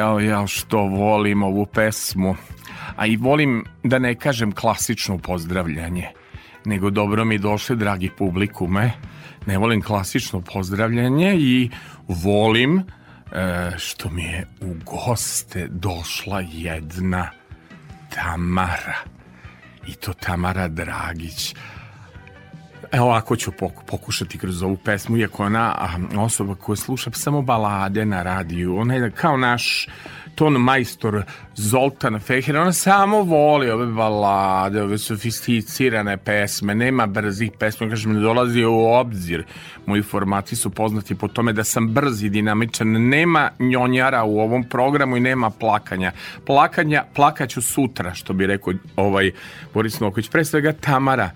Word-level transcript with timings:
Jao, 0.00 0.20
jao, 0.20 0.46
što 0.46 0.78
volim 0.78 1.42
ovu 1.42 1.66
pesmu. 1.66 2.36
A 2.96 3.06
i 3.06 3.16
volim 3.16 3.64
da 3.84 3.98
ne 3.98 4.14
kažem 4.14 4.52
klasično 4.52 5.18
pozdravljanje, 5.18 6.08
nego 6.64 6.90
dobro 6.90 7.24
mi 7.24 7.38
došli, 7.38 7.76
dragi 7.76 8.10
publikume. 8.18 8.92
Ne 9.46 9.58
volim 9.58 9.82
klasično 9.82 10.40
pozdravljanje 10.40 11.36
i 11.38 11.70
volim 12.08 12.78
e, 12.78 12.82
što 13.78 14.10
mi 14.10 14.22
je 14.22 14.46
u 14.60 14.74
goste 14.84 15.68
došla 15.70 16.40
jedna 16.52 17.30
Tamara. 18.14 18.96
I 19.86 19.94
to 19.94 20.12
Tamara 20.12 20.68
Dragić. 20.68 21.54
Evo 22.92 23.06
ovako 23.06 23.36
ću 23.36 23.52
pokušati 23.86 24.38
kroz 24.38 24.62
ovu 24.62 24.76
pesmu, 24.76 25.16
iako 25.16 25.44
ona 25.44 25.74
osoba 26.18 26.54
koja 26.54 26.76
sluša 26.76 27.10
samo 27.12 27.42
balade 27.42 28.04
na 28.04 28.22
radiju, 28.22 28.76
ona 28.76 28.94
je 28.94 29.10
kao 29.10 29.36
naš 29.36 29.88
ton 30.34 30.52
majstor 30.52 31.22
Zoltan 31.54 32.20
Feher, 32.20 32.56
ona 32.56 32.72
samo 32.72 33.22
voli 33.22 33.70
ove 33.70 33.86
balade, 33.86 34.82
ove 34.82 34.98
sofisticirane 34.98 36.16
pesme, 36.16 36.74
nema 36.74 37.06
brzih 37.06 37.50
pesme, 37.58 37.88
kažem, 37.90 38.12
ne 38.12 38.20
dolazi 38.20 38.64
u 38.64 38.78
obzir. 38.78 39.44
Moji 39.86 40.02
formati 40.02 40.56
su 40.56 40.70
poznati 40.70 41.14
po 41.14 41.28
tome 41.28 41.52
da 41.52 41.64
sam 41.64 41.88
brz 41.88 42.22
i 42.22 42.28
dinamičan, 42.28 42.88
nema 42.88 43.50
njonjara 43.58 44.24
u 44.24 44.40
ovom 44.40 44.64
programu 44.64 45.16
i 45.16 45.20
nema 45.20 45.50
plakanja. 45.50 46.12
Plakanja, 46.46 47.04
plakaću 47.14 47.62
sutra, 47.62 48.14
što 48.14 48.32
bi 48.32 48.46
rekao 48.46 48.74
ovaj 48.96 49.30
Boris 49.74 50.00
Noković. 50.00 50.28
Pre 50.28 50.44
svega 50.44 50.72
Tamara, 50.72 51.30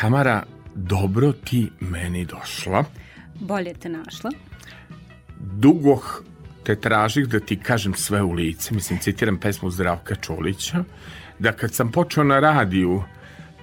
Tamara, 0.00 0.42
dobro 0.74 1.32
ti 1.32 1.70
meni 1.80 2.24
došla. 2.24 2.84
Bolje 3.40 3.74
te 3.74 3.88
našla. 3.88 4.30
Dugo 5.38 6.00
te 6.64 6.76
tražih 6.80 7.28
da 7.28 7.40
ti 7.40 7.56
kažem 7.56 7.94
sve 7.94 8.22
u 8.22 8.32
lice, 8.32 8.74
mislim, 8.74 8.98
citiram 8.98 9.38
pesmu 9.40 9.70
Zdravka 9.70 10.14
Čolića, 10.14 10.84
da 11.38 11.52
kad 11.52 11.74
sam 11.74 11.92
počeo 11.92 12.24
na 12.24 12.40
radiju 12.40 13.02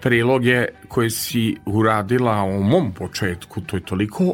priloge 0.02 0.66
koje 0.88 1.10
si 1.10 1.56
uradila 1.66 2.44
u 2.44 2.64
mom 2.64 2.94
početku, 2.94 3.62
to 3.62 3.78
je 3.78 3.86
toliko 3.86 4.34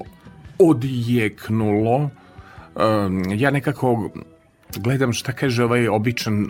odjeknulo, 0.59 1.95
um, 1.95 3.23
ja 3.35 3.51
nekako 3.51 4.09
gledam 4.75 5.13
šta 5.13 5.31
kaže 5.31 5.63
ovaj 5.63 5.87
običan 5.87 6.49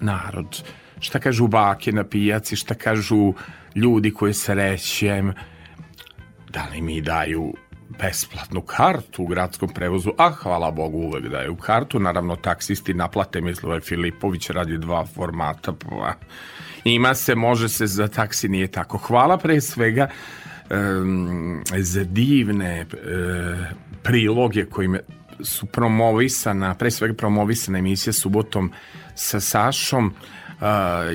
narod, 0.00 0.62
šta 1.00 1.18
kažu 1.18 1.46
bake 1.46 1.92
na 1.92 2.04
pijaci, 2.04 2.56
šta 2.56 2.74
kažu 2.74 3.32
ljudi 3.74 4.10
koje 4.10 4.34
srećem, 4.34 5.32
da 6.48 6.68
li 6.72 6.80
mi 6.80 7.00
daju 7.00 7.54
besplatnu 7.98 8.60
kartu 8.60 9.22
u 9.22 9.26
gradskom 9.26 9.68
prevozu, 9.68 10.12
a 10.18 10.30
hvala 10.30 10.70
Bogu 10.70 10.98
uvek 10.98 11.28
daju 11.28 11.56
kartu, 11.56 12.00
naravno 12.00 12.36
taksisti 12.36 12.94
naplate, 12.94 13.40
misle 13.40 13.68
ovaj 13.68 13.80
Filipović 13.80 14.50
radi 14.50 14.78
dva 14.78 15.06
formata, 15.06 15.72
pa 15.72 16.14
ima 16.84 17.14
se, 17.14 17.34
može 17.34 17.68
se, 17.68 17.86
za 17.86 18.08
taksi 18.08 18.48
nije 18.48 18.66
tako. 18.66 18.98
Hvala 18.98 19.38
pre 19.38 19.60
svega 19.60 20.08
um, 20.70 21.62
za 21.76 22.04
divne 22.04 22.86
uh, 22.92 23.66
priloge 24.02 24.64
kojim 24.64 24.98
su 25.40 25.66
promovisana, 25.66 26.74
pre 26.74 26.90
svega 26.90 27.14
promovisana 27.14 27.78
emisija 27.78 28.12
subotom 28.12 28.72
sa 29.14 29.40
Sašom, 29.40 30.14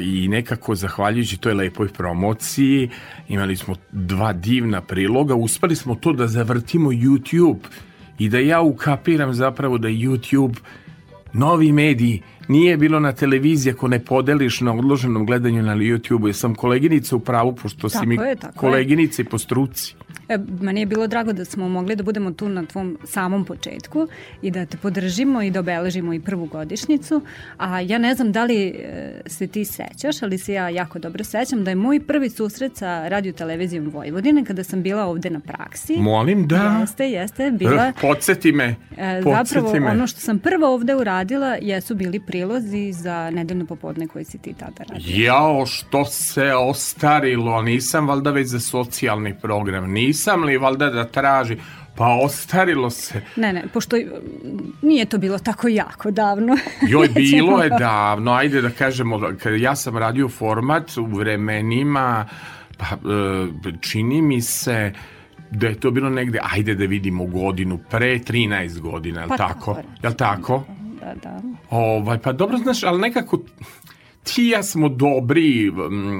i 0.02 0.28
nekako 0.28 0.76
zahvaljujući 0.76 1.38
toj 1.38 1.54
lepoj 1.54 1.88
promociji 1.88 2.90
imali 3.28 3.56
smo 3.56 3.76
dva 3.92 4.34
divna 4.34 4.82
priloga, 4.82 5.36
uspeli 5.36 5.76
smo 5.76 5.96
to 5.96 6.14
da 6.14 6.28
zavrtimo 6.28 6.90
YouTube 6.90 7.60
i 8.20 8.30
da 8.30 8.40
ja 8.40 8.62
ukapiram 8.62 9.34
zapravo 9.34 9.78
da 9.78 9.88
YouTube 9.88 10.56
novi 11.34 11.72
mediji 11.72 12.22
nije 12.48 12.78
bilo 12.78 13.00
na 13.00 13.12
televiziji 13.12 13.74
ako 13.74 13.88
ne 13.88 14.00
podeliš 14.00 14.62
na 14.62 14.74
odloženom 14.74 15.26
gledanju 15.26 15.64
na 15.64 15.76
YouTube-u. 15.76 16.28
Ja 16.28 16.34
sam 16.34 16.56
koleginica 16.56 17.16
u 17.16 17.20
pravu, 17.20 17.56
pošto 17.56 17.90
tako 17.90 18.02
si 18.02 18.08
mi 18.08 18.16
je, 18.16 18.36
koleginica 18.56 19.22
i 19.22 19.26
po 19.26 19.38
struci. 19.38 19.96
E, 20.30 20.38
meni 20.62 20.80
je 20.80 20.86
bilo 20.86 21.08
drago 21.08 21.34
da 21.34 21.46
smo 21.46 21.70
mogli 21.70 21.96
da 21.96 22.04
budemo 22.04 22.32
tu 22.32 22.50
na 22.50 22.66
tvom 22.66 22.98
samom 23.04 23.46
početku 23.46 24.08
i 24.42 24.52
da 24.52 24.66
te 24.66 24.78
podržimo 24.78 25.42
i 25.42 25.52
da 25.52 25.60
obeležimo 25.60 26.14
i 26.14 26.20
prvu 26.20 26.46
godišnicu. 26.46 27.22
A 27.58 27.80
ja 27.80 27.98
ne 27.98 28.16
znam 28.16 28.32
da 28.32 28.44
li 28.44 28.68
e, 28.68 29.22
se 29.26 29.48
ti 29.48 29.66
sećaš, 29.66 30.24
ali 30.24 30.38
se 30.38 30.54
ja 30.54 30.70
jako 30.70 31.00
dobro 31.00 31.24
sećam 31.24 31.64
da 31.64 31.72
je 31.72 31.76
moj 31.76 32.00
prvi 32.00 32.30
susret 32.30 32.78
sa 32.78 33.08
radio 33.08 33.34
televizijom 33.34 33.90
Vojvodine 33.90 34.46
kada 34.46 34.64
sam 34.64 34.82
bila 34.82 35.06
ovde 35.06 35.30
na 35.30 35.40
praksi. 35.40 35.96
Molim 35.98 36.48
da. 36.48 36.78
Jeste, 36.82 37.10
jeste. 37.10 37.52
Bila, 37.52 37.94
podsjeti 38.02 38.52
me. 38.52 38.76
E, 38.98 39.22
podsjeti 39.24 39.54
zapravo 39.54 39.80
me. 39.80 39.92
ono 39.92 40.08
što 40.08 40.20
sam 40.20 40.40
prvo 40.40 40.74
ovde 40.74 40.96
uradila 40.96 41.58
jesu 41.62 41.96
bili 41.96 42.20
prilozi 42.20 42.92
za 42.92 43.30
nedeljno 43.30 43.66
popodne 43.66 44.08
koji 44.08 44.26
si 44.26 44.38
ti 44.38 44.54
tada 44.54 44.84
radio. 44.90 45.24
Jao, 45.24 45.66
što 45.66 46.06
se 46.06 46.54
ostarilo. 46.54 47.62
Nisam 47.62 48.08
valjda 48.08 48.32
već 48.32 48.48
za 48.48 48.60
socijalni 48.60 49.34
program. 49.42 49.92
Nisam 49.92 50.15
nisam 50.16 50.44
li 50.44 50.58
valjda 50.58 50.90
da 50.90 51.06
traži 51.06 51.58
pa 51.96 52.08
ostarilo 52.08 52.90
se. 52.90 53.22
Ne, 53.36 53.54
ne, 53.54 53.64
pošto 53.74 53.98
nije 54.82 55.06
to 55.06 55.18
bilo 55.18 55.40
tako 55.40 55.68
jako 55.68 56.12
davno. 56.12 56.58
Joj, 56.92 57.08
bilo 57.08 57.64
je 57.64 57.70
davno, 57.80 58.32
ajde 58.32 58.62
da 58.62 58.70
kažemo, 58.70 59.20
kada 59.44 59.56
ja 59.56 59.76
sam 59.76 59.98
radio 59.98 60.30
format 60.30 60.98
u 60.98 61.06
vremenima, 61.06 62.28
pa 62.78 62.86
e, 62.86 63.72
čini 63.82 64.22
mi 64.22 64.42
se 64.42 64.94
da 65.52 65.68
je 65.68 65.80
to 65.80 65.92
bilo 65.92 66.10
negde, 66.10 66.40
ajde 66.54 66.76
da 66.76 66.86
vidimo 66.86 67.26
godinu, 67.26 67.80
pre 67.90 68.20
13 68.20 68.80
godina, 68.80 69.22
je 69.22 69.26
li 69.26 69.30
pa 69.30 69.38
tako? 69.38 69.78
Je 70.04 70.10
li 70.10 70.16
tako? 70.16 70.64
Da, 71.00 71.14
da. 71.24 71.42
Ovaj, 71.70 72.18
pa 72.18 72.32
dobro, 72.32 72.58
znaš, 72.58 72.84
ali 72.84 73.02
nekako 73.02 73.40
ti 74.34 74.48
ja 74.48 74.64
smo 74.64 74.90
dobri 74.90 75.72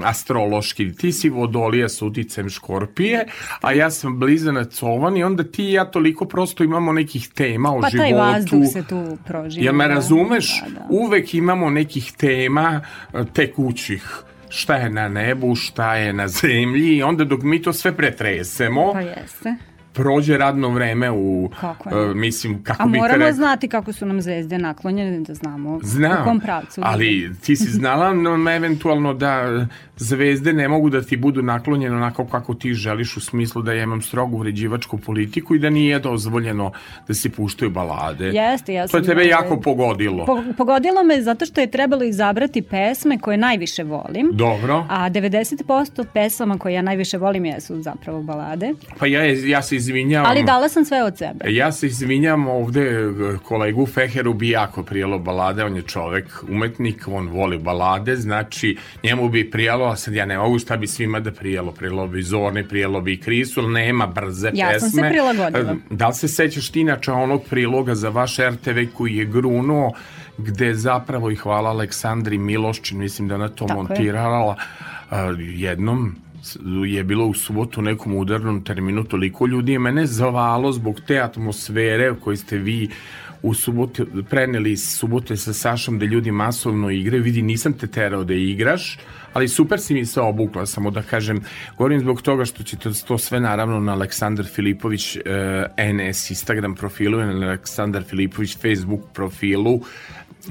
astrološki, 0.04 0.92
ti 0.92 1.12
si 1.12 1.28
vodolija 1.28 1.88
s 1.88 2.02
uticem 2.02 2.48
škorpije, 2.50 3.26
a 3.60 3.72
ja 3.72 3.90
sam 3.90 4.18
blizanac 4.18 4.82
ovan 4.82 5.16
i 5.16 5.24
onda 5.24 5.44
ti 5.44 5.64
i 5.64 5.72
ja 5.72 5.84
toliko 5.84 6.24
prosto 6.24 6.64
imamo 6.64 6.92
nekih 6.92 7.28
tema 7.28 7.72
o 7.72 7.80
pa, 7.80 7.88
životu. 7.88 8.10
Pa 8.10 8.18
taj 8.18 8.32
vazduh 8.32 8.72
se 8.72 8.82
tu 8.88 9.18
prožima. 9.26 9.66
Ja 9.66 9.72
me 9.72 9.88
razumeš? 9.88 10.60
Da, 10.60 10.70
da. 10.70 10.86
Uvek 10.90 11.34
imamo 11.34 11.70
nekih 11.70 12.12
tema 12.16 12.80
uh, 13.12 13.26
tekućih 13.32 14.22
šta 14.48 14.76
je 14.76 14.90
na 14.90 15.08
nebu, 15.08 15.54
šta 15.54 15.94
je 15.94 16.12
na 16.12 16.28
zemlji 16.28 16.96
i 16.96 17.02
onda 17.02 17.24
dok 17.24 17.42
mi 17.42 17.62
to 17.62 17.72
sve 17.72 17.96
pretresemo, 17.96 18.92
pa 18.92 19.00
jeste 19.00 19.54
prođe 19.96 20.38
radno 20.38 20.68
vreme 20.68 21.10
u 21.10 21.50
kako 21.60 21.88
uh, 21.88 22.14
mislim 22.14 22.62
kako 22.62 22.82
A 22.82 22.86
moramo 22.86 23.18
rekao, 23.18 23.32
znati 23.32 23.68
kako 23.68 23.92
su 23.92 24.06
nam 24.06 24.22
zvezde 24.22 24.58
naklonjene 24.58 25.20
da 25.20 25.34
znamo 25.34 25.80
Znam, 25.82 26.22
u 26.22 26.24
kom 26.24 26.40
pravcu. 26.40 26.80
Ali 26.84 27.30
ti 27.42 27.56
si 27.56 27.70
znala 27.70 28.12
no, 28.14 28.50
eventualno 28.50 29.14
da 29.14 29.66
zvezde 29.96 30.52
ne 30.52 30.68
mogu 30.68 30.90
da 30.90 31.02
ti 31.02 31.16
budu 31.16 31.42
naklonjene 31.42 31.96
onako 31.96 32.26
kako 32.26 32.54
ti 32.54 32.74
želiš 32.74 33.16
u 33.16 33.20
smislu 33.20 33.62
da 33.62 33.72
ja 33.72 33.82
imam 33.82 34.02
strogu 34.02 34.38
uređivačku 34.38 34.98
politiku 34.98 35.54
i 35.54 35.58
da 35.58 35.70
nije 35.70 35.98
dozvoljeno 35.98 36.72
da 37.08 37.14
se 37.14 37.30
puštaju 37.30 37.70
balade. 37.70 38.24
Jeste, 38.24 38.74
ja 38.74 38.86
To 38.86 38.96
je 38.96 39.02
tebe 39.02 39.26
jako 39.26 39.60
pogodilo. 39.60 40.26
Po, 40.26 40.42
pogodilo 40.56 41.02
me 41.02 41.22
zato 41.22 41.46
što 41.46 41.60
je 41.60 41.70
trebalo 41.70 42.04
izabrati 42.04 42.62
pesme 42.62 43.18
koje 43.18 43.36
najviše 43.36 43.84
volim. 43.84 44.30
Dobro. 44.32 44.86
A 44.88 45.10
90% 45.10 46.04
pesama 46.14 46.58
koje 46.58 46.74
ja 46.74 46.82
najviše 46.82 47.18
volim 47.18 47.44
jesu 47.44 47.82
zapravo 47.82 48.22
balade. 48.22 48.72
Pa 48.98 49.06
ja, 49.06 49.24
ja 49.24 49.62
se 49.62 49.76
izvinjavam. 49.86 50.30
Ali 50.30 50.42
dala 50.44 50.68
sam 50.68 50.84
sve 50.84 51.02
od 51.02 51.18
sebe. 51.18 51.44
Ja 51.48 51.72
se 51.72 51.86
izvinjam 51.86 52.48
ovde 52.48 53.08
kolegu 53.42 53.86
Feheru 53.86 54.34
bi 54.34 54.50
jako 54.50 54.82
prijelo 54.82 55.18
balade, 55.18 55.64
on 55.64 55.76
je 55.76 55.82
čovek, 55.82 56.44
umetnik, 56.48 57.08
on 57.08 57.28
voli 57.28 57.58
balade, 57.58 58.16
znači 58.16 58.76
njemu 59.04 59.28
bi 59.28 59.50
prijelo, 59.50 59.86
a 59.86 59.96
sad 59.96 60.14
ja 60.14 60.26
ne 60.26 60.38
mogu 60.38 60.58
šta 60.58 60.76
bi 60.76 60.86
svima 60.86 61.20
da 61.20 61.32
prijelo, 61.32 61.72
prijelo 61.72 62.06
bi 62.06 62.22
Zorni, 62.22 62.68
prijelo 62.68 63.00
bi 63.00 63.20
Krisu, 63.20 63.60
ali 63.60 63.72
nema 63.72 64.06
brze 64.06 64.50
ja 64.54 64.68
pesme. 64.68 64.74
Ja 64.74 64.80
sam 64.80 64.90
se 64.90 65.08
prilagodila. 65.10 65.76
Da 65.90 66.08
li 66.08 66.14
se 66.14 66.28
sećaš 66.28 66.70
ti 66.70 66.80
inače 66.80 67.12
onog 67.12 67.44
priloga 67.50 67.94
za 67.94 68.08
vaš 68.08 68.38
RTV 68.38 68.78
koji 68.94 69.16
je 69.16 69.24
grunuo 69.24 69.92
gde 70.38 70.74
zapravo 70.74 71.30
i 71.30 71.36
hvala 71.36 71.70
Aleksandri 71.70 72.38
Miloščin, 72.38 72.98
mislim 72.98 73.28
da 73.28 73.34
ona 73.34 73.48
to 73.48 73.66
Tako 73.66 73.82
montirala 73.82 74.56
je. 75.10 75.60
jednom 75.60 76.16
je 76.86 77.04
bilo 77.04 77.26
u 77.26 77.34
subotu 77.34 77.82
nekom 77.82 78.14
udarnom 78.14 78.64
terminu 78.64 79.04
toliko 79.04 79.46
ljudi 79.46 79.72
je 79.72 79.78
mene 79.78 80.06
zavalo 80.06 80.72
zbog 80.72 81.00
te 81.06 81.20
atmosfere 81.20 82.14
koji 82.20 82.36
ste 82.36 82.58
vi 82.58 82.88
u 83.42 83.54
subotu 83.54 84.06
preneli 84.30 84.72
iz 84.72 84.88
subote 84.88 85.36
sa 85.36 85.52
Sašom 85.52 85.98
da 85.98 86.06
ljudi 86.06 86.30
masovno 86.30 86.90
igraju 86.90 87.22
vidi 87.22 87.42
nisam 87.42 87.72
te 87.72 87.86
terao 87.86 88.24
da 88.24 88.34
igraš 88.34 88.98
ali 89.36 89.48
super 89.48 89.80
si 89.80 89.94
mi 89.94 90.06
se 90.06 90.20
obukla 90.20 90.66
samo 90.66 90.90
da 90.90 91.02
kažem. 91.02 91.40
Govorim 91.78 92.00
zbog 92.00 92.22
toga 92.22 92.44
što 92.44 92.62
ćete 92.62 92.90
to 93.06 93.18
sve 93.18 93.40
naravno 93.40 93.80
na 93.80 93.92
Aleksandar 93.92 94.46
Filipović 94.46 95.16
eh, 95.16 95.22
NS 95.92 96.30
Instagram 96.30 96.74
profilu 96.74 97.18
na 97.18 97.46
Aleksandar 97.46 98.02
Filipović 98.02 98.56
Facebook 98.58 99.00
profilu 99.14 99.80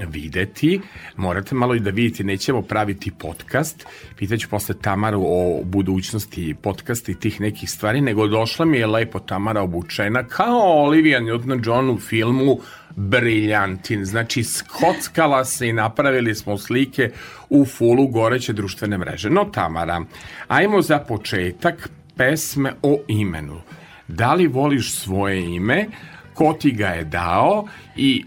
videti. 0.04 0.80
Morate 1.16 1.54
malo 1.54 1.74
i 1.74 1.80
da 1.80 1.90
vidite, 1.90 2.24
nećemo 2.24 2.62
praviti 2.62 3.10
podcast. 3.10 3.86
Pitaću 4.16 4.48
posle 4.48 4.74
Tamaru 4.82 5.22
o 5.26 5.60
budućnosti 5.64 6.54
podcasta 6.62 7.12
i 7.12 7.14
tih 7.14 7.40
nekih 7.40 7.70
stvari, 7.70 8.00
nego 8.00 8.26
došla 8.26 8.64
mi 8.64 8.78
je 8.78 8.86
lepo 8.86 9.18
Tamara 9.18 9.62
obučena 9.62 10.24
kao 10.24 10.84
Olivia 10.84 11.20
Newton-John 11.20 11.94
u 11.94 11.98
filmu 11.98 12.58
briljantin. 12.96 14.04
Znači, 14.04 14.44
skockala 14.44 15.44
se 15.44 15.68
i 15.68 15.72
napravili 15.72 16.34
smo 16.34 16.58
slike 16.58 17.10
u 17.50 17.64
fulu 17.64 18.06
goreće 18.06 18.52
društvene 18.52 18.98
mreže. 18.98 19.30
No, 19.30 19.44
Tamara, 19.44 20.04
ajmo 20.48 20.82
za 20.82 20.98
početak 20.98 21.90
pesme 22.16 22.72
o 22.82 23.00
imenu. 23.08 23.60
Da 24.08 24.34
li 24.34 24.46
voliš 24.46 24.94
svoje 24.94 25.54
ime? 25.54 25.86
Ko 26.34 26.52
ti 26.60 26.70
ga 26.70 26.88
je 26.88 27.04
dao? 27.04 27.66
I 27.96 28.24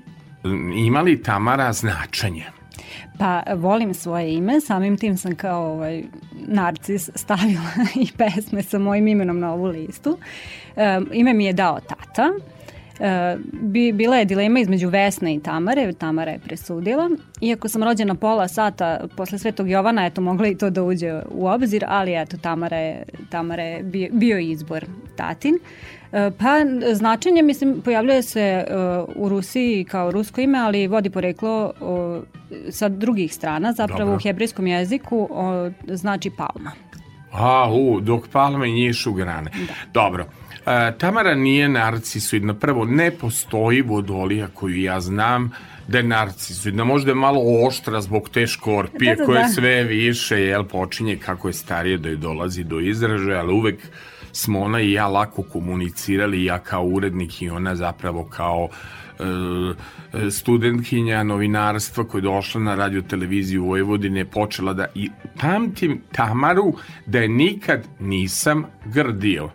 ima 0.75 1.01
li 1.01 1.23
Tamara 1.23 1.73
značenje? 1.73 2.45
Pa 3.19 3.43
volim 3.55 3.93
svoje 3.93 4.33
ime, 4.33 4.61
samim 4.61 4.97
tim 4.97 5.17
sam 5.17 5.35
kao 5.35 5.71
ovaj, 5.71 6.03
narcis 6.47 7.09
stavila 7.15 7.71
i 8.03 8.07
pesme 8.17 8.63
sa 8.63 8.79
mojim 8.79 9.07
imenom 9.07 9.39
na 9.39 9.53
ovu 9.53 9.65
listu. 9.65 10.17
E, 10.75 10.99
ime 11.13 11.33
mi 11.33 11.45
je 11.45 11.53
dao 11.53 11.79
tata. 11.79 12.31
E, 12.99 13.37
bi, 13.61 13.91
bila 13.91 14.17
je 14.17 14.25
dilema 14.25 14.59
između 14.59 14.89
Vesne 14.89 15.35
i 15.35 15.39
Tamare, 15.39 15.93
Tamara 15.93 16.31
je 16.31 16.39
presudila. 16.39 17.09
Iako 17.41 17.67
sam 17.67 17.83
rođena 17.83 18.15
pola 18.15 18.47
sata 18.47 19.07
posle 19.17 19.39
Svetog 19.39 19.69
Jovana, 19.69 20.05
eto 20.05 20.21
mogla 20.21 20.47
i 20.47 20.57
to 20.57 20.69
da 20.69 20.83
uđe 20.83 21.21
u 21.31 21.47
obzir, 21.47 21.85
ali 21.87 22.21
eto 22.21 22.37
Tamara 22.37 22.77
je, 22.77 23.03
Tamara 23.29 23.63
je 23.63 23.83
bio, 23.83 24.09
bio 24.11 24.39
izbor 24.39 24.85
tatin. 25.15 25.55
E, 25.55 25.98
pa 26.11 26.55
značenje, 26.93 27.41
mislim, 27.41 27.81
pojavljuje 27.81 28.21
se 28.21 28.65
uh, 28.67 29.09
u 29.15 29.29
Rusiji 29.29 29.83
kao 29.83 30.11
rusko 30.11 30.41
ime, 30.41 30.59
ali 30.59 30.87
vodi 30.87 31.09
poreklo 31.09 31.73
uh, 31.79 32.23
sa 32.71 32.89
drugih 32.89 33.33
strana, 33.33 33.73
zapravo 33.73 33.99
Dobro. 33.99 34.15
u 34.15 34.19
hebrejskom 34.19 34.67
jeziku 34.67 35.17
uh, 35.17 35.73
znači 35.95 36.29
palma. 36.37 36.71
A, 37.31 37.71
u, 37.73 37.99
dok 38.01 38.27
palme 38.27 38.67
njišu 38.67 39.13
grane. 39.13 39.51
Da. 39.67 39.73
Dobro. 39.93 40.25
E, 40.65 40.97
Tamara 40.97 41.35
nije 41.35 41.69
narcisoidna. 41.69 42.53
Prvo, 42.53 42.85
ne 42.85 43.11
postoji 43.11 43.81
vodolija 43.81 44.47
koju 44.53 44.81
ja 44.81 44.99
znam 44.99 45.51
da 45.87 45.97
je 45.97 46.03
narcisoidna. 46.03 46.83
Možda 46.83 47.11
je 47.11 47.15
malo 47.15 47.67
oštra 47.67 48.01
zbog 48.01 48.29
te 48.29 48.47
škorpije 48.47 49.15
da, 49.15 49.19
da, 49.19 49.25
koje 49.25 49.41
da. 49.41 49.47
sve 49.47 49.83
više 49.83 50.41
jel, 50.41 50.63
počinje 50.63 51.17
kako 51.17 51.47
je 51.47 51.53
starije 51.53 51.97
da 51.97 52.09
je 52.09 52.15
dolazi 52.15 52.63
do 52.63 52.79
izražaja, 52.79 53.39
ali 53.39 53.53
uvek 53.53 53.79
smo 54.31 54.59
ona 54.59 54.81
i 54.81 54.91
ja 54.91 55.07
lako 55.07 55.43
komunicirali, 55.43 56.45
ja 56.45 56.59
kao 56.59 56.83
urednik 56.83 57.41
i 57.41 57.49
ona 57.49 57.75
zapravo 57.75 58.23
kao 58.23 58.69
e, 59.19 60.29
studentkinja 60.31 61.23
novinarstva 61.23 62.03
koja 62.03 62.19
je 62.19 62.23
došla 62.23 62.61
na 62.61 62.75
radio 62.75 63.01
televiziju 63.01 63.65
Vojvodine 63.65 64.25
počela 64.25 64.73
da 64.73 64.85
i 64.95 65.09
pamtim 65.41 66.01
Tamaru 66.11 66.73
da 67.05 67.19
je 67.19 67.29
nikad 67.29 67.87
nisam 67.99 68.65
grdio 68.85 69.49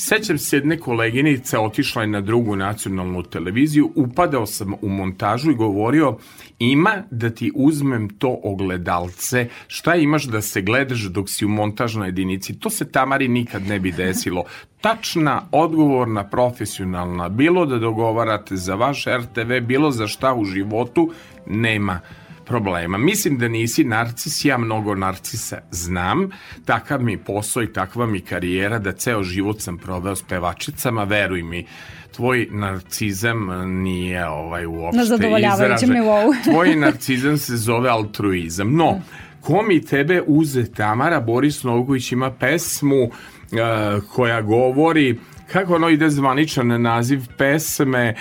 Sećam 0.00 0.38
se 0.38 0.56
jedne 0.56 0.78
koleginice, 0.78 1.58
otišla 1.58 2.02
je 2.02 2.08
na 2.08 2.20
drugu 2.20 2.56
nacionalnu 2.56 3.22
televiziju, 3.22 3.92
upadao 3.94 4.46
sam 4.46 4.74
u 4.82 4.88
montažu 4.88 5.50
i 5.50 5.54
govorio 5.54 6.16
ima 6.58 6.92
da 7.10 7.30
ti 7.30 7.52
uzmem 7.54 8.08
to 8.08 8.40
ogledalce, 8.42 9.48
šta 9.66 9.94
imaš 9.94 10.24
da 10.24 10.40
se 10.40 10.62
gledaš 10.62 11.00
dok 11.00 11.30
si 11.30 11.44
u 11.44 11.48
montažnoj 11.48 12.08
jedinici, 12.08 12.58
to 12.58 12.70
se 12.70 12.92
Tamari 12.92 13.28
nikad 13.28 13.62
ne 13.66 13.80
bi 13.80 13.92
desilo. 13.92 14.44
Tačna, 14.80 15.48
odgovorna, 15.52 16.24
profesionalna, 16.24 17.28
bilo 17.28 17.66
da 17.66 17.78
dogovarate 17.78 18.56
za 18.56 18.74
vaš 18.74 19.04
RTV, 19.04 19.60
bilo 19.62 19.90
za 19.90 20.06
šta 20.06 20.34
u 20.34 20.44
životu, 20.44 21.12
nema 21.46 22.00
problema. 22.48 22.98
Mislim 22.98 23.38
da 23.38 23.48
nisi 23.48 23.84
narcis, 23.84 24.44
ja 24.44 24.58
mnogo 24.58 24.94
narcisa 24.94 25.58
znam, 25.70 26.30
takav 26.64 27.02
mi 27.02 27.16
posao 27.16 27.62
i 27.62 27.72
takva 27.72 28.06
mi 28.06 28.20
karijera 28.20 28.78
da 28.78 28.92
ceo 28.92 29.22
život 29.22 29.60
sam 29.60 29.78
proveo 29.78 30.16
s 30.16 30.22
pevačicama, 30.22 31.04
veruj 31.04 31.42
mi, 31.42 31.66
tvoj 32.16 32.48
narcizam 32.50 33.48
nije 33.82 34.28
ovaj 34.28 34.66
uopšte 34.66 34.98
Na 34.98 35.04
zadovoljavajućem 35.04 35.90
nivou. 35.90 36.34
tvoj 36.50 36.76
narcizam 36.76 37.38
se 37.38 37.56
zove 37.56 37.90
altruizam. 37.90 38.74
No, 38.76 39.00
ko 39.40 39.62
mi 39.62 39.84
tebe 39.84 40.22
uze 40.26 40.64
Tamara 40.72 41.20
Boris 41.20 41.62
Nogović 41.62 42.12
ima 42.12 42.30
pesmu 42.30 43.02
uh, 43.02 43.10
koja 44.12 44.42
govori 44.42 45.18
kako 45.52 45.74
ono 45.74 45.88
ide 45.88 46.10
zvaničan 46.10 46.82
naziv 46.82 47.20
pesme 47.36 48.14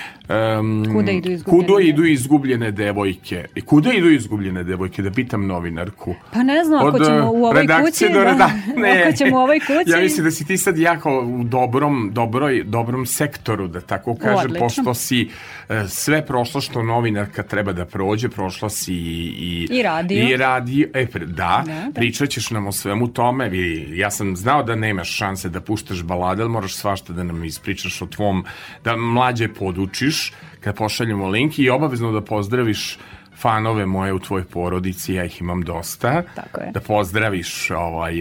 um, 0.60 0.86
Kuda 0.94 1.12
idu 1.12 1.32
izgubljene, 1.32 1.68
kuda 1.68 1.82
idu 1.82 2.06
izgubljene 2.06 2.72
devojke? 2.72 3.46
I 3.56 3.62
kuda 3.62 3.94
idu 3.94 4.10
izgubljene 4.10 4.64
devojke 4.64 5.02
da 5.02 5.12
pitam 5.12 5.48
novinarku? 5.48 6.16
Pa 6.34 6.44
ne 6.44 6.64
znam 6.64 6.88
ako 6.88 7.00
ćemo 7.00 7.32
u 7.32 7.46
ovoj 7.46 7.68
kući 7.86 8.10
do 8.14 8.24
reda, 8.24 8.34
da, 8.38 8.52
ne, 8.82 9.04
ako 9.04 9.18
ćemo 9.18 9.38
u 9.38 9.40
ovoj 9.40 9.60
kući. 9.60 9.92
ja 9.92 10.00
mislim 10.00 10.26
da 10.26 10.32
si 10.32 10.48
ti 10.48 10.58
sad 10.58 10.78
jako 10.78 11.20
u 11.20 11.44
dobrom, 11.44 12.10
dobroj, 12.14 12.64
dobrom 12.64 13.06
sektoru 13.06 13.68
da 13.68 13.82
tako 13.82 14.16
kažem 14.16 14.38
Odlično. 14.38 14.60
pošto 14.60 14.94
si 14.94 15.30
uh, 15.70 15.76
sve 15.90 16.26
prošlo 16.26 16.62
što 16.62 16.84
novinarka 16.84 17.44
treba 17.44 17.74
da 17.74 17.86
prođe 17.86 18.30
prošla 18.30 18.70
si 18.70 18.94
i, 18.94 19.68
i, 19.72 19.78
i 19.80 19.84
radio. 19.84 20.30
i 20.30 20.38
radio. 20.38 20.88
E, 20.94 21.06
da, 21.06 21.26
da, 21.26 21.64
da. 21.66 21.92
pričat 21.96 22.30
ćeš 22.30 22.52
nam 22.52 22.68
o 22.68 22.72
svemu 22.72 23.08
tome. 23.08 23.50
Vi, 23.50 23.94
ja 23.98 24.12
sam 24.12 24.36
znao 24.36 24.64
da 24.64 24.76
nemaš 24.76 25.18
šanse 25.18 25.50
da 25.50 25.62
puštaš 25.62 26.04
balade 26.04 26.42
ali 26.42 26.52
moraš 26.52 26.76
svašta 26.76 27.14
da 27.18 27.24
nam 27.24 27.44
ispričaš 27.44 28.02
o 28.02 28.06
tvom, 28.06 28.46
da 28.84 28.96
mlađe 28.96 29.48
podučiš 29.48 30.34
kad 30.60 30.76
pošaljemo 30.76 31.28
link 31.28 31.60
i 31.60 31.70
obavezno 31.70 32.12
da 32.12 32.22
pozdraviš 32.22 32.98
fanove 33.38 33.86
moje 33.86 34.14
u 34.14 34.20
tvojoj 34.20 34.46
porodici, 34.46 35.14
ja 35.14 35.26
ih 35.26 35.42
imam 35.42 35.62
dosta. 35.62 36.24
Tako 36.36 36.62
je. 36.62 36.72
Da 36.72 36.80
pozdraviš 36.80 37.72
ovaj, 37.72 38.14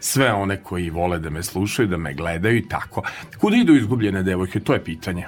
sve 0.00 0.32
one 0.32 0.56
koji 0.56 0.90
vole 0.90 1.18
da 1.18 1.30
me 1.30 1.42
slušaju, 1.42 1.88
da 1.88 1.96
me 1.96 2.14
gledaju 2.14 2.56
i 2.56 2.68
tako. 2.68 3.02
Kuda 3.40 3.56
idu 3.56 3.76
izgubljene 3.76 4.22
devojke? 4.22 4.60
To 4.60 4.74
je 4.74 4.84
pitanje. 4.84 5.26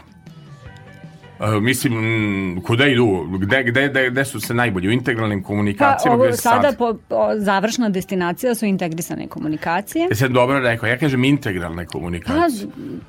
Uh, 1.42 1.62
mislim, 1.62 2.62
kuda 2.66 2.87
idu? 2.87 3.26
Gde, 3.38 3.62
gde, 3.62 3.88
gde, 3.88 4.11
gde 4.11 4.25
su 4.25 4.40
se 4.40 4.54
najbolji? 4.54 4.88
U 4.88 4.92
integralnim 4.92 5.42
komunikacijama? 5.42 6.18
Pa, 6.18 6.25
ovo, 6.25 6.32
sada 6.32 6.62
sad? 6.62 6.78
po, 6.78 6.94
po, 7.08 7.28
završna 7.37 7.88
destinacija 7.88 8.54
su 8.54 8.66
integrisane 8.66 9.26
komunikacije. 9.26 10.14
Sam 10.14 10.32
dobro 10.32 10.58
rekao, 10.58 10.87
ja 10.87 10.99
kažem 10.99 11.25
integralne 11.25 11.87
komunikacije. 11.87 12.68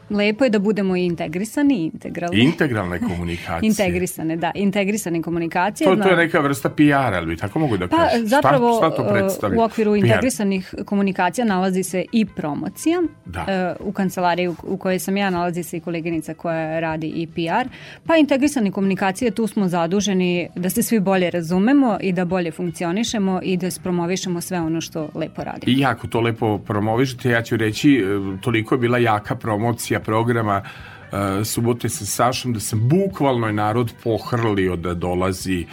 Pa, 0.10 0.16
lepo 0.16 0.44
je 0.44 0.50
da 0.50 0.60
budemo 0.60 0.96
i 0.96 1.06
integrisani 1.06 1.76
i 1.76 1.84
integralni. 1.84 2.40
Integralne 2.40 3.00
komunikacije. 3.10 3.68
integrisane, 3.68 4.36
da, 4.36 4.52
integrisane 4.56 5.22
komunikacije. 5.22 5.90
To, 5.90 5.96
to 5.96 6.10
je 6.10 6.16
neka 6.16 6.40
vrsta 6.40 6.70
PR-a, 6.70 7.18
ali 7.18 7.38
tako 7.38 7.60
mogu 7.60 7.78
da 7.78 7.88
pa, 7.88 7.98
kažem? 7.98 8.28
Zapravo, 8.28 8.78
šta, 8.78 8.92
šta 8.92 9.04
to 9.04 9.14
predstavlja? 9.14 9.60
u 9.60 9.64
okviru 9.64 9.92
PR. 9.92 9.98
integrisanih 9.98 10.74
komunikacija 10.86 11.46
nalazi 11.46 11.84
se 11.84 12.06
i 12.12 12.26
promocija. 12.26 13.02
Da. 13.26 13.76
Uh, 13.80 13.88
u 13.88 13.92
kancelariji 13.92 14.48
u, 14.48 14.56
u 14.64 14.78
kojoj 14.78 15.00
sam 15.00 15.18
ja 15.18 15.30
nalazi 15.30 15.64
se 15.64 15.78
i 15.78 15.80
koleginica 15.80 16.34
koja 16.34 16.80
radi 16.80 17.08
i 17.08 17.28
PR. 17.28 17.70
Pa 18.08 18.23
integrisane 18.24 18.72
komunikacije 18.72 19.32
tu 19.32 19.48
smo 19.48 19.68
zaduženi 19.68 20.50
da 20.56 20.70
se 20.70 20.84
svi 20.84 21.00
bolje 21.00 21.30
razumemo 21.30 21.98
i 22.02 22.14
da 22.14 22.26
bolje 22.26 22.52
funkcionišemo 22.52 23.40
i 23.44 23.58
da 23.58 23.72
spromovišemo 23.72 24.42
sve 24.42 24.62
ono 24.62 24.82
što 24.82 25.10
lepo 25.16 25.44
radimo. 25.44 25.72
I 25.74 25.80
jako 25.80 26.08
to 26.08 26.22
lepo 26.22 26.58
promovišete, 26.58 27.30
ja 27.30 27.42
ću 27.42 27.58
reći, 27.58 27.96
e, 27.96 28.42
toliko 28.42 28.76
je 28.76 28.80
bila 28.80 28.98
jaka 28.98 29.36
promocija 29.36 30.00
programa 30.00 30.62
uh, 30.62 31.46
subote 31.46 31.90
sa 31.90 32.06
Sašom 32.06 32.54
da 32.54 32.60
sam 32.60 32.90
bukvalno 32.90 33.48
je 33.48 33.54
narod 33.54 33.94
pohrlio 34.04 34.76
da 34.76 34.94
dolazi 34.94 35.66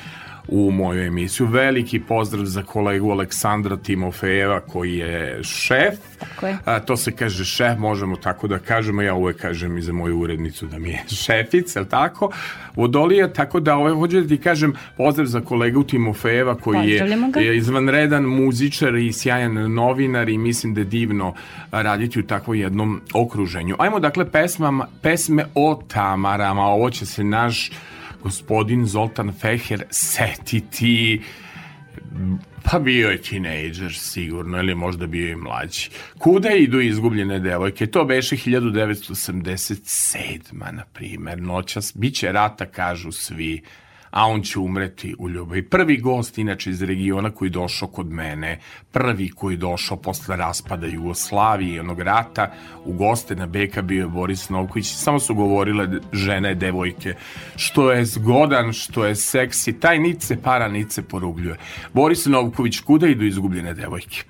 u 0.49 0.71
moju 0.71 1.03
emisiju. 1.03 1.47
Veliki 1.47 2.01
pozdrav 2.01 2.45
za 2.45 2.63
kolegu 2.63 3.11
Aleksandra 3.11 3.77
Timofejeva 3.77 4.61
koji 4.61 4.97
je 4.97 5.45
šef. 5.45 5.95
Tako 6.19 6.47
je. 6.47 6.59
A, 6.65 6.81
to 6.81 6.97
se 6.97 7.13
kaže 7.13 7.45
šef, 7.45 7.79
možemo 7.79 8.17
tako 8.17 8.49
da 8.49 8.59
kažemo. 8.59 9.03
Ja 9.03 9.15
uvek 9.15 9.37
kažem 9.37 9.79
i 9.79 9.83
za 9.83 9.93
moju 9.93 10.19
urednicu 10.19 10.67
da 10.67 10.79
mi 10.79 10.91
je 10.91 11.03
šefica, 11.25 11.81
je 11.81 11.89
tako? 11.89 12.31
Vodolija, 12.77 13.33
tako 13.33 13.61
da 13.61 13.77
ovaj, 13.77 13.93
hoću 13.93 14.21
da 14.21 14.29
ti 14.29 14.39
kažem 14.39 14.75
pozdrav 14.97 15.27
za 15.27 15.41
kolegu 15.41 15.85
Timofejeva 15.85 16.55
koji 16.55 16.91
je, 16.91 17.19
je 17.37 17.57
izvanredan 17.57 18.25
muzičar 18.25 18.95
i 18.97 19.13
sjajan 19.13 19.73
novinar 19.73 20.29
i 20.29 20.39
mislim 20.39 20.75
da 20.75 20.81
je 20.81 20.85
divno 20.85 21.35
raditi 21.73 22.21
u 22.21 22.27
takvom 22.27 22.57
jednom 22.57 23.01
okruženju. 23.15 23.77
Ajmo 23.79 24.01
dakle 24.01 24.31
pesmama, 24.31 24.87
pesme 25.03 25.45
o 25.55 25.83
Tamarama. 25.89 26.63
Ovo 26.63 26.91
će 26.91 27.07
se 27.07 27.25
naš 27.25 27.71
gospodin 28.23 28.87
Zoltan 28.87 29.33
Feher 29.33 29.85
setiti 29.91 31.23
pa 32.63 32.79
bio 32.79 33.11
je 33.11 33.23
tinejdžer 33.23 33.95
sigurno 33.95 34.59
ili 34.59 34.75
možda 34.75 35.07
bio 35.07 35.29
i 35.29 35.37
mlađi. 35.37 35.91
Kuda 36.19 36.51
idu 36.51 36.81
izgubljene 36.81 37.39
devojke? 37.39 37.87
To 37.87 38.05
beše 38.05 38.37
1987. 38.37 40.73
na 40.73 40.85
primer. 40.93 41.43
Noćas 41.43 41.97
biće 41.97 42.33
rata 42.33 42.67
kažu 42.67 43.13
svi 43.13 43.63
a 44.11 44.27
on 44.27 44.43
će 44.43 44.59
umreti 44.59 45.15
u 45.19 45.31
ljubavi. 45.31 45.63
Prvi 45.63 45.97
gost, 45.97 46.39
inače 46.39 46.71
iz 46.71 46.83
regiona 46.83 47.31
koji 47.31 47.51
došao 47.51 47.89
kod 47.89 48.11
mene, 48.11 48.59
prvi 48.93 49.29
koji 49.29 49.57
došao 49.57 49.97
posle 49.97 50.37
raspada 50.37 50.87
Jugoslavije 50.87 51.75
i 51.75 51.81
onog 51.81 52.01
rata, 52.01 52.53
u 52.85 52.93
goste 52.93 53.37
na 53.37 53.47
Beka 53.47 53.83
bio 53.83 54.01
je 54.01 54.09
Boris 54.09 54.49
Novković. 54.49 54.87
Samo 54.87 55.21
su 55.21 55.35
govorile 55.35 55.89
žene, 56.13 56.55
devojke, 56.55 57.15
što 57.57 57.93
je 57.93 58.05
zgodan, 58.05 58.73
što 58.73 59.05
je 59.05 59.15
seksi, 59.15 59.73
taj 59.73 59.99
nice 59.99 60.43
para, 60.43 60.69
nice 60.69 61.03
porugljuje. 61.03 61.57
Boris 61.93 62.27
Novković, 62.27 62.81
kuda 62.81 63.07
idu 63.07 63.25
izgubljene 63.25 63.75
devojke? 63.75 64.23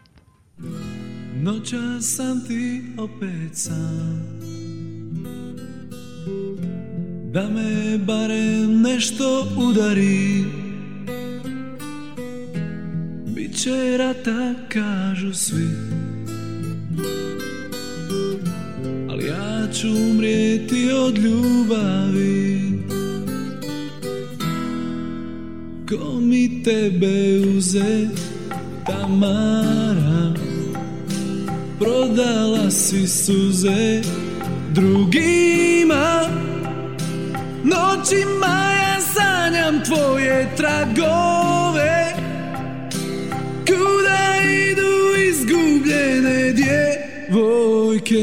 Noća 1.42 2.00
sam 2.00 2.40
ti 2.49 2.82
opet 2.99 3.56
sam 3.56 4.60
da 7.32 7.49
me 7.49 7.99
barem 7.99 8.82
nešto 8.82 9.46
udari. 9.58 10.44
Biće 13.26 13.96
rata 13.99 14.54
kažu 14.68 15.34
svi. 15.34 15.68
Ali 19.10 19.26
ja 19.26 19.68
ću 19.72 19.88
umrijeti 19.88 20.92
od 20.92 21.18
ljubavi. 21.18 22.72
Ko 25.88 26.20
mi 26.20 26.62
tebe 26.62 27.49
uze 27.56 28.08
Tamara 28.87 30.34
Prodala 31.78 32.70
si 32.70 33.08
suze 33.08 34.02
drugima 34.75 36.50
Noćima 37.64 38.73
ja 38.73 39.00
sanjam 39.00 39.85
tvoje 39.85 40.49
tragove. 40.57 42.14
Kuda 43.67 44.37
idu 44.71 45.21
izgubljene 45.31 46.52
djevojke 46.52 48.17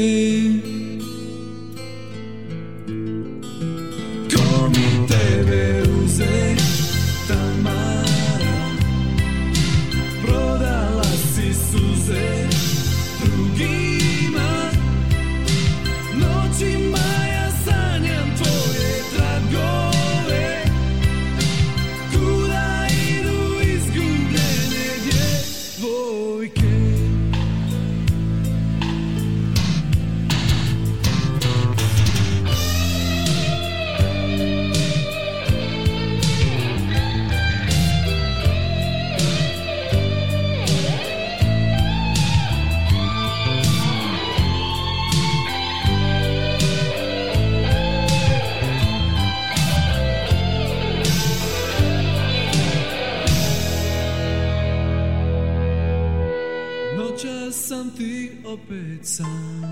sam. 59.08 59.62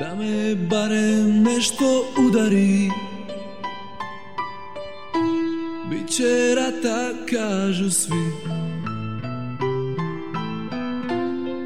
Da 0.00 0.14
me 0.14 0.54
barem 0.54 1.42
nešto 1.42 2.04
udari. 2.26 2.90
Biće 5.90 6.54
rata 6.56 7.10
kažu 7.30 7.90
svi. 7.90 8.32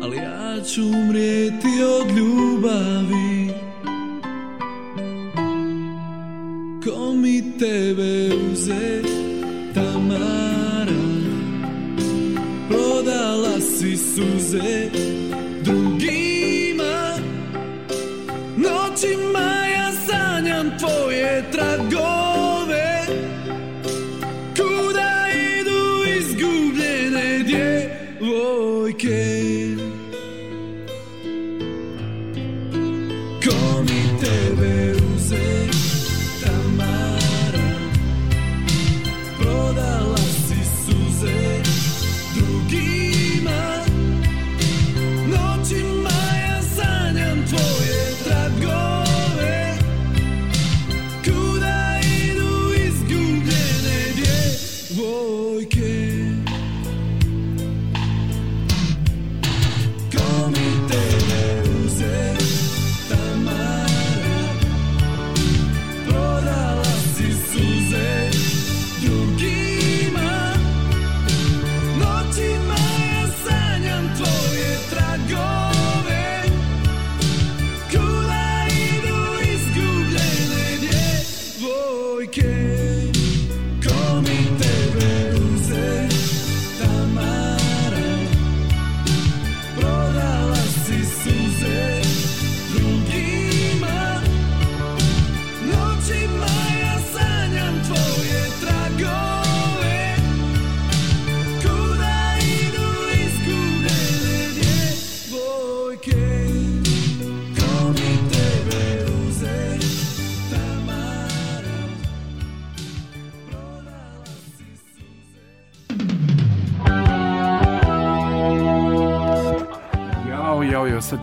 Ali 0.03 0.17
ja 0.17 0.63
ću 0.65 0.83
umrijeti 0.83 1.83
od 2.01 2.17
ljubavi. 2.17 3.53
Ko 6.85 7.13
mi 7.13 7.59
tebe 7.59 8.35
uze 8.53 9.08
suze 14.19 14.91
drugima. 15.63 17.19
Noćima 18.57 19.67
ja 19.75 19.93
sanjam 20.07 20.79
tvoje 20.79 21.45
tragove 21.53 22.18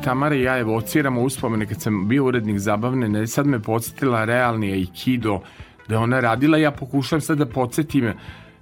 Tamara 0.05 0.35
i 0.35 0.41
ja 0.41 0.57
evociramo 0.59 1.21
uspomene 1.21 1.65
kad 1.65 1.81
sam 1.81 2.07
bio 2.07 2.25
urednik 2.25 2.59
zabavne, 2.59 3.09
ne, 3.09 3.27
sad 3.27 3.47
me 3.47 3.59
podsjetila 3.59 4.25
realni 4.25 4.71
Aikido, 4.71 5.39
da 5.87 5.99
ona 5.99 6.19
radila, 6.19 6.57
ja 6.57 6.71
pokušam 6.71 7.21
sad 7.21 7.37
da 7.37 7.45
podsjetim 7.45 8.13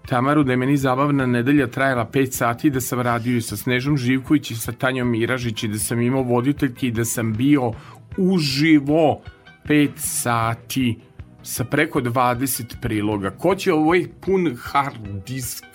Tamaru 0.08 0.44
da 0.44 0.52
je 0.52 0.58
meni 0.58 0.78
zabavna 0.78 1.26
nedelja 1.26 1.68
trajala 1.68 2.06
5 2.14 2.32
sati 2.32 2.70
da 2.70 2.82
sam 2.82 3.02
radio 3.02 3.38
i 3.38 3.42
sa 3.42 3.58
Snežom 3.58 3.98
Živković 3.98 4.52
i 4.52 4.56
sa 4.56 4.72
Tanjom 4.72 5.12
Miražić 5.12 5.64
i 5.64 5.68
da 5.68 5.80
sam 5.80 6.02
imao 6.02 6.24
voditeljki 6.24 6.88
i 6.88 6.92
da 6.92 7.06
sam 7.06 7.34
bio 7.34 7.72
uživo 8.18 9.22
5 9.66 9.90
sati 9.98 11.00
sa 11.42 11.64
preko 11.64 12.02
20 12.02 12.76
priloga. 12.82 13.30
Ko 13.30 13.56
će 13.56 13.74
ovaj 13.74 14.06
pun 14.22 14.56
hard 14.62 15.26
disk 15.28 15.66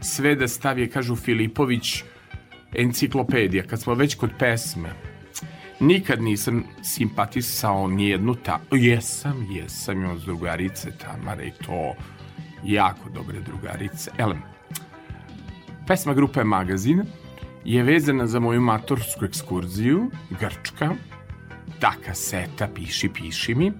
sve 0.00 0.34
da 0.34 0.48
stavi, 0.48 0.90
kažu 0.90 1.16
Filipović, 1.16 2.04
enciklopedija, 2.74 3.62
kad 3.62 3.80
smo 3.80 3.94
već 3.94 4.14
kod 4.14 4.30
pesme. 4.38 5.13
Nikad 5.80 6.22
nisam 6.22 6.64
simpatisao 6.82 7.88
nijednu 7.88 8.34
ta... 8.34 8.60
Jesam, 8.72 9.46
jesam, 9.50 10.02
imam 10.02 10.18
drugarice 10.18 10.90
Tamara 10.90 11.42
i 11.42 11.50
to 11.50 11.94
jako 12.64 13.08
dobre 13.08 13.40
drugarice. 13.40 14.10
Elem, 14.18 14.42
pesma 15.86 16.14
grupe 16.14 16.44
Magazin 16.44 17.02
je 17.64 17.82
vezana 17.82 18.26
za 18.26 18.40
moju 18.40 18.60
matorsku 18.60 19.24
ekskurziju, 19.24 20.10
Grčka, 20.40 20.94
ta 21.80 21.94
kaseta 22.04 22.68
Piši, 22.74 23.08
piši 23.08 23.54
mi, 23.54 23.72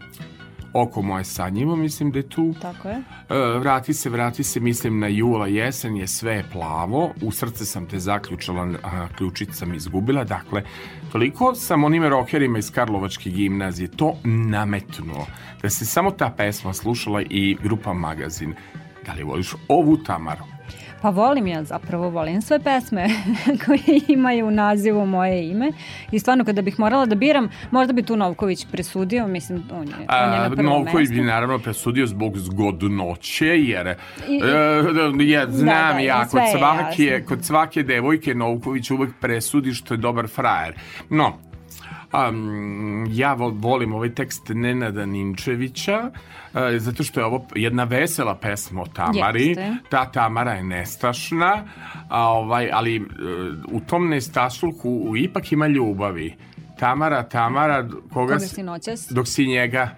oko 0.75 1.03
moje 1.03 1.25
sanjivo, 1.25 1.77
mislim 1.77 2.11
da 2.11 2.19
je 2.19 2.29
tu. 2.29 2.55
Tako 2.63 2.89
je. 2.89 2.95
E, 2.95 3.59
vrati 3.59 3.95
se, 3.95 4.11
vrati 4.11 4.45
se, 4.45 4.61
mislim 4.61 4.99
na 4.99 5.09
jula, 5.09 5.47
jesen 5.47 5.97
je 5.97 6.07
sve 6.07 6.45
plavo, 6.53 7.13
u 7.23 7.33
srce 7.33 7.65
sam 7.65 7.87
te 7.87 7.99
zaključala, 7.99 8.69
a 8.83 9.09
ključić 9.17 9.49
sam 9.53 9.75
izgubila, 9.75 10.25
dakle, 10.25 10.63
toliko 11.13 11.55
sam 11.55 11.85
onim 11.85 12.05
rokerima 12.05 12.59
iz 12.59 12.71
Karlovačke 12.71 13.31
gimnazije 13.31 13.89
to 13.89 14.15
nametnuo, 14.25 15.27
da 15.63 15.71
se 15.71 15.87
samo 15.87 16.11
ta 16.11 16.35
pesma 16.37 16.73
slušala 16.73 17.23
i 17.23 17.57
grupa 17.63 17.93
Magazin. 17.93 18.55
Da 19.07 19.13
li 19.13 19.23
voliš 19.23 19.55
ovu 19.69 19.97
Tamaru? 19.97 20.54
Pa 21.05 21.11
volim 21.11 21.47
ja 21.47 21.65
zapravo, 21.65 22.11
volim 22.11 22.43
sve 22.43 22.59
pesme 22.59 23.07
koje 23.67 23.79
imaju 24.09 24.47
u 24.47 24.51
nazivu 24.51 25.07
moje 25.07 25.51
ime 25.51 25.73
i 26.13 26.19
stvarno 26.19 26.45
kada 26.45 26.63
bih 26.63 26.81
morala 26.81 27.07
da 27.07 27.15
biram, 27.15 27.49
možda 27.71 27.93
bi 27.93 28.03
tu 28.03 28.17
Novković 28.17 28.67
presudio, 28.73 29.27
mislim, 29.27 29.63
on 29.73 29.89
je, 29.89 29.95
on 29.95 30.33
je 30.33 30.39
na 30.39 30.51
prvom 30.51 30.65
Novković 30.67 31.09
mestu. 31.09 31.15
bi 31.15 31.29
naravno 31.29 31.59
presudio 31.59 32.07
zbog 32.07 32.39
zgodnoće, 32.39 33.47
jer 33.47 33.87
e, 33.87 33.97
I- 35.19 35.31
ja 35.31 35.47
znam 35.51 35.95
da, 35.95 35.99
ja, 35.99 36.27
sve 36.29 36.41
kod 36.41 36.49
je 36.49 36.59
svake, 36.59 37.05
jasno. 37.05 37.29
kod 37.29 37.45
svake 37.45 37.83
devojke 37.83 38.35
Novković 38.35 38.91
uvek 38.91 39.11
presudi 39.21 39.73
što 39.75 39.95
je 39.95 39.99
dobar 39.99 40.29
frajer. 40.29 40.75
No, 41.11 41.39
Um, 42.21 43.07
ja 43.09 43.35
vo- 43.35 43.51
volim 43.51 43.93
ovaj 43.93 44.11
tekst 44.11 44.43
Nenada 44.49 45.07
Ninčevića 45.07 46.11
e, 46.73 46.79
zato 46.79 47.03
što 47.03 47.21
je 47.21 47.27
ovo 47.27 47.47
jedna 47.55 47.85
vesela 47.85 48.35
pesma 48.35 48.83
o 48.83 48.87
Tamari. 48.87 49.47
Jeste. 49.47 49.77
Ta 49.89 50.05
Tamara 50.07 50.53
je 50.53 50.65
nestašna, 50.65 51.65
a 52.09 52.29
ovaj, 52.29 52.71
ali 52.73 52.97
e, 52.97 53.01
u 53.67 53.81
tom 53.81 54.09
nestašluku 54.09 54.89
ipak 55.17 55.53
ima 55.53 55.67
ljubavi. 55.67 56.35
Tamara, 56.79 57.23
Tamara, 57.23 57.89
koga, 57.89 58.09
Koga 58.13 58.39
si- 58.39 58.49
si 58.49 58.63
noćas? 58.63 59.09
dok 59.11 59.29
si 59.29 59.47
njega 59.47 59.89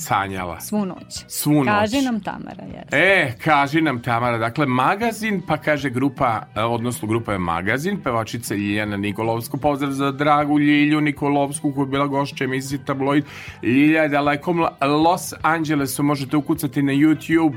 sanjala. 0.00 0.60
Svu 0.60 0.84
noć. 0.86 1.24
Svu 1.28 1.64
noć. 1.64 1.66
Kaži 1.66 2.02
nam 2.02 2.20
Tamara, 2.20 2.64
jes. 2.64 2.92
E, 2.92 3.34
kaži 3.44 3.80
nam 3.80 4.02
Tamara, 4.02 4.38
dakle 4.38 4.66
magazin, 4.66 5.42
pa 5.46 5.56
kaže 5.56 5.90
grupa, 5.90 6.42
e, 6.56 6.62
odnosno 6.62 7.08
grupa 7.08 7.32
je 7.32 7.38
magazin, 7.38 8.00
pevačica 8.02 8.54
Ljiljana 8.54 8.96
Nikolovsku, 8.96 9.58
pozdrav 9.58 9.92
za 9.92 10.10
dragu 10.12 10.58
Ljilju 10.58 11.00
Nikolovsku 11.00 11.72
koja 11.72 11.82
je 11.82 11.90
bila 11.90 12.06
gošća 12.06 12.44
emisije 12.44 12.84
Tabloid. 12.84 13.24
Ljilja 13.62 14.02
je 14.02 14.08
dalekom 14.08 14.66
Los 15.04 15.34
Angelesu, 15.42 16.02
možete 16.02 16.36
ukucati 16.36 16.82
na 16.82 16.92
YouTube 16.92 17.56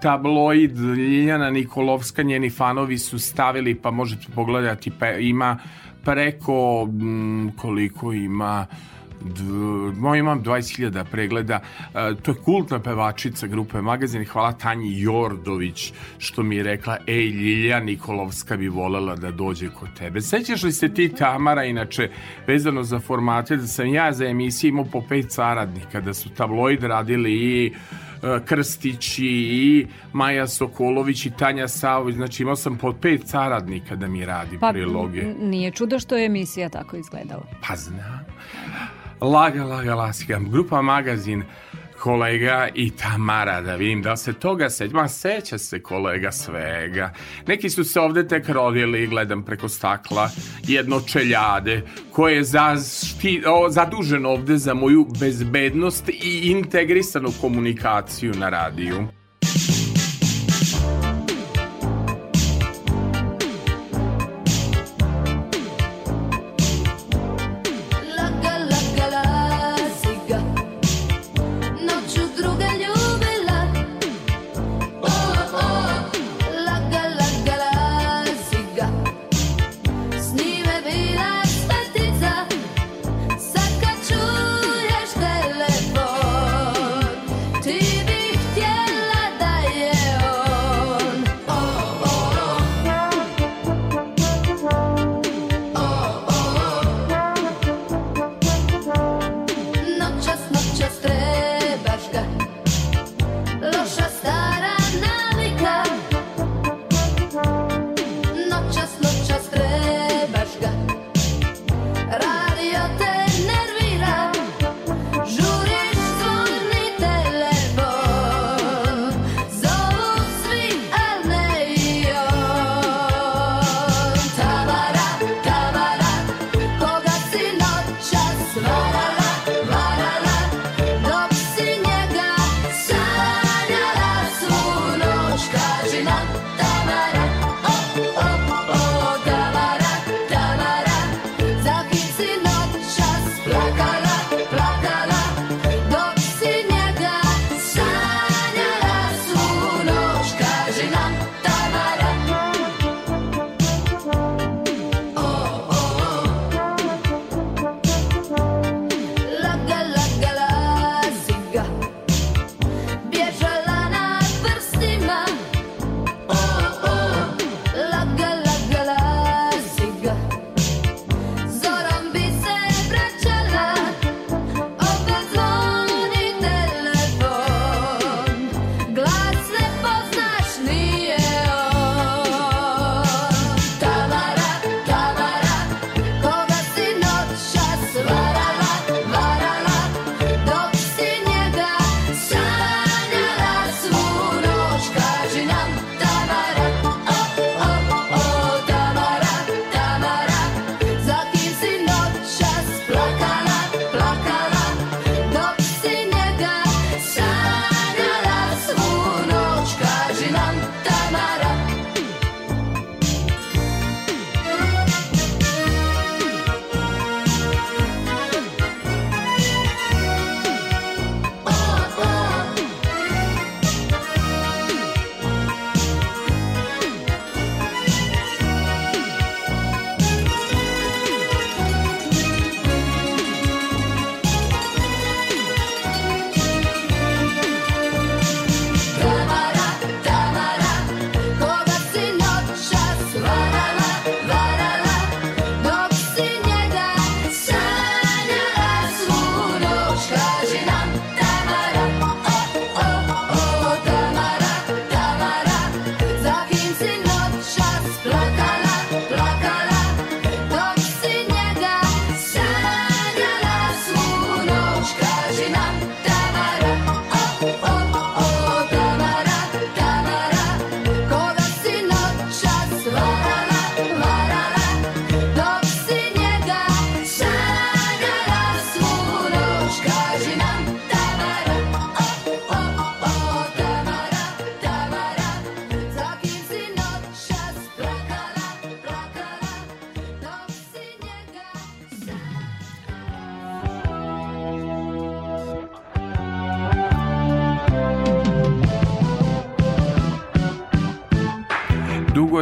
tabloid 0.00 0.78
Ljiljana 0.78 1.50
Nikolovska, 1.50 2.22
njeni 2.22 2.50
fanovi 2.50 2.98
su 2.98 3.18
stavili, 3.18 3.74
pa 3.74 3.90
možete 3.90 4.26
pogledati, 4.34 4.90
pe, 4.90 5.16
ima 5.20 5.58
preko, 6.04 6.88
m, 7.00 7.52
koliko 7.56 8.12
ima, 8.12 8.66
moj 9.96 10.18
imam 10.18 10.42
20.000 10.42 11.04
pregleda 11.04 11.60
e, 11.94 12.14
to 12.22 12.30
je 12.30 12.36
kultna 12.36 12.78
pevačica 12.78 13.46
grupe 13.46 13.80
Magazin 13.80 14.24
hvala 14.24 14.52
Tanji 14.52 15.00
Jordović 15.00 15.92
što 16.18 16.42
mi 16.42 16.56
je 16.56 16.62
rekla 16.62 16.98
ej 17.06 17.26
Ljilja 17.26 17.80
Nikolovska 17.80 18.56
bi 18.56 18.68
volela 18.68 19.16
da 19.16 19.30
dođe 19.30 19.68
kod 19.70 19.88
tebe 19.98 20.20
sećaš 20.20 20.62
li 20.62 20.72
se 20.72 20.94
ti 20.94 21.08
Tamara 21.08 21.64
inače 21.64 22.10
vezano 22.46 22.82
za 22.82 22.98
formate 22.98 23.56
da 23.56 23.66
sam 23.66 23.86
ja 23.86 24.12
za 24.12 24.24
emisiju 24.26 24.68
imao 24.68 24.84
po 24.84 25.02
pet 25.08 25.32
saradnika 25.32 26.00
da 26.00 26.14
su 26.14 26.28
tabloid 26.28 26.82
radili 26.82 27.32
i 27.32 27.72
e, 28.22 28.40
Krstići 28.44 29.26
i 29.26 29.86
Maja 30.12 30.46
Sokolović 30.46 31.26
i 31.26 31.30
Tanja 31.30 31.68
Savović 31.68 32.16
znači 32.16 32.42
imao 32.42 32.56
sam 32.56 32.78
po 32.78 32.92
pet 32.92 33.20
saradnika 33.26 33.96
da 33.96 34.06
mi 34.08 34.24
radi 34.24 34.58
Pa 34.60 34.70
priloge 34.72 35.20
n- 35.20 35.36
nije 35.40 35.70
čudo 35.70 35.98
što 35.98 36.16
je 36.16 36.26
emisija 36.26 36.68
tako 36.68 36.96
izgledala. 36.96 37.44
Pa 37.68 37.76
znam. 37.76 38.20
Laga, 39.20 39.64
laga, 39.64 39.94
lasika. 39.94 40.40
Grupa 40.50 40.82
Magazin, 40.82 41.42
kolega 41.98 42.68
i 42.74 42.90
Tamara, 42.90 43.60
da 43.60 43.74
vidim 43.74 44.02
da 44.02 44.16
se 44.16 44.32
toga 44.32 44.70
seća. 44.70 44.94
Ma 44.94 45.08
seća 45.08 45.58
se 45.58 45.82
kolega 45.82 46.32
svega. 46.32 47.12
Neki 47.46 47.70
su 47.70 47.84
se 47.84 48.00
ovde 48.00 48.28
tek 48.28 48.48
rodili, 48.48 49.06
gledam 49.06 49.42
preko 49.42 49.68
stakla, 49.68 50.30
jedno 50.62 51.00
čeljade, 51.00 51.82
koje 52.12 52.36
je 52.36 52.44
zašti, 52.44 53.42
o, 53.46 53.70
zaduženo 53.70 54.30
ovde 54.30 54.56
za 54.56 54.74
moju 54.74 55.06
bezbednost 55.20 56.08
i 56.08 56.40
integrisanu 56.44 57.28
komunikaciju 57.40 58.32
na 58.34 58.48
radiju. 58.48 59.19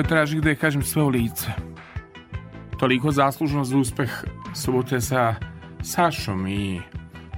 Je 0.08 0.16
traži 0.16 0.36
gde 0.38 0.54
kažem 0.54 0.82
sve 0.82 1.02
u 1.02 1.08
lice. 1.08 1.52
Toliko 2.78 3.12
zaslužno 3.12 3.64
za 3.64 3.76
uspeh 3.76 4.24
subote 4.54 5.00
sa 5.00 5.34
Sašom 5.82 6.46
i 6.46 6.80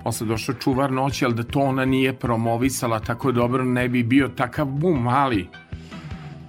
posle 0.04 0.26
došao 0.26 0.54
čuvar 0.54 0.92
noći, 0.92 1.24
ali 1.24 1.35
da 1.35 1.42
to 1.42 1.61
ona 1.61 1.85
nije 1.85 2.12
promovisala 2.12 3.00
tako 3.00 3.33
dobro, 3.33 3.64
ne 3.64 3.88
bi 3.88 4.02
bio 4.02 4.28
takav 4.28 4.66
bum, 4.66 5.09
ali 5.09 5.48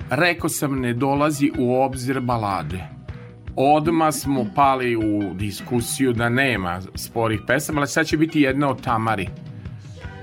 rekao 0.10 0.50
sam 0.50 0.80
ne 0.80 0.94
dolazi 0.94 1.52
u 1.58 1.82
obzir 1.82 2.20
balade. 2.20 2.84
Odma 3.56 4.12
smo 4.12 4.46
pali 4.56 4.96
u 4.96 5.34
diskusiju 5.34 6.14
da 6.14 6.30
nema 6.30 6.82
sporih 6.96 7.42
pesama, 7.48 7.80
ali 7.80 7.88
sad 7.88 8.06
će 8.06 8.18
biti 8.18 8.42
jedna 8.42 8.70
od 8.70 8.82
Tamari. 8.82 9.28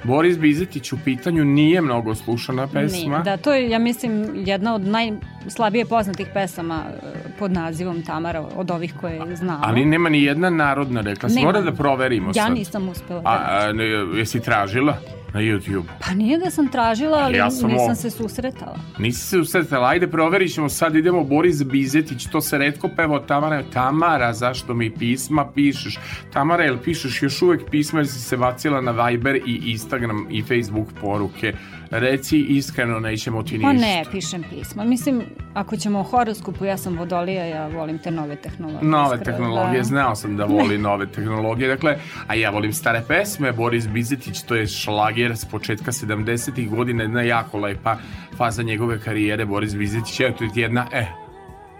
Boris 0.04 0.38
Bizetić 0.38 0.92
u 0.92 0.98
pitanju 1.04 1.44
nije 1.44 1.80
mnogo 1.80 2.14
slušana 2.14 2.66
pesma. 2.66 3.08
Nije. 3.08 3.22
Da, 3.22 3.36
to 3.36 3.54
je, 3.54 3.70
ja 3.70 3.78
mislim, 3.78 4.32
jedna 4.34 4.74
od 4.74 4.82
najslabije 4.82 5.84
poznatih 5.84 6.26
pesama 6.34 6.82
e, 6.86 7.28
pod 7.38 7.52
nazivom 7.52 8.02
Tamara 8.02 8.48
od 8.56 8.70
ovih 8.70 8.94
koje 9.00 9.36
znamo. 9.36 9.60
Ali 9.62 9.84
nema 9.84 10.08
ni 10.08 10.22
jedna 10.22 10.50
narodna, 10.50 11.00
rekla. 11.00 11.28
Mora 11.42 11.60
da 11.60 11.72
proverimo 11.72 12.28
ja 12.28 12.32
sad. 12.32 12.48
Ja 12.48 12.54
nisam 12.54 12.88
uspela. 12.88 13.22
A, 13.24 13.38
a 13.50 13.72
ne, 13.72 13.84
jesi 14.18 14.40
tražila? 14.40 14.96
Na 15.34 15.40
YouTube. 15.40 15.84
Pa 16.06 16.14
nije 16.14 16.38
da 16.38 16.50
sam 16.50 16.68
tražila, 16.68 17.18
ali 17.18 17.36
ja 17.38 17.50
sam 17.50 17.70
nisam 17.70 17.90
o... 17.90 17.94
se 17.94 18.10
susretala. 18.10 18.78
Nisi 18.98 19.20
se 19.20 19.28
susretala, 19.28 19.88
ajde 19.88 20.06
proverit 20.06 20.54
ćemo 20.54 20.68
sad, 20.68 20.96
idemo 20.96 21.24
Boris 21.24 21.62
Bizetić, 21.64 22.26
to 22.26 22.40
se 22.40 22.58
redko 22.58 22.88
peva 22.96 23.14
od 23.16 23.26
Tamara. 23.26 23.62
Tamara, 23.72 24.32
zašto 24.32 24.74
mi 24.74 24.90
pisma 24.94 25.50
pišeš? 25.54 25.98
Tamara, 26.32 26.64
jel 26.64 26.78
pišeš 26.84 27.22
još 27.22 27.42
uvek 27.42 27.70
pisma 27.70 27.98
jer 27.98 28.08
si 28.08 28.20
se 28.20 28.36
bacila 28.36 28.80
na 28.80 28.90
Viber 28.90 29.36
i 29.36 29.62
Instagram 29.70 30.26
i 30.30 30.42
Facebook 30.42 30.88
poruke? 31.00 31.52
Reci 31.90 32.38
iskreno, 32.38 33.00
nećemo 33.00 33.42
ti 33.42 33.58
ništa. 33.58 33.66
Pa 33.66 33.72
ne, 33.72 34.04
pišem 34.12 34.44
pisma. 34.50 34.84
Mislim, 34.84 35.22
ako 35.54 35.76
ćemo 35.76 36.00
o 36.00 36.02
horoskopu, 36.02 36.64
ja 36.64 36.76
sam 36.76 36.98
vodolija, 36.98 37.44
ja 37.44 37.66
volim 37.66 37.98
te 37.98 38.10
nove 38.10 38.36
tehnologije. 38.36 38.90
Nove 38.90 39.16
skoro, 39.16 39.24
tehnologije, 39.24 39.78
da. 39.78 39.84
znao 39.84 40.14
sam 40.14 40.36
da 40.36 40.44
voli 40.44 40.78
nove 40.78 41.06
tehnologije. 41.06 41.68
Dakle, 41.68 41.98
a 42.26 42.34
ja 42.34 42.50
volim 42.50 42.72
stare 42.72 43.02
pesme, 43.08 43.52
Boris 43.52 43.88
Bizetić, 43.88 44.42
to 44.42 44.54
je 44.54 44.66
šlager 44.66 45.36
s 45.36 45.44
početka 45.44 45.92
70. 45.92 46.68
godina, 46.68 47.02
jedna 47.02 47.22
jako 47.22 47.58
lepa 47.58 47.96
faza 48.36 48.62
njegove 48.62 49.00
karijere, 49.00 49.44
Boris 49.44 49.74
Bizetić, 49.76 50.20
evo 50.20 50.34
to 50.38 50.44
je 50.44 50.50
jedna, 50.54 50.86
e, 50.92 51.06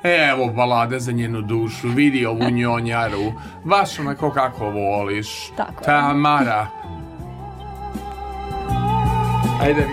Evo 0.02 0.46
balada 0.46 0.98
za 0.98 1.12
njenu 1.12 1.42
dušu, 1.42 1.88
vidi 1.88 2.26
ovu 2.26 2.50
njonjaru, 2.50 3.32
baš 3.64 3.98
onako 3.98 4.30
kako 4.30 4.70
voliš. 4.70 5.28
Tako 5.56 5.84
Tamara. 5.84 6.77
Ajde, 9.60 9.86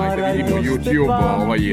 ajde 0.00 0.32
vidimo 0.32 0.56
YouTube 0.56 1.42
ovaj... 1.42 1.72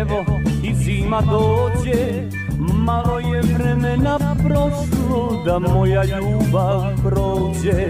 Evo 0.00 0.24
i 0.62 0.74
zima 0.74 1.20
dođe, 1.20 2.28
malo 2.58 3.18
je 3.18 3.40
vremena 3.40 4.18
prošlo 4.18 5.42
da 5.44 5.58
moja 5.58 6.04
ljubav 6.04 6.82
prođe. 7.02 7.88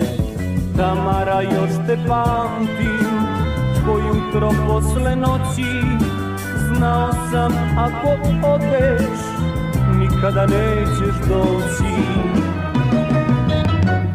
Tamara 0.76 1.42
još 1.42 1.70
te 1.86 1.98
pamtim, 2.08 3.18
ko 3.84 3.98
jutro 3.98 4.50
posle 4.66 5.16
noći, 5.16 5.82
znao 6.76 7.12
sam 7.12 7.52
ako 7.78 8.08
odeš, 8.48 9.20
nikada 9.98 10.46
nećeš 10.46 11.28
doći. 11.28 11.94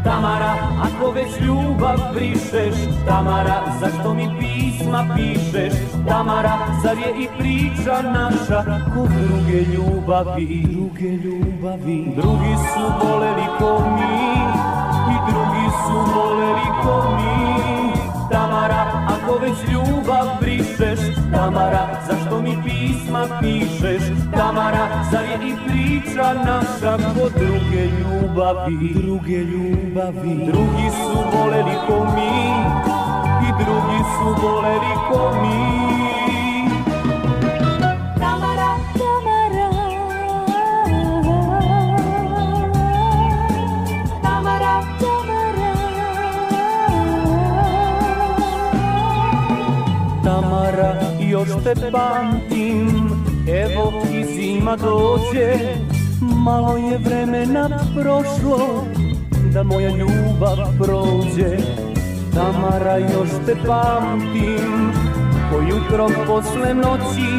Tamara, 0.09 0.53
ako 0.81 1.11
već 1.11 1.41
ljubav 1.41 1.97
brišeš 2.13 2.75
Tamara, 3.07 3.61
zašto 3.79 4.13
mi 4.13 4.29
pisma 4.39 5.15
pišeš? 5.15 5.73
Tamara, 6.07 6.57
zar 6.83 6.97
je 6.97 7.23
i 7.23 7.27
priča 7.37 8.01
naša 8.01 8.63
Ko 8.93 9.07
druge 9.07 9.61
ljubavi, 9.73 10.65
druge 10.69 11.09
ljubavi. 11.09 12.13
Drugi 12.15 12.55
su 12.73 12.83
voleli 13.03 13.45
ko 13.59 13.79
mi 13.97 14.35
I 15.13 15.15
drugi 15.31 15.67
su 15.85 15.97
voleli 16.15 16.69
ko 16.83 17.17
mi. 17.17 17.91
Tamara, 18.31 19.07
ako 19.07 19.39
već 19.41 19.57
ljubav 19.71 20.27
brišeš 20.41 21.08
Tamara, 21.31 21.87
zašto 22.07 22.41
mi 22.41 22.57
pisma 22.63 23.27
pišeš? 23.41 24.03
Tamara, 24.31 25.03
zar 25.11 25.23
je 25.23 25.49
i 25.49 25.53
priča 25.67 26.33
naša 26.33 26.97
Ko 26.97 27.29
druge 27.29 27.83
ljubavi, 27.85 28.93
druge 28.93 29.37
ljubavi. 29.37 30.45
Drugi 30.45 30.89
su 30.89 31.37
voleli 31.37 31.75
ko 31.87 32.05
mi 32.15 32.49
I 33.47 33.49
drugi 33.63 33.99
su 34.17 34.47
voleli 34.47 34.93
ko 35.09 35.31
mi 35.41 36.08
još 51.47 51.63
te 51.63 51.91
pamtim 51.91 53.09
Evo 53.47 54.03
i 54.11 54.25
zima 54.25 54.75
dođe 54.75 55.75
Malo 56.21 56.77
je 56.77 56.97
vremena 56.97 57.69
prošlo 57.95 58.85
Da 59.53 59.63
moja 59.63 59.89
ljubav 59.89 60.57
prođe. 60.77 61.57
Tamara, 62.33 62.97
još 62.97 63.29
te 63.45 63.55
pamtim 63.67 64.91
Ko 65.51 65.59
jutro 65.61 66.07
posle 66.27 66.73
noći 66.73 67.31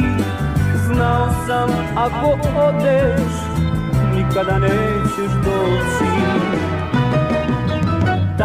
Znao 0.85 1.29
sam 1.47 1.69
ako 1.95 2.37
odeš 2.59 3.33
Nikada 4.15 4.59
nećeš 4.59 5.31
doći 5.43 6.70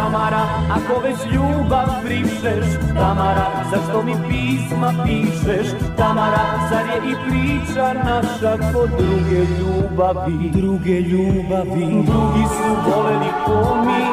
Tamara, 0.07 0.43
ako 0.71 1.01
već 1.01 1.17
ljubav 1.33 1.87
brišeš 2.03 2.65
Tamara, 2.95 3.47
zašto 3.71 4.03
mi 4.03 4.13
pisma 4.27 4.93
pišeš? 5.05 5.67
Tamara, 5.97 6.43
zar 6.69 6.85
je 6.85 7.11
i 7.11 7.15
priča 7.25 7.93
naša 7.93 8.71
Kod 8.73 8.89
druge 8.89 9.41
ljubavi? 9.57 10.49
Druge 10.53 10.99
ljubavi. 11.01 11.85
Drugi 12.05 12.45
su 12.57 12.69
voleli 12.85 13.31
ko 13.45 13.75
mi 13.85 14.05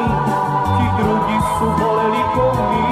Ti 0.75 0.85
drugi 0.99 1.39
su 1.57 1.65
voleli 1.65 2.23
ko 2.35 2.51
mi. 2.69 2.85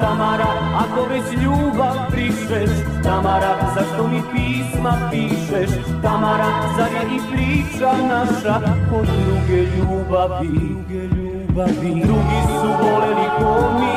Tamara, 0.00 0.52
ako 0.76 1.08
već 1.10 1.42
ljubav 1.42 1.96
brišeš 2.10 2.70
Tamara, 3.02 3.56
zašto 3.74 4.08
mi 4.08 4.22
pisma 4.32 5.10
pišeš? 5.10 5.70
Tamara, 6.02 6.48
zar 6.76 6.90
je 6.92 7.16
i 7.16 7.20
priča 7.32 7.92
naša 8.08 8.60
Kod 8.90 9.06
druge 9.06 9.62
ljubavi? 9.62 10.48
Druge 10.48 10.94
ljubavi 10.94 11.21
ljubavi 11.52 12.00
Drugi 12.02 12.40
su 12.60 12.68
voleli 12.82 13.26
ko 13.38 13.52
mi 13.78 13.96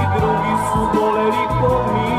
I 0.00 0.04
drugi 0.16 0.54
su 0.68 0.80
voleli 0.94 1.44
ko 1.60 1.70
mi. 1.92 2.10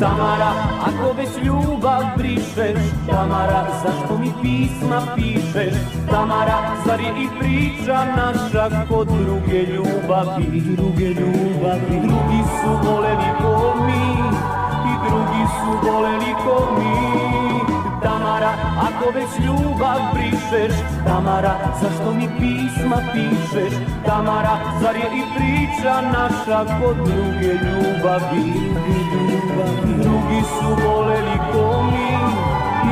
Tamara, 0.00 0.41
već 1.22 1.44
ljubav 1.46 2.02
brišeš. 2.16 2.82
Tamara, 3.10 3.66
zašto 3.82 4.18
mi 4.18 4.32
pisma 4.42 5.02
pišeš? 5.16 5.74
Tamara, 6.10 6.76
zar 6.86 7.00
je 7.00 7.08
i 7.08 7.28
priča 7.40 8.04
naša 8.16 8.86
Kod 8.88 9.08
druge 9.08 9.62
ljubavi, 9.62 10.60
druge 10.60 11.08
ljubavi. 11.08 12.00
Drugi 12.02 12.42
su 12.60 12.88
voleli 12.88 13.30
ko 13.42 13.74
mi 13.86 14.02
I 14.90 14.94
drugi 15.08 15.44
su 15.58 15.90
voleli 15.90 16.34
ko 16.44 16.78
mi 16.78 17.51
ako 18.86 19.10
već 19.14 19.46
ljubav 19.46 20.00
brišeš 20.14 20.74
Tamara, 21.06 21.54
zašto 21.82 22.14
mi 22.14 22.28
pisma 22.38 22.96
pišeš? 23.12 23.72
Tamara, 24.06 24.56
zar 24.80 24.96
je 24.96 25.08
i 25.20 25.22
priča 25.36 26.00
naša 26.00 26.58
Kod 26.80 26.96
druge 26.96 27.52
ljubavi, 27.64 28.52
Drugi 30.02 30.42
su 30.42 30.86
voleli 30.86 31.38
ko 31.52 31.82
mi 31.82 32.12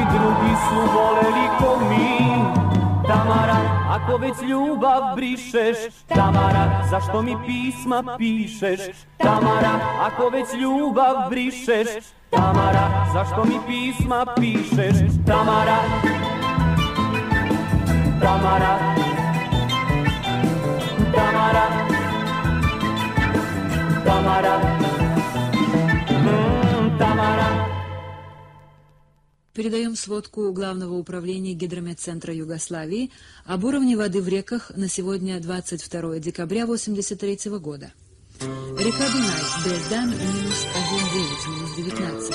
I 0.01 0.03
drugi 0.13 0.55
su 0.69 0.81
voleli 0.95 1.47
ko 1.59 1.77
mi 1.91 2.70
Tamara, 3.11 3.57
ako 3.89 4.17
već 4.17 4.35
ljubav 4.49 5.15
brišeš 5.17 5.77
Tamara, 6.09 6.83
zašto 6.91 7.23
mi 7.23 7.37
pisma 7.47 8.17
pišeš 8.19 8.81
Tamara, 9.19 9.75
ako 10.01 10.29
već 10.29 10.47
ljubav 10.63 11.31
brišeš 11.31 11.89
Tamara, 12.31 13.07
zašto 13.13 13.45
mi 13.45 13.59
pisma 13.67 14.27
pišeš 14.41 14.97
Tamara 15.27 15.79
Tamara. 18.21 18.79
Tamara. 21.13 21.67
Tamara. 24.05 24.51
Tamara 24.71 24.90
передаем 29.61 29.95
сводку 29.95 30.51
Главного 30.53 30.95
управления 30.95 31.53
Гидрометцентра 31.53 32.33
Югославии 32.33 33.11
об 33.45 33.65
уровне 33.65 33.95
воды 33.95 34.23
в 34.23 34.29
реках 34.29 34.73
на 34.75 34.89
сегодня 34.89 35.39
22 35.39 36.19
декабря 36.19 36.63
1983 36.63 37.59
года. 37.59 37.93
Река 38.41 39.07
Дунай, 39.13 39.43
Бездан, 39.63 40.09
минус 40.09 40.65
1,9, 40.65 41.51
минус 41.51 41.77
19. 41.77 42.35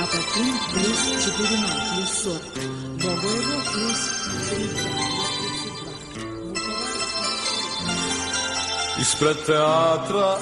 Апатин, 0.00 0.54
плюс 0.72 0.96
4,0, 1.26 1.76
плюс 1.94 2.08
40. 2.08 2.40
Богоево, 3.02 3.58
плюс 3.74 4.00
32, 4.48 4.80
плюс 5.12 5.30
32. 5.76 6.62
Ispred 9.02 9.38
teatra 9.46 10.38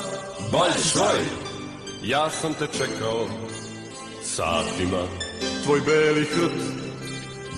Baljšvaj 0.52 1.20
Ja 2.04 2.30
sam 2.30 2.54
te 2.54 2.66
čekao 2.78 3.26
satima 4.22 5.29
Tvoj 5.64 5.80
beli 5.80 6.24
hrt. 6.24 6.60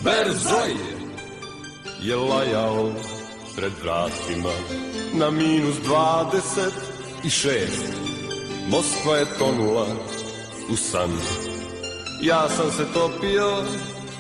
Berzoj 0.05 0.75
Je 2.03 2.17
lajao 2.17 2.93
pred 3.57 3.73
vratima 3.83 4.53
Na 5.15 5.31
minus 5.31 5.77
dvadeset 5.85 6.75
i 7.25 7.31
šest. 7.31 7.93
Moskva 8.69 9.17
je 9.17 9.27
tonula 9.39 9.87
u 10.71 10.77
san. 10.77 11.11
Ja 12.23 12.49
sam 12.49 12.73
se 12.73 12.85
topio 12.95 13.65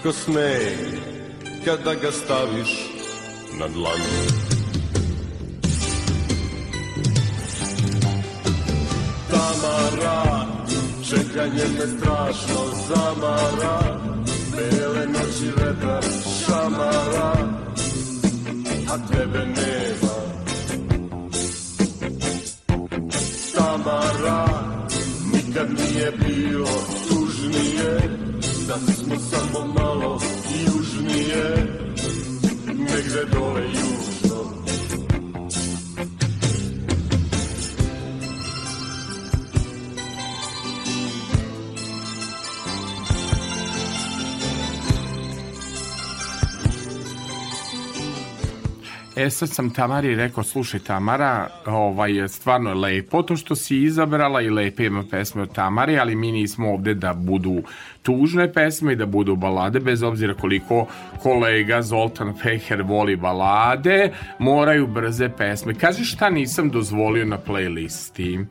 ko 0.02 0.12
sneg 0.12 1.12
Kada 1.64 1.94
ga 1.94 2.12
staviš 2.12 2.90
na 3.58 3.68
dlan. 3.68 4.00
Tamara 9.30 10.46
Čekanje 11.12 11.64
me 11.78 11.86
strašno 11.86 12.60
zamara. 12.88 14.00
Bele 14.56 15.06
noći 15.06 15.46
vetar 15.56 16.04
šamara. 16.38 17.32
A 18.92 18.98
tebe 19.12 19.38
nema. 19.38 20.14
Tamara 23.54 24.46
Nikad 25.32 25.68
nije 25.70 26.12
bilo 26.12 26.68
tužnije. 27.08 28.00
Da 28.68 28.92
smo 28.94 29.14
samo 29.30 29.66
malo 29.74 30.20
južnije. 30.66 31.54
Negde 32.66 33.24
dole 33.32 33.62
južno 33.64 34.01
E 49.16 49.30
sad 49.30 49.48
sam 49.48 49.70
Tamari 49.70 50.14
rekao, 50.14 50.44
slušaj 50.44 50.80
Tamara, 50.80 51.48
ovaj, 51.66 52.28
stvarno 52.28 52.70
je 52.70 52.74
lepo 52.74 53.22
to 53.22 53.36
što 53.36 53.56
si 53.56 53.76
izabrala 53.82 54.40
i 54.40 54.50
lepe 54.50 54.84
ima 54.84 55.04
pesme 55.10 55.42
od 55.42 55.54
Tamari, 55.54 55.98
ali 55.98 56.14
mi 56.14 56.32
nismo 56.32 56.72
ovde 56.72 56.94
da 56.94 57.14
budu 57.14 57.62
tužne 58.02 58.52
pesme 58.52 58.92
i 58.92 58.96
da 58.96 59.06
budu 59.06 59.36
balade, 59.36 59.80
bez 59.80 60.02
obzira 60.02 60.34
koliko 60.34 60.86
kolega 61.22 61.82
Zoltan 61.82 62.34
Feher 62.42 62.82
voli 62.82 63.16
balade, 63.16 64.12
moraju 64.38 64.86
brze 64.86 65.28
pesme. 65.28 65.74
Kaži 65.74 66.04
šta 66.04 66.30
nisam 66.30 66.70
dozvolio 66.70 67.24
na 67.24 67.38
playlisti? 67.38 68.44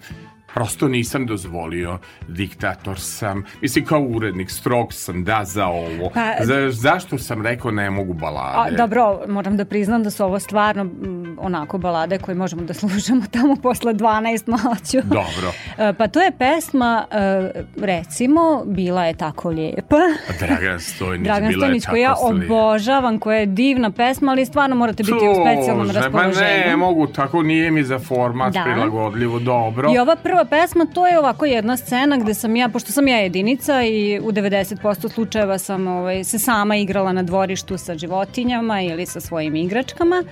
Prosto 0.54 0.88
nisam 0.88 1.26
dozvolio, 1.26 1.98
diktator 2.28 3.00
sam, 3.00 3.44
mislim 3.62 3.86
kao 3.86 4.02
urednik, 4.02 4.50
strog 4.52 4.94
sam, 4.94 5.24
da 5.24 5.42
za 5.44 5.68
ovo. 5.68 6.10
Pa- 6.14 6.44
za, 6.44 6.70
zašto 6.72 7.18
sam 7.18 7.42
rekao 7.42 7.72
ne 7.72 7.90
mogu 7.90 8.12
A, 8.12 8.16
balade? 8.16 8.76
dobro, 8.78 9.02
moram 9.28 9.58
da 9.58 9.66
priznam 9.66 10.04
da 10.04 10.10
su 10.12 10.24
ovo 10.24 10.40
stvarno 10.40 10.82
m, 10.82 11.38
onako 11.42 11.78
balade 11.78 12.18
koje 12.18 12.36
možemo 12.36 12.62
da 12.62 12.74
slušamo 12.74 13.22
tamo 13.32 13.56
posle 13.56 13.94
12 13.94 14.48
noću. 14.48 15.08
Dobro. 15.08 15.52
E, 15.80 15.94
Pa 15.94 16.08
to 16.08 16.22
je 16.22 16.32
pesma, 16.32 17.06
e, 17.12 17.52
recimo, 17.78 18.42
Bila 18.68 19.06
je 19.06 19.14
tako 19.14 19.50
lijepa. 19.50 19.98
Dragan 20.40 20.80
Stojnić, 20.82 21.24
Dragan 21.24 21.50
bila 21.50 21.66
je 21.66 21.70
Stojnić, 21.80 21.86
koju 21.86 22.02
ja 22.02 22.16
obožavam, 22.22 23.20
koja 23.20 23.38
je 23.38 23.46
divna 23.46 23.92
pesma, 23.92 24.32
ali 24.32 24.46
stvarno 24.46 24.76
morate 24.76 25.04
biti 25.04 25.16
u 25.16 25.36
specijalnom 25.36 25.88
raspoloženju. 25.88 26.34
Pa 26.64 26.70
ne, 26.70 26.76
mogu, 26.78 27.08
tako 27.08 27.42
nije 27.44 27.72
mi 27.72 27.84
za 27.84 28.00
format 28.00 28.54
Da. 28.54 28.64
prilagodljivo, 28.64 29.40
dobro. 29.40 29.92
I 29.96 30.00
ova 30.00 30.16
prva 30.16 30.40
pesma, 30.45 30.86
to 30.86 31.08
je 31.08 31.19
ovako 31.19 31.45
jedna 31.45 31.77
scena 31.77 32.17
gde 32.17 32.34
sam 32.34 32.56
ja, 32.56 32.69
pošto 32.69 32.91
sam 32.91 33.08
ja 33.08 33.17
jedinica 33.17 33.84
i 33.84 34.19
u 34.19 34.32
90% 34.32 35.13
slučajeva 35.13 35.58
sam 35.58 35.88
ovaj, 35.88 36.23
se 36.23 36.39
sama 36.39 36.75
igrala 36.75 37.12
na 37.12 37.23
dvorištu 37.23 37.77
sa 37.77 37.97
životinjama 37.97 38.82
ili 38.82 39.06
sa 39.06 39.19
svojim 39.19 39.56
igračkama 39.56 40.23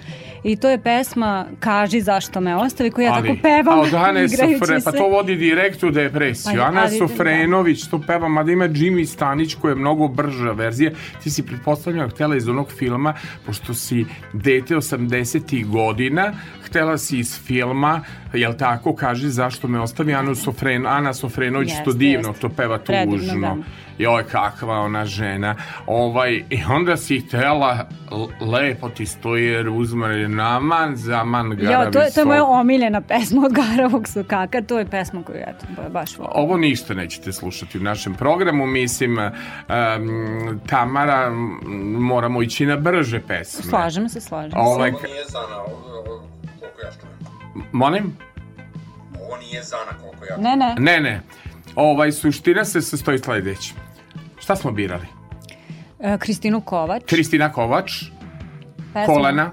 i 0.44 0.56
to 0.56 0.70
je 0.70 0.78
pesma 0.82 1.46
Kaži 1.60 2.02
zašto 2.02 2.42
me 2.42 2.56
ostavi 2.56 2.92
koju 2.92 3.06
ja 3.06 3.22
tako 3.22 3.36
pevam 3.42 3.80
a 3.80 3.82
od 3.82 3.94
Ane 3.94 4.26
igrajući 4.26 4.60
Sofre, 4.60 4.80
pa 4.86 4.92
to 4.92 5.08
vodi 5.08 5.36
direkt 5.36 5.84
u 5.84 5.92
depresiju. 5.92 6.58
Pa, 6.58 6.66
Ana 6.66 6.82
ali- 6.82 6.98
Sofrenović 6.98 7.88
to 7.88 8.02
peva, 8.08 8.28
mada 8.28 8.52
ima 8.52 8.68
Jimmy 8.70 9.06
Stanić 9.06 9.56
koja 9.56 9.72
je 9.72 9.76
mnogo 9.76 10.08
brža 10.08 10.52
verzija. 10.52 10.92
Ti 11.24 11.30
si 11.30 11.46
pretpostavljena 11.46 12.10
htela 12.10 12.36
iz 12.36 12.48
onog 12.48 12.72
filma, 12.72 13.14
pošto 13.46 13.74
si 13.74 14.06
dete 14.34 14.76
80. 14.76 15.68
godina, 15.68 16.34
htela 16.66 16.98
si 16.98 17.20
iz 17.20 17.40
filma, 17.40 18.02
jel 18.34 18.54
tako, 18.58 18.96
kaži 18.96 19.30
zašto 19.30 19.68
me 19.68 19.80
ostavi 19.80 19.99
Anu 20.10 20.36
Sofren, 20.36 20.86
Ana 20.88 21.14
Sofrenović 21.14 21.70
to 21.70 21.76
Jeste, 21.80 21.94
divno, 21.96 22.28
jeste. 22.28 22.42
to 22.42 22.50
peva 22.50 22.78
Predivno, 22.80 23.18
tužno. 23.18 23.42
da. 23.50 23.56
Joj, 24.00 24.24
kakva 24.24 24.76
ona 24.76 25.06
žena. 25.06 25.56
Ovaj, 25.88 26.44
I 26.50 26.60
onda 26.70 26.98
si 26.98 27.20
htela, 27.20 27.78
l- 28.12 28.48
lepo 28.48 28.90
ti 28.90 29.06
stoji 29.06 29.64
Ruzmar, 29.64 30.10
naman, 30.30 30.96
zaman, 30.96 31.50
gara 31.52 31.72
Ja, 31.74 31.92
to 31.92 32.00
je, 32.00 32.12
to 32.12 32.20
je 32.20 32.26
moja 32.26 32.44
omiljena 32.46 33.02
pesma 33.02 33.42
od 33.46 33.54
Garavog 33.54 34.08
sukaka, 34.08 34.62
to 34.62 34.80
je 34.80 34.86
pesma 34.86 35.24
koju 35.24 35.38
ja 35.38 35.54
baš 35.90 36.18
volim. 36.18 36.32
Ovo 36.36 36.58
ništa 36.58 36.94
nećete 36.94 37.32
slušati 37.34 37.78
u 37.78 37.82
našem 37.82 38.14
programu, 38.16 38.66
mislim, 38.68 39.18
um, 39.18 39.30
Tamara, 40.62 41.30
moramo 41.90 42.42
ići 42.42 42.66
na 42.66 42.76
brže 42.78 43.20
pesme. 43.20 43.64
Slažem 43.64 44.10
se, 44.10 44.22
slažem 44.22 44.52
se. 44.52 44.58
Ovaj, 44.58 44.90
Ovo 44.90 45.00
nije 45.04 45.24
Zana, 45.26 45.64
koliko 46.60 46.82
ja 46.84 46.92
čujem. 46.92 47.66
molim? 47.72 48.18
Ovo 49.30 49.38
nije 49.38 49.64
Zana, 49.64 49.92
koliko 50.02 50.26
ja 50.26 50.38
Ne, 50.38 50.56
ne. 50.56 50.76
Ne, 50.80 51.00
ne. 51.02 51.22
Ovaj, 51.76 52.12
suština 52.12 52.66
se 52.66 52.82
sastoji 52.82 53.20
sledeće. 53.20 53.74
Šta 54.40 54.56
smo 54.56 54.72
birali? 54.72 55.06
E, 56.00 56.18
Kristinu 56.18 56.62
Kovač. 56.62 57.04
Kristina 57.06 57.52
Kovač, 57.52 57.92
pesma- 58.94 59.06
Kolena, 59.06 59.52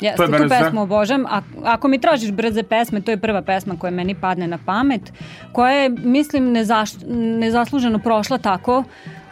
Jeste, 0.00 0.16
To 0.16 0.22
je 0.24 0.26
tu 0.28 0.38
brza. 0.38 0.54
pesmu 0.56 0.82
obožavam. 0.82 1.26
A, 1.26 1.40
ako 1.64 1.88
mi 1.88 2.00
tražiš 2.00 2.30
brze 2.30 2.62
pesme, 2.62 3.00
to 3.00 3.10
je 3.10 3.16
prva 3.16 3.42
pesma 3.42 3.74
koja 3.78 3.90
meni 3.90 4.14
padne 4.14 4.46
na 4.46 4.58
pamet, 4.58 5.12
koja 5.52 5.72
je, 5.72 5.88
mislim, 5.90 6.52
nezaš, 6.52 6.90
nezasluženo 7.38 7.98
prošla 7.98 8.38
tako. 8.38 8.84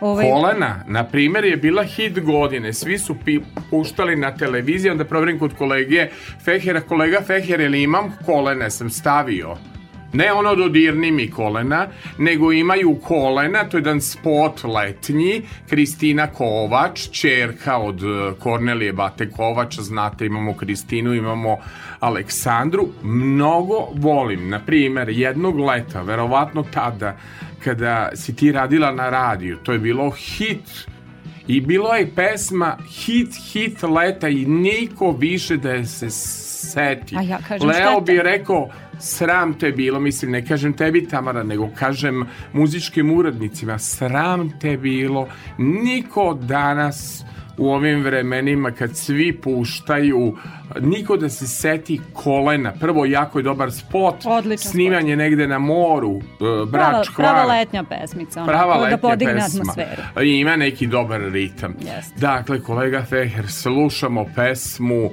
Ovaj, 0.04 0.30
Kolena, 0.30 0.84
na 0.86 1.04
primjer, 1.04 1.44
je 1.44 1.56
bila 1.56 1.82
hit 1.82 2.20
godine. 2.20 2.72
Svi 2.72 2.98
su 2.98 3.14
pi, 3.24 3.40
puštali 3.70 4.16
na 4.16 4.34
televiziji, 4.36 4.90
onda 4.90 5.04
provjerim 5.04 5.38
kod 5.38 5.54
kolege 5.54 6.08
Fehera. 6.44 6.80
Kolega 6.80 7.20
Feher, 7.26 7.60
jel 7.60 7.74
imam 7.74 8.12
kolene? 8.26 8.70
Sam 8.70 8.90
stavio. 8.90 9.56
Ne 10.12 10.32
ono 10.32 10.54
dodirni 10.54 11.10
mi 11.10 11.30
kolena, 11.30 11.86
nego 12.18 12.52
imaju 12.52 12.94
kolena, 13.02 13.64
to 13.64 13.76
je 13.76 13.80
jedan 13.80 14.00
spot 14.00 14.64
letnji, 14.64 15.42
Kristina 15.68 16.26
Kovač, 16.26 17.08
čerka 17.10 17.78
od 17.78 18.02
eh, 18.02 18.32
Kornelije 18.38 18.92
Bate 18.92 19.30
Kovača, 19.30 19.82
znate, 19.82 20.26
imamo 20.26 20.54
Kristinu, 20.56 21.14
imamo 21.14 21.56
Aleksandru, 22.00 22.88
mnogo 23.02 23.88
volim, 23.94 24.48
na 24.48 24.60
primjer, 24.60 25.08
jednog 25.08 25.58
leta, 25.58 26.02
verovatno 26.02 26.64
tada, 26.74 27.16
kada 27.64 28.10
si 28.14 28.36
ti 28.36 28.52
radila 28.52 28.92
na 28.92 29.10
radiju, 29.10 29.58
to 29.62 29.72
je 29.72 29.78
bilo 29.78 30.10
hit, 30.10 30.86
i 31.46 31.60
bilo 31.60 31.94
je 31.94 32.10
pesma 32.14 32.76
hit, 32.88 33.34
hit 33.52 33.82
leta 33.82 34.28
i 34.28 34.44
niko 34.46 35.12
više 35.12 35.56
da 35.56 35.70
je 35.70 35.86
se 35.86 36.10
seti. 36.10 37.16
A 37.18 37.22
ja 37.22 37.38
kažem 37.48 37.68
Leo 37.68 38.00
bi 38.00 38.18
rekao 38.22 38.68
sram 38.98 39.58
te 39.58 39.72
bilo, 39.72 40.00
mislim 40.00 40.30
ne 40.30 40.46
kažem 40.46 40.72
tebi 40.72 41.08
Tamara, 41.08 41.42
nego 41.42 41.68
kažem 41.78 42.24
muzičkim 42.52 43.10
urednicima, 43.10 43.78
sram 43.78 44.58
te 44.60 44.76
bilo, 44.76 45.28
niko 45.58 46.34
danas 46.34 47.24
u 47.58 47.70
ovim 47.70 48.02
vremenima 48.02 48.70
kad 48.70 48.96
svi 48.96 49.32
puštaju 49.34 50.36
niko 50.80 51.16
da 51.16 51.28
se 51.28 51.46
seti 51.46 52.00
kolena 52.12 52.72
prvo 52.72 53.04
jako 53.04 53.38
je 53.38 53.42
dobar 53.42 53.72
spot 53.72 54.14
Odličan 54.24 54.70
snimanje 54.70 55.16
negde 55.16 55.46
na 55.46 55.58
moru 55.58 56.16
e, 56.16 56.22
prava, 56.38 56.66
brač 56.66 57.08
prava 57.16 57.32
Hvar. 57.34 57.48
letnja 57.48 57.84
pesmica. 57.84 58.40
Ono, 58.40 58.52
Prava 58.52 58.74
da 58.74 58.80
letnja 58.80 58.98
podigne 58.98 59.34
pesma. 59.34 59.60
atmosferu. 59.60 60.02
I 60.22 60.30
ima 60.30 60.56
neki 60.56 60.86
dobar 60.86 61.20
ritam. 61.22 61.74
Jeste. 61.80 62.14
Dakle, 62.16 62.60
kolega 62.60 63.02
Feher, 63.02 63.48
slušamo 63.48 64.26
pesmu 64.36 65.10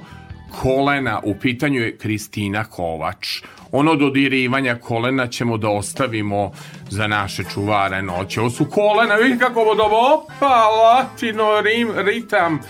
kolena, 0.60 1.20
u 1.24 1.34
pitanju 1.34 1.80
je 1.80 1.96
Kristina 1.96 2.64
Kovač. 2.64 3.42
Ono 3.72 3.94
dodirivanja 3.94 4.74
kolena 4.74 5.26
ćemo 5.26 5.56
da 5.56 5.68
ostavimo 5.68 6.52
za 6.90 7.06
naše 7.06 7.44
čuvare 7.54 8.02
noće. 8.02 8.40
Ovo 8.40 8.50
su 8.50 8.64
kolena, 8.64 9.14
vidite 9.14 9.44
kako 9.44 9.60
ovo 9.60 9.74
dobro, 9.74 9.98
opa, 10.14 10.66
latino, 10.68 11.60
rim, 11.60 11.92
ritam. 11.96 12.60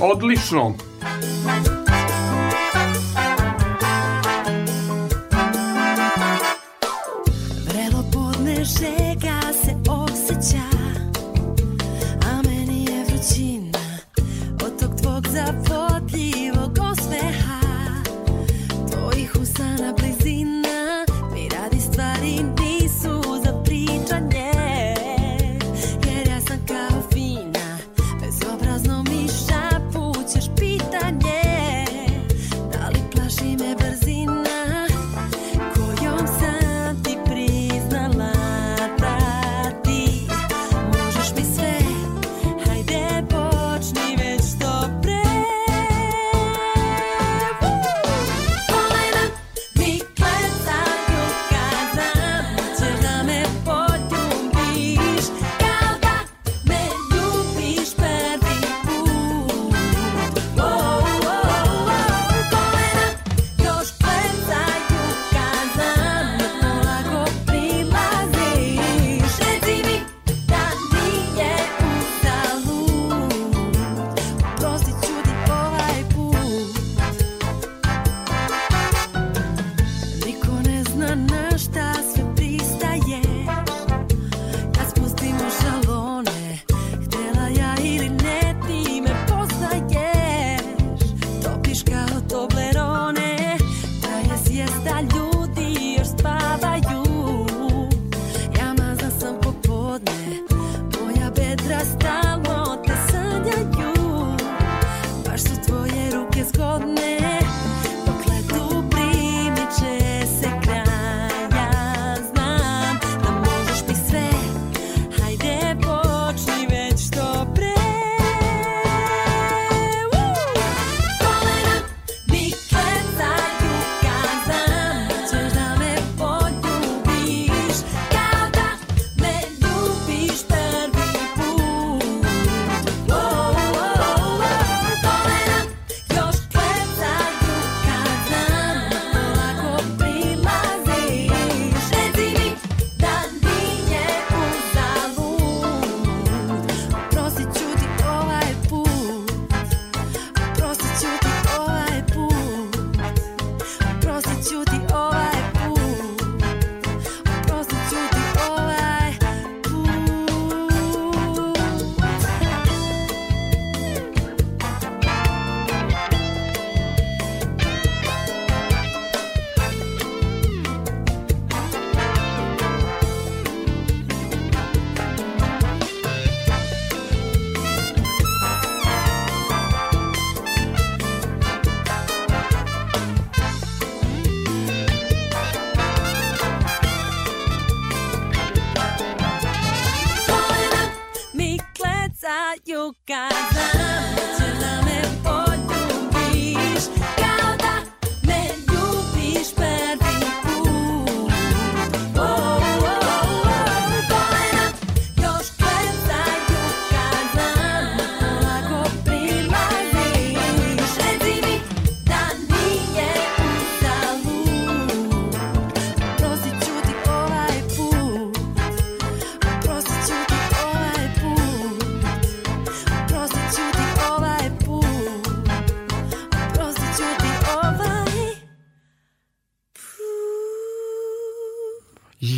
Odlično. 0.00 0.74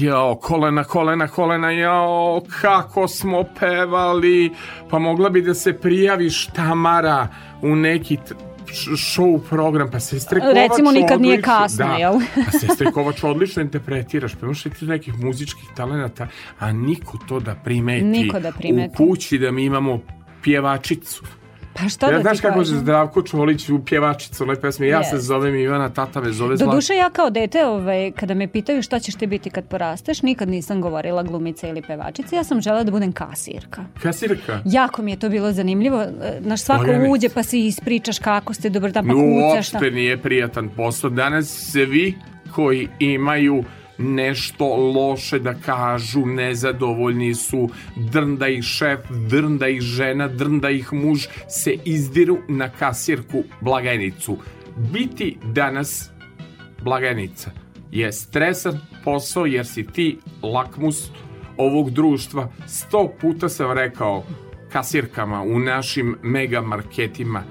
Jao, 0.05 0.35
kolena, 0.37 0.85
kolena, 0.85 1.29
kolena, 1.29 1.71
jao, 1.71 2.43
kako 2.61 3.09
smo 3.09 3.45
pevali. 3.61 4.51
Pa 4.91 4.99
mogla 4.99 5.31
bi 5.31 5.43
da 5.43 5.55
se 5.55 5.73
prijaviš 5.73 6.47
Tamara 6.47 7.29
u 7.63 7.77
neki 7.77 8.19
show 8.97 9.41
program, 9.41 9.91
pa 9.91 10.01
sestre 10.01 10.41
Kovač 10.41 10.57
Recimo, 10.57 10.91
nikad 10.93 11.21
nije 11.21 11.35
odlično- 11.35 11.53
kasno, 11.55 11.87
da. 11.87 11.93
jel? 11.93 12.13
Pa 12.45 12.59
sestre 12.59 12.93
Kovač 12.93 13.25
odlično 13.25 13.63
interpretiraš, 13.63 14.35
pa 14.35 14.47
imaš 14.47 14.65
li 14.65 14.71
ti 14.71 14.87
nekih 14.87 15.15
muzičkih 15.19 15.69
talenata, 15.77 16.27
a 16.59 16.73
niko 16.73 17.19
to 17.29 17.41
da 17.41 17.55
primeti. 17.55 18.05
Niko 18.05 18.41
da 18.41 18.53
primeti. 18.53 19.03
U 19.03 19.07
kući 19.09 19.39
da 19.39 19.51
mi 19.51 19.65
imamo 19.65 20.01
pjevačicu. 20.43 21.25
Pa 21.75 21.89
šta 21.89 22.07
ja, 22.07 22.13
da 22.13 22.21
znaš 22.21 22.37
ti 22.37 22.43
kako 22.43 22.55
se 22.57 22.59
kažem? 22.63 22.79
Zdravko 22.79 23.23
Čolić 23.23 23.69
u 23.69 23.81
pjevačicu 23.81 24.45
ove 24.45 24.57
pesme, 24.57 24.89
ja 24.89 25.05
se 25.05 25.17
Jest. 25.17 25.27
zovem 25.27 25.55
Ivana, 25.57 25.89
tata 25.89 26.21
me 26.21 26.33
zove 26.33 26.51
Do 26.51 26.57
Zlatko. 26.57 26.75
duše 26.75 26.95
ja 26.95 27.11
kao 27.11 27.31
dete, 27.31 27.67
ovaj, 27.67 28.13
kada 28.13 28.35
me 28.35 28.49
pitaju 28.49 28.83
šta 28.83 28.99
ćeš 28.99 29.15
ti 29.15 29.27
biti 29.27 29.51
kad 29.51 29.65
porasteš, 29.65 30.23
nikad 30.23 30.49
nisam 30.49 30.81
govorila 30.81 31.23
glumica 31.23 31.69
ili 31.69 31.83
pevačica, 31.83 32.37
ja 32.37 32.45
sam 32.45 32.61
žela 32.61 32.85
da 32.85 32.91
budem 32.91 33.13
kasirka. 33.13 33.85
Kasirka? 34.03 34.61
Jako 34.65 35.03
mi 35.03 35.11
je 35.11 35.19
to 35.19 35.29
bilo 35.29 35.53
zanimljivo. 35.53 36.03
e, 36.03 36.09
Naš 36.41 36.63
svako 36.63 36.85
Bojanić. 36.85 37.09
uđe 37.11 37.29
pa 37.29 37.43
si 37.43 37.61
ispričaš 37.61 38.19
kako 38.19 38.55
ste, 38.55 38.71
dobar 38.71 38.91
dan, 38.93 39.07
pa 39.07 39.09
No, 39.09 39.19
kucaš. 39.19 39.73
uopšte 39.73 39.91
nije 39.91 40.17
prijatan 40.19 40.69
posao. 40.69 41.11
Danas 41.11 41.47
svi 41.73 42.15
koji 42.53 42.89
imaju 43.01 43.65
nešto 43.99 44.77
loše 44.77 45.39
da 45.39 45.55
kažu, 45.55 46.27
nezadovoljni 46.27 47.35
su, 47.35 47.69
drnda 47.97 48.49
ih 48.49 48.65
šef, 48.65 49.01
drnda 49.31 49.69
ih 49.69 49.81
žena, 49.81 50.29
drnda 50.29 50.71
ih 50.71 50.93
muž, 50.93 51.27
se 51.49 51.77
izdiru 51.85 52.39
na 52.49 52.69
kasirku 52.69 53.45
blagajnicu. 53.61 54.39
Biti 54.77 55.37
danas 55.45 56.11
blagajnica 56.83 57.51
je 57.93 58.13
stresan 58.13 58.81
posao 59.05 59.47
jer 59.47 59.67
si 59.67 59.87
ti 59.87 60.19
lakmus 60.43 61.11
ovog 61.57 61.91
društva. 61.91 62.49
Sto 62.67 63.13
puta 63.21 63.49
sam 63.49 63.73
rekao 63.73 64.25
kasirkama 64.73 65.43
u 65.43 65.59
našim 65.59 66.17
mega 66.23 66.61
marketima 66.61 67.43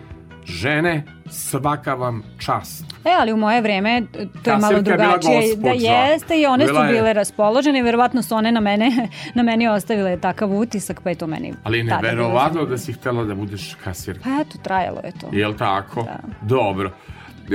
žene, 0.46 1.06
svaka 1.30 1.94
vam 1.94 2.24
čast. 2.40 2.93
E, 3.06 3.10
ali 3.12 3.34
u 3.34 3.38
moje 3.38 3.62
vreme 3.62 4.04
to 4.44 4.52
je 4.52 4.58
malo 4.58 4.74
je 4.74 4.82
drugačije. 4.82 5.56
Da 5.56 5.70
jeste 5.70 6.42
i 6.42 6.46
one 6.46 6.66
Bila 6.66 6.80
su 6.80 6.86
je- 6.86 6.94
bile 6.94 7.14
raspoložene 7.14 7.80
i 7.80 7.84
verovatno 7.84 8.22
su 8.22 8.36
one 8.36 8.52
na 8.52 8.60
mene, 8.60 8.92
na 9.36 9.44
meni 9.44 9.68
ostavile 9.68 10.18
takav 10.18 10.52
utisak, 10.52 11.02
pa 11.02 11.10
je 11.10 11.16
to 11.16 11.28
meni 11.28 11.54
Ali 11.64 11.84
neverovatno 11.84 12.38
zanimljivo. 12.40 12.66
da 12.66 12.78
si 12.78 12.94
htela 12.94 13.24
da 13.24 13.36
budeš 13.36 13.76
kasirka. 13.76 14.24
Pa 14.26 14.42
eto, 14.42 14.58
trajalo 14.58 15.02
je 15.04 15.12
to. 15.12 15.28
Jel 15.32 15.54
tako? 15.54 16.08
Dobro. 16.42 16.92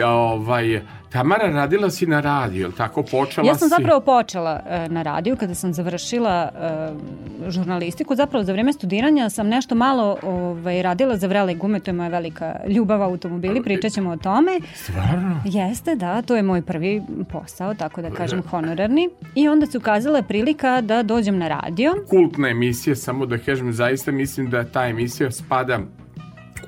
Ovaj, 0.05 0.81
Tamara, 1.13 1.51
radila 1.51 1.91
si 1.91 2.07
na 2.07 2.21
radiju, 2.21 2.61
jel 2.61 2.73
tako? 2.73 3.03
Počela 3.03 3.47
Ja 3.47 3.55
sam 3.55 3.69
si... 3.69 3.75
zapravo 3.79 4.01
počela 4.01 4.61
e, 4.67 4.89
na 4.89 5.03
radiju 5.03 5.37
kada 5.37 5.55
sam 5.55 5.73
završila 5.73 6.49
e, 6.49 7.51
žurnalistiku. 7.51 8.15
Zapravo 8.15 8.45
za 8.45 8.53
vreme 8.53 8.73
studiranja 8.73 9.31
sam 9.31 9.49
nešto 9.49 9.75
malo 9.75 10.17
ovaj, 10.23 10.83
radila 10.83 11.17
za 11.17 11.27
vrele 11.27 11.55
gume, 11.55 11.81
to 11.81 11.91
je 11.91 11.95
moja 11.95 12.09
velika 12.09 12.57
ljubav 12.69 13.03
automobili, 13.03 13.63
pričat 13.63 13.93
ćemo 13.93 14.11
o 14.11 14.17
tome. 14.17 14.61
Stvarno? 14.75 15.41
Jeste, 15.45 15.95
da, 15.95 16.23
to 16.23 16.37
je 16.37 16.43
moj 16.43 16.63
prvi 16.63 17.03
posao, 17.33 17.75
tako 17.75 18.03
da 18.03 18.11
kažem 18.11 18.43
honorarni. 18.43 19.09
I 19.35 19.49
onda 19.49 19.67
se 19.67 19.79
ukazala 19.79 20.23
prilika 20.23 20.81
da 20.81 21.03
dođem 21.03 21.39
na 21.39 21.49
radio. 21.49 21.95
kultna 22.09 22.49
emisija, 22.49 22.97
samo 22.97 23.27
da 23.27 23.39
kažem, 23.39 23.73
zaista 23.73 24.13
mislim 24.13 24.51
da 24.51 24.65
ta 24.65 24.87
emisija 24.87 25.31
spada 25.31 25.79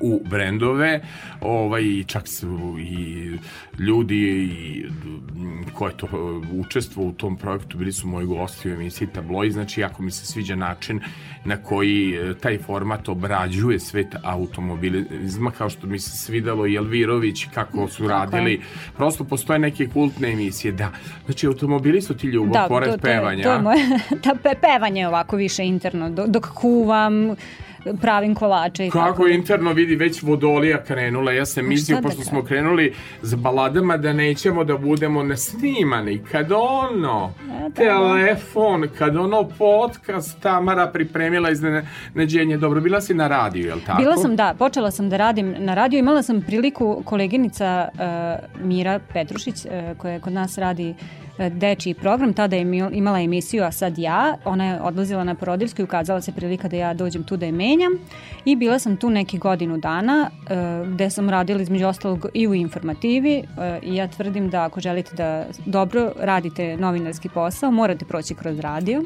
u 0.00 0.20
brendove, 0.30 1.00
ovaj, 1.40 1.82
čak 2.06 2.28
su 2.28 2.76
i 2.80 3.30
ljudi 3.78 4.16
i, 4.16 4.84
m, 5.36 5.64
ko 5.74 5.86
je 5.86 5.96
to 5.96 6.06
učestvo 6.52 7.04
u 7.04 7.12
tom 7.12 7.36
projektu, 7.36 7.78
bili 7.78 7.92
su 7.92 8.08
moji 8.08 8.26
gosti 8.26 8.70
u 8.70 8.74
emisiji 8.74 9.08
Tabloid, 9.08 9.52
znači 9.52 9.80
jako 9.80 10.02
mi 10.02 10.10
se 10.10 10.26
sviđa 10.26 10.54
način 10.54 11.00
na 11.44 11.56
koji 11.56 12.14
e, 12.14 12.34
taj 12.34 12.58
format 12.58 13.08
obrađuje 13.08 13.80
svet 13.80 14.14
automobilizma, 14.22 15.50
kao 15.50 15.70
što 15.70 15.86
mi 15.86 15.98
se 15.98 16.16
svidalo 16.16 16.66
i 16.66 16.74
Elvirović, 16.74 17.44
kako 17.54 17.88
su 17.88 18.02
Tako 18.02 18.02
je. 18.04 18.08
radili, 18.08 18.60
prosto 18.96 19.24
postoje 19.24 19.58
neke 19.58 19.86
kultne 19.86 20.32
emisije, 20.32 20.72
da, 20.72 20.92
znači 21.24 21.46
automobili 21.46 22.02
su 22.02 22.16
ti 22.16 22.26
ljubav, 22.26 22.68
pored 22.68 22.90
to, 22.90 22.96
to, 22.96 23.08
je- 23.08 23.14
pevanja. 23.16 23.42
To 23.42 23.52
je 23.52 23.60
moje, 23.60 23.86
da, 24.24 24.34
pe, 24.42 24.50
pevanje 24.60 25.00
je 25.00 25.08
ovako 25.08 25.36
više 25.36 25.64
interno, 25.64 26.10
dok, 26.10 26.26
dok 26.28 26.46
kuvam, 26.48 27.36
pravim 28.00 28.34
kolače 28.34 28.86
i 28.86 28.90
tako. 28.90 29.10
Kako 29.10 29.26
interno 29.26 29.72
vidi 29.72 29.96
već 29.96 30.22
vodolija 30.22 30.84
krenula, 30.84 31.32
ja 31.32 31.46
sam 31.46 31.68
mislio, 31.68 31.96
da 31.96 32.02
pošto 32.02 32.22
smo 32.22 32.42
krenuli 32.42 32.94
s 33.22 33.34
baladama, 33.34 33.96
da 33.96 34.12
nećemo 34.12 34.64
da 34.64 34.76
budemo 34.76 35.22
nesnimani. 35.22 36.20
Kad 36.32 36.52
ono, 36.52 37.32
E, 37.66 37.70
telefon, 37.74 38.88
kad 38.98 39.16
ono 39.16 39.48
podcast 39.58 40.40
Tamara 40.40 40.86
pripremila 40.86 41.50
iznenađenje. 41.50 42.56
Dobro, 42.56 42.80
bila 42.80 43.00
si 43.00 43.14
na 43.14 43.28
radiju, 43.28 43.66
jel 43.66 43.78
tako? 43.86 44.02
Bila 44.02 44.16
sam, 44.16 44.36
da, 44.36 44.54
počela 44.58 44.90
sam 44.90 45.10
da 45.10 45.16
radim 45.16 45.54
na 45.58 45.74
radiju. 45.74 45.98
Imala 45.98 46.22
sam 46.22 46.42
priliku, 46.42 47.02
koleginica 47.04 47.88
uh, 47.92 48.64
Mira 48.66 49.00
Petrušić, 49.12 49.64
uh, 49.64 49.98
koja 49.98 50.20
kod 50.20 50.32
nas 50.32 50.58
radi 50.58 50.94
dečiji 51.38 51.94
program, 51.94 52.32
tada 52.32 52.56
je 52.56 52.88
imala 52.92 53.20
emisiju, 53.20 53.64
a 53.64 53.72
sad 53.72 53.98
ja. 53.98 54.36
Ona 54.44 54.66
je 54.66 54.80
odlazila 54.80 55.24
na 55.24 55.34
porodiljsku 55.34 55.80
i 55.80 55.84
ukazala 55.84 56.20
se 56.20 56.32
prilika 56.32 56.68
da 56.68 56.76
ja 56.76 56.94
dođem 56.94 57.22
tu 57.22 57.36
da 57.36 57.46
je 57.46 57.52
menjam. 57.52 57.92
I 58.44 58.56
bila 58.56 58.78
sam 58.78 58.96
tu 58.96 59.10
neki 59.10 59.38
godinu 59.38 59.78
dana, 59.78 60.30
uh, 60.30 60.88
gde 60.92 61.10
sam 61.10 61.30
radila 61.30 61.62
između 61.62 61.86
ostalog 61.86 62.26
i 62.34 62.48
u 62.48 62.54
informativi. 62.54 63.42
Uh, 63.48 63.88
I 63.88 63.96
ja 63.96 64.08
tvrdim 64.08 64.50
da 64.50 64.64
ako 64.64 64.80
želite 64.80 65.16
da 65.16 65.44
dobro 65.66 66.12
radite 66.18 66.76
novinarski 66.76 67.28
posao, 67.28 67.70
morate 67.70 68.04
proći 68.04 68.34
kroz 68.34 68.58
radio. 68.60 69.02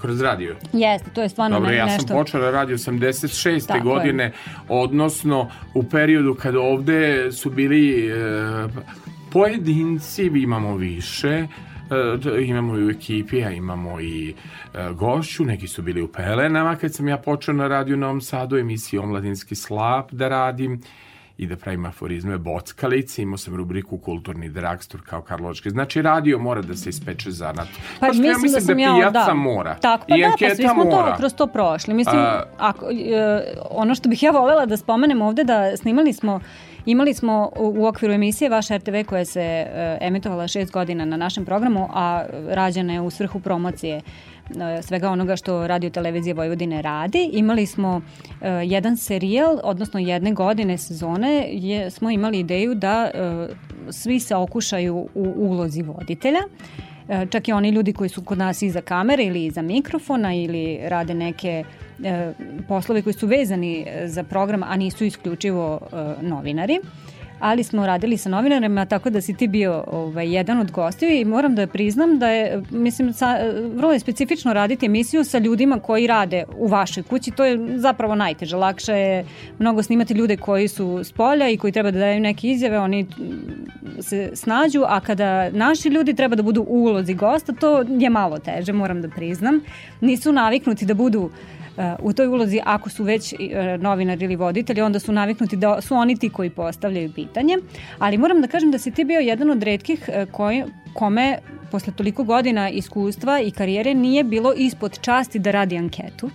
Kroz 0.00 0.20
radio. 0.20 0.56
Jeste, 0.72 1.10
to 1.10 1.22
je 1.22 1.28
stvarno 1.28 1.56
Dobro, 1.56 1.70
ne- 1.70 1.76
ja 1.76 1.86
nešto... 1.86 2.08
sam 2.08 2.16
počela 2.16 2.50
radio 2.50 2.76
86. 2.76 3.66
Tako 3.66 3.78
je. 3.78 3.82
godine, 3.82 4.32
odnosno 4.68 5.50
u 5.74 5.82
periodu 5.82 6.34
kada 6.34 6.60
ovde 6.60 7.32
su 7.32 7.50
bili 7.50 8.06
e, 8.06 8.14
pojedinci, 9.32 10.24
imamo 10.24 10.76
više, 10.76 11.28
e, 11.28 12.44
imamo 12.44 12.78
i 12.78 12.84
u 12.86 12.90
ekipi, 12.90 13.44
a 13.44 13.50
imamo 13.50 14.00
i 14.00 14.34
e, 14.74 14.92
gošću, 14.92 15.44
neki 15.44 15.68
su 15.68 15.82
bili 15.82 16.02
u 16.02 16.08
Pelenama 16.08 16.76
kad 16.76 16.94
sam 16.94 17.08
ja 17.08 17.16
počeo 17.18 17.54
na 17.54 17.68
radiju 17.68 17.96
Novom 17.96 18.20
Sadu, 18.20 18.56
emisiju 18.56 19.02
Omladinski 19.02 19.54
slap 19.54 20.12
da 20.12 20.28
radim 20.28 20.80
i 21.38 21.46
da 21.46 21.56
pravim 21.56 21.84
aforizme 21.86 22.38
bockalice, 22.38 23.22
imao 23.22 23.36
sam 23.38 23.56
rubriku 23.56 23.98
Kulturni 23.98 24.48
dragstor 24.48 25.00
kao 25.06 25.20
Karlovački. 25.22 25.70
Znači, 25.70 26.02
radio 26.02 26.38
mora 26.38 26.62
da 26.62 26.76
se 26.76 26.90
ispeče 26.90 27.30
zanat. 27.30 27.68
Pa 28.00 28.06
Kao 28.06 28.14
što 28.14 28.22
mislim, 28.22 28.52
da 28.52 28.60
sam 28.60 28.78
ja, 28.78 28.94
pijaca 28.94 29.26
da. 29.26 29.34
mora. 29.34 29.74
Tako, 29.74 30.06
pa 30.08 30.16
I 30.16 30.20
da, 30.20 30.32
pa 30.40 30.54
svi 30.54 30.62
smo 30.62 30.84
mora. 30.84 31.10
to 31.10 31.16
kroz 31.16 31.34
to 31.34 31.46
prošli. 31.46 31.94
Mislim, 31.94 32.20
A- 32.20 32.42
ako, 32.58 32.86
e, 32.90 33.44
ono 33.70 33.94
što 33.94 34.08
bih 34.08 34.22
ja 34.22 34.30
volela 34.30 34.66
da 34.66 34.76
spomenem 34.76 35.22
ovde, 35.22 35.44
da 35.44 35.76
snimali 35.76 36.12
smo 36.12 36.40
Imali 36.86 37.14
smo 37.14 37.50
u, 37.56 37.86
okviru 37.86 38.14
emisije 38.14 38.50
Vaš 38.50 38.68
RTV 38.68 38.94
koja 39.06 39.24
se 39.24 39.40
e, 39.40 39.98
emitovala 40.00 40.48
šest 40.48 40.72
godina 40.72 41.04
na 41.04 41.16
našem 41.16 41.44
programu, 41.44 41.88
a 41.92 42.24
rađena 42.48 42.92
je 42.92 43.00
u 43.00 43.10
svrhu 43.10 43.40
promocije 43.40 43.96
e, 43.96 44.02
svega 44.82 45.10
onoga 45.10 45.36
što 45.36 45.66
Radio 45.66 45.90
Televizija 45.90 46.34
Vojvodine 46.34 46.82
radi. 46.82 47.30
Imali 47.32 47.66
smo 47.66 48.00
e, 48.40 48.50
jedan 48.50 48.96
serijal, 48.96 49.58
odnosno 49.64 50.00
jedne 50.00 50.32
godine 50.32 50.78
sezone, 50.78 51.48
je, 51.52 51.90
smo 51.90 52.10
imali 52.10 52.38
ideju 52.38 52.74
da 52.74 53.10
svi 53.90 54.20
se 54.20 54.36
okušaju 54.36 55.08
u 55.14 55.34
ulozi 55.36 55.82
voditelja. 55.82 56.40
Čak 57.30 57.48
i 57.48 57.52
oni 57.52 57.68
ljudi 57.68 57.92
koji 57.92 58.08
su 58.08 58.22
kod 58.22 58.38
nas 58.38 58.62
iza 58.62 58.80
kamere 58.80 59.24
ili 59.24 59.44
iza 59.44 59.62
mikrofona 59.62 60.34
ili 60.34 60.78
rade 60.82 61.14
neke 61.14 61.64
e, 62.04 62.32
poslove 62.68 63.02
koji 63.02 63.12
su 63.12 63.26
vezani 63.26 63.84
e, 63.86 64.08
za 64.08 64.22
program, 64.22 64.62
a 64.62 64.76
nisu 64.76 65.04
isključivo 65.04 65.80
e, 65.82 65.96
novinari 66.22 66.80
ali 67.42 67.64
smo 67.64 67.86
radili 67.86 68.16
sa 68.16 68.28
novinarima, 68.28 68.84
tako 68.86 69.10
da 69.10 69.20
si 69.20 69.34
ti 69.34 69.48
bio 69.48 69.84
ovaj, 69.86 70.34
jedan 70.34 70.60
od 70.60 70.70
gostiju 70.70 71.10
i 71.10 71.24
moram 71.24 71.54
da 71.54 71.66
priznam 71.66 72.18
da 72.18 72.28
je, 72.28 72.62
mislim, 72.70 73.12
sa, 73.12 73.36
vrlo 73.74 73.92
je 73.92 73.98
specifično 73.98 74.52
raditi 74.52 74.86
emisiju 74.86 75.24
sa 75.24 75.38
ljudima 75.38 75.78
koji 75.80 76.06
rade 76.06 76.44
u 76.56 76.66
vašoj 76.66 77.02
kući, 77.02 77.30
to 77.30 77.44
je 77.44 77.78
zapravo 77.78 78.14
najteže, 78.14 78.56
lakše 78.56 78.92
je 78.92 79.24
mnogo 79.58 79.82
snimati 79.82 80.14
ljude 80.14 80.36
koji 80.36 80.68
su 80.68 80.98
s 81.04 81.12
polja 81.12 81.48
i 81.48 81.56
koji 81.56 81.72
treba 81.72 81.90
da 81.90 81.98
daju 81.98 82.20
neke 82.20 82.48
izjave, 82.48 82.78
oni 82.78 83.06
se 84.00 84.30
snađu, 84.34 84.82
a 84.86 85.00
kada 85.00 85.50
naši 85.50 85.88
ljudi 85.88 86.14
treba 86.14 86.36
da 86.36 86.42
budu 86.42 86.62
u 86.68 86.84
ulozi 86.84 87.14
gosta, 87.14 87.52
to 87.52 87.84
je 87.88 88.10
malo 88.10 88.38
teže, 88.38 88.72
moram 88.72 89.02
da 89.02 89.08
priznam. 89.08 89.60
Nisu 90.00 90.32
naviknuti 90.32 90.86
da 90.86 90.94
budu 90.94 91.20
uh, 91.20 91.32
u 91.98 92.12
toj 92.12 92.26
ulozi 92.26 92.60
ako 92.64 92.90
su 92.90 93.04
već 93.04 93.32
uh, 93.32 93.38
novinari 93.80 94.24
ili 94.24 94.36
voditelji, 94.36 94.80
onda 94.80 94.98
su 94.98 95.12
naviknuti 95.12 95.56
da 95.56 95.80
su 95.80 95.94
oni 95.94 96.16
ti 96.16 96.28
koji 96.30 96.50
postavljaju 96.50 97.12
pitanje. 97.12 97.58
Ali 97.98 98.18
moram 98.18 98.40
da 98.40 98.48
kažem 98.48 98.70
da 98.70 98.78
si 98.78 98.90
ti 98.90 99.04
bio 99.04 99.20
jedan 99.20 99.50
od 99.50 99.62
redkih 99.62 100.08
uh, 100.08 100.32
koji, 100.32 100.64
kome 100.94 101.38
posle 101.70 101.92
toliko 101.92 102.24
godina 102.24 102.70
iskustva 102.70 103.40
i 103.40 103.50
karijere 103.50 103.94
nije 103.94 104.24
bilo 104.24 104.52
ispod 104.56 104.98
časti 105.00 105.38
da 105.38 105.50
radi 105.50 105.78
anketu. 105.78 106.30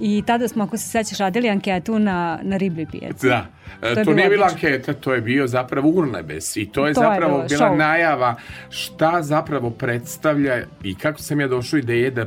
I 0.00 0.22
tada 0.26 0.48
smo, 0.48 0.64
ako 0.64 0.76
se 0.76 0.88
sećaš, 0.88 1.18
radili 1.18 1.48
anketu 1.48 1.98
na, 1.98 2.38
na 2.42 2.56
ribljoj 2.56 2.86
pijaci. 2.86 3.26
Da. 3.26 3.46
E, 3.82 3.94
To 3.94 4.00
je 4.00 4.04
to, 4.04 4.12
nije 4.12 4.28
bila 4.28 4.46
anketa, 4.46 4.92
to 4.92 5.14
je 5.14 5.20
bio 5.20 5.46
zapravo 5.46 5.88
urnebes 5.88 6.56
i 6.56 6.66
to 6.66 6.86
je 6.86 6.94
To 6.94 7.02
je 7.02 7.08
zapravo 7.08 7.32
bilo 7.32 7.48
bila 7.48 7.60
show. 7.60 7.76
najava 7.76 8.34
šta 8.70 9.22
zapravo 9.22 9.70
predstavlja 9.70 10.62
i 10.82 10.94
kako 10.94 11.18
sam 11.18 11.40
ja 11.40 11.48
došao 11.48 11.78
ideje 11.78 12.10
da 12.10 12.22
e, 12.22 12.26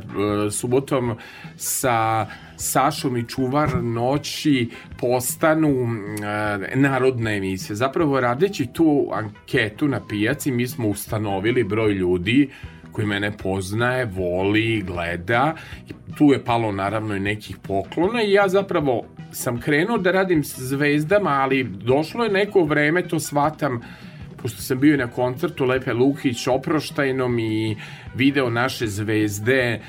subotom 0.50 1.16
sa 1.56 2.26
Sašom 2.56 3.16
i 3.16 3.28
Čuvar 3.28 3.82
noći 3.82 4.70
postanu 5.00 5.68
e, 6.72 6.76
narodna 6.76 7.32
emisija. 7.32 7.76
Zapravo 7.76 8.20
radeći 8.20 8.66
tu 8.66 9.08
anketu 9.12 9.88
na 9.88 10.00
pijaci 10.06 10.50
mi 10.50 10.66
smo 10.66 10.88
ustanovili 10.88 11.64
broj 11.64 11.92
ljudi 11.92 12.50
koji 12.92 13.06
mene 13.06 13.32
poznaje, 13.36 14.04
voli, 14.04 14.82
gleda. 14.86 15.54
I 15.88 15.92
tu 16.16 16.32
je 16.32 16.44
palo 16.44 16.72
naravno 16.72 17.16
i 17.16 17.20
nekih 17.20 17.56
poklona 17.62 18.22
i 18.22 18.32
ja 18.32 18.48
zapravo 18.48 19.04
sam 19.32 19.60
krenuo 19.60 19.98
da 19.98 20.10
radim 20.10 20.44
s 20.44 20.58
zvezdama, 20.58 21.30
ali 21.30 21.64
došlo 21.64 22.24
je 22.24 22.32
neko 22.32 22.64
vreme, 22.64 23.08
to 23.08 23.20
shvatam, 23.20 23.80
pošto 24.36 24.62
sam 24.62 24.80
bio 24.80 24.94
i 24.94 24.98
na 24.98 25.06
koncertu 25.06 25.64
Lepe 25.64 25.92
Lukić 25.92 26.46
oproštajnom 26.46 27.38
i 27.38 27.76
video 28.14 28.50
naše 28.50 28.86
zvezde 28.86 29.80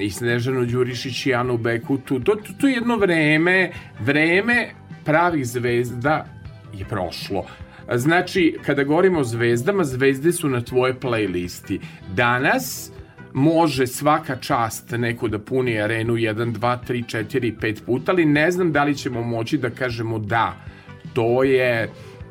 i 0.00 0.10
Snežanu 0.10 0.66
Đurišić 0.66 1.26
i 1.26 1.34
Anu 1.34 1.58
Bekutu, 1.58 2.20
to, 2.20 2.34
to, 2.34 2.52
to 2.60 2.68
je 2.68 2.74
jedno 2.74 2.96
vreme, 2.96 3.70
vreme 4.00 4.68
pravih 5.04 5.46
zvezda 5.46 6.26
je 6.74 6.84
prošlo. 6.84 7.46
Znači, 7.94 8.58
kada 8.66 8.84
govorimo 8.84 9.20
o 9.20 9.24
zvezdama, 9.24 9.84
zvezde 9.84 10.32
su 10.32 10.48
na 10.48 10.60
tvojoj 10.60 11.00
playlisti. 11.00 11.80
Danas 12.14 12.90
može 13.32 13.86
svaka 13.86 14.36
čast 14.36 14.90
neko 14.90 15.28
da 15.28 15.38
puni 15.38 15.80
arenu 15.80 16.14
1, 16.14 16.52
2, 16.52 16.78
3, 16.88 17.26
4, 17.30 17.54
5 17.60 17.84
puta, 17.86 18.12
ali 18.12 18.24
ne 18.24 18.50
znam 18.50 18.72
da 18.72 18.84
li 18.84 18.96
ćemo 18.96 19.22
moći 19.22 19.58
da 19.58 19.70
kažemo 19.70 20.18
da, 20.18 20.56
to 21.12 21.44
je 21.44 21.90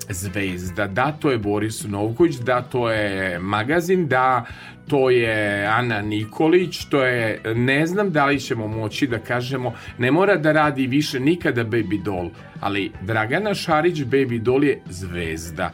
zvezda, 0.09 0.87
da 0.87 1.11
to 1.11 1.31
je 1.31 1.37
Boris 1.37 1.83
Novković, 1.87 2.35
da 2.35 2.61
to 2.61 2.91
je 2.91 3.39
magazin, 3.39 4.07
da 4.07 4.45
to 4.87 5.09
je 5.09 5.65
Ana 5.67 6.01
Nikolić, 6.01 6.85
to 6.85 7.03
je, 7.03 7.41
ne 7.55 7.87
znam 7.87 8.11
da 8.11 8.25
li 8.25 8.39
ćemo 8.39 8.67
moći 8.67 9.07
da 9.07 9.19
kažemo, 9.19 9.73
ne 9.97 10.11
mora 10.11 10.35
da 10.35 10.51
radi 10.51 10.87
više 10.87 11.19
nikada 11.19 11.65
Baby 11.65 12.03
Doll, 12.03 12.29
ali 12.59 12.91
Dragana 13.01 13.53
Šarić 13.53 13.97
Baby 13.99 14.39
Doll 14.39 14.63
je 14.63 14.81
zvezda. 14.89 15.71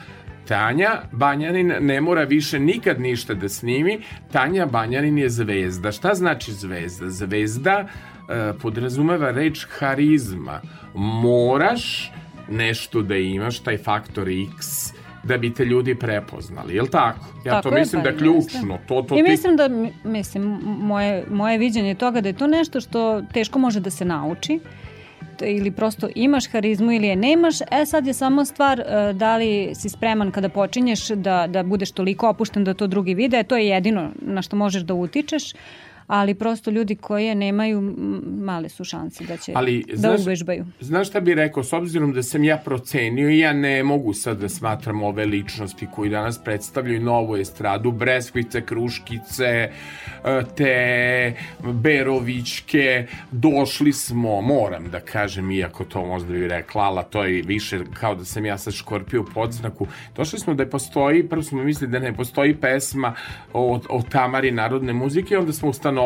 Tanja 0.47 0.89
Banjanin 1.11 1.73
ne 1.79 2.01
mora 2.01 2.23
više 2.23 2.59
nikad 2.59 3.01
ništa 3.01 3.33
da 3.33 3.49
snimi, 3.49 3.99
Tanja 4.31 4.65
Banjanin 4.65 5.17
je 5.17 5.29
zvezda. 5.29 5.91
Šta 5.91 6.13
znači 6.13 6.51
zvezda? 6.51 7.09
Zvezda 7.09 7.87
e, 8.29 8.53
podrazumeva 8.61 9.31
reč 9.31 9.67
harizma. 9.69 10.61
Moraš 10.95 12.11
nešto 12.49 13.01
da 13.01 13.15
imaš, 13.15 13.59
taj 13.59 13.77
faktor 13.77 14.27
X, 14.29 14.93
da 15.23 15.37
bi 15.37 15.53
te 15.53 15.65
ljudi 15.65 15.95
prepoznali, 15.95 16.75
je 16.75 16.81
li 16.81 16.89
tako? 16.89 17.25
Ja 17.45 17.51
Tako 17.51 17.69
to 17.69 17.75
je, 17.75 17.79
mislim 17.79 18.01
pa 18.01 18.03
da 18.03 18.09
je 18.09 18.17
ključno. 18.17 18.77
To, 18.87 19.01
to 19.01 19.15
I 19.15 19.23
ti- 19.23 19.31
mislim 19.31 19.55
da, 19.55 19.69
mislim, 20.03 20.43
moje, 20.63 21.25
moje 21.29 21.57
viđenje 21.57 21.95
toga 21.95 22.21
da 22.21 22.29
je 22.29 22.33
to 22.33 22.47
nešto 22.47 22.81
što 22.81 23.21
teško 23.33 23.59
može 23.59 23.79
da 23.79 23.89
se 23.89 24.05
nauči 24.05 24.59
ili 25.45 25.71
prosto 25.71 26.07
imaš 26.15 26.47
harizmu 26.51 26.91
ili 26.91 27.07
je 27.07 27.15
nemaš, 27.15 27.61
e 27.61 27.85
sad 27.85 28.07
je 28.07 28.13
samo 28.13 28.45
stvar 28.45 28.79
e, 28.79 29.13
da 29.13 29.37
li 29.37 29.71
si 29.75 29.89
spreman 29.89 30.31
kada 30.31 30.49
počinješ 30.49 31.07
da, 31.07 31.47
da 31.47 31.63
budeš 31.63 31.91
toliko 31.91 32.29
opušten 32.29 32.63
da 32.63 32.73
to 32.73 32.87
drugi 32.87 33.13
vide, 33.13 33.39
e, 33.39 33.43
to 33.43 33.57
je 33.57 33.67
jedino 33.67 34.11
na 34.21 34.41
što 34.41 34.55
možeš 34.55 34.81
da 34.81 34.93
utičeš, 34.93 35.53
ali 36.07 36.33
prosto 36.33 36.71
ljudi 36.71 36.95
koji 36.95 37.25
je 37.25 37.35
nemaju, 37.35 37.81
male 38.25 38.69
su 38.69 38.83
šanse 38.83 39.23
da 39.23 39.37
će 39.37 39.51
Ali, 39.55 39.85
da 39.89 39.97
znaš, 39.97 40.21
uvežbaju. 40.21 40.65
Znaš 40.79 41.07
šta 41.07 41.19
bih 41.19 41.35
rekao, 41.35 41.63
s 41.63 41.73
obzirom 41.73 42.13
da 42.13 42.23
sam 42.23 42.43
ja 42.43 42.57
procenio 42.57 43.29
i 43.29 43.39
ja 43.39 43.53
ne 43.53 43.83
mogu 43.83 44.13
sad 44.13 44.39
da 44.39 44.49
smatram 44.49 45.03
ove 45.03 45.25
ličnosti 45.25 45.87
koji 45.95 46.09
danas 46.09 46.43
predstavljaju 46.43 47.01
novu 47.01 47.37
estradu, 47.37 47.91
Breskvice, 47.91 48.65
Kruškice, 48.65 49.45
e, 49.45 49.71
te 50.57 51.33
Berovićke, 51.63 53.07
došli 53.31 53.93
smo, 53.93 54.41
moram 54.41 54.89
da 54.89 54.99
kažem, 54.99 55.51
iako 55.51 55.83
to 55.83 56.05
možda 56.05 56.33
bi 56.33 56.47
rekla, 56.47 56.83
ali 56.83 57.01
to 57.09 57.23
je 57.23 57.41
više 57.41 57.79
kao 57.93 58.15
da 58.15 58.25
sam 58.25 58.45
ja 58.45 58.57
sa 58.57 58.71
Škorpiju 58.71 59.21
u 59.21 59.33
podznaku, 59.33 59.87
došli 60.15 60.39
smo 60.39 60.53
da 60.53 60.65
postoji, 60.65 61.27
prvo 61.29 61.43
smo 61.43 61.63
mislili 61.63 61.91
da 61.91 61.99
ne 61.99 62.13
postoji 62.13 62.55
pesma 62.55 63.13
o, 63.53 63.79
o 63.89 64.01
Tamari 64.11 64.51
narodne 64.51 64.93
muzike, 64.93 65.37
onda 65.37 65.53
smo 65.53 65.69
ustanovili 65.69 66.00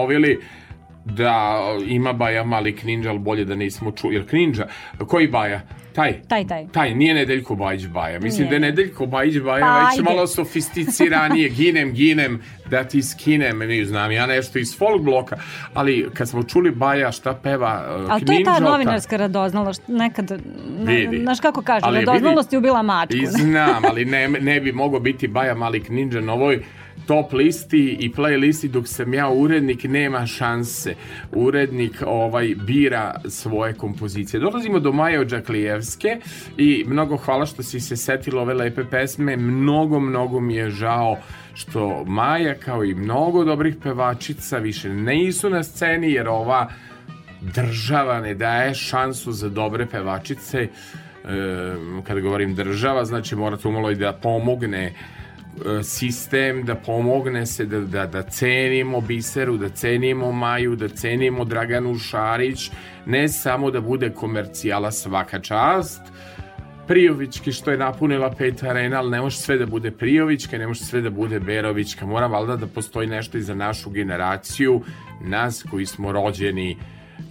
da 1.05 1.59
ima 1.87 2.13
Baja 2.13 2.43
mali 2.43 2.75
Kninđa, 2.75 3.09
ali 3.09 3.19
bolje 3.19 3.45
da 3.45 3.55
nismo 3.55 3.91
čuli. 3.91 4.15
Jer 4.15 4.29
Kninđa, 4.29 4.67
koji 5.07 5.27
Baja? 5.27 5.61
Taj? 5.95 6.21
Taj, 6.27 6.47
taj. 6.47 6.67
Taj, 6.67 6.95
nije 6.95 7.13
Nedeljko 7.13 7.55
Bajić 7.55 7.87
Baja. 7.87 8.19
Mislim 8.19 8.47
Nije. 8.47 8.49
da 8.49 8.65
je 8.65 8.71
Nedeljko 8.71 9.05
Bajić 9.05 9.39
Baja 9.39 9.65
Pa, 9.65 9.79
već 9.79 9.99
ajde. 9.99 10.03
malo 10.03 10.27
sofisticiranije. 10.27 11.49
Ginem, 11.57 11.93
ginem, 11.93 12.41
da 12.69 12.83
ti 12.83 13.01
skinem. 13.01 13.59
Ne 13.59 13.85
znam, 13.85 14.11
ja 14.11 14.25
nešto 14.25 14.59
iz 14.59 14.77
folk 14.77 15.01
bloka. 15.01 15.37
Ali 15.73 16.09
kad 16.13 16.29
smo 16.29 16.43
čuli 16.43 16.71
Baja 16.71 17.11
šta 17.11 17.33
peva 17.33 17.97
uh, 18.03 18.11
Ali 18.11 18.25
to 18.25 18.33
je 18.33 18.43
ta 18.43 18.59
novinarska 18.59 19.17
radoznalost, 19.17 19.83
nekad, 19.87 20.41
Vidi. 20.79 21.19
znaš 21.21 21.39
kako 21.39 21.61
kaže, 21.61 21.85
Ali 21.85 22.05
radoznalost 22.05 22.53
je 22.53 22.59
ubila 22.59 22.81
mačku. 22.81 23.17
I 23.17 23.25
znam, 23.25 23.85
ali 23.89 24.05
ne, 24.05 24.27
ne 24.27 24.59
bi 24.59 24.71
mogao 24.71 24.99
biti 24.99 25.27
Baja 25.27 25.55
Malik 25.55 25.89
Ninja 25.89 26.21
na 26.21 26.33
ovoj 26.33 26.63
top 27.07 27.33
listi 27.33 27.97
i 27.99 28.11
playlisti 28.11 28.67
dok 28.67 28.87
sam 28.87 29.13
ja 29.13 29.29
urednik 29.29 29.83
nema 29.83 30.25
šanse. 30.27 30.95
Urednik 31.31 32.03
ovaj 32.05 32.55
bira 32.55 33.15
svoje 33.29 33.73
kompozicije. 33.73 34.39
Dolazimo 34.39 34.79
do 34.79 34.91
Maje 34.91 35.19
Odžaklijevske 35.19 36.19
i 36.57 36.83
mnogo 36.87 37.17
hvala 37.17 37.45
što 37.45 37.63
si 37.63 37.79
se 37.79 37.97
setila 37.97 38.41
ove 38.41 38.53
lepe 38.53 38.83
pesme. 38.83 39.37
Mnogo 39.37 39.99
mnogo 39.99 40.39
mi 40.39 40.55
je 40.55 40.69
žao 40.69 41.17
što 41.53 42.03
Maja 42.05 42.55
kao 42.55 42.83
i 42.83 42.95
mnogo 42.95 43.43
dobrih 43.43 43.75
pevačica 43.83 44.57
više 44.57 44.89
nisu 44.89 45.49
na 45.49 45.63
sceni 45.63 46.11
jer 46.11 46.27
ova 46.27 46.69
država 47.41 48.21
ne 48.21 48.33
daje 48.33 48.73
šansu 48.73 49.31
za 49.31 49.49
dobre 49.49 49.85
pevačice. 49.85 50.61
E, 50.61 50.67
kada 52.03 52.19
govorim 52.19 52.55
država 52.55 53.05
znači 53.05 53.35
mora 53.35 53.57
tu 53.57 53.71
malo 53.71 53.91
i 53.91 53.95
da 53.95 54.13
pomogne 54.13 54.93
sistem 55.83 56.63
da 56.65 56.75
pomogne 56.75 57.45
se 57.45 57.65
da, 57.65 57.79
da, 57.79 58.05
da 58.05 58.21
cenimo 58.21 59.01
Biseru, 59.01 59.57
da 59.57 59.69
cenimo 59.69 60.31
Maju, 60.31 60.75
da 60.75 60.87
cenimo 60.87 61.45
Draganu 61.45 61.97
Šarić, 61.97 62.71
ne 63.05 63.27
samo 63.29 63.71
da 63.71 63.81
bude 63.81 64.09
komercijala 64.09 64.91
svaka 64.91 65.39
čast, 65.39 66.01
Prijovićki 66.87 67.51
što 67.51 67.71
je 67.71 67.77
napunila 67.77 68.31
pet 68.31 68.63
arena, 68.63 68.99
ali 68.99 69.11
ne 69.11 69.21
može 69.21 69.37
sve 69.37 69.57
da 69.57 69.65
bude 69.65 69.91
Prijovićka, 69.91 70.57
ne 70.57 70.67
može 70.67 70.83
sve 70.83 71.01
da 71.01 71.09
bude 71.09 71.39
Berovićka, 71.39 72.05
mora 72.05 72.27
valjda 72.27 72.55
da 72.55 72.67
postoji 72.67 73.07
nešto 73.07 73.37
i 73.37 73.41
za 73.41 73.55
našu 73.55 73.89
generaciju, 73.89 74.81
nas 75.21 75.65
koji 75.71 75.85
smo 75.85 76.11
rođeni 76.11 76.77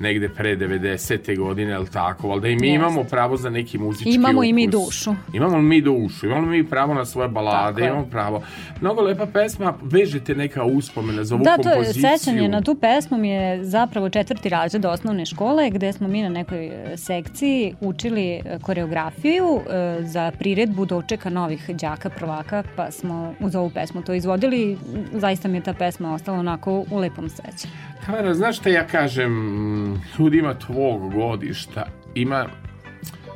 negde 0.01 0.29
pre 0.29 0.57
90. 0.57 0.99
godine, 1.39 1.73
ali 1.73 1.87
tako, 1.89 2.29
valjda 2.29 2.49
i 2.49 2.57
mi 2.57 2.67
Jeste. 2.67 2.75
imamo 2.77 3.05
pravo 3.05 3.37
za 3.37 3.51
neki 3.51 3.79
muzički 3.79 4.11
Imamo 4.11 4.45
i 4.45 4.53
mi 4.53 4.69
ukus. 4.69 4.73
dušu. 4.79 5.15
Imamo 5.33 5.59
mi 5.61 5.81
dušu, 5.81 6.27
imamo 6.27 6.47
mi 6.47 6.65
pravo 6.65 6.95
na 6.95 7.05
svoje 7.05 7.27
Tako 7.27 7.35
balade, 7.35 7.83
je. 7.83 7.89
imamo 7.89 8.07
pravo. 8.07 8.43
Mnogo 8.81 9.03
lepa 9.03 9.27
pesma, 9.27 9.75
vežete 9.83 10.35
neka 10.35 10.65
uspomena 10.65 11.25
za 11.25 11.35
ovu 11.35 11.45
Da, 11.45 11.57
to 11.57 11.69
je 11.69 11.75
kompoziciju. 11.75 12.03
sećanje 12.11 12.49
na 12.49 12.61
tu 12.61 12.75
pesmu 12.75 13.19
mi 13.19 13.29
je 13.31 13.65
zapravo 13.65 14.09
četvrti 14.09 14.49
razred 14.49 14.85
osnovne 14.85 15.27
škole 15.27 15.71
gde 15.71 15.93
smo 15.93 16.09
mi 16.09 16.23
na 16.23 16.29
nekoj 16.29 16.67
e, 16.67 16.97
sekciji 16.97 17.45
učili 17.81 18.31
e, 18.35 18.43
koreografiju 18.63 19.45
e, 19.61 20.03
za 20.03 20.33
priredbu 20.33 20.85
dočeka 20.85 21.31
novih 21.31 21.71
đaka 21.71 22.11
prvaka 22.11 22.63
pa 22.77 22.91
smo 22.91 23.35
uz 23.41 23.55
ovu 23.55 23.71
pesmu 23.71 24.03
to 24.03 24.15
izvodili 24.15 24.79
zaista 25.13 25.49
mi 25.49 25.57
je 25.57 25.63
ta 25.63 25.73
pesma 25.75 26.15
ostala 26.15 26.39
onako 26.39 26.85
u 26.91 26.99
lepom 26.99 27.29
sećanju. 27.29 27.75
Tamara, 28.07 28.35
znaš 28.35 28.57
šta 28.59 28.69
ja 28.69 28.87
kažem 28.87 29.33
ljudima 30.19 30.55
tvog 30.55 31.13
godišta? 31.13 31.87
Ima 32.15 32.47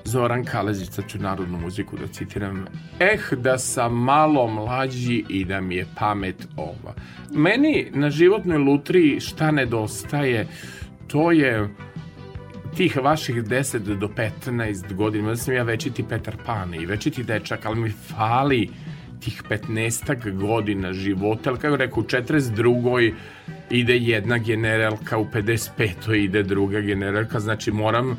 Zoran 0.05 0.45
Kalezić, 0.45 0.91
sad 0.91 1.05
ću 1.09 1.19
narodnu 1.19 1.59
muziku 1.59 1.97
da 1.97 2.07
citiram. 2.07 2.67
Eh, 3.01 3.37
da 3.37 3.59
sam 3.59 3.95
malo 3.95 4.47
mlađi 4.47 5.25
i 5.29 5.45
da 5.45 5.61
mi 5.61 5.77
je 5.77 5.87
pamet 5.99 6.49
ova. 6.57 6.95
Meni 7.31 7.87
na 7.95 8.11
životnoj 8.11 8.59
lutriji 8.59 9.21
šta 9.21 9.51
nedostaje, 9.51 10.47
to 11.07 11.33
je 11.33 11.69
tih 12.77 12.97
vaših 12.97 13.37
10 13.37 13.79
do 13.99 14.09
15 14.47 14.95
godina, 14.95 15.29
da 15.29 15.37
sam 15.37 15.55
ja 15.55 15.63
večiti 15.63 16.05
Petar 16.09 16.37
Pan 16.47 16.75
i 16.75 16.87
večiti 16.87 17.23
dečak, 17.23 17.67
ali 17.67 17.81
mi 17.81 17.91
fali 17.91 18.69
tih 19.21 19.43
15 19.51 20.37
godina 20.37 20.93
života, 20.93 21.51
ali 21.51 21.59
kako 21.59 21.77
rekao, 21.77 22.01
u 22.01 22.03
42. 22.03 23.13
ide 23.71 23.97
jedna 23.97 24.39
generalka, 24.39 25.19
u 25.19 25.25
55. 25.25 26.15
ide 26.15 26.43
druga 26.43 26.81
generalka, 26.81 27.41
znači 27.41 27.71
moram 27.71 28.17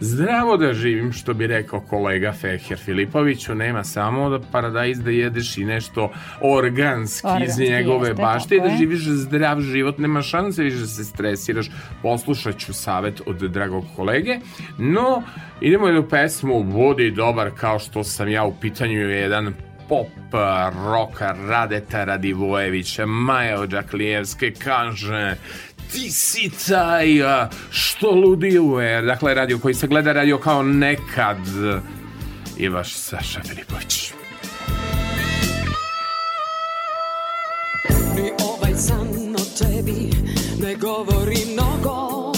zdravo 0.00 0.56
da 0.56 0.72
živim, 0.72 1.12
što 1.12 1.34
bi 1.34 1.46
rekao 1.46 1.80
kolega 1.80 2.32
Feher 2.32 2.78
Filipoviću, 2.78 3.54
nema 3.54 3.84
samo 3.84 4.28
da 4.30 4.40
paradajz 4.52 5.00
da 5.00 5.10
jedeš 5.10 5.58
i 5.58 5.64
nešto 5.64 6.12
organski, 6.40 7.26
iz 7.26 7.32
Organski 7.32 7.70
njegove 7.70 8.08
jeste, 8.08 8.22
bašte 8.22 8.56
i 8.56 8.60
da 8.60 8.76
živiš 8.78 9.02
zdrav 9.04 9.60
život, 9.60 9.98
nema 9.98 10.22
šanse 10.22 10.62
više 10.62 10.76
da 10.76 10.86
se 10.86 11.04
stresiraš, 11.04 11.70
poslušat 12.02 12.58
ću 12.58 12.72
savet 12.72 13.20
od 13.26 13.36
dragog 13.36 13.84
kolege, 13.96 14.38
no 14.78 15.22
idemo 15.60 15.86
jednu 15.86 16.08
pesmu 16.08 16.64
Budi 16.64 17.10
dobar 17.10 17.50
kao 17.56 17.78
što 17.78 18.04
sam 18.04 18.28
ja 18.28 18.44
u 18.44 18.54
pitanju 18.60 18.98
je 18.98 19.20
jedan 19.20 19.54
pop 19.88 20.06
roka 20.92 21.34
Radeta 21.48 22.04
Radivojevića, 22.04 23.06
Maja 23.06 23.60
Odžaklijevske 23.60 24.52
kaže 24.64 25.36
ti 25.92 26.10
si 26.10 26.50
taj 26.68 27.06
što 27.70 28.10
ludiluje. 28.10 29.02
Dakle, 29.02 29.34
radio 29.34 29.58
koji 29.58 29.74
se 29.74 29.86
gleda 29.86 30.12
radio 30.12 30.38
kao 30.38 30.62
nekad 30.62 31.38
i 32.56 32.68
vaš 32.68 32.94
Saša 32.94 33.40
Filipović. 33.42 34.12
Ni 38.16 38.30
ovaj 38.44 38.74
san 38.74 39.34
o 39.34 39.44
tebi 39.58 40.10
ne 40.62 40.74
govori 40.74 41.38
mnogo 41.52 42.32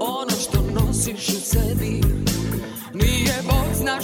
Ono 0.00 0.30
što 0.40 0.62
nosiš 0.74 1.28
u 1.28 1.40
sebi 1.40 2.23
nije 3.34 3.42
Bog 3.42 3.74
zna 3.74 4.00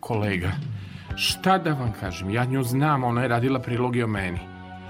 kolega. 0.00 0.52
Šta 1.16 1.58
da 1.58 1.72
vam 1.72 1.92
kažem, 2.00 2.30
ja 2.30 2.44
nju 2.44 2.62
znam, 2.62 3.04
ona 3.04 3.22
je 3.22 3.28
radila 3.28 3.60
priloge 3.60 4.04
o 4.04 4.06
meni. 4.06 4.38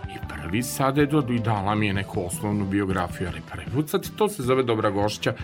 I 0.09 0.28
prvi 0.28 0.62
sada 0.62 1.00
je 1.00 1.06
do 1.06 1.24
i 1.30 1.38
dala 1.38 1.74
mi 1.74 1.86
je 1.86 1.94
neku 1.94 2.26
osnovnu 2.26 2.64
biografiju, 2.64 3.28
ali 3.28 3.88
sad 3.88 4.11
to 4.16 4.28
se 4.28 4.42
zove 4.42 4.62
Dobra 4.62 4.90
gošća. 4.90 5.34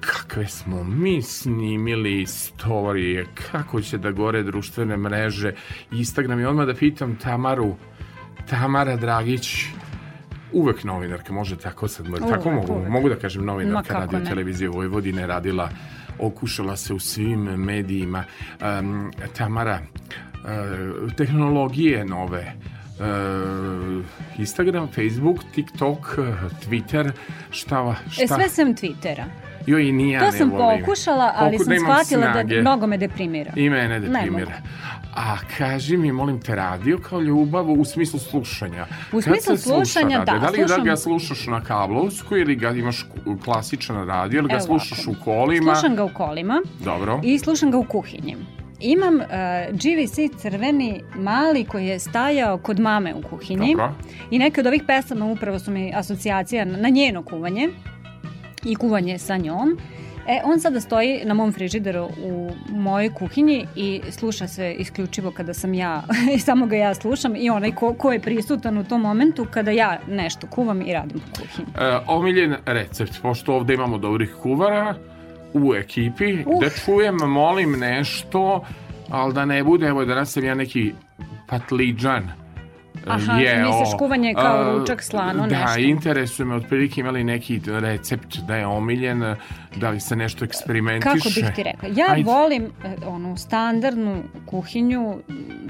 Kakve 0.00 0.46
smo 0.46 0.84
mi 0.84 1.22
snimili 1.22 2.22
istorije, 2.22 3.26
kako 3.52 3.80
će 3.80 3.98
da 3.98 4.10
gore 4.10 4.42
društvene 4.42 4.96
mreže, 4.96 5.52
Instagram 5.92 6.40
i 6.40 6.44
odmah 6.44 6.66
da 6.66 6.74
pitam 6.74 7.16
Tamaru, 7.16 7.76
Tamara 8.50 8.96
Dragić, 8.96 9.64
uvek 10.52 10.84
novinarka, 10.84 11.32
može 11.32 11.56
tako 11.56 11.88
sad, 11.88 12.08
Uvek, 12.08 12.22
tako 12.28 12.50
mogu, 12.50 12.72
uvek. 12.72 12.88
mogu 12.88 13.08
da 13.08 13.16
kažem 13.16 13.44
novinarka 13.44 13.94
radio 13.94 14.20
televizije 14.20 14.68
Vojvodine, 14.68 15.26
radila, 15.26 15.70
okušala 16.20 16.76
se 16.76 16.94
u 16.94 16.98
svim 16.98 17.40
medijima. 17.40 18.24
Um, 18.80 19.10
Tamara, 19.36 19.78
uh, 20.34 21.12
tehnologije 21.12 22.04
nove, 22.04 22.52
uh, 23.00 24.04
Instagram, 24.38 24.88
Facebook, 24.88 25.38
TikTok, 25.54 26.18
Twitter, 26.62 27.10
šta, 27.50 27.94
šta? 28.10 28.22
E, 28.24 28.26
sve 28.28 28.48
sam 28.48 28.66
Twittera. 28.68 29.24
Joj, 29.66 29.88
i 29.88 29.92
ni 29.92 30.10
ja 30.10 30.20
to 30.20 30.26
ne 30.26 30.32
sam 30.32 30.50
volim. 30.50 30.80
pokušala, 30.80 31.32
ali 31.36 31.52
Poku- 31.52 31.64
sam 31.64 31.72
da 31.74 31.78
shvatila 31.80 32.32
snage. 32.32 32.54
da 32.54 32.60
mnogo 32.60 32.86
me 32.86 32.98
deprimira. 32.98 33.52
I 33.56 33.70
mene 33.70 33.88
Ne 33.90 34.00
deprimira. 34.00 34.30
mogu. 34.50 34.97
A 35.14 35.36
kaži 35.58 35.96
mi, 35.96 36.12
molim 36.12 36.40
te, 36.40 36.54
radio 36.54 36.98
kao 37.00 37.20
ljubav 37.20 37.70
u 37.70 37.84
smislu 37.84 38.18
slušanja. 38.20 38.86
U 39.12 39.20
smislu 39.22 39.56
slušanja, 39.56 40.18
da, 40.18 40.24
Da 40.24 40.48
li 40.48 40.58
da 40.58 40.66
slušam- 40.66 40.84
ga 40.84 40.96
slušaš 40.96 41.46
na 41.46 41.60
kablovsku 41.60 42.36
ili 42.36 42.56
ga 42.56 42.70
imaš 42.70 43.06
klasičan 43.44 44.06
radio 44.06 44.38
ili 44.38 44.48
ga 44.48 44.54
Evo 44.54 44.62
slušaš 44.62 44.98
ovako. 44.98 45.20
u 45.20 45.24
kolima? 45.24 45.74
Slušam 45.74 45.96
ga 45.96 46.04
u 46.04 46.10
kolima 46.10 46.62
Dobro. 46.80 47.20
i 47.24 47.38
slušam 47.38 47.70
ga 47.70 47.78
u 47.78 47.84
kuhinji. 47.84 48.36
Imam 48.80 49.14
uh, 49.14 49.22
GVC 49.72 50.16
crveni 50.36 51.02
mali 51.16 51.64
koji 51.64 51.86
je 51.86 51.98
stajao 51.98 52.58
kod 52.58 52.80
mame 52.80 53.14
u 53.14 53.22
kuhinji 53.22 53.70
Dobro. 53.70 53.94
i 54.30 54.38
neke 54.38 54.60
od 54.60 54.66
ovih 54.66 54.82
pesama 54.86 55.24
upravo 55.26 55.58
su 55.58 55.70
mi 55.70 55.92
asocijacija 55.94 56.64
na 56.64 56.76
na 56.76 56.88
njeno 56.88 57.22
kuvanje 57.22 57.68
i 58.64 58.74
kuvanje 58.74 59.18
sa 59.18 59.36
njom. 59.36 59.78
E, 60.28 60.40
on 60.44 60.60
sada 60.60 60.80
stoji 60.80 61.22
na 61.24 61.34
mom 61.34 61.52
frižideru 61.52 62.08
u 62.22 62.50
mojoj 62.70 63.14
kuhinji 63.14 63.66
i 63.76 64.00
sluša 64.10 64.48
se 64.48 64.72
isključivo 64.72 65.30
kada 65.30 65.54
sam 65.54 65.74
ja, 65.74 66.02
i 66.36 66.38
samo 66.38 66.66
ga 66.66 66.76
ja 66.76 66.94
slušam 66.94 67.36
i 67.36 67.50
onaj 67.50 67.72
ko, 67.72 67.94
ko 67.94 68.12
je 68.12 68.20
prisutan 68.20 68.78
u 68.78 68.84
tom 68.84 69.00
momentu 69.00 69.46
kada 69.50 69.70
ja 69.70 70.00
nešto 70.08 70.46
kuvam 70.46 70.82
i 70.82 70.92
radim 70.92 71.20
po 71.20 71.40
kuhinji. 71.40 71.72
E, 71.78 71.98
omiljen 72.06 72.56
recept, 72.66 73.22
pošto 73.22 73.54
ovde 73.54 73.74
imamo 73.74 73.98
dobrih 73.98 74.34
kuvara 74.42 74.94
u 75.52 75.74
ekipi, 75.74 76.44
Uh. 76.46 76.60
da 76.60 76.70
čujem, 76.70 77.16
molim 77.16 77.72
nešto, 77.72 78.64
ali 79.08 79.34
da 79.34 79.44
ne 79.44 79.64
bude, 79.64 79.86
evo 79.86 80.04
danas 80.04 80.32
sam 80.32 80.44
ja 80.44 80.54
neki 80.54 80.92
patliđan 81.46 82.30
Aha, 83.06 83.32
misliš 83.32 83.98
kuvanje 83.98 84.34
kao 84.34 84.78
ručak, 84.78 85.02
slano, 85.02 85.46
da, 85.46 85.58
nešto? 85.58 85.80
interesuje 85.80 86.46
me 86.46 86.54
otprilike 86.54 87.00
imali 87.00 87.24
neki 87.24 87.60
recept 87.66 88.36
da 88.38 88.56
je 88.56 88.66
omiljen, 88.66 89.34
da 89.76 89.90
li 89.90 90.00
se 90.00 90.16
nešto 90.16 90.44
eksperimentiše. 90.44 91.08
Kako 91.08 91.28
bih 91.34 91.46
ti 91.56 91.62
rekla? 91.62 91.88
Ja 91.88 92.06
Ajde. 92.10 92.24
volim 92.24 92.62
e, 92.64 92.68
onu 93.06 93.36
standardnu 93.36 94.22
kuhinju, 94.46 95.14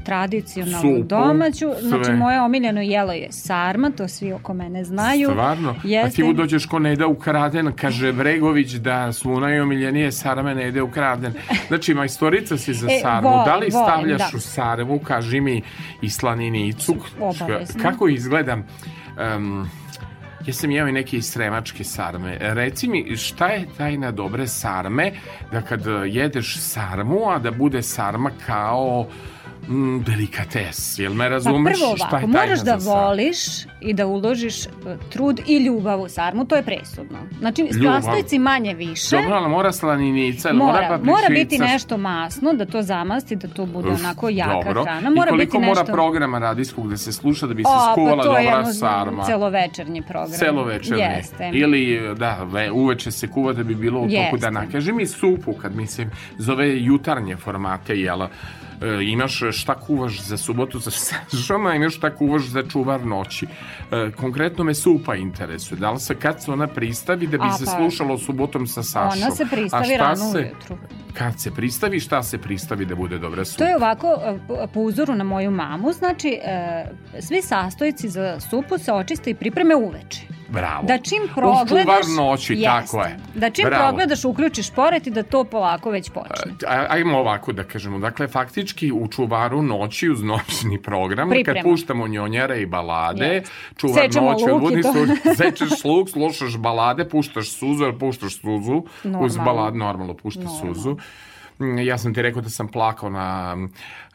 tradicionalnu 0.04 0.96
Supu, 0.96 1.04
domaću. 1.04 1.66
Znači, 1.80 2.04
sve. 2.04 2.16
moje 2.16 2.40
omiljeno 2.40 2.80
jelo 2.80 3.12
je 3.12 3.32
sarma, 3.32 3.90
to 3.90 4.08
svi 4.08 4.32
oko 4.32 4.54
mene 4.54 4.84
znaju. 4.84 5.28
Stvarno? 5.30 5.70
A 5.70 5.82
ti 5.82 5.88
Jeste. 5.88 6.24
mu 6.24 6.32
dođeš 6.32 6.66
ko 6.66 6.78
ne 6.78 6.92
ide 6.92 7.04
ukraden, 7.04 7.72
kaže 7.72 8.12
Bregović 8.12 8.72
da 8.72 9.12
su 9.12 9.40
najomiljenije 9.40 10.12
sarme 10.12 10.54
ne 10.54 10.68
ide 10.68 10.82
ukraden. 10.82 11.32
Znači, 11.68 11.94
majstorica 11.94 12.56
si 12.56 12.74
za 12.74 12.86
E, 12.90 12.98
sarmu. 13.02 13.28
volim, 13.28 13.44
da 13.44 13.56
li 13.56 13.68
volim, 13.70 13.86
stavljaš 13.86 14.32
da. 14.32 14.36
u 14.36 14.40
sarmu, 14.40 14.98
kaži 14.98 15.40
mi, 15.40 15.62
i 16.02 16.10
slaninicu? 16.10 16.96
Obavezno. 17.20 17.82
Kako 17.82 18.08
izgledam? 18.08 18.66
Um, 19.36 19.68
ja 20.46 20.52
sam 20.52 20.70
jeo 20.70 20.88
i 20.88 20.92
neke 20.92 21.22
sremačke 21.22 21.84
sarme. 21.84 22.36
Reci 22.40 22.88
mi, 22.88 23.16
šta 23.16 23.46
je 23.46 23.66
tajna 23.76 24.10
dobre 24.10 24.46
sarme, 24.46 25.12
da 25.52 25.62
kad 25.62 25.82
jedeš 26.06 26.56
sarmu, 26.60 27.30
a 27.30 27.38
da 27.38 27.50
bude 27.50 27.82
sarma 27.82 28.30
kao 28.46 29.06
mm, 29.68 30.02
delikates, 30.02 30.98
jel 30.98 31.14
me 31.14 31.24
Pa 31.24 31.28
razumeš 31.28 31.78
prvo 31.78 31.96
šta 31.96 32.06
je 32.06 32.10
ovako, 32.12 32.26
moraš 32.28 32.60
da 32.60 32.74
voliš 32.76 33.36
i 33.80 33.94
da 33.94 34.06
uložiš 34.06 34.66
e, 34.66 34.68
trud 35.10 35.40
i 35.46 35.56
ljubav 35.56 36.00
u 36.00 36.08
sarmu, 36.08 36.44
to 36.44 36.56
je 36.56 36.62
presudno. 36.62 37.18
Znači, 37.38 37.62
Ljubav. 37.72 38.00
sastojci 38.02 38.38
manje 38.38 38.74
više. 38.74 39.16
Dobro, 39.16 39.34
ali 39.34 39.48
mora 39.48 39.72
slaninica, 39.72 40.52
mora, 40.52 40.72
Mora, 40.72 40.88
papričica. 40.88 41.10
mora 41.10 41.28
biti 41.30 41.58
nešto 41.58 41.96
masno, 41.96 42.52
da 42.52 42.66
to 42.66 42.82
zamasti, 42.82 43.36
da 43.36 43.48
to 43.48 43.66
bude 43.66 43.88
Uf, 43.88 44.00
onako 44.00 44.28
jaka 44.28 44.52
dobro. 44.54 44.82
hrana. 44.82 45.10
Mora 45.10 45.28
I 45.28 45.30
koliko 45.30 45.58
biti 45.58 45.66
mora 45.66 45.80
nešto... 45.80 45.92
programa 45.92 46.38
radijskog 46.38 46.88
da 46.90 46.96
se 46.96 47.12
sluša 47.12 47.46
da 47.46 47.54
bi 47.54 47.62
se 47.62 47.68
O, 47.70 47.92
skuvala 47.92 48.16
pa 48.16 48.22
to 48.22 48.36
je 48.36 48.44
dobra 48.44 48.58
jedno 48.58 48.72
sarma? 48.72 49.24
celovečernji 49.24 50.02
program. 50.02 50.38
Celovečerni. 50.38 51.02
Jeste. 51.02 51.50
Ili, 51.54 52.00
da, 52.16 52.38
ve, 52.42 52.70
uveče 52.70 53.10
se 53.10 53.28
kuva 53.28 53.52
da 53.52 53.62
bi 53.62 53.74
bilo 53.74 54.00
u 54.00 54.08
toku 54.08 54.36
dana. 54.36 54.66
Kaži 54.72 54.92
mi 54.92 55.06
supu, 55.06 55.52
kad 55.52 55.76
mislim, 55.76 56.10
zove 56.38 56.82
jutarnje 56.82 57.36
formate, 57.36 57.94
jela, 57.94 58.28
e, 58.82 59.02
imaš 59.02 59.40
šta 59.52 59.74
kuvaš 59.76 60.20
za 60.20 60.36
subotu 60.36 60.80
sa 60.80 60.90
Sašom, 60.90 61.66
a 61.66 61.74
imaš 61.74 61.96
šta 61.96 62.10
kuvaš 62.10 62.42
za 62.42 62.62
čuvar 62.62 63.00
noći. 63.02 63.46
E, 63.92 64.10
konkretno 64.12 64.64
me 64.64 64.74
supa 64.74 65.14
interesuje. 65.16 65.78
Da 65.78 65.90
li 65.90 66.00
se 66.00 66.14
kad 66.14 66.42
se 66.42 66.52
ona 66.52 66.66
pristavi 66.66 67.26
da 67.26 67.38
bi 67.38 67.44
A, 67.44 67.52
se 67.52 67.64
pa, 67.64 67.70
slušalo 67.70 68.18
subotom 68.18 68.66
sa 68.66 68.82
Sašom? 68.82 69.22
Ona 69.22 69.30
se 69.30 69.46
pristavi 69.46 69.96
rano 69.96 70.32
se- 70.32 70.38
ujutru. 70.38 70.78
Kad 71.14 71.40
se 71.40 71.50
pristavi, 71.50 72.00
šta 72.00 72.22
se 72.22 72.38
pristavi 72.38 72.84
da 72.84 72.94
bude 72.94 73.18
dobra 73.18 73.44
supa? 73.44 73.58
To 73.58 73.70
je 73.70 73.76
ovako, 73.76 74.06
e, 74.24 74.38
po- 74.48 74.66
po 74.68 74.80
uzoru 74.80 75.14
na 75.14 75.24
moju 75.24 75.50
mamu, 75.50 75.92
znači 75.92 76.28
e, 76.28 76.84
svi 77.20 77.42
sastojci 77.42 78.08
za 78.08 78.40
supu 78.40 78.78
se 78.78 78.92
očiste 78.92 79.30
i 79.30 79.34
pripreme 79.34 79.74
uveče. 79.76 80.37
Bravo. 80.48 80.82
Da 80.82 80.98
čim 80.98 81.22
Uz 81.22 81.30
progledaš... 81.32 81.84
čuvar 81.84 82.02
noći, 82.18 82.52
Jeste. 82.54 82.64
tako 82.66 83.00
je. 83.00 83.18
Da 83.34 83.50
čim 83.50 83.64
Bravo. 83.64 83.82
progledaš, 83.82 84.24
uključiš 84.24 84.70
poret 84.70 85.06
i 85.06 85.10
da 85.10 85.22
to 85.22 85.44
polako 85.44 85.90
već 85.90 86.10
počne. 86.10 86.52
A- 86.66 86.86
Ajmo 86.88 87.18
ovako 87.18 87.52
da 87.52 87.64
kažemo. 87.64 87.98
Dakle, 87.98 88.28
faktički 88.28 88.92
u 88.92 89.08
čuvaru 89.08 89.62
noći 89.62 90.08
uz 90.08 90.22
noćni 90.22 90.78
program, 90.80 91.28
Priprema. 91.30 91.56
kad 91.56 91.64
puštamo 91.64 92.08
njonjere 92.08 92.60
i 92.60 92.66
balade, 92.66 93.24
Jeste. 93.26 93.50
čuvar 93.76 94.02
Sečemo 94.02 94.30
noći, 94.32 94.44
luk 94.44 94.50
i 94.50 94.54
odvodni 94.54 94.82
to. 94.82 94.92
sečeš 95.36 95.84
luk, 95.84 96.08
slušaš 96.10 96.56
balade, 96.58 97.08
puštaš 97.08 97.50
suzu, 97.50 97.84
jer 97.84 97.98
puštaš 97.98 98.32
suzu, 98.34 98.76
uz 98.76 98.84
Normalno. 99.04 99.44
balad 99.44 99.76
normalno 99.76 100.14
pušta 100.14 100.40
Normalno. 100.40 100.74
suzu. 100.74 100.96
Mm, 101.60 101.78
Ja 101.78 101.98
sam 101.98 102.14
ti 102.14 102.22
rekao 102.22 102.42
da 102.42 102.50
sam 102.50 102.68
plakao 102.68 103.10
na, 103.10 103.56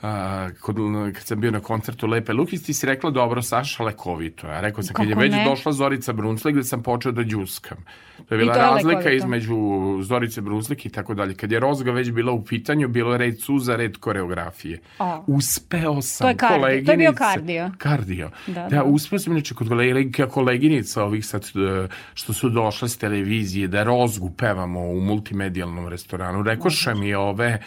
a, 0.03 0.49
kod, 0.61 0.75
kad 1.13 1.23
sam 1.23 1.39
bio 1.39 1.51
na 1.51 1.59
koncertu 1.59 2.07
Lepe 2.07 2.33
Lukić, 2.33 2.63
ti 2.63 2.73
si 2.73 2.85
rekla 2.85 3.09
dobro, 3.11 3.41
Saša, 3.41 3.83
lekovito. 3.83 4.47
Ja 4.47 4.61
rekao 4.61 4.83
sam, 4.83 4.93
kad 4.93 5.05
je 5.05 5.11
Kako 5.11 5.21
već 5.21 5.31
ne? 5.31 5.45
došla 5.45 5.71
Zorica 5.71 6.13
Brunslik, 6.13 6.55
da 6.55 6.63
sam 6.63 6.83
počeo 6.83 7.11
da 7.11 7.23
đuskam. 7.23 7.77
To 8.19 8.35
je 8.35 8.39
bila 8.39 8.53
to 8.53 8.59
je 8.59 8.65
razlika 8.65 8.87
lekovito. 8.89 9.15
između 9.15 9.55
Zorice 10.01 10.41
Brunslik 10.41 10.85
i 10.85 10.89
tako 10.89 11.13
dalje. 11.13 11.35
Kad 11.35 11.51
je 11.51 11.59
Rozga 11.59 11.91
već 11.91 12.11
bila 12.11 12.31
u 12.31 12.43
pitanju, 12.43 12.87
bilo 12.87 13.11
je 13.11 13.17
red 13.17 13.41
suza, 13.41 13.75
red 13.75 13.97
koreografije. 13.97 14.79
O. 14.99 15.23
Uspeo 15.27 16.01
sam 16.01 16.25
To 16.25 16.29
je 16.29 16.37
kardio. 16.37 16.57
koleginice. 16.57 16.85
To 16.85 16.91
je 16.91 16.97
bio 16.97 17.13
kardio. 17.13 17.71
Kardio. 17.77 18.29
Da, 18.47 18.53
Da, 18.53 18.67
da. 18.69 18.83
uspeo 18.83 19.19
sam 19.19 19.33
inače 19.33 19.55
kod 19.55 19.69
koleginica, 19.69 20.25
koleginica 20.27 21.03
ovih 21.03 21.25
sad 21.25 21.43
e, 21.45 21.87
što 22.13 22.33
su 22.33 22.49
došle 22.49 22.89
s 22.89 22.97
televizije, 22.97 23.67
da 23.67 23.83
Rozgu 23.83 24.31
pevamo 24.31 24.79
u 24.81 25.01
multimedijalnom 25.01 25.87
restoranu. 25.87 26.43
Rekoše 26.43 26.93
mi 26.93 27.13
ove 27.13 27.59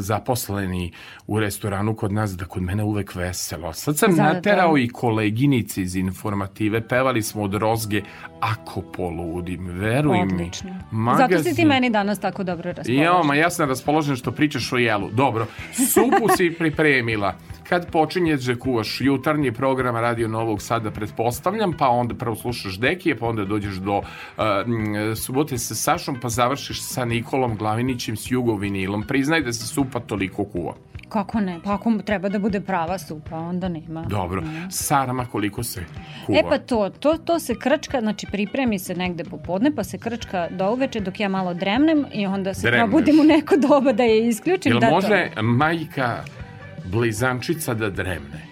zaposleni 0.00 0.92
u 1.26 1.40
restoranu 1.40 1.94
kod 1.94 2.12
nas 2.12 2.30
da 2.32 2.44
kod 2.44 2.62
mene 2.62 2.82
uvek 2.84 3.14
veselo. 3.14 3.72
Sad 3.72 3.98
sam 3.98 4.14
Da, 4.14 4.22
naterao 4.24 4.72
da. 4.72 4.80
i 4.80 4.88
koleginice 4.88 5.82
iz 5.82 5.96
informative, 5.96 6.80
pevali 6.82 7.22
smo 7.22 7.42
od 7.42 7.54
Rozge 7.54 8.02
ako 8.40 8.82
poludim, 8.82 9.66
veruj 9.68 10.16
mi. 10.16 10.22
Odlično. 10.24 10.70
Zato 10.70 10.84
si 10.90 10.96
Magazin- 11.34 11.56
ti 11.56 11.64
meni 11.64 11.90
danas 11.90 12.20
tako 12.20 12.44
dobro 12.44 12.62
raspoložen. 12.66 13.04
Jo, 13.04 13.22
ma 13.22 13.34
ja 13.34 13.50
sam 13.50 13.68
raspoložen 13.68 14.16
što 14.16 14.32
pričaš 14.32 14.72
o 14.72 14.78
jelu. 14.78 15.10
Dobro, 15.10 15.46
supu 15.72 16.28
si 16.36 16.54
pripremila. 16.58 17.34
Kad 17.62 17.90
počinješ 17.90 18.40
da 18.40 18.54
kuvaš 18.56 19.00
jutarnji 19.00 19.52
program 19.52 19.96
Radio 19.96 20.28
Novog 20.28 20.62
Sada, 20.62 20.90
pretpostavljam, 20.90 21.72
pa 21.72 21.88
onda 21.88 22.14
prvo 22.14 22.36
slušaš 22.36 22.74
Dekije, 22.74 23.18
pa 23.18 23.26
onda 23.26 23.44
dođeš 23.44 23.74
do 23.74 23.98
uh, 23.98 24.04
subote 25.16 25.58
sa 25.58 25.74
Sašom, 25.74 26.16
pa 26.20 26.28
završiš 26.28 26.82
sa 26.82 27.04
Nikolom 27.04 27.56
Glavinićem 27.56 28.16
s 28.16 28.30
Jugovinilom. 28.30 29.02
Priznaj 29.26 29.42
da 29.42 29.52
se 29.52 29.66
supa 29.66 30.00
toliko 30.00 30.44
kuva. 30.44 30.74
Kako 31.08 31.40
ne? 31.40 31.58
Pa 31.64 31.74
ako 31.74 31.92
treba 32.04 32.28
da 32.28 32.38
bude 32.38 32.60
prava 32.60 32.98
supa, 32.98 33.36
onda 33.38 33.68
nema. 33.68 34.02
Dobro, 34.02 34.42
sarama 34.70 35.24
koliko 35.26 35.62
se 35.62 35.82
kuva? 36.26 36.38
E 36.38 36.42
pa 36.42 36.58
to, 36.58 36.90
to, 36.90 37.16
to 37.16 37.38
se 37.38 37.54
krčka, 37.54 38.00
znači 38.00 38.26
pripremi 38.26 38.78
se 38.78 38.94
negde 38.94 39.24
popodne, 39.24 39.72
pa 39.74 39.84
se 39.84 39.98
krčka 39.98 40.48
do 40.50 40.70
uveče 40.72 41.00
dok 41.00 41.20
ja 41.20 41.28
malo 41.28 41.54
dremnem 41.54 42.04
i 42.12 42.26
onda 42.26 42.54
se 42.54 42.60
Dremneš. 42.62 42.80
probudim 42.82 43.20
u 43.20 43.24
neko 43.24 43.56
doba 43.58 43.92
da 43.92 44.02
je 44.02 44.28
isključim. 44.28 44.72
Jel 44.72 44.80
da 44.80 44.88
to- 44.88 44.94
može 44.94 45.30
majka 45.42 46.16
blizančica 46.84 47.74
da 47.74 47.90
dremne? 47.90 48.46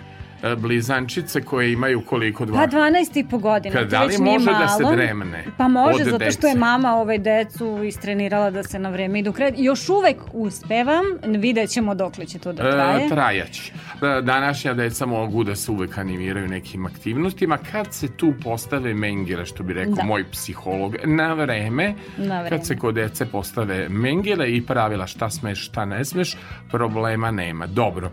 E, 0.44 0.56
Blizančice 0.56 1.40
koje 1.40 1.72
imaju 1.72 2.02
koliko 2.02 2.44
dva? 2.44 2.58
Pa 2.60 2.66
12 2.68 3.16
i 3.16 3.24
po 3.24 3.38
godina. 3.38 3.74
Kad- 3.74 3.88
da 3.88 4.02
li 4.02 4.18
može 4.18 4.50
da 4.52 4.68
se 4.68 4.84
dremne 4.92 5.44
Pa 5.56 5.68
može, 5.68 6.04
zato 6.04 6.30
što 6.30 6.46
je 6.46 6.54
mama 6.54 6.94
ovaj 6.94 7.18
decu 7.18 7.80
istrenirala 7.84 8.50
da 8.50 8.62
se 8.62 8.78
na 8.78 8.90
vreme 8.90 9.18
idu 9.18 9.32
kred. 9.32 9.54
Još 9.58 9.88
uvek 9.88 10.16
uspevam, 10.32 11.04
vidjet 11.26 11.70
ćemo 11.70 11.94
dokle 11.94 12.26
će 12.26 12.38
to 12.38 12.52
da 12.52 12.70
traje. 12.70 13.06
E, 13.06 13.08
trajaći. 13.08 13.72
E, 14.18 14.22
Današnja 14.22 14.74
deca 14.74 15.06
mogu 15.06 15.44
da 15.44 15.54
se 15.56 15.70
uvek 15.70 15.98
animiraju 15.98 16.48
nekim 16.48 16.86
aktivnostima. 16.86 17.58
Kad 17.72 17.94
se 17.94 18.08
tu 18.08 18.34
postave 18.42 18.94
mengele, 18.94 19.46
što 19.46 19.62
bi 19.62 19.72
rekao 19.72 19.94
Da. 19.94 20.02
moj 20.04 20.24
psiholog, 20.30 20.96
na 21.04 21.32
vreme, 21.34 21.94
Na 22.16 22.40
vreme. 22.40 22.48
kad 22.48 22.66
se 22.66 22.76
kod 22.76 22.94
dece 22.94 23.26
postave 23.26 23.88
mengele 23.88 24.50
i 24.50 24.62
pravila 24.62 25.06
šta 25.06 25.30
smeš, 25.30 25.66
šta 25.66 25.84
ne 25.84 26.04
smeš, 26.04 26.36
problema 26.70 27.30
nema. 27.30 27.66
Dobro. 27.66 28.10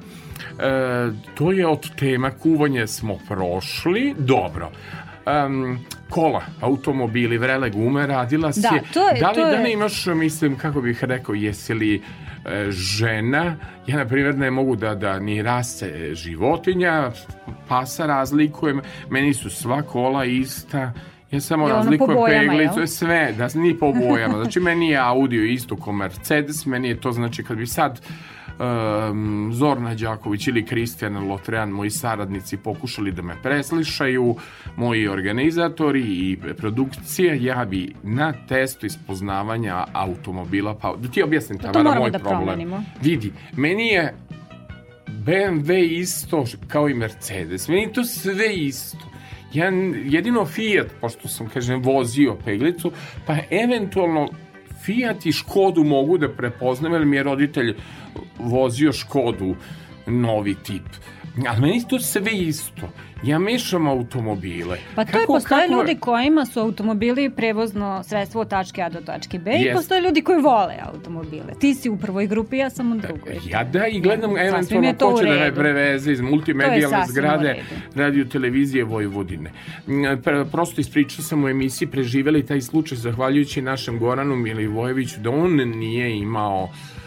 E, 0.59 0.63
to 1.35 1.51
je 1.51 1.67
od 1.67 1.95
tema 1.95 2.31
kuvanje 2.31 2.87
smo 2.87 3.17
prošli. 3.27 4.15
Dobro. 4.17 4.71
Um, 5.45 5.79
kola, 6.09 6.41
automobili, 6.61 7.37
vrele 7.37 7.69
gume, 7.69 8.07
radila 8.07 8.53
si. 8.53 8.61
Da, 8.61 8.69
to 8.93 9.07
je- 9.07 9.19
da 9.19 9.29
li 9.29 9.35
to 9.35 9.41
da 9.41 9.47
je- 9.47 9.59
ne 9.59 9.73
imaš, 9.73 10.05
mislim, 10.05 10.57
kako 10.57 10.81
bih 10.81 11.03
rekao, 11.03 11.35
jesi 11.35 11.73
li 11.73 12.01
e, 12.45 12.71
žena, 12.71 13.55
ja 13.87 13.97
na 13.97 14.05
primjer 14.05 14.35
ne 14.35 14.51
mogu 14.51 14.75
da, 14.75 14.95
da 14.95 15.19
ni 15.19 15.41
rase 15.41 16.15
životinja, 16.15 17.11
pasa 17.67 18.05
razlikujem, 18.05 18.81
meni 19.09 19.33
su 19.33 19.49
sva 19.49 19.81
kola 19.81 20.25
ista, 20.25 20.93
ja 21.31 21.39
samo 21.41 21.67
Je 21.67 21.73
razlikujem 21.73 22.13
bojama, 22.13 22.49
peglicu, 22.49 22.79
jel? 22.79 22.87
sve, 22.87 23.33
da 23.33 23.47
ni 23.53 23.77
po 23.77 23.91
bojama. 23.93 24.33
Znači, 24.35 24.59
meni 24.59 24.89
je 24.89 24.97
audio 24.99 25.43
isto 25.43 25.75
ko 25.75 25.91
Mercedes, 25.91 26.65
meni 26.65 26.87
je 26.87 27.01
to 27.01 27.11
znači 27.11 27.43
kad 27.43 27.57
bi 27.57 27.67
sad 27.67 28.01
um, 28.61 29.51
Zorna 29.53 29.95
Đaković 29.95 30.47
ili 30.47 30.65
Kristijan 30.65 31.27
Lotrean, 31.27 31.69
moji 31.69 31.89
saradnici 31.89 32.57
pokušali 32.57 33.11
da 33.11 33.21
me 33.21 33.35
preslišaju, 33.43 34.35
moji 34.75 35.07
organizatori 35.07 36.01
i 36.01 36.37
produkcije, 36.57 37.43
ja 37.43 37.65
bi 37.65 37.93
na 38.03 38.33
testu 38.47 38.85
ispoznavanja 38.85 39.85
automobila, 39.93 40.75
pa 40.75 40.95
da 40.95 41.07
ti 41.07 41.23
objasnim 41.23 41.59
To 41.59 41.71
Tamara, 41.71 41.99
moj 41.99 42.11
da 42.11 42.19
problem. 42.19 42.41
promenimo. 42.41 42.83
Vidi, 43.01 43.31
meni 43.57 43.87
je 43.87 44.13
BMW 45.07 45.99
isto 45.99 46.45
kao 46.67 46.89
i 46.89 46.93
Mercedes. 46.93 47.67
Meni 47.67 47.81
je 47.81 47.93
to 47.93 48.03
sve 48.03 48.55
isto. 48.55 49.11
Ja 49.53 49.71
jedino 50.05 50.45
Fiat, 50.45 50.87
pošto 51.01 51.27
sam, 51.27 51.49
kažem, 51.49 51.81
vozio 51.81 52.37
peglicu, 52.45 52.91
pa 53.25 53.37
eventualno 53.49 54.29
Fiat 54.81 55.25
i 55.25 55.31
Škodu 55.31 55.83
mogu 55.83 56.17
da 56.17 56.29
prepoznam, 56.29 56.93
jer 56.93 57.05
mi 57.05 57.15
je 57.15 57.23
roditelj 57.23 57.75
vozio 58.39 58.93
Škodu 58.93 59.55
novi 60.05 60.55
tip. 60.55 60.83
Ali 61.47 61.61
meni 61.61 61.83
to 61.89 61.99
sve 61.99 62.31
isto. 62.31 62.89
Ja 63.23 63.39
mešam 63.39 63.87
automobile. 63.87 64.77
Pa 64.95 65.05
to 65.05 65.19
je, 65.19 65.25
postoje 65.27 65.67
ljudi 65.67 65.95
kojima 65.99 66.45
su 66.45 66.59
automobili 66.59 67.29
prevozno 67.29 68.03
sredstvo 68.03 68.41
od 68.41 68.49
tačke 68.49 68.81
A 68.81 68.89
do 68.89 69.01
tačke 69.01 69.39
B 69.39 69.51
i 69.51 69.61
Jest. 69.61 69.77
postoje 69.77 70.01
ljudi 70.01 70.21
koji 70.21 70.41
vole 70.41 70.75
automobile. 70.93 71.53
Ti 71.59 71.73
si 71.73 71.89
u 71.89 71.97
prvoj 71.97 72.27
grupi, 72.27 72.57
ja 72.57 72.69
sam 72.69 72.91
u 72.91 72.95
drugoj. 72.95 73.39
Ja 73.49 73.63
da 73.63 73.87
i 73.87 73.99
gledam 73.99 74.31
Sasvim 74.51 74.83
eventualno 74.83 75.17
ko 75.17 75.23
će 75.23 75.29
da 75.29 75.39
me 75.39 75.55
preveze 75.55 76.11
iz 76.11 76.21
multimedijalne 76.21 77.05
zgrade 77.07 77.63
radio 77.95 78.25
televizije 78.25 78.83
Vojvodine. 78.83 79.51
Mm, 79.87 80.03
Prosto 80.51 80.81
ispričao 80.81 81.23
sam 81.23 81.43
u 81.43 81.49
emisiji 81.49 81.87
preživeli 81.87 82.45
taj 82.45 82.61
slučaj 82.61 82.97
zahvaljujući 82.97 83.61
našem 83.61 83.99
Goranu 83.99 84.35
Milivojeviću 84.35 85.19
da 85.19 85.29
on 85.29 85.55
nije 85.55 86.17
imao 86.17 86.63
ah, 86.63 87.00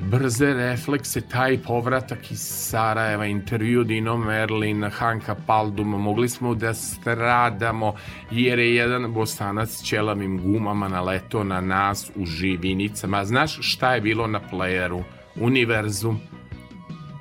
brze 0.00 0.54
reflekse, 0.54 1.20
taj 1.20 1.58
povratak 1.58 2.30
iz 2.30 2.40
Sarajeva, 2.40 3.26
intervju 3.26 3.84
Dino 3.84 4.16
Merlin, 4.16 4.84
Hanka 4.90 5.34
Palduma, 5.46 5.98
mogli 5.98 6.28
smo 6.28 6.54
da 6.54 6.74
stradamo 6.74 7.94
jer 8.30 8.58
je 8.58 8.74
jedan 8.74 9.12
bosanac 9.12 9.82
ćelavim 9.82 10.42
gumama 10.42 10.88
naleto 10.88 11.44
na 11.44 11.60
nas 11.60 12.10
u 12.16 12.26
živinicama. 12.26 13.24
Znaš 13.24 13.58
šta 13.60 13.94
je 13.94 14.00
bilo 14.00 14.26
na 14.26 14.40
playeru? 14.52 15.02
Univerzum. 15.36 16.20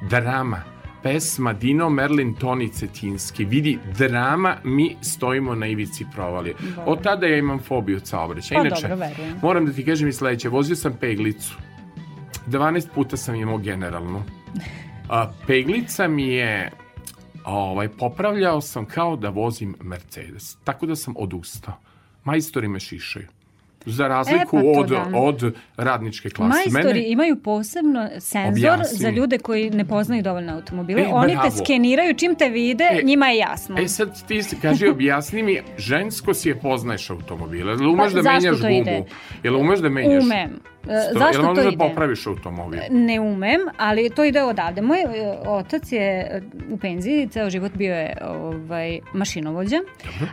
Drama. 0.10 0.64
Pesma 1.04 1.54
Dino 1.54 1.90
Merlin 1.90 2.34
Toni 2.34 2.70
Cetinski. 2.70 3.46
Vidi, 3.46 3.80
drama, 3.98 4.56
mi 4.64 4.96
stojimo 5.02 5.56
na 5.56 5.68
ivici 5.68 6.06
provalije. 6.16 6.56
Od 6.86 7.04
tada 7.04 7.28
ja 7.28 7.38
imam 7.38 7.60
fobiju 7.60 7.98
od 7.98 8.08
saobraćaja. 8.08 8.62
Pa 8.62 8.68
Inače, 8.68 8.88
dobro, 8.88 9.08
moram 9.42 9.66
da 9.66 9.74
ti 9.74 9.86
kažem 9.86 10.08
i 10.08 10.14
sledeće. 10.14 10.50
Vozio 10.50 10.76
sam 10.76 10.94
peglicu. 11.02 11.69
12 12.50 12.88
puta 12.96 13.18
sam 13.18 13.36
imao 13.36 13.58
generalnu. 13.58 14.24
A, 15.10 15.32
peglica 15.48 16.08
mi 16.08 16.28
je 16.28 16.72
ovaj, 17.46 17.90
popravljao 17.90 18.62
sam 18.62 18.86
kao 18.86 19.16
da 19.16 19.30
vozim 19.30 19.76
Mercedes. 19.82 20.58
Tako 20.64 20.86
da 20.86 20.96
sam 20.96 21.14
odustao. 21.18 21.74
Majstori 22.24 22.68
me 22.68 22.80
šišaju. 22.80 23.28
Za 23.86 24.08
razliku 24.08 24.58
pa 24.58 24.62
to 24.62 24.80
od, 24.80 24.90
da. 24.90 25.06
od 25.14 25.56
radničke 25.78 26.30
klase. 26.30 26.50
Majstori 26.50 27.00
Mene- 27.00 27.12
imaju 27.12 27.36
posebno 27.36 28.10
senzor 28.20 28.74
Objasni 28.74 28.98
za 28.98 29.10
ljude 29.10 29.38
koji 29.38 29.70
ne 29.70 29.86
poznaju 29.86 30.24
dovoljno 30.24 30.54
automobile. 30.54 31.02
E, 31.02 31.08
Oni 31.12 31.34
bravo. 31.34 31.50
te 31.50 31.56
skeniraju, 31.56 32.14
čim 32.14 32.36
te 32.36 32.50
vide, 32.50 32.84
E, 32.92 33.02
njima 33.04 33.28
je 33.28 33.38
jasno. 33.38 33.76
E 33.80 33.88
sad 33.88 34.28
ti 34.28 34.42
kaži, 34.62 34.88
objasni 34.88 35.44
mi, 35.44 35.62
žensko 35.78 36.34
si 36.34 36.50
je 36.50 36.60
poznaješ 36.60 37.10
automobile. 37.10 37.72
Jel 37.72 37.90
umeš 37.90 38.14
Pa, 38.14 38.22
da 38.22 38.32
menjaš 38.32 38.62
gumu? 38.62 39.06
Jel 39.44 39.56
umeš 39.56 39.80
da 39.80 39.90
menjaš? 39.90 40.24
Umem. 40.24 40.60
E, 40.88 40.92
Sto- 40.92 41.20
zašto 41.20 41.42
jel 41.42 41.56
to 41.56 41.62
da 41.62 41.68
ide? 41.68 41.78
popraviš 41.78 42.28
automobil? 42.28 42.80
Ne 42.90 43.20
umem, 43.20 43.60
ali 43.78 44.10
to 44.10 44.24
ide 44.24 44.44
odavde. 44.44 44.82
Moj 44.82 45.02
e, 45.02 45.06
otac 45.48 45.92
je 45.92 46.20
e, 46.20 46.42
u 46.72 46.78
penziji, 46.78 47.28
ceo 47.28 47.50
život 47.50 47.72
bio 47.76 47.96
je 47.96 48.18
ovaj, 48.28 49.00
mašinovođa, 49.14 49.78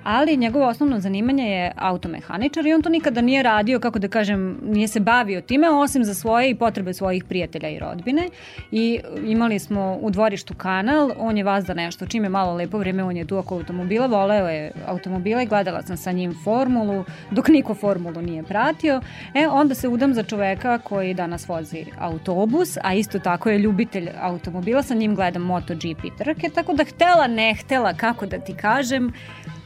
ali 0.02 0.36
njegovo 0.36 0.66
osnovno 0.66 1.00
zanimanje 1.00 1.44
je 1.50 1.72
automehaničar 1.76 2.66
i 2.66 2.72
on 2.74 2.82
to 2.82 2.88
nikada 2.88 3.20
nije 3.20 3.42
radio, 3.42 3.80
kako 3.80 3.98
da 3.98 4.08
kažem, 4.08 4.58
nije 4.62 4.88
se 4.88 5.00
bavio 5.00 5.40
time, 5.40 5.70
osim 5.70 6.04
za 6.04 6.14
svoje 6.14 6.50
i 6.50 6.54
potrebe 6.54 6.94
svojih 6.94 7.24
prijatelja 7.24 7.68
i 7.68 7.78
rodbine. 7.78 8.28
I 8.70 9.00
imali 9.24 9.58
smo 9.58 9.98
u 10.00 10.10
dvorištu 10.10 10.54
kanal, 10.54 11.10
on 11.18 11.36
je 11.38 11.44
vazda 11.44 11.74
nešto, 11.74 12.06
čim 12.06 12.22
je 12.24 12.28
malo 12.28 12.54
lepo 12.54 12.78
vreme, 12.78 13.04
on 13.04 13.16
je 13.16 13.26
tu 13.26 13.38
oko 13.38 13.54
automobila, 13.54 14.06
voleo 14.06 14.48
je 14.48 14.72
automobile, 14.86 15.46
gledala 15.46 15.82
sam 15.82 15.96
sa 15.96 16.12
njim 16.12 16.34
formulu, 16.44 17.04
dok 17.30 17.48
niko 17.48 17.74
formulu 17.74 18.22
nije 18.22 18.42
pratio. 18.42 19.00
E, 19.34 19.48
onda 19.48 19.74
se 19.74 19.88
udam 19.88 20.14
za 20.14 20.22
čoveka 20.36 20.78
koji 20.78 21.14
danas 21.14 21.48
vozi 21.48 21.84
autobus, 21.98 22.76
a 22.82 22.94
isto 22.94 23.18
tako 23.18 23.50
je 23.50 23.58
ljubitelj 23.58 24.08
automobila, 24.20 24.82
sa 24.82 24.94
njim 24.94 25.14
gledam 25.14 25.42
MotoGP 25.42 26.18
trke, 26.18 26.48
tako 26.54 26.72
da 26.72 26.84
htela, 26.84 27.26
ne 27.26 27.54
htela, 27.54 27.94
kako 27.94 28.26
da 28.26 28.38
ti 28.38 28.54
kažem, 28.54 29.12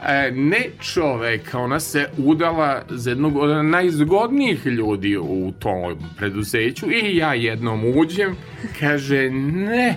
E, 0.07 0.31
ne 0.31 0.71
čoveka, 0.81 1.59
ona 1.59 1.81
se 1.81 2.07
udala 2.19 2.83
za 2.91 3.11
jednog 3.11 3.37
od 3.37 3.65
najzgodnijih 3.65 4.67
ljudi 4.67 5.17
u 5.17 5.53
tom 5.59 5.99
preduzeću 6.17 6.87
i 6.91 7.17
ja 7.17 7.35
jednom 7.35 7.85
uđem, 7.97 8.37
kaže 8.81 9.31
ne, 9.31 9.95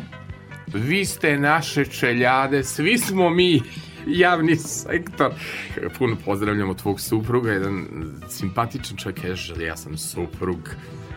vi 0.74 1.06
ste 1.06 1.38
naše 1.38 1.86
čeljade, 1.86 2.64
svi 2.64 2.98
smo 2.98 3.30
mi 3.30 3.62
javni 4.08 4.56
sektor. 4.56 5.32
Puno 5.98 6.16
pozdravljamo 6.26 6.74
tvog 6.74 7.00
supruga, 7.00 7.52
jedan 7.52 7.86
simpatičan 8.30 8.98
čovjek, 8.98 9.22
kaže, 9.22 9.64
ja 9.64 9.78
sam 9.78 9.98
suprug 9.98 10.70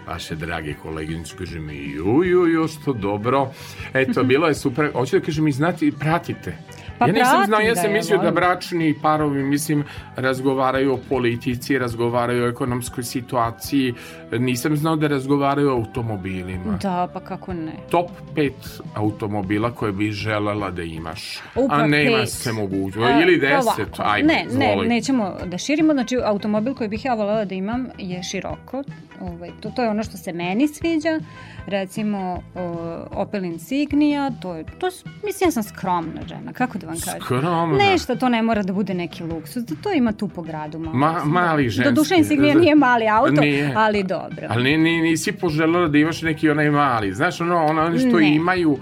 vaše 0.06 0.34
drage 0.34 0.74
koleginice, 0.82 1.34
kaže 1.38 1.60
mi, 1.60 1.76
ju, 1.76 2.24
ju, 2.24 2.46
ju, 2.46 2.68
što 2.68 2.92
dobro. 2.92 3.52
Eto, 3.94 4.22
bilo 4.30 4.46
je 4.48 4.54
super. 4.54 4.90
Hoću 4.92 5.18
da 5.18 5.24
kažem, 5.24 5.48
i 5.48 5.52
znati, 5.52 5.92
pratite. 5.98 6.58
Pa 6.98 7.06
ja 7.06 7.12
nisam 7.12 7.44
znao, 7.46 7.60
ja 7.60 7.76
sam 7.76 7.92
mislio 7.92 8.16
da 8.16 8.22
volim. 8.22 8.34
bračni 8.34 8.94
parovi, 9.02 9.42
mislim, 9.42 9.84
razgovaraju 10.16 10.92
o 10.92 10.98
politici, 11.08 11.78
razgovaraju 11.78 12.44
o 12.44 12.48
ekonomskoj 12.48 13.04
situaciji, 13.04 13.94
nisam 14.32 14.76
znao 14.76 14.96
da 14.96 15.06
razgovaraju 15.06 15.68
o 15.68 15.72
automobilima. 15.72 16.78
da, 16.82 17.08
pa 17.12 17.20
kako 17.20 17.52
ne. 17.52 17.72
Top 17.90 18.06
5 18.34 18.50
automobila 18.94 19.70
koje 19.70 19.92
bi 19.92 20.10
želela 20.10 20.70
da 20.70 20.82
imaš. 20.82 21.38
Upa, 21.54 21.74
A 21.74 21.86
nema 21.86 22.18
pet. 22.18 22.28
se 22.30 22.52
mogućno. 22.52 23.02
A, 23.04 23.22
Ili 23.22 23.40
pa 23.40 23.46
10, 23.46 23.62
ovako. 23.62 24.02
ajde, 24.04 24.26
ne, 24.26 24.44
ne, 24.52 24.66
izvoli. 24.68 24.88
nećemo 24.88 25.36
da 25.46 25.58
širimo. 25.58 25.92
Znači, 25.92 26.16
automobil 26.24 26.74
koji 26.74 26.88
bih 26.88 27.04
ja 27.04 27.14
voljela 27.14 27.44
da 27.44 27.54
imam 27.54 27.86
je 27.98 28.22
široko. 28.22 28.82
Ovaj, 29.20 29.50
to, 29.60 29.70
to 29.70 29.82
je 29.82 29.88
ono 29.88 30.02
što 30.02 30.16
se 30.16 30.32
meni 30.32 30.68
sviđa. 30.68 31.20
Recimo, 31.66 32.18
o, 32.54 32.62
Opel 33.12 33.44
Insignia, 33.44 34.30
to 34.32 34.54
je, 34.54 34.64
to, 34.78 34.86
mislim, 35.24 35.46
ja 35.46 35.50
sam 35.50 35.62
skromna 35.62 36.20
žena, 36.28 36.52
kako 36.52 36.78
da 36.78 36.86
vam 36.86 36.96
kažem. 36.96 37.20
Skromna. 37.20 37.78
Nešto, 37.78 38.16
to 38.16 38.28
ne 38.28 38.42
mora 38.42 38.62
da 38.62 38.72
bude 38.72 38.94
neki 38.94 39.22
luksus, 39.24 39.64
da 39.64 39.74
to 39.76 39.92
ima 39.92 40.12
tu 40.12 40.28
po 40.28 40.42
gradu 40.42 40.78
malo. 40.78 40.96
Ma- 40.96 41.24
mali 41.24 41.68
ženski. 41.68 41.94
Do 41.94 42.00
duše 42.00 42.14
Insignia 42.16 42.54
nije 42.54 42.74
mali 42.74 43.08
auto, 43.08 43.40
Nije. 43.40 43.72
ali 43.76 44.02
dobro. 44.02 44.46
Ali 44.48 44.62
ni, 44.64 44.76
ni, 44.78 45.00
nisi 45.00 45.32
poželjela 45.32 45.88
da 45.88 45.98
imaš 45.98 46.22
neki 46.22 46.50
onaj 46.50 46.70
mali. 46.70 47.12
Znaš, 47.12 47.40
ono, 47.40 47.64
ono 47.64 47.82
oni 47.82 47.98
što 47.98 48.18
Ne. 48.18 48.34
imaju 48.34 48.78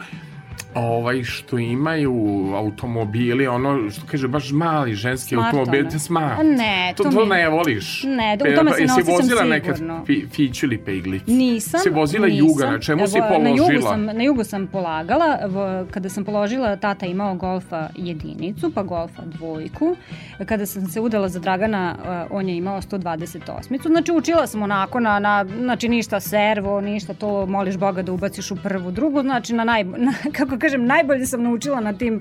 ovaj 0.77 1.23
što 1.25 1.59
imaju 1.59 2.15
automobili, 2.55 3.47
ono 3.47 3.91
što 3.91 4.07
kaže 4.07 4.29
baš 4.29 4.51
mali 4.53 4.95
ženski 4.95 5.35
Smart 5.35 5.47
automobil, 5.47 5.89
te 5.89 5.99
smart. 5.99 6.41
A 6.41 6.43
ne, 6.43 6.95
to, 6.97 7.03
to 7.03 7.11
to 7.11 7.21
mi- 7.21 7.27
ne 7.27 7.49
voliš. 7.49 8.03
Ne, 8.05 8.39
u 8.43 8.57
tome 8.57 8.71
se 8.73 8.81
ne 8.81 8.93
osjećam 8.93 9.15
vozila 9.15 9.45
nekad 9.45 9.77
sigurno. 9.77 10.05
fi, 10.07 10.27
fiću 10.29 10.67
ili 10.67 10.79
peglicu? 10.79 11.25
Nisam. 11.29 11.81
Si 11.81 11.91
vozila 11.91 12.27
nisam. 12.27 12.39
juga, 12.41 12.67
na 12.67 12.79
čemu 12.81 13.07
si 13.07 13.19
Evo, 13.19 13.27
položila? 13.29 13.67
Na 13.67 13.73
jugu 13.73 13.83
sam, 13.83 14.05
na 14.07 14.23
jugu 14.23 14.45
sam 14.45 14.67
polagala. 14.67 15.39
V- 15.47 15.65
Kada 15.91 16.09
sam 16.09 16.25
položila, 16.25 16.77
tata 16.77 17.07
imao 17.07 17.35
golfa 17.35 17.89
jedinicu, 17.97 18.71
pa 18.71 18.83
golfa 18.83 19.23
dvojku. 19.25 19.97
Kada 20.41 20.67
sam 20.67 20.87
se 20.87 21.01
udala 21.01 21.29
za 21.29 21.41
Dragana, 21.41 21.95
eh, 21.99 22.27
on 22.31 22.49
je 22.49 22.57
imao 22.57 22.81
128. 22.83 23.53
Znači, 23.85 24.13
učila 24.13 24.47
sam 24.47 24.63
onako 24.63 25.01
na, 25.01 25.19
na 25.19 25.45
znači, 25.55 25.89
ništa 25.89 26.21
servo, 26.21 26.81
ništa 26.81 27.15
to, 27.15 27.47
moliš 27.47 27.77
Boga 27.77 28.03
da 28.03 28.13
ubaciš 28.13 28.51
u 28.51 28.57
prvu, 28.57 28.91
drugu. 28.91 29.21
Znači, 29.23 29.55
na, 29.55 29.65
naj, 29.65 29.85
na 30.07 30.13
kako 30.33 30.57
kažem, 30.65 30.87
najbolje 30.87 31.27
sam 31.27 31.43
naučila 31.43 31.81
na 31.81 31.93
tim 31.93 32.21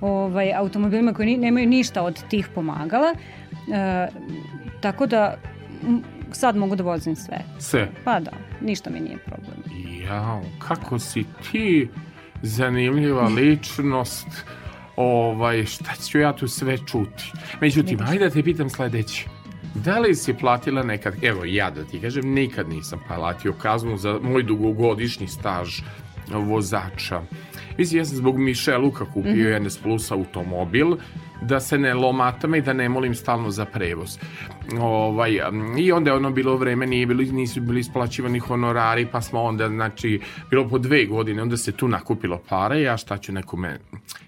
ovaj, 0.00 0.54
automobilima 0.54 1.12
koji 1.12 1.36
nemaju 1.36 1.66
ništa 1.66 2.02
od 2.02 2.22
tih 2.28 2.48
pomagala. 2.54 3.14
E, 3.14 4.08
tako 4.80 5.06
da, 5.06 5.36
sad 6.32 6.56
mogu 6.56 6.76
da 6.76 6.82
vozim 6.82 7.16
sve. 7.16 7.44
Sve. 7.58 7.88
Pa 8.04 8.20
da, 8.20 8.30
ništa 8.60 8.90
mi 8.90 9.00
nije 9.00 9.16
problem. 9.16 9.62
Jao, 10.08 10.42
kako 10.58 10.98
si 10.98 11.24
ti 11.50 11.88
zanimljiva 12.42 13.28
ličnost. 13.28 14.28
Ovaj, 14.96 15.64
šta 15.64 15.94
ću 16.08 16.18
ja 16.18 16.32
tu 16.32 16.48
sve 16.48 16.78
čuti? 16.78 17.32
Međutim, 17.60 17.98
ajde 18.08 18.24
da 18.24 18.30
te 18.30 18.42
pitam 18.42 18.70
sledeće. 18.70 19.28
Da 19.74 19.98
li 19.98 20.14
si 20.14 20.34
platila 20.34 20.82
nekad, 20.82 21.24
evo 21.24 21.44
ja 21.44 21.70
da 21.70 21.84
ti 21.84 22.00
kažem, 22.00 22.34
nikad 22.34 22.68
nisam 22.68 23.00
platio 23.08 23.52
kaznu 23.52 23.96
za 23.96 24.18
moj 24.22 24.42
dugogodišnji 24.42 25.28
staž 25.28 25.80
vozača. 26.28 27.22
Mislim, 27.78 27.98
ja 27.98 28.04
sam 28.04 28.16
zbog 28.16 28.38
Mišeluka 28.38 29.04
kupio 29.04 29.60
NS 29.60 29.78
Plus 29.78 30.10
automobil, 30.10 30.86
da 31.42 31.60
se 31.60 31.78
ne 31.78 31.94
lomatama 31.94 32.56
i 32.56 32.62
da 32.62 32.72
ne 32.72 32.88
molim 32.88 33.14
stalno 33.14 33.50
za 33.50 33.64
prevoz. 33.64 34.18
Ovaj, 34.80 35.40
I 35.78 35.92
onda 35.92 36.10
je 36.10 36.16
ono 36.16 36.30
bilo 36.30 36.56
vreme, 36.56 36.86
nije 36.86 37.06
bili, 37.06 37.32
nisu 37.32 37.60
bili 37.60 37.80
isplaćivani 37.80 38.38
honorari, 38.38 39.06
pa 39.12 39.20
smo 39.20 39.42
onda, 39.42 39.68
znači, 39.68 40.20
bilo 40.50 40.68
po 40.68 40.78
dve 40.78 41.06
godine, 41.06 41.42
onda 41.42 41.56
se 41.56 41.72
tu 41.72 41.88
nakupilo 41.88 42.40
para 42.48 42.78
i 42.78 42.82
ja 42.82 42.96
šta 42.96 43.18
ću 43.18 43.32
nekome 43.32 43.78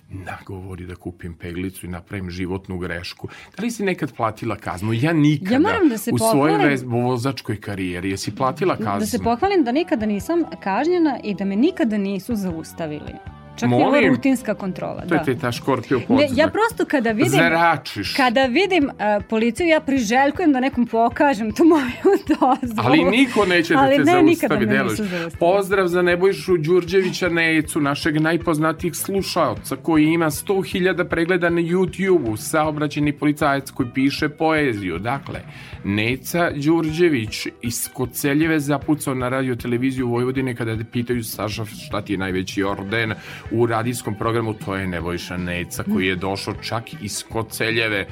nagovori 0.08 0.86
da 0.86 0.94
kupim 0.94 1.34
peglicu 1.34 1.86
i 1.86 1.88
napravim 1.88 2.30
životnu 2.30 2.78
grešku. 2.78 3.28
Da 3.56 3.62
li 3.62 3.70
si 3.70 3.84
nekad 3.84 4.12
platila 4.16 4.56
kaznu? 4.56 4.92
Ja 4.92 5.12
nikada 5.12 5.54
Ja 5.54 5.58
moram 5.58 5.88
da 5.88 5.98
se 5.98 6.10
u 6.12 6.18
svojoj 6.18 6.76
vozačkoj 6.84 7.60
karijeri. 7.60 8.10
Jesi 8.10 8.36
platila 8.36 8.76
kaznu? 8.76 9.00
Da 9.00 9.06
se 9.06 9.18
pohvalim 9.18 9.64
da 9.64 9.72
nikada 9.72 10.06
nisam 10.06 10.44
kažnjena 10.60 11.18
i 11.24 11.34
da 11.34 11.44
me 11.44 11.56
nikada 11.56 11.98
nisu 11.98 12.34
zaustavili. 12.34 13.12
Čak 13.56 13.68
Molim? 13.68 14.08
rutinska 14.08 14.54
kontrola. 14.54 15.02
To 15.08 15.14
je 15.14 15.18
da. 15.18 15.24
te 15.24 15.34
ta 15.34 15.52
škorpio 15.52 16.00
Ne, 16.08 16.28
ja 16.34 16.48
prosto 16.48 16.84
kada 16.90 17.10
vidim 17.12 17.30
Zračiš. 17.30 18.14
kada 18.14 18.46
vidim 18.46 18.84
uh, 18.84 19.24
policiju 19.28 19.66
ja 19.66 19.80
priželjkujem 19.80 20.52
da 20.52 20.60
nekom 20.60 20.86
pokažem 20.86 21.52
tu 21.52 21.64
moju 21.64 22.18
dozvolu. 22.28 22.88
Ali 22.88 23.04
niko 23.04 23.44
neće 23.46 23.74
da 23.74 23.80
Ali 23.80 23.96
te 23.96 24.04
ne, 24.04 24.04
zaustavi 24.04 24.66
nisu 24.66 25.04
zaustavili. 25.04 25.30
Pozdrav 25.38 25.86
za 25.86 26.02
Nebojšu 26.02 26.56
Đurđevića 26.56 27.28
Necu, 27.28 27.80
našeg 27.80 28.20
najpoznatijih 28.20 28.94
slušaoca, 28.94 29.76
koji 29.76 30.04
ima 30.04 30.26
100.000 30.26 31.08
pregleda 31.08 31.50
na 31.50 31.60
YouTube-u, 31.60 32.36
saobraćeni 32.36 33.12
policajac 33.12 33.70
koji 33.70 33.88
piše 33.94 34.28
poeziju. 34.28 34.98
Dakle, 34.98 35.40
Neca 35.84 36.50
Đurđević 36.50 37.46
iz 37.62 37.88
Koceljeve 37.92 38.60
zapucao 38.60 39.14
na 39.14 39.28
radio 39.28 39.56
televiziju 39.56 40.08
Vojvodine 40.08 40.54
kada 40.54 40.76
te 40.76 40.84
pitaju 40.92 41.24
Saša 41.24 41.64
šta 41.64 42.00
ti 42.02 42.12
je 42.12 42.18
najveći 42.18 42.62
orden 42.62 43.14
u 43.50 43.66
radijskom 43.66 44.14
programu, 44.14 44.54
to 44.54 44.74
je 44.74 44.86
Nebojša 44.86 45.36
Neca 45.36 45.84
koji 45.92 46.06
je 46.06 46.16
došao 46.16 46.54
čak 46.54 47.02
iz 47.02 47.24
Koceljeve. 47.28 48.06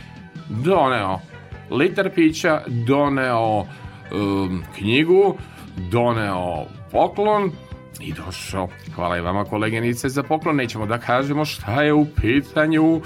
Doneo 0.48 1.20
litar 1.70 2.10
pića, 2.14 2.62
doneo 2.66 3.60
um, 3.60 4.64
knjigu, 4.78 5.36
doneo 5.76 6.66
poklon 6.90 7.50
i 8.00 8.12
došao. 8.12 8.68
Hvala 8.94 9.18
i 9.18 9.20
vama 9.20 9.44
kolegenice 9.44 10.08
za 10.08 10.22
poklon. 10.22 10.56
Nećemo 10.56 10.86
da 10.86 10.98
kažemo 10.98 11.44
šta 11.44 11.82
je 11.82 11.92
u 11.92 12.06
pitanju, 12.06 13.00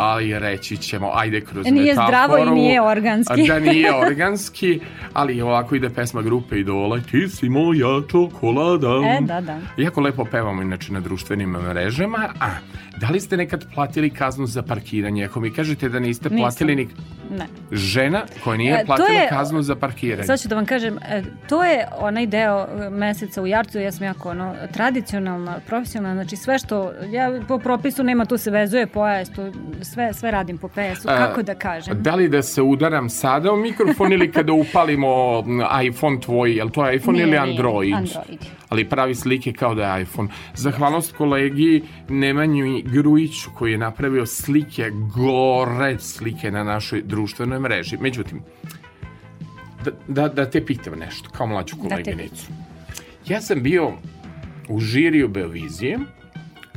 ali 0.00 0.38
reći 0.38 0.76
ćemo, 0.76 1.10
ajde 1.14 1.40
kroz 1.40 1.66
Nije 1.66 1.94
zdravo 1.94 2.10
i 2.28 2.40
metaforu, 2.40 2.54
nije 2.56 2.82
organski. 2.82 3.46
Da 3.48 3.58
nije 3.58 3.94
organski, 3.96 4.80
ali 5.12 5.42
ovako 5.42 5.74
ide 5.74 5.90
pesma 5.90 6.22
grupe 6.22 6.56
Idola. 6.56 7.00
Ti 7.00 7.28
si 7.28 7.48
moja 7.48 7.86
čokolada. 8.10 8.88
E, 8.88 9.18
da, 9.20 9.40
da. 9.40 9.58
Jako 9.76 10.00
lepo 10.00 10.24
pevamo 10.24 10.62
inače 10.62 10.92
na 10.92 11.00
društvenim 11.00 11.50
mrežama. 11.50 12.28
A, 12.40 12.46
da 12.96 13.08
li 13.08 13.20
ste 13.20 13.36
nekad 13.36 13.64
platili 13.74 14.10
kaznu 14.10 14.46
za 14.46 14.62
parkiranje? 14.62 15.24
Ako 15.24 15.40
mi 15.40 15.52
kažete 15.52 15.88
da 15.88 15.98
niste 16.00 16.28
Nisam. 16.28 16.38
platili 16.40 16.76
ni 16.76 16.88
Ne. 17.30 17.46
žena 17.72 18.22
koja 18.44 18.56
nije 18.56 18.74
E, 18.74 18.78
to 18.78 18.86
platila 18.86 19.08
je- 19.10 19.28
kaznu 19.28 19.62
za 19.62 19.76
parkiranje. 19.76 20.24
Sad 20.24 20.40
ću 20.40 20.48
da 20.48 20.54
vam 20.54 20.66
kažem, 20.66 20.98
e, 21.00 21.22
to 21.48 21.64
je 21.64 21.86
onaj 21.98 22.26
deo 22.26 22.66
e, 22.78 22.90
meseca 22.90 23.42
u 23.42 23.46
Jarcu, 23.46 23.78
ja 23.78 23.92
sam 23.92 24.04
jako 24.04 24.30
ono, 24.30 24.54
tradicionalna, 24.72 25.58
profesionalna, 25.60 26.14
znači 26.14 26.36
sve 26.36 26.58
što, 26.58 26.92
ja 27.06 27.40
po 27.48 27.58
propisu 27.58 28.04
nema, 28.04 28.24
tu 28.24 28.36
se 28.38 28.50
vezuje 28.50 28.86
pojas, 28.88 29.28
tu 29.28 29.52
sve, 29.92 30.12
sve 30.12 30.30
radim 30.30 30.58
po 30.58 30.68
PS-u, 30.68 31.08
kako 31.08 31.42
da 31.42 31.54
kažem. 31.54 32.02
Da 32.02 32.14
li 32.14 32.28
da 32.28 32.42
se 32.42 32.62
udaram 32.62 33.08
sada 33.08 33.52
u 33.52 33.56
mikrofon 33.56 34.12
ili 34.12 34.32
kada 34.32 34.52
upalimo 34.52 35.44
iPhone 35.84 36.20
tvoj, 36.20 36.56
je 36.56 36.64
li 36.64 36.70
to 36.70 36.92
iPhone 36.92 37.12
Nije, 37.12 37.22
ili 37.22 37.30
nije, 37.30 37.42
Android? 37.42 37.94
Android. 37.94 38.40
Ali 38.68 38.88
pravi 38.88 39.14
slike 39.14 39.52
kao 39.52 39.74
da 39.74 39.96
je 39.96 40.02
iPhone. 40.02 40.28
Zahvalnost 40.54 41.16
kolegi 41.16 41.82
Nemanju 42.08 42.82
Grujiću 42.84 43.50
koji 43.54 43.72
je 43.72 43.78
napravio 43.78 44.26
slike, 44.26 44.90
gore 45.14 45.98
slike 45.98 46.50
na 46.50 46.64
našoj 46.64 47.02
društvenoj 47.02 47.58
mreži. 47.58 47.96
Međutim, 48.00 48.42
da, 49.84 49.90
da, 50.08 50.28
da 50.28 50.50
te 50.50 50.66
pitam 50.66 50.98
nešto, 50.98 51.30
kao 51.30 51.46
mlađu 51.46 51.76
Da 51.76 51.82
koleginicu. 51.82 52.46
Ja 53.26 53.40
sam 53.40 53.62
bio 53.62 53.92
u 54.68 54.80
žiriju 54.80 55.28
Beovizije 55.28 55.98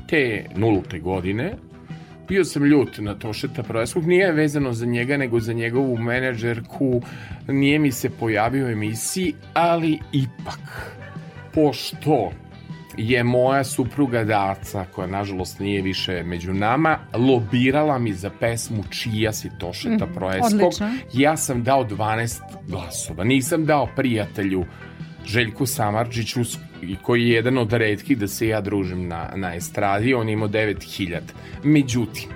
te 0.10 0.46
nulte 0.56 1.00
godine. 1.00 1.54
Bio 2.32 2.46
sam 2.46 2.64
ljut 2.66 2.98
na 2.98 3.16
Tošeta 3.16 3.64
Projaskog. 3.64 4.08
Nije 4.08 4.32
vezano 4.32 4.74
za 4.74 4.86
njega, 4.86 5.18
nego 5.18 5.40
za 5.40 5.54
njegovu 5.54 5.98
menadžerku. 5.98 7.02
Nije 7.48 7.80
mi 7.80 7.92
se 7.92 8.10
pojavio 8.10 8.66
u 8.66 8.70
emisiji, 8.70 9.34
ali 9.54 10.00
ipak, 10.12 10.92
pošto 11.54 12.32
je 12.98 13.24
moja 13.24 13.64
supruga 13.64 14.24
Daca, 14.24 14.86
koja 14.86 15.08
nažalost 15.08 15.60
nije 15.60 15.82
više 15.82 16.24
među 16.24 16.54
nama, 16.54 16.98
lobirala 17.14 18.00
mi 18.00 18.14
za 18.14 18.30
pesmu 18.30 18.84
Čija 18.90 19.34
si 19.34 19.50
Tošeta 19.58 20.06
Mhm, 20.06 20.14
Projaskog. 20.14 20.60
odlično. 20.62 20.90
Ja 21.14 21.38
sam 21.38 21.64
dao 21.64 21.84
12 21.84 22.40
glasova. 22.68 23.24
Nisam 23.24 23.66
dao 23.66 23.88
prijatelju 23.96 24.66
Željku 25.26 25.66
Samarđiću 25.66 26.40
koji 27.02 27.28
je 27.28 27.36
jedan 27.36 27.58
od 27.58 27.74
redkih 27.74 28.18
da 28.18 28.28
se 28.28 28.48
ja 28.48 28.62
družim 28.62 29.08
na, 29.08 29.30
na 29.36 29.56
estradi, 29.56 30.14
on 30.14 30.30
je 30.30 30.34
imao 30.34 30.48
9000. 30.48 31.20
Međutim, 31.64 32.30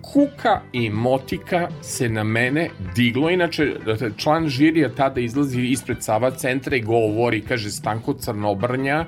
Kuka 0.00 0.60
i 0.72 0.90
Motika 0.90 1.68
se 1.82 2.08
na 2.08 2.24
mene 2.24 2.68
diglo, 2.94 3.30
inače 3.30 3.74
član 4.16 4.48
žirija 4.48 4.94
tada 4.94 5.20
izlazi 5.20 5.60
ispred 5.60 6.02
Sava 6.02 6.30
centra 6.30 6.76
i 6.76 6.80
govori, 6.80 7.40
kaže 7.40 7.70
Stanko 7.70 8.14
Crnobrnja, 8.14 9.06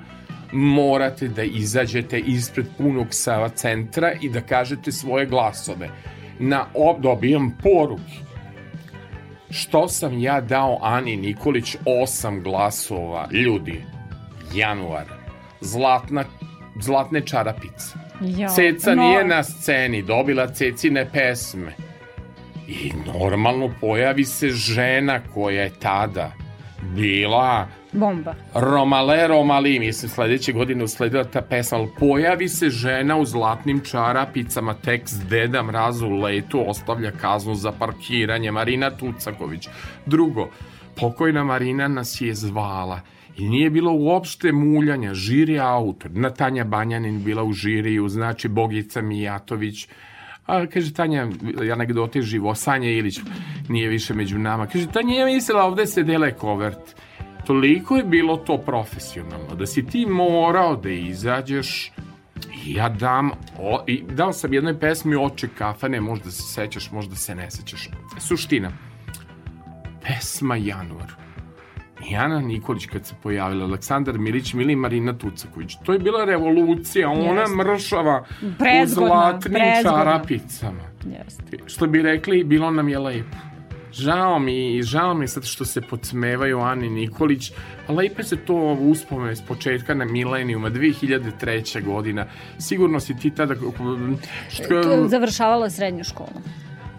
morate 0.52 1.28
da 1.28 1.42
izađete 1.42 2.18
ispred 2.18 2.66
punog 2.78 3.06
Sava 3.10 3.48
centra 3.48 4.12
i 4.20 4.28
da 4.28 4.40
kažete 4.40 4.92
svoje 4.92 5.26
glasove. 5.26 5.90
Na 6.38 6.66
ob 6.74 7.02
dobijam 7.02 7.58
poruke 7.62 8.33
što 9.54 9.88
sam 9.88 10.18
ja 10.18 10.40
dao 10.40 10.78
Ani 10.82 11.16
Nikolić 11.16 11.76
osam 12.02 12.42
glasova? 12.42 13.28
Ljudi 13.32 13.82
januar. 14.54 15.04
Zlatna 15.60 16.24
zlatne 16.80 17.20
čarapice. 17.20 17.94
Jo, 18.20 18.48
Ceca 18.48 18.94
no, 18.94 19.02
nije 19.02 19.24
na 19.24 19.42
sceni 19.42 20.02
dobila 20.02 20.46
Cecine 20.46 21.10
pesme. 21.12 21.72
I 22.68 22.92
normalno 23.06 23.70
pojavi 23.80 24.24
se 24.24 24.48
žena 24.48 25.20
koja 25.34 25.62
je 25.62 25.72
tada 25.80 26.32
bila 26.82 27.66
Bomba. 27.94 28.34
Romale 28.54 29.28
Romali, 29.28 29.78
mislim 29.78 30.10
sledeće 30.10 30.52
godine 30.52 30.84
usledila 30.84 31.24
ta 31.24 31.40
pesma, 31.40 31.78
ali 31.78 31.88
pojavi 31.98 32.48
se 32.48 32.70
žena 32.70 33.16
u 33.16 33.24
zlatnim 33.24 33.80
čarapicama, 33.80 34.74
tekst 34.74 35.28
Deda 35.28 35.62
Mraz 35.62 36.02
u 36.02 36.10
letu 36.10 36.64
ostavlja 36.70 37.10
kaznu 37.10 37.54
za 37.54 37.72
parkiranje, 37.72 38.50
Marina 38.50 38.90
Tucaković. 38.90 39.68
Drugo, 40.06 40.48
pokojna 40.96 41.44
Marina 41.44 41.88
nas 41.88 42.20
je 42.20 42.34
zvala 42.34 43.00
i 43.36 43.48
nije 43.48 43.70
bilo 43.70 43.92
uopšte 43.92 44.52
muljanja, 44.52 45.14
žiri 45.14 45.60
autor, 45.60 46.10
Natanja 46.10 46.64
Banjanin 46.64 47.24
bila 47.24 47.44
u 47.44 47.52
žiriju, 47.52 48.08
znači 48.08 48.48
Bogica 48.48 49.02
Mijatović, 49.02 49.88
A 50.46 50.66
kaže 50.66 50.92
Tanja, 50.92 51.28
anegdote 51.72 52.22
živo, 52.22 52.54
Sanja 52.54 52.90
Ilić 52.90 53.20
nije 53.68 53.88
više 53.88 54.14
među 54.14 54.38
nama. 54.38 54.66
Kaže 54.66 54.86
Tanja, 54.92 55.14
ja 55.14 55.26
mislila 55.26 55.64
ovde 55.64 55.86
se 55.86 56.02
dele 56.02 56.34
kovert. 56.34 56.94
Toliko 57.46 57.96
je 57.96 58.04
bilo 58.04 58.36
to 58.36 58.58
profesionalno 58.58 59.54
da 59.54 59.66
si 59.66 59.86
ti 59.86 60.06
morao 60.06 60.76
da 60.76 60.90
izađeš 60.90 61.92
i 62.64 62.74
ja 62.74 62.88
dam, 62.88 63.30
o, 63.58 63.84
i 63.86 64.02
dao 64.02 64.32
sam 64.32 64.52
jednoj 64.52 64.80
pesmi 64.80 65.16
oče 65.16 65.48
kafane, 65.48 66.00
možda 66.00 66.30
se 66.30 66.42
sećaš, 66.42 66.90
možda 66.90 67.16
se 67.16 67.34
ne 67.34 67.50
sećaš. 67.50 67.88
Suština, 68.18 68.70
pesma 70.02 70.56
Januar. 70.56 71.12
I 72.10 72.16
Ana 72.16 72.40
Nikolić 72.40 72.86
kad 72.86 73.06
se 73.06 73.14
pojavila, 73.22 73.64
Aleksandar 73.64 74.18
Milić, 74.18 74.54
Mili 74.54 74.76
Marina 74.76 75.12
Tucaković. 75.12 75.76
To 75.84 75.92
je 75.92 75.98
bila 75.98 76.24
revolucija, 76.24 77.10
ona 77.10 77.40
Jeste. 77.40 77.56
mršava 77.56 78.24
u 78.42 78.46
Prezgodno, 78.58 79.08
zlatnim 79.08 79.52
prezgodno. 79.54 79.98
čarapicama. 79.98 80.82
Jeste. 81.18 81.58
Što 81.66 81.86
bi 81.86 82.02
rekli, 82.02 82.44
bilo 82.44 82.70
nam 82.70 82.88
je 82.88 82.98
lepo. 82.98 83.36
Žao 83.94 84.38
mi, 84.38 84.82
žao 84.82 85.14
mi 85.14 85.28
sad 85.28 85.44
što 85.44 85.64
se 85.64 85.80
podsmevaju 85.80 86.60
Ani 86.60 86.90
Nikolić, 86.90 87.52
lepe 87.88 88.22
se 88.22 88.36
to 88.36 88.54
uspome 88.80 89.36
s 89.36 89.42
početka 89.42 89.94
na 89.94 90.04
milenijuma, 90.04 90.70
2003. 90.70 91.84
godina. 91.84 92.26
Sigurno 92.58 93.00
si 93.00 93.16
ti 93.16 93.30
tada... 93.30 93.54
Što, 94.50 95.08
Završavala 95.08 95.70
srednju 95.70 96.04
školu. 96.04 96.40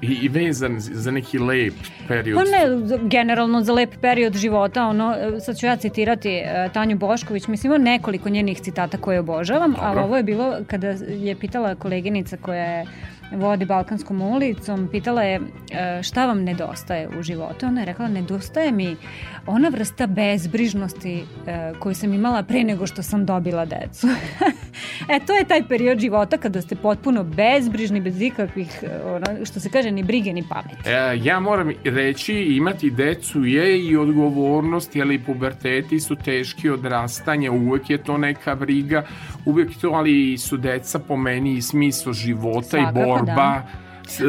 i, 0.01 0.07
I 0.21 0.27
vezan 0.27 0.75
za 0.79 1.11
neki 1.11 1.39
lep 1.39 1.73
period. 2.07 2.37
Pa 2.37 2.43
ne, 2.43 2.97
generalno 3.07 3.61
za 3.61 3.73
lep 3.73 3.95
period 4.01 4.37
života, 4.37 4.87
ono, 4.87 5.15
e, 5.17 5.39
sad 5.39 5.57
ću 5.57 5.65
ja 5.65 5.75
citirati 5.75 6.29
e, 6.29 6.69
Tanju 6.73 6.97
Bošković, 6.97 7.47
mislim 7.47 7.73
ima 7.73 7.83
nekoliko 7.83 8.29
njenih 8.29 8.61
citata 8.61 8.97
koje 8.97 9.19
obožavam, 9.19 9.75
ali 9.79 9.99
ovo 9.99 10.17
je 10.17 10.23
bilo 10.23 10.55
kada 10.67 10.87
je 11.09 11.35
pitala 11.35 11.75
koleginica 11.75 12.37
koja 12.37 12.63
je 12.63 12.85
vodi 13.31 13.65
Balkanskom 13.65 14.21
ulicom, 14.21 14.87
pitala 14.91 15.23
je 15.23 15.35
e, 15.71 16.03
šta 16.03 16.25
vam 16.25 16.43
nedostaje 16.43 17.09
u 17.19 17.23
životu. 17.23 17.65
Ona 17.65 17.81
je 17.81 17.85
rekla, 17.85 18.07
nedostaje 18.07 18.71
mi 18.71 18.95
ona 19.47 19.69
vrsta 19.69 20.07
bezbrižnosti 20.07 21.23
e, 21.47 21.73
koju 21.79 21.95
sam 21.95 22.13
imala 22.13 22.43
pre 22.43 22.63
nego 22.63 22.87
što 22.87 23.03
sam 23.03 23.25
dobila 23.25 23.65
decu. 23.65 24.07
e, 25.13 25.19
to 25.27 25.33
je 25.33 25.45
taj 25.45 25.67
period 25.67 25.99
života 25.99 26.37
kada 26.37 26.61
ste 26.61 26.75
potpuno 26.75 27.23
bezbrižni, 27.23 28.01
bez 28.01 28.21
ikakvih, 28.21 28.83
e, 28.83 29.03
ono, 29.05 29.45
što 29.45 29.59
se 29.59 29.69
kaže, 29.69 29.91
ni 29.91 30.03
brige, 30.03 30.33
ni 30.33 30.43
pameti. 30.49 30.89
E, 30.89 31.19
ja 31.23 31.39
moram 31.39 31.71
reći, 31.83 32.33
imati 32.33 32.91
decu 32.91 33.45
je 33.45 33.79
i 33.85 33.97
odgovornost, 33.97 34.95
jer 34.95 35.11
i 35.11 35.19
puberteti 35.19 35.99
su 35.99 36.15
teški 36.15 36.69
odrastanja, 36.69 37.51
uvek 37.51 37.89
je 37.89 37.97
to 37.97 38.17
neka 38.17 38.55
briga, 38.55 39.03
uvek 39.45 39.69
to, 39.81 39.89
ali 39.89 40.37
su 40.37 40.57
deca 40.57 40.99
po 40.99 41.17
meni 41.17 41.53
i 41.53 41.61
smisao 41.61 42.13
života 42.13 42.69
Svakako, 42.69 42.99
i 42.99 43.03
borba. 43.17 43.35
da. 43.35 43.63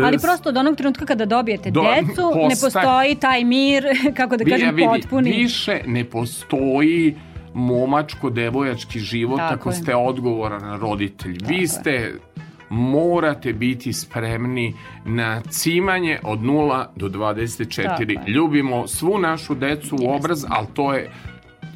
Ali 0.02 0.18
prosto 0.18 0.48
od 0.48 0.56
onog 0.56 0.76
trenutka 0.76 1.06
kada 1.06 1.24
dobijete 1.26 1.70
Do- 1.70 1.82
decu, 1.84 2.06
ne 2.34 2.50
postaje- 2.50 2.60
postoji 2.62 3.14
taj 3.14 3.44
mir, 3.44 3.84
kako 4.16 4.36
da 4.36 4.44
kažem, 4.44 4.74
vidi, 4.74 4.88
potpuni. 4.88 5.30
Više 5.32 5.80
ne 5.86 6.04
postoji 6.04 7.14
momačko-devojački 7.54 8.98
život 9.00 9.38
Tako 9.38 9.54
ako 9.54 9.68
je. 9.70 9.74
ste 9.74 9.94
odgovoran 9.96 10.80
roditelj. 10.80 11.38
Vi 11.40 11.66
ste 11.66 12.14
morate 12.68 13.52
biti 13.52 13.92
spremni 13.92 14.74
na 15.04 15.40
cimanje 15.42 16.18
od 16.22 16.38
0 16.40 16.86
do 16.96 17.08
24. 17.08 17.84
Tako 17.84 18.02
je. 18.02 18.18
Ljubimo 18.26 18.86
svu 18.86 19.18
našu 19.18 19.54
decu 19.54 19.96
u 19.96 20.10
obraz, 20.10 20.44
ali 20.48 20.66
to 20.74 20.94
je 20.94 21.10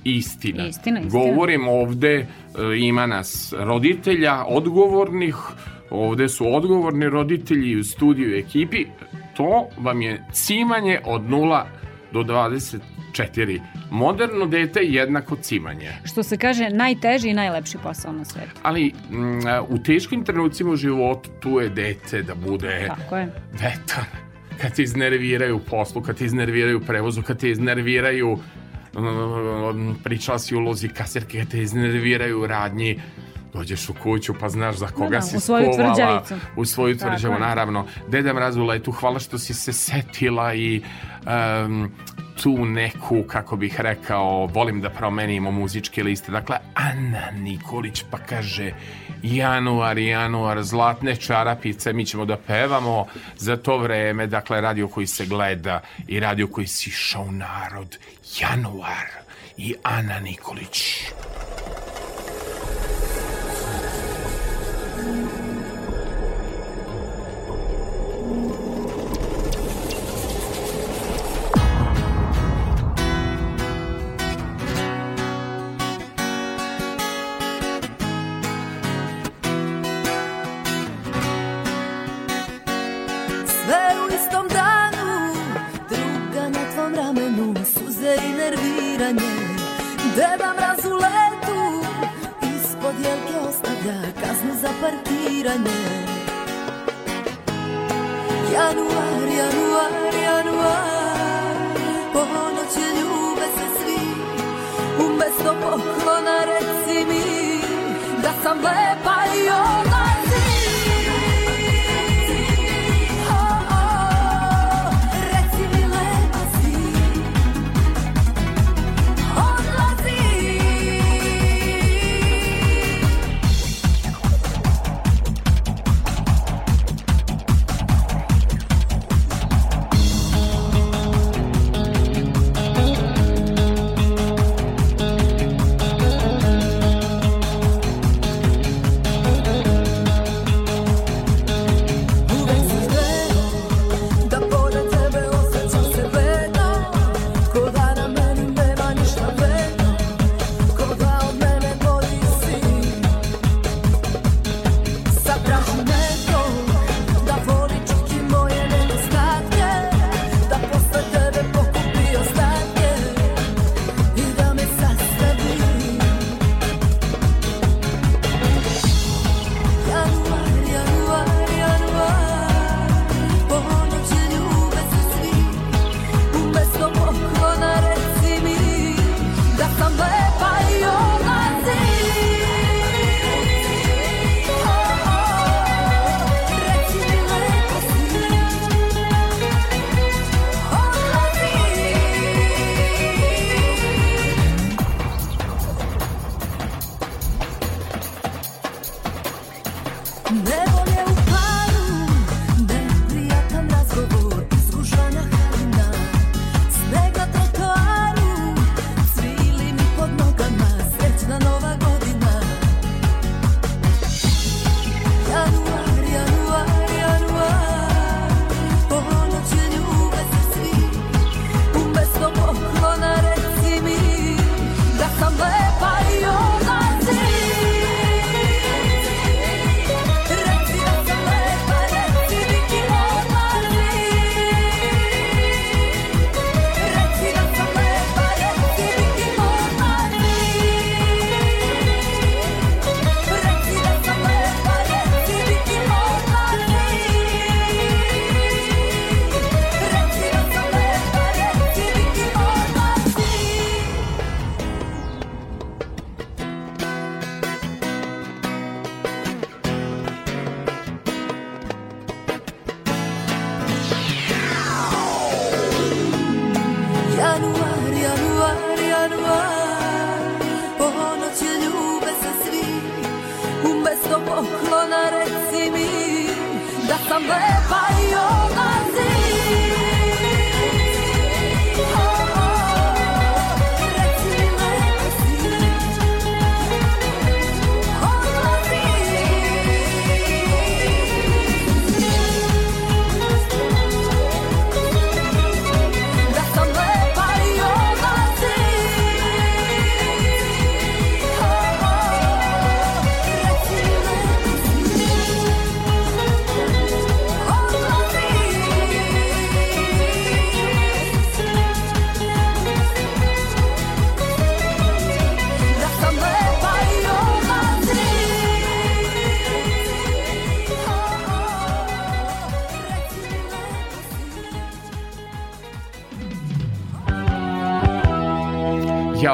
istina. 0.05 0.67
Istina, 0.67 1.01
istina. 1.01 1.21
Govorim 1.21 1.69
ovde, 1.69 2.15
e, 2.15 2.27
ima 2.79 3.07
nas 3.07 3.55
roditelja, 3.57 4.45
odgovornih, 4.45 5.37
ovde 5.91 6.29
su 6.29 6.55
odgovorni 6.55 7.09
roditelji 7.09 7.77
u 7.77 7.85
studiju 7.85 8.39
ekipi, 8.39 8.87
to 9.37 9.69
vam 9.79 10.03
je 10.03 10.25
cimanje 10.33 11.01
od 11.05 11.23
0 11.23 11.65
do 12.13 12.21
24. 12.21 13.61
Moderno 13.91 14.47
dete 14.47 14.81
je 14.81 14.93
jednako 14.93 15.37
cimanje. 15.37 15.93
Što 16.05 16.23
se 16.23 16.37
kaže, 16.37 16.71
najteži 16.71 17.29
i 17.29 17.35
najlepši 17.35 17.79
posao 17.83 18.13
na 18.13 18.25
svetu. 18.25 18.61
Ali 18.63 18.87
mm, 18.87 19.41
u 19.69 19.79
teškim 19.79 20.25
trenucima 20.25 20.71
u 20.71 20.77
životu 20.77 21.31
tu 21.41 21.61
je 21.61 21.69
dete 21.69 22.23
da 22.23 22.35
bude 22.35 22.87
Tako 22.89 23.17
je. 23.17 23.33
vetar. 23.53 24.05
Kad 24.61 24.77
te 24.77 24.83
iznerviraju 24.83 25.57
u 25.57 25.61
poslu, 25.61 26.03
kad 26.03 26.19
te 26.19 26.25
iznerviraju 26.25 26.79
u 26.79 26.81
prevozu, 26.81 27.23
kad 27.23 27.39
te 27.41 27.51
iznerviraju 27.51 28.39
mm, 28.95 29.95
pričala 30.05 30.39
si 30.39 30.55
ulozi 30.55 30.89
kasirke, 30.89 31.39
kad 31.39 31.49
te 31.49 31.63
iznerviraju 31.63 32.41
u 32.41 32.47
radnji, 32.47 33.01
dođeš 33.53 33.89
u 33.89 33.95
kuću 34.03 34.35
pa 34.41 34.49
znaš 34.49 34.77
za 34.77 34.87
koga 34.87 35.17
da, 35.17 35.23
si 35.23 35.37
u 35.37 35.41
svoju 35.41 35.73
skovala, 35.73 35.95
tvrđavicu. 35.95 36.35
u 36.57 36.65
svoju 36.65 36.99
tvrđavu, 36.99 37.35
je. 37.35 37.41
naravno. 37.41 37.87
Deda 38.09 38.33
Mraz 38.33 38.57
u 38.57 38.65
letu, 38.65 38.93
hvala 38.93 39.19
što 39.19 39.39
si 39.39 39.55
se 39.55 39.73
setila 39.73 40.55
i 40.55 40.83
em, 41.27 41.91
tu 42.43 42.65
neku, 42.65 43.23
kako 43.23 43.57
bih 43.57 43.81
rekao, 43.81 44.47
volim 44.47 44.81
da 44.81 44.91
promenimo 44.91 45.51
muzičke 45.51 46.03
liste. 46.03 46.33
Dakle, 46.33 46.57
Ana 46.75 47.31
Nikolić 47.31 48.05
pa 48.11 48.19
kaže 48.19 48.73
januar, 49.23 49.99
januar, 49.99 50.63
zlatne 50.63 51.17
čarapice, 51.17 51.93
mi 51.93 52.07
ćemo 52.07 52.25
da 52.25 52.37
pevamo 52.37 53.07
za 53.37 53.57
to 53.57 53.79
vreme, 53.79 54.27
dakle, 54.27 54.61
radio 54.61 54.89
koji 54.89 55.07
se 55.07 55.27
gleda 55.27 55.81
i 56.09 56.21
radio 56.21 56.47
koji 56.47 56.67
si 56.67 56.91
išao 56.91 57.23
u 57.23 57.33
narod. 57.33 57.99
Januar 58.41 59.07
i 59.57 59.75
Ana 59.83 60.21
Nikolić. 60.21 61.05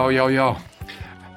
Jao, 0.06 0.10
jao, 0.10 0.30
jao. 0.30 0.56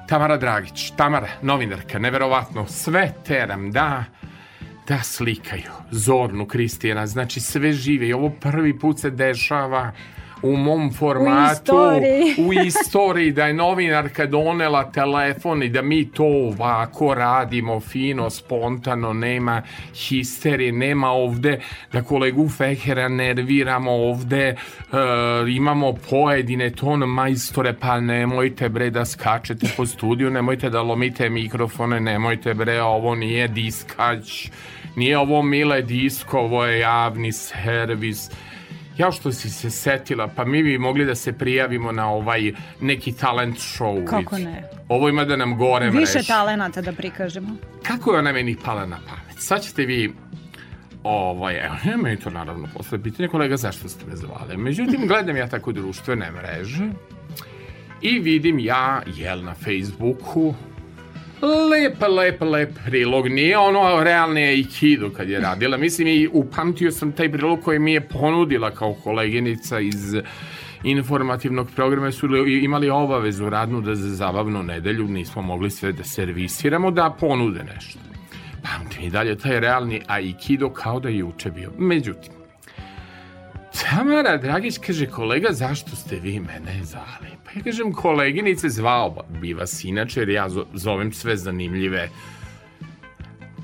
Tamara 0.08 0.36
Dragić, 0.36 0.90
Tamara, 0.96 1.28
novinarka, 1.42 1.98
neverovatno, 1.98 2.66
sve 2.66 3.12
teram 3.26 3.70
da 3.70 4.04
da 4.88 4.98
slikaju 5.02 5.72
Zornu 5.90 6.46
Kristijana, 6.46 7.06
znači 7.06 7.40
sve 7.40 7.72
žive 7.72 8.08
i 8.08 8.12
ovo 8.12 8.30
prvi 8.30 8.78
put 8.78 8.98
se 8.98 9.10
dešava 9.10 9.92
u 10.42 10.56
mom 10.56 10.92
formatu, 10.92 11.52
istoriji. 11.52 12.34
u 12.38 12.52
istoriji 12.52 13.32
da 13.32 13.46
je 13.46 13.54
novinarka 13.54 14.26
donela 14.26 14.90
telefon 14.92 15.62
i 15.62 15.68
da 15.68 15.82
mi 15.82 16.10
to 16.10 16.24
ovako 16.24 17.14
radimo 17.14 17.80
fino, 17.80 18.30
spontano, 18.30 19.12
nema 19.12 19.62
histerije, 19.94 20.72
nema 20.72 21.10
ovde 21.10 21.60
da 21.92 22.02
kolegu 22.02 22.48
Fehera 22.48 23.08
nerviramo 23.08 23.92
ovde, 23.92 24.48
e, 24.48 24.56
imamo 25.48 25.92
pojedine 26.10 26.70
ton 26.70 27.00
majstore, 27.00 27.72
pa 27.72 28.00
nemojte 28.00 28.68
bre 28.68 28.90
da 28.90 29.04
skačete 29.04 29.66
po 29.76 29.86
studiju, 29.86 30.30
nemojte 30.30 30.70
da 30.70 30.82
lomite 30.82 31.28
mikrofone, 31.28 32.00
nemojte 32.00 32.54
bre, 32.54 32.82
ovo 32.82 33.14
nije 33.14 33.48
diskać, 33.48 34.50
nije 34.96 35.18
ovo 35.18 35.42
mile 35.42 35.82
disko, 35.82 36.38
ovo 36.38 36.64
je 36.64 36.78
javni 36.78 37.32
servis, 37.32 38.30
ja 39.00 39.12
što 39.12 39.32
si 39.32 39.50
se 39.50 39.70
setila, 39.70 40.28
pa 40.28 40.44
mi 40.44 40.62
bi 40.62 40.78
mogli 40.78 41.04
da 41.04 41.14
se 41.14 41.32
prijavimo 41.32 41.92
na 41.92 42.10
ovaj 42.10 42.52
neki 42.80 43.12
talent 43.12 43.56
show. 43.56 44.04
Kako 44.06 44.38
ne? 44.38 44.70
Ovo 44.88 45.08
ima 45.08 45.24
da 45.24 45.36
nam 45.36 45.56
gore 45.56 45.90
Više 45.90 46.12
mrež. 46.18 46.26
talenata 46.26 46.80
da 46.80 46.92
prikažemo. 46.92 47.56
Kako 47.82 48.12
je 48.12 48.18
ona 48.18 48.32
meni 48.32 48.56
pala 48.64 48.86
na 48.86 48.96
pamet? 49.08 49.36
Sad 49.38 49.62
ćete 49.62 49.84
vi 49.84 50.12
Ovaj, 51.02 51.66
evo, 51.66 51.74
ja 51.84 51.96
meni 51.96 52.16
to 52.16 52.30
naravno 52.30 52.68
posle 52.76 53.02
pitanje, 53.02 53.28
kolega, 53.28 53.56
zašto 53.56 53.88
ste 53.88 54.06
me 54.06 54.16
zvali? 54.16 54.56
Međutim, 54.56 55.06
gledam 55.06 55.36
ja 55.36 55.48
tako 55.48 55.72
društvene 55.72 56.30
mreže 56.30 56.88
i 58.02 58.18
vidim 58.18 58.58
ja, 58.58 59.02
jel, 59.16 59.42
na 59.44 59.54
Facebooku, 59.54 60.54
lep, 61.42 62.02
lep, 62.08 62.40
lep 62.40 62.70
prilog. 62.86 63.28
Nije 63.28 63.58
ono 63.58 64.04
realni 64.04 64.42
aikido 64.42 65.10
kad 65.10 65.28
je 65.28 65.40
radila. 65.40 65.76
Mislim, 65.76 66.08
i 66.08 66.28
upamtio 66.32 66.90
sam 66.90 67.12
taj 67.12 67.32
prilog 67.32 67.60
koji 67.60 67.78
mi 67.78 67.92
je 67.92 68.00
ponudila 68.00 68.70
kao 68.70 68.94
koleginica 68.94 69.80
iz 69.80 70.16
informativnog 70.84 71.68
programa 71.76 72.12
su 72.12 72.26
li- 72.26 72.64
imali 72.64 72.90
obavezu 72.90 73.50
radnu 73.50 73.80
da 73.80 73.94
za 73.94 74.14
zabavnu 74.14 74.62
nedelju 74.62 75.08
nismo 75.08 75.42
mogli 75.42 75.70
sve 75.70 75.92
da 75.92 76.04
servisiramo, 76.04 76.90
da 76.90 77.16
ponude 77.20 77.64
nešto. 77.74 77.98
Pamtim 78.62 79.04
i 79.04 79.10
dalje 79.10 79.38
taj 79.38 79.60
realni 79.60 80.02
aikido 80.06 80.70
kao 80.70 81.00
da 81.00 81.08
je 81.08 81.18
juče 81.18 81.50
bio. 81.50 81.70
Međutim, 81.78 82.32
Tamara 83.82 84.36
Dragić 84.36 84.78
kaže, 84.78 85.06
kolega, 85.06 85.48
zašto 85.52 85.96
ste 85.96 86.16
vi 86.16 86.40
mene 86.40 86.84
zvali? 86.84 87.39
Ja 87.54 87.62
kažem, 87.62 87.92
koleginice, 87.92 88.68
zvao 88.68 89.16
bi 89.40 89.52
vas 89.54 89.84
inače, 89.84 90.20
jer 90.20 90.28
ja 90.28 90.48
zo- 90.48 90.66
zovem 90.74 91.12
sve 91.12 91.36
zanimljive 91.36 92.08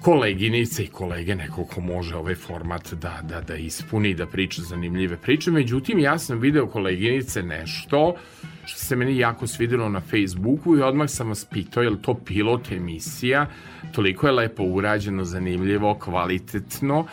koleginice 0.03 0.85
i 0.85 0.87
kolege, 0.87 1.35
neko 1.35 1.65
ko 1.65 1.81
može 1.81 2.17
ovaj 2.17 2.35
format 2.35 2.93
da, 2.93 3.21
da, 3.23 3.41
da 3.41 3.57
ispuni 3.57 4.15
da 4.15 4.27
priča 4.27 4.63
zanimljive 4.63 5.17
priče. 5.17 5.51
Međutim, 5.51 5.99
ja 5.99 6.19
sam 6.19 6.39
video 6.39 6.67
koleginice 6.67 7.43
nešto 7.43 8.15
što 8.67 8.79
se 8.79 8.97
meni 8.97 9.19
jako 9.19 9.47
svidelo 9.47 9.89
na 9.89 10.01
Facebooku 10.01 10.77
i 10.77 10.83
odmah 10.83 11.11
sam 11.11 11.29
vas 11.29 11.45
pitao, 11.45 11.83
je 11.83 11.91
li 11.91 12.03
to 12.03 12.15
pilot 12.15 12.73
emisija? 12.73 13.47
Toliko 13.93 14.27
je 14.27 14.33
lepo 14.33 14.63
urađeno, 14.63 15.25
zanimljivo, 15.25 15.95
kvalitetno. 15.95 17.07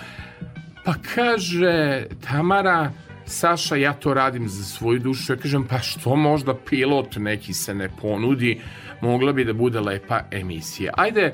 Pa 0.85 0.93
kaže 1.15 2.05
Tamara, 2.27 2.91
Saša, 3.25 3.75
ja 3.75 3.93
to 3.93 4.13
radim 4.13 4.47
za 4.47 4.63
svoju 4.63 4.99
dušu. 4.99 5.33
Ja 5.33 5.37
kažem, 5.37 5.63
pa 5.63 5.79
što 5.79 6.15
možda 6.15 6.55
pilot 6.55 7.15
neki 7.17 7.53
se 7.53 7.73
ne 7.73 7.89
ponudi, 8.01 8.61
mogla 9.01 9.33
bi 9.33 9.45
da 9.45 9.53
bude 9.53 9.79
lepa 9.79 10.21
emisija. 10.31 10.93
Ajde, 10.97 11.33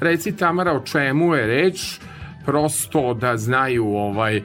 reci 0.00 0.36
Tamara 0.36 0.72
o 0.72 0.84
čemu 0.84 1.34
je 1.34 1.46
reč, 1.46 1.98
prosto 2.44 3.14
da 3.14 3.36
znaju 3.36 3.86
ovaj 3.86 4.36
e, 4.36 4.42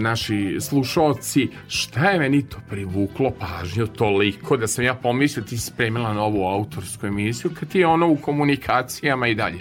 naši 0.00 0.56
slušalci 0.60 1.48
šta 1.68 2.10
je 2.10 2.18
meni 2.18 2.42
to 2.48 2.56
privuklo 2.70 3.30
pažnju 3.30 3.86
toliko 3.86 4.56
da 4.56 4.66
sam 4.66 4.84
ja 4.84 4.94
pomislio 4.94 5.44
ti 5.44 5.58
spremila 5.58 6.12
novu 6.12 6.46
autorsku 6.46 7.06
emisiju 7.06 7.50
kad 7.60 7.68
ti 7.68 7.78
je 7.78 7.86
ono 7.86 8.08
u 8.08 8.16
komunikacijama 8.16 9.28
i 9.28 9.34
dalje. 9.34 9.58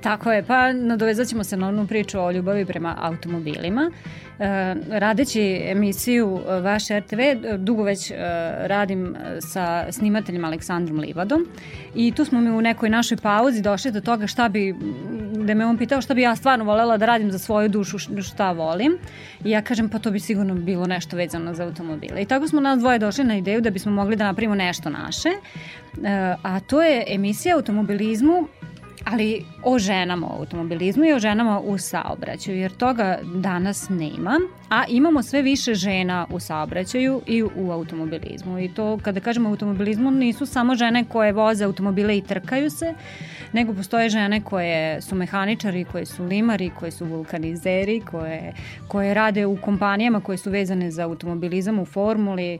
Tako 0.00 0.32
je, 0.32 0.42
pa 0.42 0.72
nadovezat 0.72 1.28
ćemo 1.28 1.44
se 1.44 1.56
na 1.56 1.68
onu 1.68 1.86
priču 1.86 2.20
o 2.20 2.30
ljubavi 2.30 2.66
prema 2.66 2.94
automobilima. 2.98 3.90
E, 4.38 4.74
radeći 4.90 5.62
emisiju 5.64 6.40
e, 6.48 6.60
Vaš 6.60 6.84
RTV, 6.88 7.20
e, 7.20 7.58
dugo 7.58 7.82
već 7.82 8.10
e, 8.10 8.14
radim 8.66 9.16
e, 9.16 9.40
sa 9.40 9.92
snimateljem 9.92 10.44
Aleksandrom 10.44 11.00
Livadom 11.00 11.46
i 11.94 12.12
tu 12.12 12.24
smo 12.24 12.40
mi 12.40 12.50
u 12.50 12.60
nekoj 12.60 12.88
našoj 12.88 13.16
pauzi 13.16 13.62
došli 13.62 13.90
do 13.90 14.00
toga 14.00 14.26
šta 14.26 14.48
bi, 14.48 14.74
da 15.46 15.54
me 15.54 15.66
on 15.66 15.78
pitao 15.78 16.00
šta 16.00 16.14
bi 16.14 16.22
ja 16.22 16.36
stvarno 16.36 16.64
volela 16.64 16.96
da 16.96 17.06
radim 17.06 17.32
za 17.32 17.38
svoju 17.38 17.68
dušu, 17.68 17.98
šta 18.22 18.52
volim. 18.52 18.98
I 19.44 19.50
ja 19.50 19.62
kažem 19.62 19.88
pa 19.88 19.98
to 19.98 20.10
bi 20.10 20.20
sigurno 20.20 20.54
bilo 20.54 20.86
nešto 20.86 21.16
vezano 21.16 21.54
za 21.54 21.64
automobile. 21.64 22.22
I 22.22 22.26
tako 22.26 22.48
smo 22.48 22.60
nas 22.60 22.78
dvoje 22.78 22.98
došli 22.98 23.24
na 23.24 23.36
ideju 23.36 23.60
da 23.60 23.70
bismo 23.70 23.92
mogli 23.92 24.16
da 24.16 24.24
napravimo 24.24 24.54
nešto 24.54 24.90
naše. 24.90 25.28
E, 25.28 26.34
a 26.42 26.60
to 26.60 26.82
je 26.82 27.04
emisija 27.08 27.56
automobilizmu 27.56 28.48
ali 29.04 29.44
o 29.62 29.78
ženama 29.78 30.26
u 30.26 30.38
automobilizmu 30.38 31.04
i 31.04 31.12
o 31.12 31.18
ženama 31.18 31.60
u 31.60 31.78
saobraćaju, 31.78 32.58
jer 32.58 32.72
toga 32.72 33.18
danas 33.34 33.88
nema, 33.88 34.40
a 34.70 34.84
imamo 34.88 35.22
sve 35.22 35.42
više 35.42 35.74
žena 35.74 36.26
u 36.30 36.40
saobraćaju 36.40 37.20
i 37.26 37.42
u 37.42 37.70
automobilizmu. 37.70 38.58
I 38.58 38.68
to, 38.74 38.98
kada 39.02 39.20
kažemo 39.20 39.48
automobilizmu, 39.48 40.10
nisu 40.10 40.46
samo 40.46 40.74
žene 40.74 41.04
koje 41.04 41.32
voze 41.32 41.64
automobile 41.64 42.18
i 42.18 42.22
trkaju 42.22 42.70
se, 42.70 42.94
nego 43.52 43.74
postoje 43.74 44.08
žene 44.08 44.40
koje 44.40 45.02
su 45.02 45.14
mehaničari, 45.14 45.84
koje 45.84 46.06
su 46.06 46.24
limari, 46.24 46.70
koje 46.78 46.90
su 46.90 47.04
vulkanizeri, 47.04 48.00
koje, 48.10 48.54
koje 48.88 49.14
rade 49.14 49.46
u 49.46 49.56
kompanijama 49.56 50.20
koje 50.20 50.38
su 50.38 50.50
vezane 50.50 50.90
za 50.90 51.04
automobilizam 51.04 51.78
u 51.78 51.84
formuli, 51.84 52.58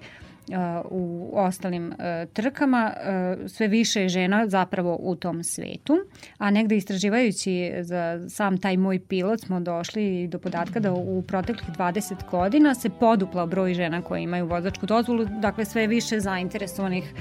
u 0.90 1.32
ostalim 1.34 1.86
uh, 1.88 1.96
trkama, 2.32 2.92
uh, 2.94 3.50
sve 3.50 3.68
više 3.68 4.02
je 4.02 4.08
žena 4.08 4.48
zapravo 4.48 4.96
u 5.00 5.16
tom 5.16 5.44
svetu, 5.44 5.98
a 6.38 6.50
negde 6.50 6.76
istraživajući 6.76 7.72
za 7.80 8.28
sam 8.28 8.58
taj 8.58 8.76
moj 8.76 8.98
pilot 8.98 9.40
smo 9.40 9.60
došli 9.60 10.28
do 10.28 10.38
podatka 10.38 10.80
da 10.80 10.92
u 10.92 11.22
proteklih 11.22 11.70
20 11.78 12.30
godina 12.30 12.74
se 12.74 12.90
poduplao 12.90 13.46
broj 13.46 13.74
žena 13.74 14.02
koje 14.02 14.22
imaju 14.22 14.46
vozačku 14.46 14.86
dozvolu, 14.86 15.24
dakle 15.24 15.64
sve 15.64 15.86
više 15.86 16.20
zainteresovanih 16.20 17.14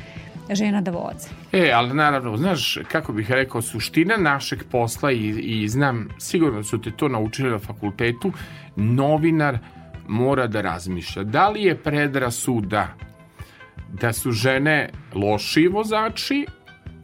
žena 0.49 0.81
da 0.81 0.91
voze. 0.91 1.29
E, 1.51 1.71
ali 1.73 1.93
naravno, 1.93 2.37
znaš, 2.37 2.77
kako 2.91 3.13
bih 3.13 3.31
rekao, 3.31 3.61
suština 3.61 4.17
našeg 4.17 4.63
posla 4.71 5.11
i, 5.11 5.29
i 5.29 5.67
znam, 5.67 6.09
sigurno 6.19 6.63
su 6.63 6.81
te 6.81 6.91
to 6.91 7.07
naučili 7.07 7.49
na 7.49 7.59
fakultetu, 7.59 8.31
novinar 8.75 9.57
mora 10.07 10.47
da 10.47 10.61
razmišlja. 10.61 11.23
Da 11.23 11.49
li 11.49 11.63
je 11.63 11.75
predrasuda 11.75 12.87
da 14.01 14.13
su 14.13 14.31
žene 14.31 14.89
loši 15.13 15.67
vozači 15.67 16.45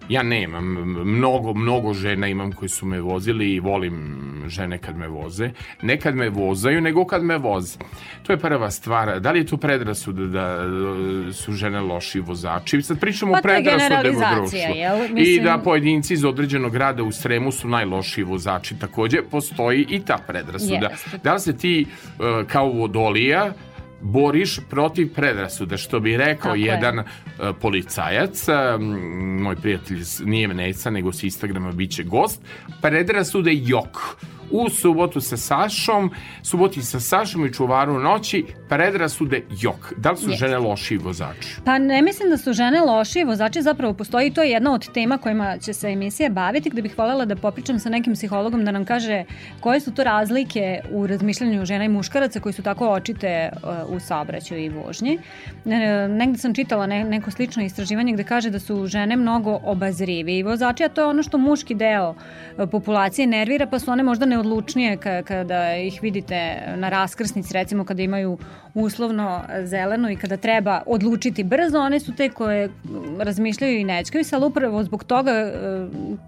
ja 0.09 0.23
nemam, 0.23 0.65
mnogo, 1.05 1.53
mnogo 1.53 1.93
žena 1.93 2.27
imam 2.27 2.51
koji 2.51 2.69
su 2.69 2.85
me 2.85 2.99
vozili 3.01 3.53
i 3.53 3.59
volim 3.59 4.21
žene 4.47 4.77
kad 4.77 4.97
me 4.97 5.07
voze. 5.07 5.51
Ne 5.81 5.99
kad 5.99 6.15
me 6.15 6.29
vozaju, 6.29 6.81
nego 6.81 7.05
kad 7.05 7.23
me 7.23 7.37
voze. 7.37 7.77
To 8.23 8.33
je 8.33 8.37
prva 8.37 8.71
stvar. 8.71 9.19
Da 9.19 9.31
li 9.31 9.39
je 9.39 9.45
to 9.45 9.57
predrasuda 9.57 10.25
da 10.25 10.65
e, 11.29 11.33
su 11.33 11.53
žene 11.53 11.79
loši 11.79 12.19
vozači? 12.19 12.81
Sad 12.81 12.99
pričamo 12.99 13.31
Pa 13.33 13.39
o 13.39 13.41
predrasudama 13.41 14.31
u 14.31 14.35
društvu. 14.35 14.59
jel? 14.75 15.05
I 15.05 15.13
Mislim- 15.13 15.43
da 15.43 15.57
pojedinci 15.57 16.13
iz 16.13 16.25
određenog 16.25 16.71
grada 16.71 17.03
u 17.03 17.11
Sremu 17.11 17.51
su 17.51 17.67
najlošiji 17.67 18.23
vozači. 18.23 18.79
Takođe, 18.79 19.21
postoji 19.31 19.85
i 19.89 19.99
ta 19.99 20.17
predrasuda. 20.27 20.87
Jeste. 20.91 21.17
Da 21.23 21.33
li 21.33 21.39
se 21.39 21.57
ti 21.57 21.85
e, 21.85 22.45
kao 22.47 22.69
vodolija 22.71 23.53
boriš 24.01 24.59
protiv 24.69 25.13
predrasuda, 25.13 25.77
što 25.77 25.99
bi 25.99 26.17
rekao 26.17 26.43
Tako 26.43 26.55
je. 26.55 26.61
jedan 26.61 26.99
e, 26.99 27.03
policajac, 27.61 28.47
e, 28.47 28.53
moj 29.39 29.55
prijatelj 29.55 30.01
nije 30.25 30.47
Neca, 30.47 30.89
nego 30.89 31.11
s 31.11 31.23
Instagrama 31.23 31.71
biće 31.71 32.03
gost, 32.03 32.41
predrasude 32.81 33.51
jok. 33.53 33.97
U 34.51 34.69
subotu 34.69 35.21
sa 35.21 35.37
Sašom, 35.37 36.11
suboti 36.43 36.81
sa 36.81 36.99
Sašom 36.99 37.45
i 37.45 37.53
čuvaru 37.53 37.99
noći, 37.99 38.45
predrasude 38.69 39.43
jok. 39.61 39.93
Da 39.97 40.11
li 40.11 40.17
su 40.17 40.29
Jeste. 40.29 40.45
žene 40.45 40.57
loši 40.57 40.97
vozači? 40.97 41.55
Pa 41.65 41.77
ne 41.77 42.01
mislim 42.01 42.29
da 42.29 42.37
su 42.37 42.53
žene 42.53 42.81
loši, 42.81 43.23
vozači 43.23 43.61
zapravo 43.61 43.93
postoji 43.93 44.27
i 44.27 44.33
to 44.33 44.43
je 44.43 44.51
jedna 44.51 44.73
od 44.73 44.93
tema 44.93 45.17
kojima 45.17 45.57
će 45.57 45.73
se 45.73 45.87
emisija 45.87 46.29
baviti, 46.29 46.69
gde 46.69 46.81
bih 46.81 46.97
voljela 46.97 47.25
da 47.25 47.35
popričam 47.35 47.79
sa 47.79 47.89
nekim 47.89 48.13
psihologom 48.13 48.65
da 48.65 48.71
nam 48.71 48.85
kaže 48.85 49.23
koje 49.59 49.79
su 49.79 49.93
to 49.93 50.03
razlike 50.03 50.81
u 50.91 51.07
razmišljanju 51.07 51.65
žena 51.65 51.85
i 51.85 51.89
muškaraca 51.89 52.39
koji 52.39 52.53
su 52.53 52.63
tako 52.63 52.89
očite 52.89 53.49
uh, 53.53 53.95
u 53.95 53.99
saobraćaju 53.99 54.63
i 54.63 54.69
vožnji. 54.69 55.19
Ne, 55.65 56.07
negde 56.07 56.37
sam 56.37 56.53
čitala 56.53 56.87
ne, 56.87 57.03
neko 57.03 57.31
slično 57.31 57.63
istraživanje 57.63 58.13
gde 58.13 58.23
kaže 58.23 58.49
da 58.49 58.59
su 58.59 58.87
žene 58.87 59.15
mnogo 59.15 59.59
obazriviji 59.63 60.43
vozači, 60.43 60.83
a 60.83 60.89
to 60.89 61.01
je 61.01 61.07
ono 61.07 61.23
što 61.23 61.37
muški 61.37 61.75
deo 61.75 62.09
uh, 62.09 62.69
populacije 62.71 63.27
nervira, 63.27 63.67
pa 63.67 63.79
su 63.79 63.91
one 63.91 64.03
možda 64.03 64.25
najneodlučnije 64.25 64.40
ka, 64.99 65.21
kada 65.23 65.75
ih 65.77 65.99
vidite 66.01 66.61
na 66.75 66.89
raskrsnici, 66.89 67.53
recimo 67.53 67.85
kada 67.85 68.03
imaju 68.03 68.37
uslovno 68.73 69.41
zeleno 69.63 70.11
i 70.11 70.15
kada 70.15 70.37
treba 70.37 70.81
odlučiti 70.85 71.43
brzo, 71.43 71.79
one 71.79 71.99
su 71.99 72.15
te 72.15 72.29
koje 72.29 72.69
razmišljaju 73.19 73.79
i 73.79 73.83
nećkaju 73.83 74.23
se, 74.23 74.35
ali 74.35 74.45
upravo 74.45 74.83
zbog 74.83 75.03
toga 75.03 75.31
e, 75.31 75.51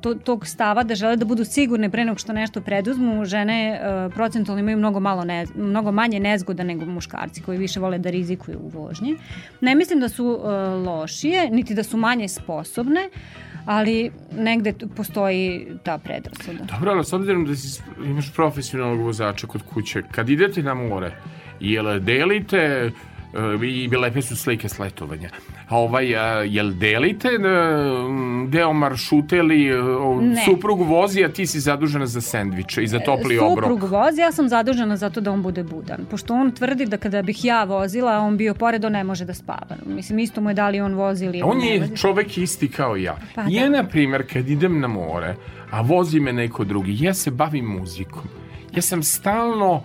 to, 0.02 0.14
tog 0.14 0.48
stava 0.48 0.84
da 0.84 0.95
žele 0.95 1.15
da 1.15 1.26
budu 1.26 1.45
sigurne 1.45 1.90
pre 1.90 2.06
nego 2.06 2.18
što 2.18 2.34
nešto 2.34 2.61
preduzmu, 2.61 3.26
žene 3.26 3.69
e, 3.69 4.10
procentualno 4.10 4.60
imaju 4.60 4.77
mnogo, 4.77 4.99
malo 4.99 5.23
ne, 5.23 5.45
mnogo 5.56 5.91
manje 5.91 6.19
nezgoda 6.19 6.64
nego 6.64 6.85
muškarci 6.85 7.41
koji 7.41 7.57
više 7.57 7.80
vole 7.80 7.98
da 7.98 8.10
rizikuju 8.10 8.60
u 8.60 8.68
vožnji. 8.68 9.15
Ne 9.61 9.76
mislim 9.76 9.99
da 9.99 10.10
su 10.10 10.40
e, 10.44 10.48
lošije, 10.76 11.49
niti 11.49 11.73
da 11.73 11.84
su 11.84 11.98
manje 11.98 12.27
sposobne, 12.27 13.10
ali 13.65 14.11
negde 14.38 14.73
postoji 14.95 15.68
ta 15.84 15.98
predrasuda. 15.98 16.64
Dobro, 16.64 16.91
ali 16.91 17.06
s 17.06 17.14
obzirom 17.14 17.45
da 17.45 17.56
si, 17.56 17.81
imaš 18.06 18.34
profesionalnog 18.34 18.99
vozača 18.99 19.48
kod 19.48 19.61
kuće, 19.73 20.03
kad 20.11 20.30
idete 20.30 20.64
na 20.64 20.73
more, 20.73 21.11
jel 21.60 21.99
delite 21.99 22.91
i 23.64 23.95
lepe 23.97 24.22
su 24.22 24.35
slike 24.35 24.69
s 24.69 24.80
letovanja. 24.80 25.30
A 25.69 25.77
ovaj, 25.77 26.15
a, 26.15 26.43
jel 26.43 26.72
delite 26.73 27.27
e, 27.27 27.39
deo 28.47 28.73
maršuta 28.73 29.35
ili 29.35 29.68
e, 29.68 29.73
suprug 30.45 30.81
vozi, 30.81 31.23
a 31.23 31.30
ti 31.30 31.45
si 31.45 31.60
zadužena 31.60 32.05
za 32.05 32.22
sendviče 32.22 32.84
i 32.84 32.88
za 32.88 32.99
topli 32.99 33.39
obrok? 33.39 33.72
Suprug 33.72 33.91
vozi, 33.91 34.22
ja 34.22 34.31
sam 34.31 34.49
zadužena 34.49 34.97
zato 34.97 35.22
da 35.22 35.31
on 35.31 35.41
bude 35.41 35.64
budan. 35.64 36.05
Pošto 36.11 36.34
on 36.34 36.51
tvrdi 36.51 36.85
da 36.85 36.97
kada 36.97 37.22
bih 37.22 37.45
ja 37.45 37.64
vozila, 37.64 38.19
on 38.19 38.38
bio 38.38 38.53
pored, 38.53 38.85
on 38.85 38.91
ne 38.91 39.03
može 39.03 39.26
da 39.26 39.34
spava. 39.34 39.76
Mislim, 39.85 40.19
isto 40.19 40.41
mu 40.41 40.49
je 40.49 40.53
da 40.53 40.69
li 40.69 40.81
on 40.81 40.93
vozi 40.93 41.26
ili 41.26 41.41
On 41.43 41.57
ne 41.57 41.73
je 41.73 41.80
vozi. 41.80 41.97
čovek 41.97 42.38
isti 42.38 42.68
kao 42.68 42.95
ja. 42.95 43.18
Pa 43.35 43.43
ja, 43.49 43.69
da. 43.69 43.69
na 43.69 43.84
primjer, 43.84 44.34
kad 44.34 44.49
idem 44.49 44.80
na 44.80 44.88
more, 44.88 45.35
a 45.72 45.81
vozi 45.81 46.19
me 46.19 46.34
neko 46.34 46.64
drugi, 46.64 47.03
ja 47.03 47.14
se 47.14 47.31
bavim 47.31 47.65
muzikom. 47.65 48.23
Ja 48.76 48.81
sam 48.81 49.03
stalno 49.03 49.84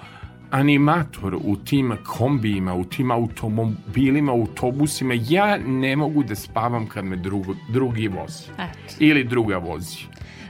animator 0.50 1.34
u 1.34 1.56
tim 1.56 1.96
kombijima, 2.06 2.74
u 2.74 2.84
tim 2.84 3.10
automobilima, 3.10 4.32
autobusima. 4.32 5.14
Ja 5.28 5.56
ne 5.56 5.96
mogu 5.96 6.22
da 6.22 6.34
spavam 6.34 6.86
kad 6.86 7.04
me 7.04 7.16
drugo, 7.16 7.54
drugi 7.68 8.08
vozi. 8.08 8.44
Eto. 8.58 8.94
Ili 8.98 9.24
druga 9.24 9.58
vozi. 9.58 9.98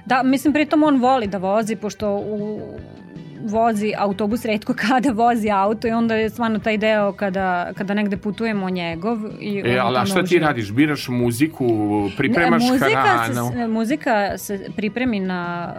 Da, 0.06 0.22
mislim, 0.22 0.52
pritom 0.52 0.82
on 0.82 1.00
voli 1.00 1.26
da 1.26 1.38
vozi, 1.38 1.76
pošto 1.76 2.16
u, 2.16 2.60
vozi 3.40 3.92
autobus 3.98 4.44
redko 4.44 4.74
kada 4.78 5.10
vozi 5.12 5.50
auto 5.50 5.88
i 5.88 5.92
onda 5.92 6.14
je 6.14 6.30
stvarno 6.30 6.58
taj 6.58 6.76
deo 6.78 7.12
kada, 7.12 7.38
kada 7.74 7.94
negde 7.94 8.16
putujemo 8.16 8.70
njegov. 8.70 9.18
I 9.40 9.62
E, 9.66 9.78
ali 9.78 9.98
a 9.98 10.06
šta 10.06 10.22
ti 10.22 10.38
radiš? 10.38 10.72
Biraš 10.72 11.08
muziku, 11.08 11.66
pripremaš 12.16 12.62
ne, 12.62 12.70
muzika 12.70 13.00
hranu? 13.00 13.50
Se, 13.52 13.66
muzika 13.68 14.38
se 14.38 14.66
pripremi 14.76 15.20
na 15.20 15.38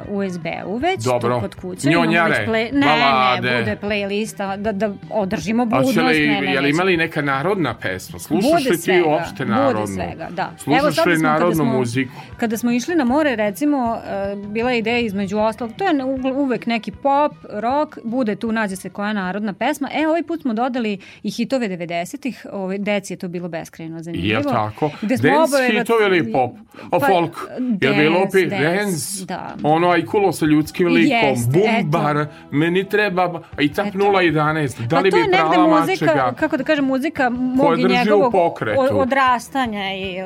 USB-u 0.09 0.77
već, 0.77 1.03
Dobro. 1.03 1.35
tu 1.35 1.41
kod 1.41 1.55
kuće. 1.55 1.89
Njonjare, 1.89 2.45
play, 2.47 2.73
ne, 2.73 2.85
balade. 2.87 3.49
ne, 3.49 3.59
bude 3.59 3.77
playlista, 3.77 4.57
da, 4.57 4.71
da 4.71 4.91
održimo 5.11 5.63
A 5.63 5.65
budnost. 5.65 5.93
će 5.93 6.01
li, 6.01 6.27
ne, 6.27 6.41
ne, 6.41 6.53
je 6.53 6.59
li 6.59 6.67
neće. 6.67 6.69
ima 6.69 6.83
li 6.83 6.97
neka 6.97 7.21
narodna 7.21 7.73
pesma? 7.73 8.19
Slušaš 8.19 8.51
Bude 8.51 8.69
li 8.69 8.75
ti 8.75 8.77
svega, 8.77 9.07
uopšte 9.07 9.45
narodnu? 9.45 9.81
Bude 9.81 9.93
svega, 9.93 10.27
da. 10.31 10.51
Slušaš 10.57 10.95
sad 10.95 11.07
li 11.07 11.17
smo, 11.17 11.23
kada 11.23 11.33
narodnu 11.33 11.55
smo- 11.55 11.73
muziku? 11.73 12.11
Kada 12.37 12.57
smo 12.57 12.71
išli 12.71 12.95
na 12.95 13.03
more, 13.05 13.35
recimo, 13.35 13.97
e, 13.97 14.35
bila 14.37 14.71
je 14.71 14.79
ideja 14.79 14.99
između 14.99 15.37
ostalog, 15.39 15.73
to 15.73 15.83
je 15.83 15.91
uvek 16.33 16.65
neki 16.65 16.91
pop, 16.93 17.31
rock, 17.51 17.97
bude 18.03 18.35
tu, 18.35 18.51
nađe 18.51 18.75
se 18.75 18.89
koja 18.89 19.13
narodna 19.13 19.53
pesma. 19.53 19.89
E, 19.93 20.07
ovaj 20.07 20.23
put 20.23 20.41
smo 20.41 20.53
dodali 20.53 20.89
i 21.23 21.31
hitove 21.31 21.67
90-ih, 21.69 22.45
ovaj, 22.51 22.77
deci 22.79 23.13
je 23.13 23.17
to 23.17 23.27
bilo 23.29 23.49
beskrajno 23.49 24.01
zanimljivo. 24.01 24.33
Jel 24.33 24.43
tako? 24.43 24.91
Gde 25.01 25.17
smo 25.17 25.29
Dance 25.29 25.55
oboje- 25.55 25.71
hitovi 25.71 26.05
ili 26.07 26.31
pop? 26.31 26.51
A 26.83 26.89
Pa, 26.91 26.99
folk? 27.01 27.47
Jel 27.81 27.93
bilo 27.95 28.19
dance, 28.19 28.31
pi? 28.33 28.45
dance, 28.45 28.63
Dance? 28.75 29.25
da. 29.25 29.55
Ono 29.63 29.89
ajkulo 29.89 30.31
sa 30.31 30.45
ljudskim 30.45 30.87
likom. 30.87 31.11
Jeste, 31.19 31.51
Bumbar, 31.81 32.17
eto. 32.17 32.31
meni 32.51 32.83
treba... 32.85 33.41
I 33.59 33.73
tap 33.73 33.87
Eto. 33.87 33.97
011. 33.97 34.87
Da 34.87 34.99
li 34.99 35.11
pa 35.11 35.15
bi 35.15 35.21
je 35.21 35.29
prala 35.29 35.79
muzika, 35.79 36.05
mačega? 36.05 36.33
kako 36.33 36.57
da 36.57 36.63
kažem, 36.63 36.85
muzika 36.85 37.29
mog 37.29 37.79
i 37.79 37.83
njegovog 37.85 38.35
o- 38.35 38.55
odrastanja 38.93 39.93
i 39.93 40.15
E. 40.15 40.25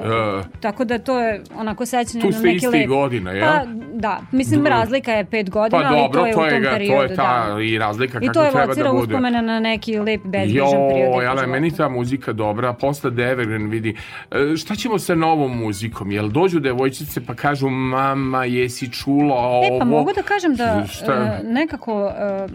tako 0.60 0.86
da 0.86 1.00
to 1.00 1.20
je 1.20 1.42
onako 1.56 1.86
sećanje 1.86 2.22
Tu 2.22 2.28
na 2.28 2.34
ste 2.34 2.44
neki 2.44 2.56
istih 2.58 2.70
lep. 2.72 2.88
godina, 2.88 3.32
jel? 3.32 3.46
Pa 3.46 3.62
da, 3.94 4.20
mislim 4.32 4.66
razlika 4.68 5.12
je 5.12 5.26
pet 5.26 5.50
godina, 5.50 5.82
Pa 5.82 5.88
ali 5.88 5.98
dobro, 5.98 6.22
to 6.22 6.28
je 6.28 6.34
to 6.34 6.40
u 6.40 6.44
je, 6.44 6.50
tom 6.50 6.62
ga, 6.62 6.70
periodu. 6.70 6.96
to 6.98 7.04
je 7.04 7.13
ta 7.16 7.46
da. 7.48 7.62
i 7.62 7.78
razlika 7.78 8.18
I 8.18 8.22
kako 8.22 8.34
to 8.34 8.44
je 8.44 8.50
treba 8.50 8.64
evocira 8.64 8.84
da 8.84 8.92
bude. 8.92 9.04
uspomena 9.04 9.42
na 9.44 9.60
neki 9.62 10.00
lep 10.00 10.22
bezbrižan 10.24 10.72
period. 10.90 11.14
Jo, 11.16 11.22
života. 11.24 11.48
meni 11.48 11.72
ta 11.72 11.90
muzika 11.90 12.34
dobra, 12.34 12.74
posle 12.74 13.12
da 13.12 13.24
Evergreen 13.24 13.68
vidi. 13.68 13.96
E, 14.32 14.58
šta 14.58 14.76
ćemo 14.76 15.00
sa 15.00 15.16
novom 15.16 15.58
muzikom? 15.58 16.12
Jel 16.12 16.30
dođu 16.30 16.60
devojčice 16.60 16.94
pa 17.22 17.34
kažu 17.36 17.70
mama, 17.70 18.46
jesi 18.46 18.92
čula 18.92 19.36
ovo? 19.36 19.66
E, 19.66 19.80
pa 19.80 19.86
mogu 19.86 20.14
da 20.14 20.22
kažem 20.24 20.56
da 20.56 20.86
Šta? 20.88 21.14
e, 21.14 21.44
nekako 21.46 22.12
e, 22.12 22.48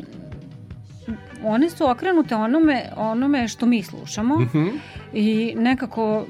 one 1.44 1.70
su 1.70 1.90
okrenute 1.90 2.34
onome, 2.36 2.82
onome 2.96 3.48
što 3.48 3.66
mi 3.66 3.82
slušamo 3.82 4.38
Mhm. 4.38 4.66
i 5.12 5.54
nekako 5.56 6.26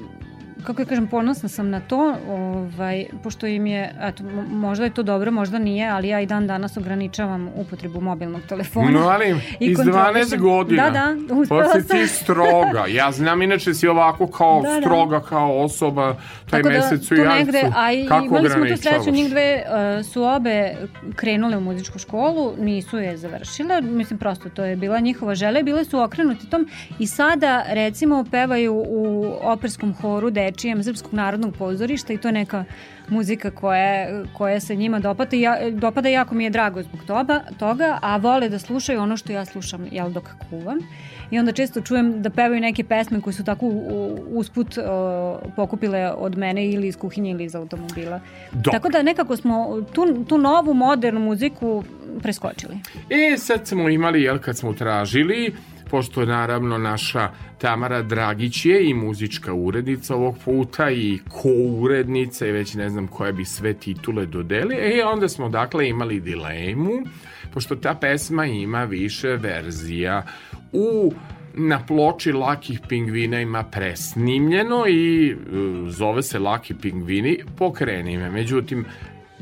kako 0.59 0.81
ja 0.81 0.85
kažem, 0.85 1.07
ponosna 1.07 1.49
sam 1.49 1.69
na 1.69 1.79
to, 1.79 2.15
ovaj, 2.27 3.05
pošto 3.23 3.47
im 3.47 3.65
je, 3.65 3.95
eto, 4.01 4.23
mo- 4.25 4.47
možda 4.49 4.83
je 4.83 4.91
to 4.91 5.03
dobro, 5.03 5.31
možda 5.31 5.59
nije, 5.59 5.89
ali 5.89 6.07
ja 6.07 6.21
i 6.21 6.25
dan 6.25 6.47
danas 6.47 6.77
ograničavam 6.77 7.49
upotrebu 7.55 8.01
mobilnog 8.01 8.41
telefona. 8.41 8.89
No, 8.91 8.99
ali 8.99 9.25
I 9.59 9.65
iz 9.65 9.77
12 9.77 9.85
kontrolišem. 9.85 10.39
godina. 10.39 10.83
Da, 10.83 11.15
da, 11.27 11.33
uspela 11.33 11.63
Pa 11.63 11.69
si 11.71 11.87
sam. 11.87 11.97
ti 11.97 12.07
stroga. 12.07 12.85
Ja 12.89 13.11
znam, 13.11 13.41
inače 13.41 13.73
si 13.73 13.87
ovako 13.87 14.27
kao 14.27 14.61
Da, 14.61 14.69
da. 14.69 14.81
stroga, 14.81 15.19
kao 15.19 15.57
osoba, 15.57 16.15
taj 16.49 16.61
Tako 16.61 16.69
da, 16.69 16.75
mesec 16.75 17.05
u 17.05 17.09
tu 17.09 17.15
negde, 17.15 17.63
a 17.75 17.91
i 17.93 18.05
Kako 18.07 18.25
imali 18.25 18.49
smo 18.49 18.65
tu 18.65 18.77
sreću, 18.77 19.11
njih 19.11 19.29
dve 19.29 19.63
uh, 19.99 20.05
su 20.05 20.23
obe 20.25 20.75
krenule 21.15 21.57
u 21.57 21.61
muzičku 21.61 21.99
školu, 21.99 22.53
nisu 22.57 22.97
je 22.97 23.17
završile, 23.17 23.81
mislim 23.81 24.19
prosto 24.19 24.49
to 24.49 24.63
je 24.63 24.75
bila 24.75 24.99
njihova 24.99 25.35
želja, 25.35 25.59
i 25.59 25.63
bile 25.63 25.85
su 25.85 25.99
okrenuti 25.99 26.49
tom 26.49 26.67
i 26.99 27.07
sada 27.07 27.63
recimo 27.67 28.25
pevaju 28.31 28.73
u 28.87 29.25
operskom 29.41 29.93
horu 29.93 30.29
dečijem 30.51 30.83
Srpskog 30.83 31.13
narodnog 31.13 31.55
pozorišta 31.57 32.13
i 32.13 32.17
to 32.17 32.27
je 32.27 32.31
neka 32.31 32.63
muzika 33.09 33.51
koja, 33.51 34.23
koja 34.33 34.59
se 34.59 34.75
njima 34.75 34.99
dopada 34.99 35.35
i 35.35 35.41
ja, 35.41 35.69
dopada 35.71 36.09
jako 36.09 36.35
mi 36.35 36.43
je 36.43 36.49
drago 36.49 36.83
zbog 36.83 36.99
toga, 37.07 37.41
toga, 37.59 37.97
a 38.01 38.17
vole 38.17 38.49
da 38.49 38.59
slušaju 38.59 39.01
ono 39.01 39.17
što 39.17 39.33
ja 39.33 39.45
slušam 39.45 39.87
jel, 39.91 40.09
dok 40.09 40.23
kuvam. 40.49 40.77
I 41.31 41.39
onda 41.39 41.51
često 41.51 41.81
čujem 41.81 42.21
da 42.21 42.29
pevaju 42.29 42.61
neke 42.61 42.83
pesme 42.83 43.21
koje 43.21 43.33
su 43.33 43.43
tako 43.43 43.65
usput 44.27 44.77
uh, 44.77 44.83
pokupile 45.55 46.11
od 46.17 46.37
mene 46.37 46.65
ili 46.65 46.87
iz 46.87 46.97
kuhinje 46.97 47.31
ili 47.31 47.43
iz 47.43 47.55
automobila. 47.55 48.19
Dok. 48.51 48.73
Tako 48.73 48.89
da 48.89 49.01
nekako 49.03 49.35
smo 49.37 49.81
tu, 49.93 50.25
tu 50.27 50.37
novu 50.37 50.73
modernu 50.73 51.19
muziku 51.19 51.83
preskočili. 52.21 52.79
E, 53.09 53.37
sad 53.37 53.67
smo 53.67 53.89
imali, 53.89 54.21
jel, 54.21 54.39
kad 54.39 54.57
smo 54.57 54.73
tražili, 54.73 55.53
pošto 55.89 56.25
naravno 56.25 56.77
naša 56.77 57.29
Tamara 57.57 58.01
Dragić 58.01 58.65
je 58.65 58.89
i 58.89 58.93
muzička 58.93 59.53
urednica 59.53 60.15
ovog 60.15 60.37
puta 60.45 60.91
i 60.91 61.19
ko-urednica 61.29 62.47
i 62.47 62.51
već 62.51 62.73
ne 62.73 62.89
znam 62.89 63.07
koje 63.07 63.33
bi 63.33 63.45
sve 63.45 63.73
titule 63.73 64.25
dodeli, 64.25 64.75
e, 64.75 65.05
onda 65.05 65.29
smo 65.29 65.49
dakle 65.49 65.89
imali 65.89 66.19
dilemu, 66.19 66.91
pošto 67.53 67.75
ta 67.75 67.93
pesma 67.93 68.45
ima 68.45 68.83
više 68.83 69.27
verzija. 69.27 70.23
U 70.71 71.13
na 71.53 71.85
ploči 71.85 72.31
Lakih 72.31 72.79
pingvina 72.89 73.41
ima 73.41 73.63
presnimljeno 73.63 74.87
i 74.87 75.31
e, 75.31 75.35
zove 75.89 76.23
se 76.23 76.39
Laki 76.39 76.73
pingvini, 76.73 77.39
pokreni 77.57 78.17
me. 78.17 78.29
Međutim, 78.29 78.85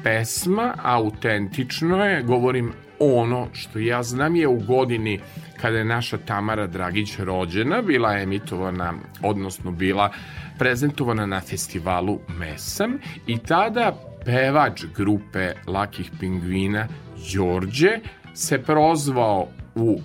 pesma 0.04 0.74
autentično 0.84 2.06
je, 2.06 2.24
govorim 2.24 2.72
ono 3.00 3.48
što 3.54 3.80
ja 3.80 4.04
znam 4.04 4.36
je 4.36 4.48
u 4.48 4.60
godini 4.60 5.20
kada 5.62 5.78
je 5.78 5.86
naša 5.86 6.18
Tamara 6.18 6.68
Dragić 6.68 7.20
rođena, 7.20 7.82
bila 7.82 8.18
emitovana, 8.18 8.94
odnosno 9.22 9.72
bila 9.72 10.12
prezentovana 10.60 11.26
na 11.26 11.42
festivalu 11.42 12.20
Mesam 12.28 12.98
i 13.28 13.38
tada 13.38 13.96
pevač 14.26 14.86
grupe 14.96 15.52
Lakih 15.68 16.12
pingvina 16.20 16.88
Đorđe 17.34 18.00
se 18.34 18.64
prozvao 18.64 19.48
u 19.76 20.00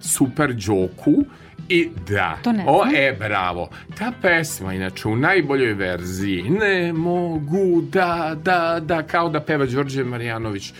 Super 0.00 0.54
Đoku 0.54 1.24
i 1.68 1.88
da, 2.08 2.38
o, 2.66 2.84
e, 2.96 3.16
bravo. 3.18 3.68
Ta 3.98 4.12
pesma, 4.22 4.74
inače, 4.74 5.08
u 5.08 5.16
najboljoj 5.16 5.74
verziji, 5.74 6.42
ne 6.42 6.92
mogu 6.92 7.82
da, 7.82 8.36
da, 8.44 8.80
da, 8.80 9.02
kao 9.02 9.28
da 9.28 9.40
peva 9.40 9.66
Đorđe 9.66 10.04
Marjanović. 10.04 10.72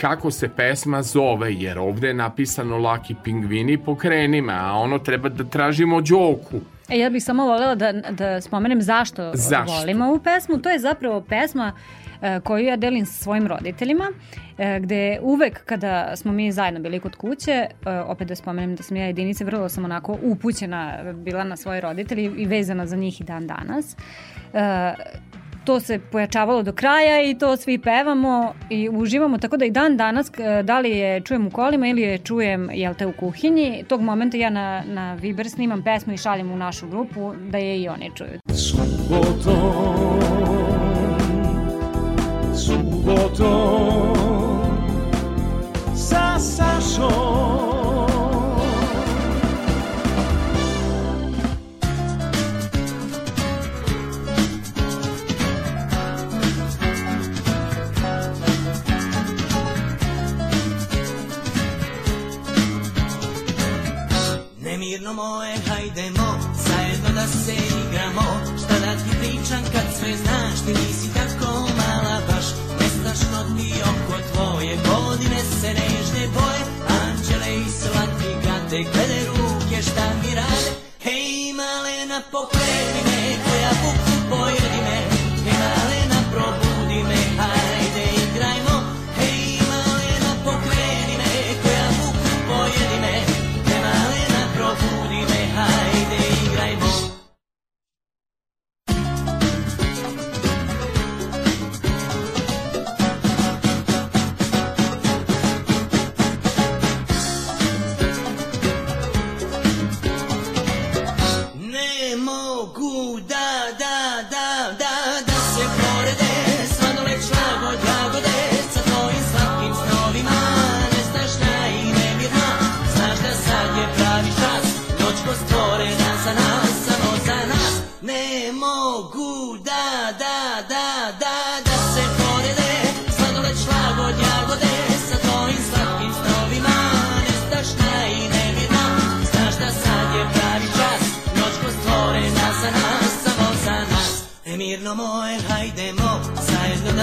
kako 0.00 0.30
se 0.30 0.48
pesma 0.48 1.02
zove, 1.02 1.54
jer 1.54 1.78
ovde 1.78 2.08
je 2.08 2.14
napisano 2.14 2.78
Laki 2.78 3.14
pingvini 3.24 3.78
pokreni 3.78 4.42
me, 4.42 4.52
a 4.52 4.72
ono 4.72 4.98
treba 4.98 5.28
da 5.28 5.44
tražimo 5.44 6.00
Đoku. 6.00 6.60
E, 6.88 6.98
ja 6.98 7.10
bih 7.10 7.24
samo 7.24 7.44
voljela 7.44 7.74
da, 7.74 7.92
da 7.92 8.40
spomenem 8.40 8.82
zašto, 8.82 9.32
Zašto? 9.34 9.72
volim 9.72 10.02
ovu 10.02 10.18
pesmu. 10.18 10.58
To 10.58 10.70
je 10.70 10.78
zapravo 10.78 11.20
pesma 11.20 11.72
e, 12.22 12.40
koju 12.40 12.64
ja 12.64 12.76
delim 12.76 13.06
sa 13.06 13.12
svojim 13.12 13.46
roditeljima, 13.46 14.12
e, 14.58 14.80
gde 14.80 15.18
uvek 15.22 15.64
kada 15.64 16.16
smo 16.16 16.32
mi 16.32 16.52
zajedno 16.52 16.80
bili 16.80 17.00
kod 17.00 17.16
kuće, 17.16 17.52
e, 17.52 17.68
opet 18.00 18.28
da 18.28 18.34
spomenem 18.34 18.76
da 18.76 18.82
sam 18.82 18.96
ja 18.96 19.06
jedinice, 19.06 19.44
vrlo 19.44 19.68
sam 19.68 19.84
onako 19.84 20.18
upućena 20.22 21.12
bila 21.14 21.44
na 21.44 21.56
svoje 21.56 21.80
roditelji 21.80 22.24
i 22.36 22.46
vezana 22.46 22.86
za 22.86 22.96
njih 22.96 23.20
i 23.20 23.24
dan 23.24 23.46
danas. 23.46 23.96
To 25.66 25.80
se 25.80 25.98
pojačavalo 25.98 26.62
do 26.62 26.72
kraja 26.72 27.22
i 27.22 27.38
to 27.38 27.56
svi 27.56 27.78
pevamo 27.78 28.54
i 28.70 28.88
uživamo, 28.88 29.38
tako 29.38 29.56
da 29.56 29.64
i 29.64 29.70
dan 29.70 29.96
danas, 29.96 30.30
da 30.64 30.80
li 30.80 30.90
je 30.90 31.20
čujem 31.20 31.46
u 31.46 31.50
kolima 31.50 31.88
ili 31.88 32.02
je 32.02 32.18
čujem, 32.18 32.70
jel 32.72 32.94
te, 32.94 33.06
u 33.06 33.12
kuhinji, 33.12 33.84
tog 33.88 34.00
momenta 34.00 34.36
ja 34.36 34.50
na, 34.50 34.82
na 34.86 35.14
Viber 35.14 35.50
snimam 35.50 35.82
pesmu 35.82 36.12
i 36.12 36.16
šaljem 36.16 36.52
u 36.52 36.56
našu 36.56 36.88
grupu 36.88 37.32
da 37.50 37.58
je 37.58 37.82
i 37.82 37.88
oni 37.88 38.10
čuju. 38.14 38.40
Subotom, 38.54 40.20
subotom, 42.54 44.14
sa 45.94 46.38
Sašom. 46.38 47.35
Nemirno 64.96 65.14
moje, 65.14 65.54
hajdemo, 65.68 66.28
zajedno 66.66 67.10
da 67.14 67.26
se 67.26 67.54
igramo. 67.54 68.26
Šta 68.58 68.74
da 68.84 68.92
ti 68.96 69.16
pričam 69.20 69.62
kad 69.72 69.86
sve 69.98 70.16
znaš, 70.16 70.58
ti 70.66 70.72
nisi 70.72 71.14
tako 71.14 71.52
mala 71.52 72.20
baš. 72.28 72.46
Nestašno 72.80 73.56
ti 73.56 73.72
oko 73.82 74.16
tvoje, 74.32 74.76
godine 74.76 75.40
se 75.60 75.68
nežne 75.68 76.24
boje. 76.34 76.62
Anđele 77.00 77.56
i 77.56 77.70
slatki 77.80 78.30
gade, 78.44 78.82
glede 78.92 79.20
ruke 79.28 79.82
šta 79.82 80.06
mi 80.22 80.34
rade. 80.34 80.70
Hej 81.02 81.52
malena, 81.52 82.22
pokreni 82.32 83.05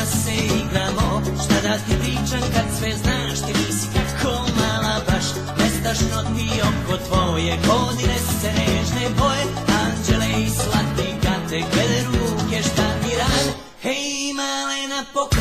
da 0.04 0.10
se 0.10 0.36
igramo. 0.36 1.22
Šta 1.44 1.68
da 1.68 1.74
ti 1.78 1.94
pričam 2.02 2.44
kad 2.54 2.66
sve 2.78 2.92
znaš 3.04 3.38
Ti 3.46 3.54
nisi 3.60 3.88
kako 3.96 4.32
mala 4.60 4.96
baš 5.08 5.26
Nestašno 5.60 6.22
ti 6.36 6.50
oko 6.70 6.98
tvoje 7.08 7.58
Godine 7.68 8.18
se 8.42 8.50
nežne 8.60 9.06
boje. 9.20 9.44
Anđele 9.82 10.44
i 10.44 10.50
slatki 10.50 11.10
gate 11.24 11.60
Glede 11.74 12.02
ruke 12.08 12.62
šta 12.64 12.88
mi 13.02 13.12
rade? 13.22 13.52
Hej 13.82 14.34
malena 14.34 15.06
pokreni 15.14 15.33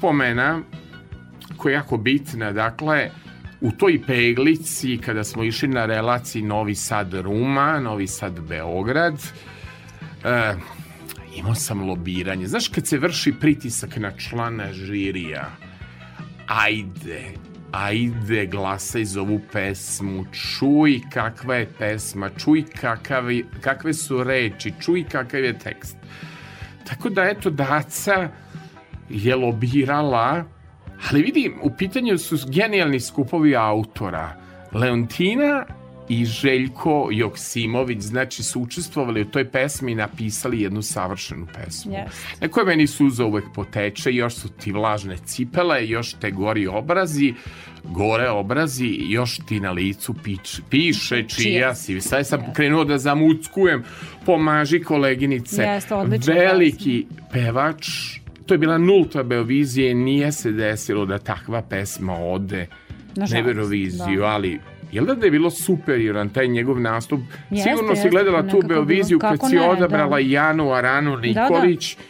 uspomena 0.00 0.60
koja 1.56 1.72
je 1.72 1.74
jako 1.74 1.96
bitna, 1.96 2.52
dakle, 2.52 3.10
u 3.60 3.72
toj 3.72 4.00
peglici 4.06 4.98
kada 5.04 5.24
smo 5.24 5.44
išli 5.44 5.68
na 5.68 5.86
relaciji 5.86 6.42
Novi 6.42 6.74
Sad 6.74 7.14
Ruma, 7.14 7.80
Novi 7.80 8.06
Sad 8.06 8.40
Beograd, 8.40 9.14
e, 10.24 10.54
imao 11.36 11.54
sam 11.54 11.88
lobiranje. 11.88 12.46
Znaš 12.46 12.68
kad 12.68 12.86
se 12.86 12.98
vrši 12.98 13.32
pritisak 13.40 13.96
na 13.96 14.12
člana 14.16 14.72
žirija, 14.72 15.50
ajde, 16.46 17.24
ajde 17.72 18.46
glasaj 18.46 19.04
za 19.04 19.20
ovu 19.20 19.40
pesmu, 19.52 20.24
čuj 20.32 21.00
kakva 21.12 21.56
je 21.56 21.68
pesma, 21.78 22.30
čuj 22.38 22.64
kakav, 22.80 23.24
kakve 23.60 23.94
su 23.94 24.24
reči, 24.24 24.72
čuj 24.80 25.04
kakav 25.04 25.44
je 25.44 25.58
tekst. 25.58 25.96
Tako 26.88 27.10
da 27.10 27.22
eto 27.24 27.50
Daca 27.50 28.30
je 29.10 29.36
lobirala, 29.36 30.44
ali 31.10 31.22
vidi, 31.22 31.52
u 31.62 31.70
pitanju 31.78 32.18
su 32.18 32.36
genijalni 32.48 33.00
skupovi 33.00 33.56
autora. 33.56 34.36
Leontina 34.72 35.64
i 36.08 36.24
Željko 36.24 37.08
Joksimović, 37.12 38.00
znači 38.00 38.42
su 38.42 38.60
učestvovali 38.60 39.20
u 39.20 39.24
toj 39.24 39.50
pesmi 39.50 39.92
i 39.92 39.94
napisali 39.94 40.60
jednu 40.60 40.82
savršenu 40.82 41.46
pesmu. 41.54 41.92
Yes. 41.92 42.40
Neko 42.40 42.60
je 42.60 42.66
meni 42.66 42.86
suza 42.86 43.24
uvek 43.24 43.44
poteče, 43.54 44.12
još 44.12 44.34
su 44.34 44.48
ti 44.48 44.72
vlažne 44.72 45.16
cipele, 45.24 45.88
još 45.88 46.12
te 46.12 46.30
gori 46.30 46.66
obrazi, 46.66 47.34
gore 47.84 48.28
obrazi, 48.28 48.96
još 49.08 49.38
ti 49.48 49.60
na 49.60 49.70
licu 49.70 50.14
pič, 50.24 50.60
piše 50.70 51.24
čija 51.28 51.74
si. 51.74 52.00
Sad 52.00 52.26
sam 52.26 52.40
krenuo 52.54 52.84
da 52.84 52.98
zamuckujem, 52.98 53.84
pomaži 54.26 54.82
koleginice. 54.82 55.80
Odlična 55.90 56.34
Veliki 56.34 57.06
pevač, 57.32 57.88
to 58.50 58.54
je 58.54 58.58
bila 58.58 58.78
nulta 58.78 59.22
Beovizije, 59.22 59.94
nije 59.94 60.32
se 60.32 60.52
desilo 60.52 61.06
da 61.06 61.18
takva 61.18 61.62
pesma 61.62 62.16
ode 62.16 62.66
na 63.16 63.26
Euroviziju, 63.38 64.20
da. 64.20 64.26
ali 64.26 64.60
Jel 64.92 65.06
da 65.06 65.14
da 65.14 65.24
je 65.26 65.30
bilo 65.30 65.50
superioran 65.50 66.28
taj 66.28 66.48
njegov 66.48 66.80
nastup? 66.80 67.20
Jeste, 67.50 67.70
Sigurno 67.70 67.94
si 67.94 67.98
jeste, 67.98 68.08
gledala 68.10 68.48
tu 68.48 68.62
Beoviziju 68.66 69.18
kad 69.18 69.40
si 69.48 69.54
ne, 69.56 69.68
odabrala 69.68 70.10
da. 70.10 70.18
Janu 70.18 70.72
Aranu 70.72 71.16
Nikolić. 71.16 71.96
Br- 71.96 72.00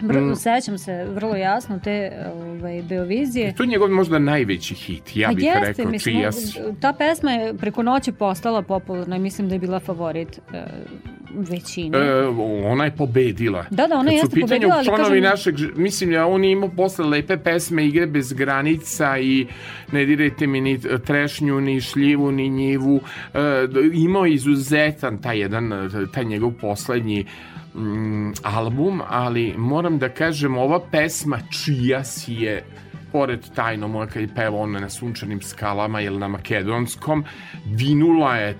Mm. 0.00 0.34
Sećam 0.34 0.78
se 0.78 1.04
vrlo 1.04 1.36
jasno 1.36 1.78
te 1.84 2.12
ovaj, 2.34 2.82
Beovizije. 2.82 3.54
To 3.54 3.62
je 3.62 3.66
njegov 3.66 3.90
možda 3.90 4.18
najveći 4.18 4.74
hit, 4.74 5.16
ja 5.16 5.28
Pa 5.28 5.34
bih 5.34 5.44
jeste, 5.44 5.60
rekao, 5.60 5.90
mislim, 5.90 6.16
čija 6.16 6.32
si. 6.32 6.58
Ta 6.80 6.92
pesma 6.92 7.32
je 7.32 7.54
preko 7.54 7.82
noći 7.82 8.12
postala 8.12 8.62
popularna 8.62 9.16
i 9.16 9.18
mislim 9.18 9.48
da 9.48 9.54
je 9.54 9.58
bila 9.58 9.80
favorit 9.80 10.38
e, 10.52 10.62
većine. 11.34 11.98
E, 11.98 12.26
ona 12.64 12.84
je 12.84 12.90
pobedila. 12.90 13.64
Da, 13.70 13.86
da, 13.86 13.98
ona 13.98 14.10
Kad 14.10 14.20
su 14.20 14.26
jeste 14.26 14.40
pobedila, 14.40 14.74
ali 14.76 15.04
kažem- 15.04 15.22
našeg, 15.22 15.54
mislim 15.76 16.10
da 16.10 16.26
on 16.26 16.44
je 16.44 16.52
imao 16.52 16.68
posle 16.68 17.04
lepe 17.04 17.36
pesme 17.36 17.86
Igre 17.86 18.06
bez 18.06 18.32
granica 18.32 19.18
i 19.18 19.46
ne 19.92 20.04
dirajte 20.04 20.46
mi 20.46 20.60
ni 20.60 20.78
trešnju, 21.06 21.60
ni 21.60 21.80
šljivu, 21.80 22.32
ni 22.32 22.48
njivu. 22.48 23.00
E, 23.34 23.40
imao 23.92 24.26
je 24.26 24.34
izuzetan 24.34 25.18
taj 25.22 25.38
jedan, 25.38 25.90
taj 26.14 26.24
njegov 26.24 26.52
poslednji 26.60 27.24
mm, 27.74 28.32
album, 28.42 29.02
ali 29.08 29.54
moram 29.56 29.98
da 29.98 30.08
kažem, 30.08 30.58
ova 30.58 30.80
pesma 30.90 31.38
čija 31.50 32.04
si 32.04 32.34
je 32.34 32.64
pored 33.12 33.40
tajno 33.54 33.88
moja 33.88 34.06
kad 34.06 34.22
je 34.22 34.28
pevao 34.34 34.60
ona 34.60 34.80
na 34.80 34.88
sunčanim 34.88 35.42
skalama 35.42 36.00
ili 36.00 36.18
na 36.18 36.28
makedonskom, 36.28 37.24
vinula 37.66 38.36
je 38.36 38.58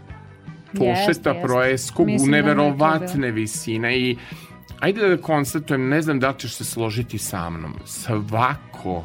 Tošeta 0.73 1.09
Jeste, 1.09 1.31
jeste. 1.31 1.43
Proeskog 1.43 2.07
u 2.07 2.11
da 2.19 2.31
neverovatne 2.31 3.31
visine 3.31 3.99
i 3.99 4.16
ajde 4.81 5.09
da 5.09 5.23
konstatujem, 5.23 5.89
ne 5.89 6.03
znam 6.03 6.20
da 6.20 6.32
ćeš 6.32 6.55
se 6.55 6.65
složiti 6.65 7.19
sa 7.19 7.51
mnom, 7.51 7.74
svako 7.85 9.05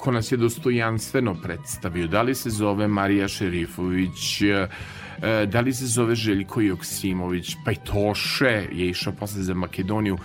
ko 0.00 0.12
nas 0.12 0.32
je 0.32 0.36
dostojanstveno 0.36 1.34
predstavio, 1.42 2.06
da 2.06 2.22
li 2.22 2.34
se 2.34 2.50
zove 2.50 2.88
Marija 2.88 3.28
Šerifović, 3.28 4.42
e, 4.42 4.66
da 5.46 5.60
li 5.60 5.72
se 5.72 5.86
zove 5.86 6.14
Željko 6.14 6.60
Joksimović, 6.60 7.56
pa 7.64 7.72
i 7.72 7.76
Toše 7.84 8.68
je 8.72 8.88
išao 8.88 9.12
posle 9.12 9.42
za 9.42 9.54
Makedoniju, 9.54 10.18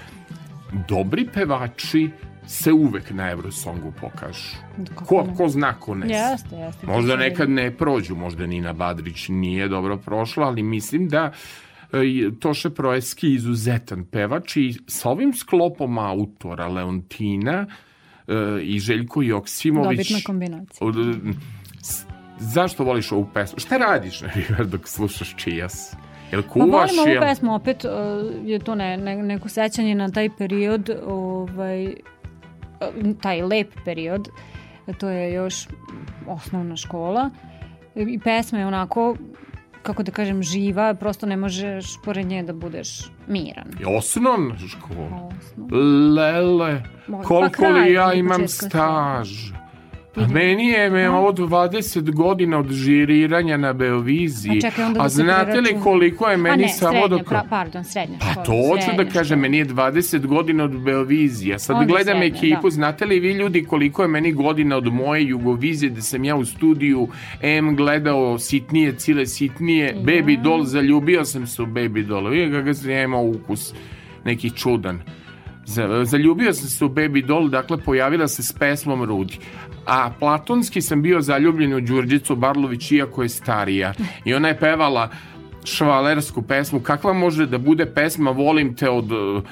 dobri 0.87 1.27
pevači 1.33 2.09
se 2.47 2.73
uvek 2.73 3.11
na 3.11 3.31
Eurosongu 3.31 3.93
pokažu. 4.01 4.55
Ko, 4.95 5.23
ne? 5.27 5.35
ko 5.35 5.49
zna, 5.49 5.73
ko 5.73 5.95
ne. 5.95 6.07
Jeste, 6.07 6.55
jeste. 6.55 6.87
Možda 6.87 7.15
nekad 7.15 7.49
ne 7.49 7.71
prođu, 7.77 8.15
možda 8.15 8.45
Nina 8.45 8.73
Badrić 8.73 9.29
nije 9.29 9.67
dobro 9.67 9.97
prošla, 9.97 10.47
ali 10.47 10.63
mislim 10.63 11.09
da 11.09 11.31
e, 11.93 12.29
Toše 12.39 12.69
Proeski 12.69 13.33
izuzetan 13.33 14.05
pevač 14.05 14.57
i 14.57 14.73
sa 14.87 15.09
ovim 15.09 15.33
sklopom 15.33 15.97
autora 15.97 16.67
Leontina 16.67 17.65
e, 18.27 18.33
i 18.61 18.79
Željko 18.79 19.21
Joksimović... 19.21 19.97
Dobitna 19.97 20.19
kombinacija. 20.25 20.87
Od, 20.87 20.95
zašto 22.39 22.83
voliš 22.83 23.11
ovu 23.11 23.29
pesmu? 23.33 23.59
Šta 23.59 23.77
radiš, 23.77 24.21
na 24.21 24.29
primjer, 24.29 24.67
dok 24.67 24.87
slušaš 24.87 25.35
čijas? 25.35 25.95
Jel 26.31 26.41
Pa 26.41 26.49
kuvaš? 26.49 26.91
volim 26.97 27.11
ovu 27.11 27.27
pesmu, 27.29 27.55
opet 27.55 27.85
uh, 27.85 27.91
je 28.45 28.59
to 28.59 28.75
ne, 28.75 28.97
ne, 28.97 29.15
neko 29.15 29.49
sećanje 29.49 29.95
na 29.95 30.11
taj 30.11 30.29
period, 30.37 30.89
ovaj, 31.05 31.95
taj 33.21 33.41
lep 33.41 33.73
period, 33.85 34.29
to 34.99 35.09
je 35.09 35.33
još 35.33 35.67
osnovna 36.27 36.75
škola 36.75 37.29
i 37.95 38.19
pesma 38.19 38.59
je 38.59 38.67
onako 38.67 39.15
kako 39.85 40.03
da 40.03 40.11
kažem, 40.11 40.43
živa, 40.43 40.93
prosto 40.93 41.25
ne 41.25 41.37
možeš 41.37 41.85
pored 42.03 42.25
nje 42.25 42.43
da 42.43 42.53
budeš 42.53 43.11
miran. 43.27 43.67
Osnovna 43.97 44.55
škola. 44.57 45.29
Osnovna. 45.29 45.77
Lele, 46.15 46.83
pa 47.07 47.21
koliko 47.21 47.55
kraj 47.55 47.81
li 47.81 47.93
ja 47.93 48.13
imam 48.13 48.47
staž? 48.47 49.29
A 50.15 50.27
meni 50.27 50.67
je 50.67 50.89
me 50.89 51.09
ovo 51.09 51.31
20 51.31 52.11
godina 52.11 52.59
od 52.59 52.71
žiriranja 52.71 53.57
na 53.57 53.73
Beoviziji. 53.73 54.57
A 54.57 54.61
čekaj, 54.61 54.85
onda 54.85 54.99
da 54.99 55.05
A 55.05 55.09
se 55.09 55.23
znate 55.23 55.61
li 55.61 55.79
koliko 55.83 56.27
je 56.27 56.37
meni 56.37 56.63
ne, 56.63 56.69
samo 56.69 57.07
dok... 57.07 57.23
pra, 57.27 57.43
pardon, 57.49 57.83
srednja 57.83 58.17
Pa 58.19 58.43
to 58.43 58.51
hoću 58.51 58.97
da 58.97 59.09
kažem, 59.09 59.39
meni 59.39 59.57
je 59.57 59.65
20 59.65 60.25
godina 60.25 60.63
od 60.63 60.79
Beovizije. 60.83 61.59
Sad 61.59 61.75
Onda 61.75 61.85
gledam 61.87 62.17
srednja, 62.17 62.37
ekipu, 62.37 62.67
da. 62.67 62.69
znate 62.69 63.05
li 63.05 63.19
vi 63.19 63.31
ljudi 63.31 63.63
koliko 63.63 64.01
je 64.01 64.07
meni 64.07 64.31
godina 64.31 64.77
od 64.77 64.93
moje 64.93 65.27
Jugovizije 65.27 65.89
da 65.89 66.01
sam 66.01 66.23
ja 66.23 66.35
u 66.35 66.45
studiju 66.45 67.07
M 67.41 67.75
gledao 67.75 68.39
sitnije, 68.39 68.95
cile 68.95 69.25
sitnije, 69.25 69.95
Baby 70.03 70.41
Doll, 70.41 70.63
zaljubio 70.63 71.25
sam 71.25 71.47
se 71.47 71.61
u 71.61 71.65
Baby 71.65 72.05
Doll. 72.05 72.29
Vidite 72.29 72.51
kako 72.59 72.73
sam 72.73 72.89
ja 72.89 73.03
imao 73.03 73.23
ukus, 73.23 73.73
neki 74.25 74.49
čudan. 74.49 75.01
Za- 75.65 76.05
Zaljubio 76.05 76.53
sam 76.53 76.69
se 76.69 76.85
u 76.85 76.89
Baby 76.89 77.25
Doll, 77.25 77.49
dakle 77.49 77.77
pojavila 77.77 78.27
se 78.27 78.43
s 78.43 78.53
pesmom 78.53 79.03
Rudi. 79.03 79.37
A 79.85 80.11
platonski 80.19 80.81
sam 80.81 81.01
bio 81.01 81.21
zaljubljen 81.21 81.73
u 81.73 81.81
Đurđicu 81.81 82.35
Barlović, 82.35 82.91
iako 82.91 83.23
je 83.23 83.29
starija. 83.29 83.93
I 84.25 84.33
ona 84.33 84.47
je 84.47 84.59
pevala 84.59 85.09
švalersku 85.63 86.41
pesmu. 86.41 86.79
Kakva 86.79 87.13
može 87.13 87.45
da 87.45 87.57
bude 87.57 87.85
pesma 87.85 88.31
Volim 88.31 88.75
te 88.75 88.89
od 88.89 89.11
uh, 89.11 89.43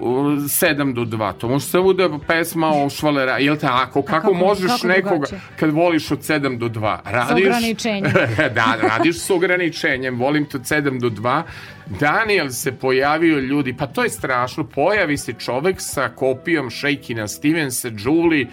7 0.00 0.94
do 0.94 1.04
2. 1.04 1.32
To 1.38 1.48
može 1.48 1.64
samo 1.66 1.92
da 1.92 2.08
pesma 2.26 2.68
o 2.68 2.90
švalera. 2.90 3.38
Jel 3.38 3.56
tako? 3.56 4.02
Kako, 4.02 4.26
kako- 4.26 4.34
možeš 4.34 4.70
kako 4.70 4.86
nekoga 4.86 5.10
drugačije? 5.14 5.40
kad 5.56 5.70
voliš 5.70 6.10
od 6.10 6.18
7 6.18 6.58
do 6.58 6.68
2? 6.68 6.98
Radiš, 7.04 7.46
ograničenjem. 7.46 8.12
da, 8.54 8.76
radiš 8.82 9.18
s 9.18 9.30
ograničenjem. 9.30 10.18
Volim 10.18 10.44
te 10.44 10.56
od 10.56 10.62
7 10.62 11.00
do 11.00 11.10
2. 11.10 11.42
Daniel 11.86 12.48
se 12.48 12.72
pojavio 12.72 13.38
ljudi, 13.38 13.76
pa 13.76 13.86
to 13.86 14.02
je 14.02 14.10
strašno. 14.10 14.64
Pojavi 14.64 15.16
se 15.16 15.32
čovek 15.32 15.76
sa 15.78 16.08
kopijom 16.08 16.70
Shakina 16.70 17.28
Stevensa, 17.28 17.88
Julie 18.04 18.46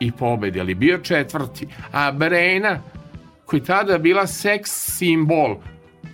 i 0.00 0.12
pobedi, 0.12 0.60
ali 0.60 0.74
bio 0.74 0.98
četvrti. 0.98 1.66
A 1.92 2.12
Brena, 2.12 2.82
koji 3.44 3.62
tada 3.62 3.98
bila 3.98 4.26
seks 4.26 4.70
simbol, 4.96 5.56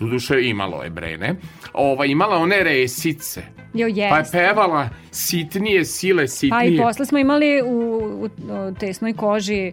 doduše 0.00 0.42
imalo 0.42 0.82
je 0.82 0.90
Brene, 0.90 1.34
ova, 1.72 2.04
imala 2.06 2.36
one 2.36 2.62
resice, 2.62 3.42
Jo, 3.74 3.86
pa 4.10 4.18
je 4.18 4.24
pevala 4.32 4.88
sitnije 5.10 5.84
sile, 5.84 6.20
Pa 6.20 6.24
i 6.24 6.28
sitnije. 6.28 6.82
posle 6.82 7.06
smo 7.06 7.18
imali 7.18 7.62
u, 7.62 7.66
u, 7.66 8.24
u 8.24 8.74
tesnoj 8.80 9.12
koži 9.12 9.72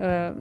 e, 0.00 0.32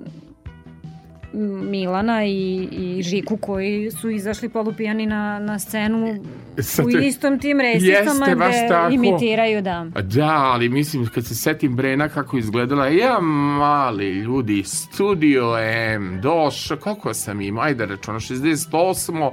Milana 1.38 2.26
i, 2.26 2.68
i 2.72 3.04
Žiku 3.04 3.38
koji 3.38 3.92
su 3.92 4.10
izašli 4.10 4.50
polupijani 4.50 5.06
na, 5.06 5.40
na 5.40 5.60
scenu 5.60 6.24
Sa 6.60 6.84
u 6.84 6.92
te- 6.92 6.98
istom 6.98 7.40
tim 7.40 7.60
resicama 7.60 8.26
gde 8.26 8.68
tako. 8.70 8.94
imitiraju 8.94 9.62
da. 9.62 9.86
Da, 10.04 10.26
ali 10.44 10.70
mislim, 10.70 11.08
kad 11.08 11.26
se 11.26 11.36
setim 11.36 11.76
Brena 11.76 12.10
kako 12.10 12.38
izgledala, 12.38 12.88
ja 12.88 13.20
mali 13.60 14.10
ljudi, 14.10 14.64
Studio 14.64 15.58
M, 15.60 16.20
došao, 16.22 16.78
koliko 16.78 17.14
sam 17.14 17.42
imao, 17.42 17.64
ajde 17.64 17.86
računam, 17.86 18.20
68, 18.20 19.32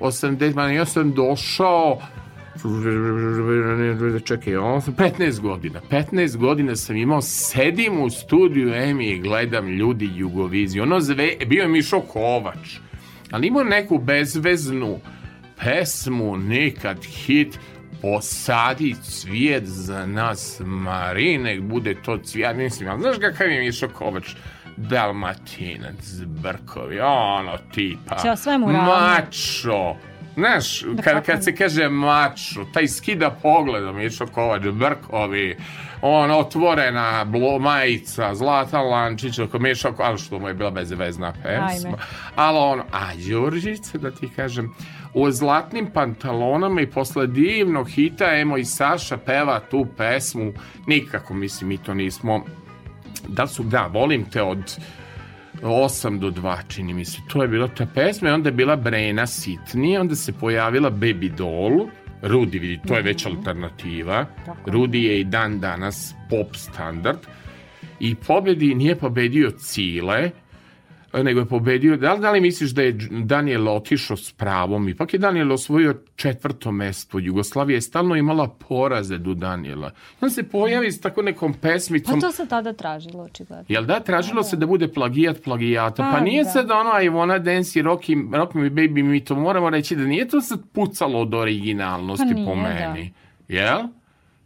80, 0.00 0.54
ma 0.54 0.62
ja 0.64 0.84
sam 0.84 1.12
došao, 1.12 1.98
čekaj, 4.24 4.56
on 4.56 4.82
sam 4.82 4.94
15 4.94 5.40
godina, 5.40 5.80
15 5.90 6.36
godina 6.36 6.76
sam 6.76 6.96
imao, 6.96 7.22
sedim 7.22 8.00
u 8.00 8.10
studiju 8.10 8.74
M 8.74 9.00
i 9.00 9.18
gledam 9.18 9.68
ljudi 9.68 10.10
Jugoviziju, 10.14 10.82
ono 10.82 11.00
zve, 11.00 11.32
bio 11.46 11.62
je 11.62 11.68
Mišo 11.68 12.00
Kovač, 12.00 12.76
ali 13.30 13.46
imao 13.46 13.64
neku 13.64 13.98
bezveznu 13.98 15.00
pesmu, 15.58 16.36
nekad 16.36 17.04
hit, 17.04 17.58
posadi 18.02 18.94
cvijet 19.02 19.64
za 19.66 20.06
nas, 20.06 20.60
Mari, 20.64 21.38
nek 21.38 21.60
bude 21.60 21.94
to 22.02 22.18
cvijet, 22.18 22.56
mislim, 22.56 22.88
ali 22.88 23.00
znaš 23.00 23.16
kakav 23.20 23.50
je 23.50 23.60
Mišo 23.60 23.88
Kovač? 23.88 24.34
Dalmatinac, 24.76 26.20
Brkovi, 26.26 27.00
ono 27.00 27.58
tipa. 27.74 28.16
Ćao. 28.16 28.58
Mačo. 28.58 30.09
Znaš, 30.34 30.84
kad, 31.04 31.24
kad 31.26 31.44
se 31.44 31.54
kaže 31.56 31.88
mačo, 31.88 32.64
taj 32.72 32.88
skida 32.88 33.30
pogledom, 33.30 33.96
Mišo 33.96 34.26
Kovač, 34.26 34.62
Brkovi, 34.62 35.56
on 36.02 36.30
otvorena 36.30 37.24
blo, 37.24 37.58
majica, 37.58 38.34
Zlatan 38.34 38.86
Lančić, 38.86 39.38
oko 39.38 39.58
Mišo 39.58 39.94
ali 39.98 40.18
što 40.18 40.38
mu 40.38 40.48
je 40.48 40.54
bila 40.54 40.70
bezvezna 40.70 41.32
pesma. 41.32 41.98
Ali 42.36 42.58
ono, 42.58 42.84
a 42.92 43.14
Đurđica, 43.28 43.98
da 43.98 44.10
ti 44.10 44.28
kažem, 44.36 44.74
u 45.14 45.30
zlatnim 45.30 45.90
pantalonama 45.94 46.80
i 46.80 46.90
posle 46.90 47.26
divnog 47.26 47.90
hita 47.90 48.36
Emo 48.36 48.56
i 48.56 48.64
Saša 48.64 49.16
peva 49.16 49.60
tu 49.60 49.86
pesmu, 49.96 50.52
nikako, 50.86 51.34
mislim, 51.34 51.68
mi 51.68 51.78
to 51.78 51.94
nismo 51.94 52.44
da 53.28 53.46
su, 53.46 53.62
da, 53.62 53.86
volim 53.86 54.24
te 54.30 54.42
od 54.42 54.78
8 55.62 56.18
do 56.18 56.30
2, 56.30 56.58
čini 56.68 56.94
mi 56.94 57.04
se. 57.04 57.18
To 57.28 57.42
je 57.42 57.48
bila 57.48 57.68
ta 57.68 57.86
pesma 57.94 58.28
i 58.28 58.32
onda 58.32 58.48
je 58.48 58.52
bila 58.52 58.76
Brena 58.76 59.26
Sitnije, 59.26 60.00
onda 60.00 60.14
se 60.14 60.32
pojavila 60.32 60.90
Baby 60.90 61.36
Doll, 61.36 61.86
Rudi, 62.22 62.58
vidi, 62.58 62.80
to 62.88 62.96
je 62.96 63.02
već 63.02 63.26
alternativa. 63.26 64.26
Rudi 64.66 65.02
je 65.02 65.20
i 65.20 65.24
dan 65.24 65.60
danas 65.60 66.14
pop 66.30 66.56
standard. 66.56 67.18
I 68.00 68.14
pobedi 68.14 68.74
nije 68.74 68.96
pobedio 68.96 69.50
Cile, 69.50 70.30
nego 71.14 71.40
je 71.40 71.46
pobedio, 71.46 71.96
da 71.96 72.12
li, 72.14 72.20
da 72.20 72.30
li 72.30 72.40
misliš 72.40 72.70
da 72.70 72.82
je 72.82 72.92
Daniel 73.24 73.68
otišao 73.68 74.16
s 74.16 74.32
pravom? 74.32 74.88
Ipak 74.88 75.12
je 75.12 75.18
Daniel 75.18 75.52
osvojio 75.52 75.94
četvrto 76.16 76.72
mesto. 76.72 77.18
Jugoslavija 77.18 77.76
je 77.76 77.80
stalno 77.80 78.16
imala 78.16 78.48
poraze 78.48 79.18
do 79.18 79.34
Daniela. 79.34 79.90
On 80.20 80.30
se 80.30 80.42
pojavi 80.42 80.92
s 80.92 81.00
tako 81.00 81.22
nekom 81.22 81.52
Pa 81.52 81.58
pesmicom. 81.60 82.20
to 82.20 82.32
se 82.32 82.46
tada 82.46 82.72
tražilo, 82.72 83.22
očigledno. 83.22 83.64
Jel 83.68 83.84
da, 83.84 84.00
tražilo 84.00 84.42
se 84.42 84.56
da 84.56 84.66
bude 84.66 84.88
plagijat 84.88 85.42
plagijata. 85.44 86.02
Pa, 86.02 86.10
Pa, 86.12 86.20
nije 86.20 86.44
da. 86.44 86.50
sad 86.50 86.70
ono 86.70 86.90
I 86.90 87.10
wanna 87.10 87.38
dance 87.38 87.78
i 87.78 87.82
rock, 87.82 88.04
rock 88.32 88.54
me 88.54 88.70
baby, 88.70 89.02
mi 89.02 89.24
to 89.24 89.34
moramo 89.34 89.70
reći 89.70 89.96
da 89.96 90.02
nije 90.04 90.28
to 90.28 90.40
sad 90.40 90.60
pucalo 90.72 91.20
od 91.20 91.34
originalnosti 91.34 92.26
Pa 92.28 92.34
nije, 92.34 92.46
po 92.46 92.54
da. 92.54 92.60
meni. 92.62 93.12
Jel? 93.48 93.78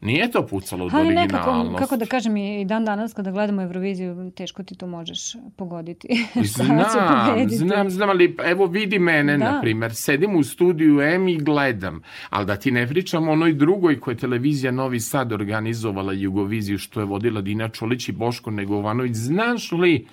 Nije 0.05 0.31
to 0.31 0.47
pucalo 0.47 0.85
od 0.87 0.95
originalnosti. 0.95 1.35
nekako, 1.35 1.77
kako 1.79 1.97
da 1.97 2.07
kažem, 2.07 2.37
i 2.37 2.65
dan 2.65 2.85
danas 2.85 3.13
kada 3.13 3.31
gledamo 3.31 3.63
Euroviziju, 3.63 4.31
teško 4.37 4.63
ti 4.63 4.75
to 4.75 4.87
možeš 4.87 5.21
pogoditi. 5.57 6.09
Znam, 6.55 6.85
znam, 7.49 7.91
znam, 7.91 8.09
ali 8.11 8.37
evo 8.45 8.67
vidi 8.67 8.99
mene, 8.99 9.39
Da. 9.39 9.53
na 9.53 9.61
primjer, 9.61 9.95
sedim 9.95 10.37
u 10.37 10.43
studiju 10.43 11.01
M 11.01 11.29
i 11.29 11.39
gledam, 11.39 12.03
ali 12.31 12.47
da 12.47 12.57
ti 12.57 12.71
ne 12.71 12.87
pričam 12.87 13.29
onoj 13.29 13.53
drugoj 13.53 14.01
koje 14.01 14.15
je 14.15 14.19
televizija 14.19 14.73
Novi 14.73 15.01
Sad 15.01 15.33
organizovala 15.33 16.13
Jugoviziju, 16.13 16.79
što 16.79 17.01
je 17.01 17.07
vodila 17.07 17.41
Dina 17.41 17.69
Čolić 17.69 18.09
i 18.09 18.13
Boško 18.13 18.51
Negovanović, 18.51 19.15
znaš 19.15 19.73
li, 19.73 20.07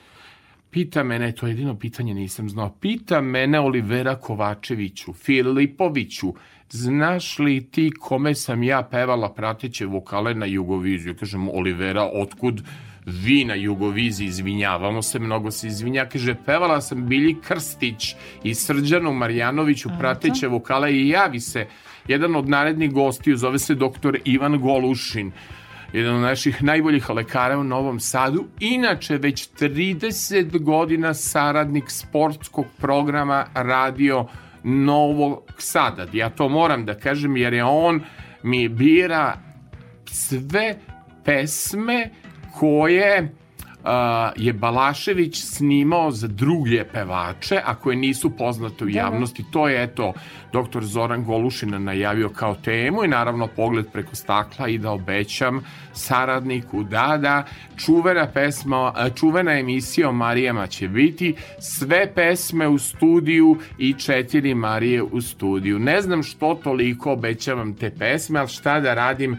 pita 0.71 1.03
mene, 1.03 1.31
to 1.31 1.47
je 1.47 1.51
jedino 1.51 1.75
pitanje 1.75 2.13
nisam 2.13 2.49
znao, 2.49 2.69
pita 2.69 3.21
mene 3.21 3.59
Olivera 3.59 4.15
Kovačeviću, 4.15 5.13
Filipoviću, 5.13 6.33
znaš 6.69 7.39
li 7.39 7.65
ti 7.71 7.91
kome 7.99 8.35
sam 8.35 8.63
ja 8.63 8.83
pevala 8.83 9.33
prateće 9.33 9.85
vokale 9.85 10.33
na 10.33 10.45
Jugoviziju? 10.45 11.15
Kažem, 11.15 11.49
Olivera, 11.49 12.03
otkud 12.13 12.61
vi 13.05 13.45
na 13.45 13.53
Jugoviziji, 13.55 14.27
izvinjavamo 14.27 15.01
se, 15.01 15.19
mnogo 15.19 15.51
se 15.51 15.67
izvinja, 15.67 16.05
kaže, 16.05 16.35
pevala 16.45 16.81
sam 16.81 17.07
Bilji 17.07 17.35
Krstić 17.47 18.15
i 18.43 18.55
Srđanu 18.55 19.13
Marjanoviću 19.13 19.89
prateće 19.99 20.47
vokale 20.47 20.93
i 20.93 21.09
javi 21.09 21.39
se 21.39 21.67
jedan 22.07 22.35
od 22.35 22.49
narednih 22.49 22.91
gostiju, 22.91 23.37
zove 23.37 23.59
se 23.59 23.75
doktor 23.75 24.19
Ivan 24.25 24.59
Golušin, 24.59 25.31
jedan 25.93 26.15
od 26.15 26.21
naših 26.21 26.63
najboljih 26.63 27.09
lekara 27.09 27.57
u 27.57 27.63
Novom 27.63 27.99
Sadu, 27.99 28.45
inače 28.59 29.17
već 29.17 29.49
30 29.59 30.63
godina 30.63 31.13
saradnik 31.13 31.83
sportskog 31.87 32.65
programa 32.77 33.45
radio 33.53 34.25
Novog 34.63 35.43
Sada. 35.57 36.05
Ja 36.13 36.29
to 36.29 36.49
moram 36.49 36.85
da 36.85 36.93
kažem 36.93 37.37
jer 37.37 37.53
je 37.53 37.63
on 37.63 38.01
mi 38.43 38.69
bira 38.69 39.37
sve 40.05 40.75
pesme 41.25 42.09
koje 42.59 43.35
je 44.35 44.53
Balašević 44.53 45.43
snimao 45.43 46.11
za 46.11 46.27
druge 46.27 46.83
pevače, 46.93 47.61
a 47.65 47.75
koje 47.75 47.95
nisu 47.95 48.29
poznate 48.29 48.85
u 48.85 48.89
javnosti. 48.89 49.45
To 49.51 49.67
je, 49.67 49.83
eto, 49.83 50.13
doktor 50.53 50.85
Zoran 50.85 51.23
Golušin 51.23 51.83
najavio 51.83 52.29
kao 52.29 52.55
temu 52.55 53.03
i 53.03 53.07
naravno 53.07 53.47
pogled 53.47 53.85
preko 53.93 54.15
stakla 54.15 54.67
i 54.67 54.77
da 54.77 54.91
obećam 54.91 55.63
saradniku 55.93 56.83
da, 56.83 57.17
da, 57.21 57.43
čuvena 57.77 58.27
pesma, 58.27 58.93
čuvena 59.15 59.59
emisija 59.59 60.09
o 60.09 60.13
Marijama 60.13 60.67
će 60.67 60.87
biti 60.87 61.35
sve 61.59 62.13
pesme 62.15 62.67
u 62.67 62.77
studiju 62.77 63.57
i 63.77 63.93
četiri 63.93 64.55
Marije 64.55 65.03
u 65.03 65.21
studiju. 65.21 65.79
Ne 65.79 66.01
znam 66.01 66.23
što 66.23 66.59
toliko 66.63 67.11
obećavam 67.11 67.73
te 67.73 67.89
pesme, 67.89 68.39
ali 68.39 68.49
šta 68.49 68.79
da 68.79 68.93
radim 68.93 69.37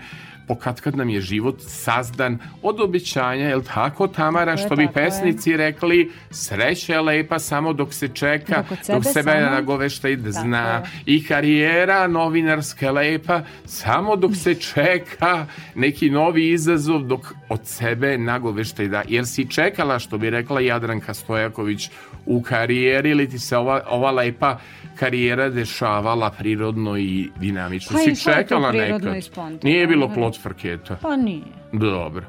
po 0.52 0.58
kad 0.58 0.80
kad 0.80 0.96
nam 0.96 1.08
je 1.08 1.20
život 1.20 1.56
sazdan 1.60 2.38
od 2.62 2.80
obećanja, 2.80 3.48
jel 3.48 3.62
tako 3.64 4.06
Tamara, 4.06 4.56
što 4.56 4.76
bi 4.76 4.86
tako 4.86 4.98
je. 4.98 5.04
pesnici 5.04 5.56
rekli, 5.56 6.10
sreća 6.30 6.92
je 6.92 7.00
lepa 7.00 7.38
samo 7.38 7.72
dok 7.72 7.94
se 7.94 8.08
čeka, 8.08 8.64
Dok 8.70 8.78
dok 8.88 9.04
sebe 9.04 9.32
samo- 9.32 9.50
nagovešta 9.50 10.08
i 10.08 10.16
da 10.16 10.30
zna. 10.30 10.82
I 11.06 11.24
karijera 11.24 12.06
novinarska 12.06 12.90
lepa 12.90 13.40
samo 13.64 14.16
dok 14.16 14.36
se 14.36 14.54
čeka 14.54 15.46
neki 15.74 16.10
novi 16.10 16.50
izazov 16.50 17.02
dok 17.02 17.20
od 17.48 17.60
sebe 17.64 18.18
nagovešta 18.18 18.82
i 18.82 18.88
da. 18.88 19.02
Jer 19.08 19.26
si 19.26 19.48
čekala, 19.48 19.98
što 19.98 20.18
bi 20.18 20.30
rekla 20.30 20.60
Jadranka 20.60 21.14
Stojaković, 21.14 21.90
u 22.26 22.42
karijeri 22.42 23.10
ili 23.10 23.28
ti 23.30 23.38
se 23.38 23.56
ova, 23.56 23.82
ova 23.88 24.10
lepa 24.10 24.58
karijera 24.96 25.48
dešavala 25.48 26.30
prirodno 26.30 26.96
i 26.98 27.30
dinamično. 27.40 27.96
Pa 27.96 28.02
si 28.02 28.10
išlo 28.10 28.32
je 28.32 28.36
to 28.36 28.42
čekala 28.42 28.70
prirodno 28.70 28.98
nekad. 28.98 29.16
i 29.16 29.22
spontano, 29.22 29.58
Nije 29.62 29.86
bilo 29.86 30.08
plot 30.14 30.42
frketa. 30.42 30.98
Pa 31.02 31.16
nije. 31.16 31.42
Dobro. 31.72 32.26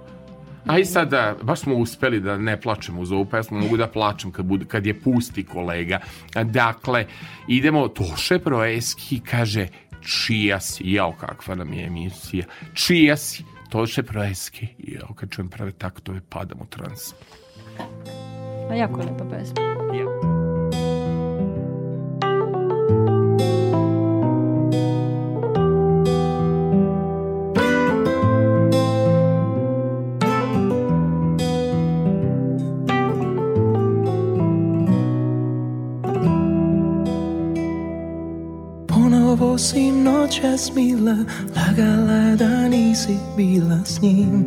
A 0.66 0.80
i 0.80 0.86
sada, 0.86 1.36
baš 1.42 1.60
smo 1.60 1.76
uspeli 1.76 2.20
da 2.20 2.38
ne 2.38 2.62
plačemo 2.62 3.02
uz 3.02 3.12
ovu 3.12 3.26
pesmu, 3.26 3.60
mogu 3.60 3.78
da 3.78 3.88
plačem 3.88 4.32
kad, 4.32 4.46
bude, 4.46 4.66
kad 4.66 4.86
je 4.86 5.00
pusti 5.00 5.44
kolega. 5.44 6.00
Dakle, 6.44 7.06
idemo, 7.48 7.88
Toše 7.88 8.40
Proeski 8.40 9.20
kaže, 9.20 9.68
čija 10.02 10.60
si, 10.60 10.92
jao 10.92 11.12
kakva 11.12 11.56
nam 11.56 11.74
je 11.74 11.86
emisija, 11.86 12.46
čija 12.74 13.18
si, 13.18 13.44
Toše 13.70 14.04
Proeski, 14.04 14.68
jao 14.78 15.14
kad 15.16 15.30
čujem 15.30 15.50
prave 15.50 15.72
taktove, 15.72 16.22
padam 16.30 16.62
u 16.62 16.66
trans. 16.66 17.14
A 18.72 18.76
jako 18.76 19.00
je 19.00 19.06
lepa 19.06 19.26
pesma. 19.26 19.56
Ponovo 19.88 20.33
si 39.58 39.92
noćas 39.92 40.72
mila 40.76 41.18
Lagala 41.56 42.36
da 42.36 42.68
nisi 42.68 43.18
bila 43.38 43.80
s 43.86 44.02
njim 44.02 44.46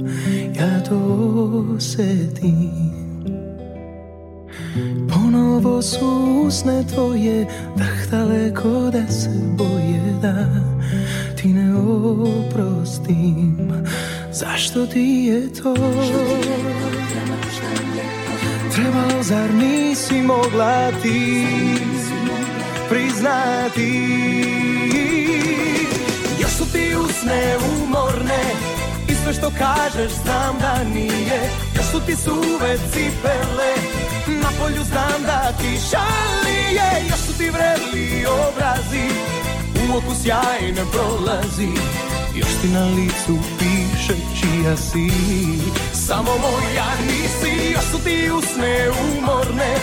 Ja 0.59 0.85
to 0.85 0.97
Ponovo 5.27 5.83
su 5.83 6.07
usne 6.47 6.85
tvoje 6.95 7.47
Drhtale 7.77 8.55
ko 8.55 8.91
da 8.91 9.13
se 9.13 9.31
boje 9.59 10.01
Da 10.23 10.47
ti 11.37 11.49
ne 11.49 11.75
oprostim. 11.75 13.73
Zašto 14.33 14.87
ti 14.87 15.27
je 15.29 15.53
to? 15.53 15.75
Trebalo 18.75 19.23
zar 19.23 19.55
nisi 19.55 20.23
mogla 20.23 20.91
ti 21.03 21.47
priznati? 22.89 24.15
Još 26.41 26.51
su 26.51 26.73
ti 26.73 26.97
usne 26.97 27.57
umorne 27.83 28.77
sve 29.27 29.35
što 29.35 29.51
kažeš 29.59 30.13
znam 30.23 30.57
da 30.61 30.85
nije. 30.95 31.51
Još 31.77 31.87
su 31.91 32.01
ti 32.07 32.17
suve 32.17 32.77
cipele 32.93 33.96
Na 34.29 34.51
polju 34.61 34.85
znam 34.85 35.23
da 35.23 35.53
ti 35.61 35.79
šalije 35.91 37.07
Još 37.11 37.21
su 37.21 37.39
ti 37.39 37.51
vreli 37.51 38.27
obrazi. 38.27 39.09
U 39.75 39.97
oku 39.97 40.15
sjaj 40.23 40.73
ne 40.77 40.83
prolazi. 40.93 41.69
Još 42.35 42.49
ti 42.63 42.69
na 42.69 42.85
licu 42.85 43.39
piše 43.59 44.15
čija 44.41 44.77
si. 44.77 45.11
Samo 45.93 46.31
moja 46.39 46.87
nisi 47.07 47.73
Još 47.73 47.85
su 47.85 47.99
ti 48.05 48.31
usne 48.31 48.91
umorne. 48.91 49.77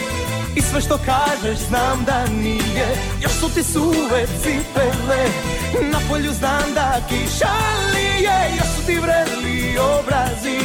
I 0.55 0.61
sve 0.61 0.81
što 0.81 0.97
kažeš 0.97 1.57
znam 1.67 2.03
da 2.05 2.25
nije. 2.27 2.87
Još 3.21 3.31
su 3.31 3.49
ti 3.49 3.63
suve 3.63 4.27
cipele. 4.41 5.23
Na 5.91 5.99
polju 6.09 6.33
znam 6.33 6.73
da 6.75 6.99
kiša 7.09 7.53
lije 7.93 8.57
Još 8.57 8.67
su 8.75 8.85
ti 8.85 8.99
vreli 8.99 9.77
obrazi. 9.77 10.59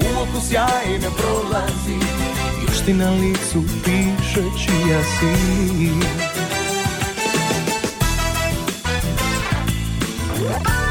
U 0.00 0.22
oku 0.22 0.46
sjaj 0.48 0.98
ne 0.98 1.10
prolazi 1.16 2.07
ti 2.88 2.94
na 2.94 3.10
licu 3.10 3.62
piše 3.84 4.42
čija 4.58 5.02
si. 5.04 5.90
Uzalud 10.34 10.87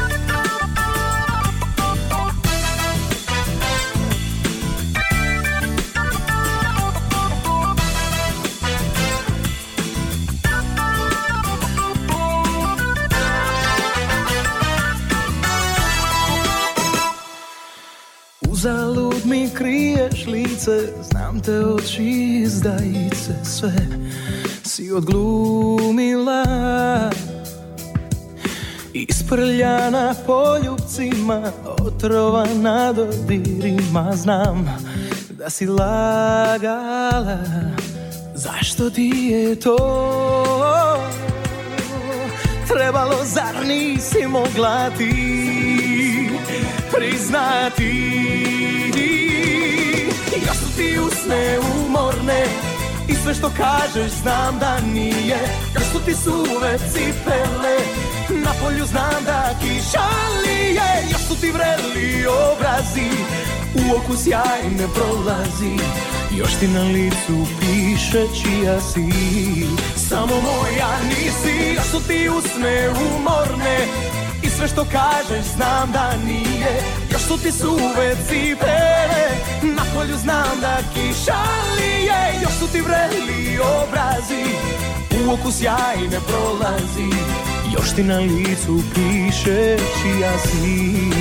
lice, 20.28 20.92
znam 21.10 21.40
te 21.40 21.60
oči 21.60 22.40
izdajice, 22.44 23.32
sve 23.44 23.76
si 24.64 24.92
odglumila. 24.92 26.44
Isprljana 28.92 30.14
poljubcima, 30.26 31.52
otrovana 31.64 32.92
dodirima, 32.92 34.12
znam 34.16 34.78
da 35.30 35.50
si 35.50 35.66
lagala. 35.66 37.38
Zašto 38.34 38.90
ti 38.90 39.10
je 39.30 39.60
to 39.60 39.76
trebalo, 42.68 43.16
zar 43.24 43.66
nisi 43.66 44.26
mogla 44.26 44.90
ti 44.98 45.12
priznati 46.92 48.07
ti 50.78 50.98
usne 50.98 51.58
umorne. 51.58 52.44
I 53.08 53.14
sve 53.14 53.34
što 53.34 53.50
kažeš 53.56 54.12
znam 54.22 54.58
da 54.58 54.80
nije 54.80 55.38
Još 55.74 55.84
su 55.92 55.98
ti 56.06 56.14
suve 56.14 56.78
cipele. 56.92 57.76
Na 58.44 58.52
polju 58.62 58.84
znam 58.86 59.24
da 59.24 59.50
kiša 59.60 60.08
lije 60.42 60.88
Još 61.12 61.22
su 61.28 61.40
ti 61.40 61.50
vreli 61.50 62.26
obrazi. 62.26 63.10
U 63.74 63.96
oku 63.96 64.16
sjaj 64.16 64.62
ne 64.78 64.86
prolazi 64.94 65.76
Još 66.38 66.52
ti 66.60 66.68
na 66.68 66.82
licu 66.82 67.36
piše 67.60 68.24
čija 68.42 68.80
si. 68.80 69.08
Samo 70.08 70.34
moja 70.40 70.92
nisi 71.08 71.74
Još 71.74 71.86
su 71.86 72.00
ti 72.08 72.28
usne 72.28 72.90
umorne. 72.90 73.78
I 74.42 74.48
sve 74.50 74.68
što 74.68 74.84
kažeš 74.84 75.44
znam 75.56 75.92
da 75.92 76.12
nije 76.26 77.07
ti 77.36 77.52
suve 77.52 78.16
cipele 78.28 79.26
Na 79.62 79.82
polju 79.94 80.16
znam 80.16 80.60
da 80.60 80.78
kiša 80.94 81.42
lije 81.76 82.40
Još 82.42 82.52
su 82.58 82.66
ti 82.72 82.80
vreli 82.80 83.58
obrazi 83.58 84.44
U 85.10 85.32
oku 85.32 85.52
sjaj 85.52 85.96
ne 85.96 86.20
prolazi 86.28 87.16
Još 87.74 87.94
ti 87.96 88.02
na 88.02 88.18
licu 88.18 88.82
piše 88.94 89.76
čija 90.02 90.38
si 90.38 91.17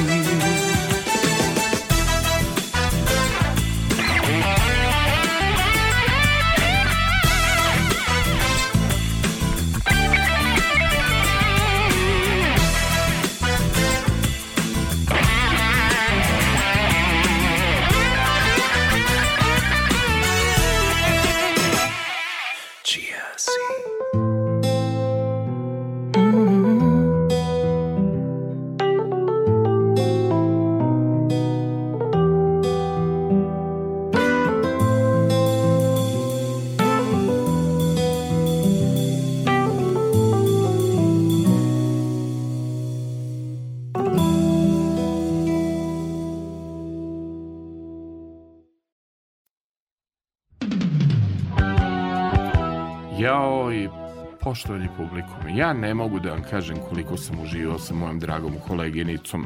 poštovani 54.48 54.88
publikum, 54.98 55.58
ja 55.58 55.74
ne 55.74 55.94
mogu 55.94 56.20
da 56.20 56.32
vam 56.32 56.44
kažem 56.50 56.78
koliko 56.90 57.18
sam 57.18 57.40
uživao 57.40 57.80
sa 57.80 57.94
mojom 57.94 58.20
dragom 58.20 58.54
koleginicom 58.68 59.46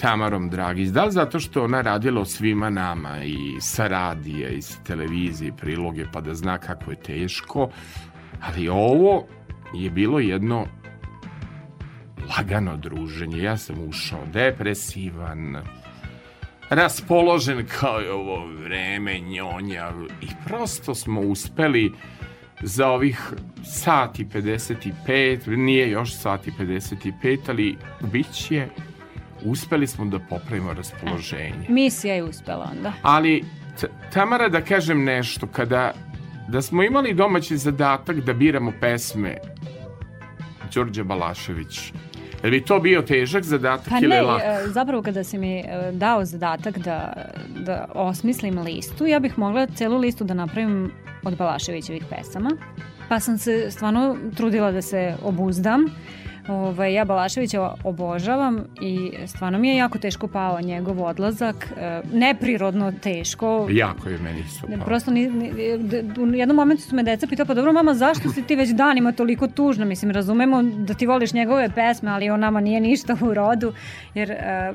Tamarom 0.00 0.50
Dragić. 0.50 0.88
Da 0.88 1.04
li 1.04 1.12
zato 1.12 1.40
što 1.40 1.64
ona 1.64 1.80
radila 1.80 2.20
o 2.20 2.24
svima 2.24 2.70
nama 2.70 3.24
i 3.24 3.36
sa 3.60 3.88
radija 3.88 4.48
i 4.48 4.62
sa 4.62 4.78
televizije, 4.84 5.52
priloge, 5.56 6.04
pa 6.12 6.20
da 6.20 6.34
zna 6.34 6.58
kako 6.58 6.90
je 6.90 7.00
teško, 7.02 7.68
ali 8.40 8.68
ovo 8.68 9.26
je 9.74 9.90
bilo 9.90 10.18
jedno 10.18 10.66
lagano 12.36 12.76
druženje. 12.76 13.42
Ja 13.42 13.56
sam 13.56 13.88
ušao 13.88 14.26
depresivan, 14.32 15.56
raspoložen 16.70 17.66
kao 17.80 17.98
je 17.98 18.12
ovo 18.12 18.46
vreme 18.46 19.18
njonja 19.18 19.90
i 20.22 20.28
prosto 20.46 20.94
smo 20.94 21.20
uspeli 21.20 21.92
za 22.62 22.88
ovih 22.88 23.32
sati 23.64 24.24
55, 24.24 25.56
nije 25.56 25.90
još 25.90 26.14
sati 26.14 26.52
55, 26.58 27.38
ali 27.48 27.76
bit 28.12 28.32
će, 28.32 28.66
uspeli 29.44 29.86
smo 29.86 30.04
da 30.04 30.18
popravimo 30.18 30.72
raspoloženje. 30.72 31.66
Misija 31.68 32.14
je 32.14 32.22
uspela 32.22 32.70
onda. 32.76 32.92
Ali, 33.02 33.44
Tamara, 34.12 34.48
da 34.48 34.60
kažem 34.60 35.04
nešto, 35.04 35.46
kada 35.46 35.92
da 36.48 36.62
smo 36.62 36.82
imali 36.82 37.14
domaći 37.14 37.56
zadatak 37.56 38.16
da 38.16 38.32
biramo 38.32 38.72
pesme 38.80 39.36
Đorđe 40.74 41.04
Balašević, 41.04 41.92
je 42.44 42.50
bi 42.50 42.64
to 42.64 42.80
bio 42.80 43.02
težak 43.02 43.42
zadatak 43.44 43.88
Pa 43.88 43.98
ili 43.98 44.08
ne, 44.08 44.22
lak? 44.22 44.42
e, 44.44 44.68
zapravo 44.68 45.02
kada 45.02 45.24
si 45.24 45.38
mi 45.38 45.58
e, 45.58 45.90
dao 45.92 46.24
zadatak 46.24 46.78
da, 46.78 47.12
da 47.64 47.88
osmislim 47.94 48.58
listu, 48.58 49.06
ja 49.06 49.18
bih 49.18 49.38
mogla 49.38 49.66
celu 49.66 49.98
listu 49.98 50.24
da 50.24 50.34
napravim 50.34 50.92
od 51.24 51.36
Balaševićevih 51.36 52.04
pesama. 52.10 52.50
Pa 53.08 53.20
sam 53.20 53.38
se 53.38 53.70
stvarno 53.70 54.16
trudila 54.36 54.70
da 54.70 54.82
se 54.82 55.14
obuzdam. 55.24 55.84
Ovaj, 56.48 56.94
ja 56.94 57.04
Balaševića 57.04 57.74
obožavam 57.84 58.64
i 58.80 59.12
stvarno 59.26 59.58
mi 59.58 59.68
je 59.68 59.76
jako 59.76 59.98
teško 59.98 60.28
pao 60.28 60.60
njegov 60.60 61.02
odlazak. 61.02 61.68
E, 61.76 62.00
neprirodno 62.12 62.92
teško. 62.92 63.68
Jako 63.70 64.08
je 64.08 64.18
meni 64.18 64.40
isto 64.40 64.66
Ne, 64.66 64.76
palo. 64.76 64.86
Prosto 64.86 65.10
ni, 65.10 65.28
ni, 65.28 65.50
u 66.18 66.34
jednom 66.34 66.56
momentu 66.56 66.82
su 66.82 66.96
me 66.96 67.02
deca 67.02 67.26
pitao, 67.26 67.46
pa 67.46 67.54
dobro 67.54 67.72
mama, 67.72 67.94
zašto 67.94 68.28
si 68.28 68.42
ti 68.42 68.56
već 68.56 68.70
danima 68.70 69.12
toliko 69.12 69.48
tužna? 69.48 69.84
Mislim, 69.84 70.10
razumemo 70.10 70.62
da 70.62 70.94
ti 70.94 71.06
voliš 71.06 71.32
njegove 71.32 71.68
pesme, 71.74 72.10
ali 72.10 72.30
on 72.30 72.40
nama 72.40 72.60
nije 72.60 72.80
ništa 72.80 73.16
u 73.20 73.34
rodu, 73.34 73.72
jer 74.14 74.30
e, 74.30 74.72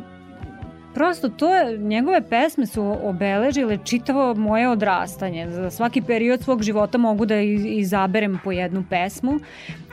prosto 0.93 1.29
to 1.29 1.55
je, 1.55 1.77
njegove 1.77 2.21
pesme 2.29 2.65
su 2.65 2.95
obeležile 3.03 3.77
čitavo 3.83 4.35
moje 4.35 4.69
odrastanje. 4.69 5.51
Za 5.51 5.69
svaki 5.69 6.01
period 6.01 6.41
svog 6.41 6.63
života 6.63 6.97
mogu 6.97 7.25
da 7.25 7.35
iz- 7.35 7.65
izaberem 7.65 8.39
po 8.43 8.51
jednu 8.51 8.83
pesmu 8.89 9.39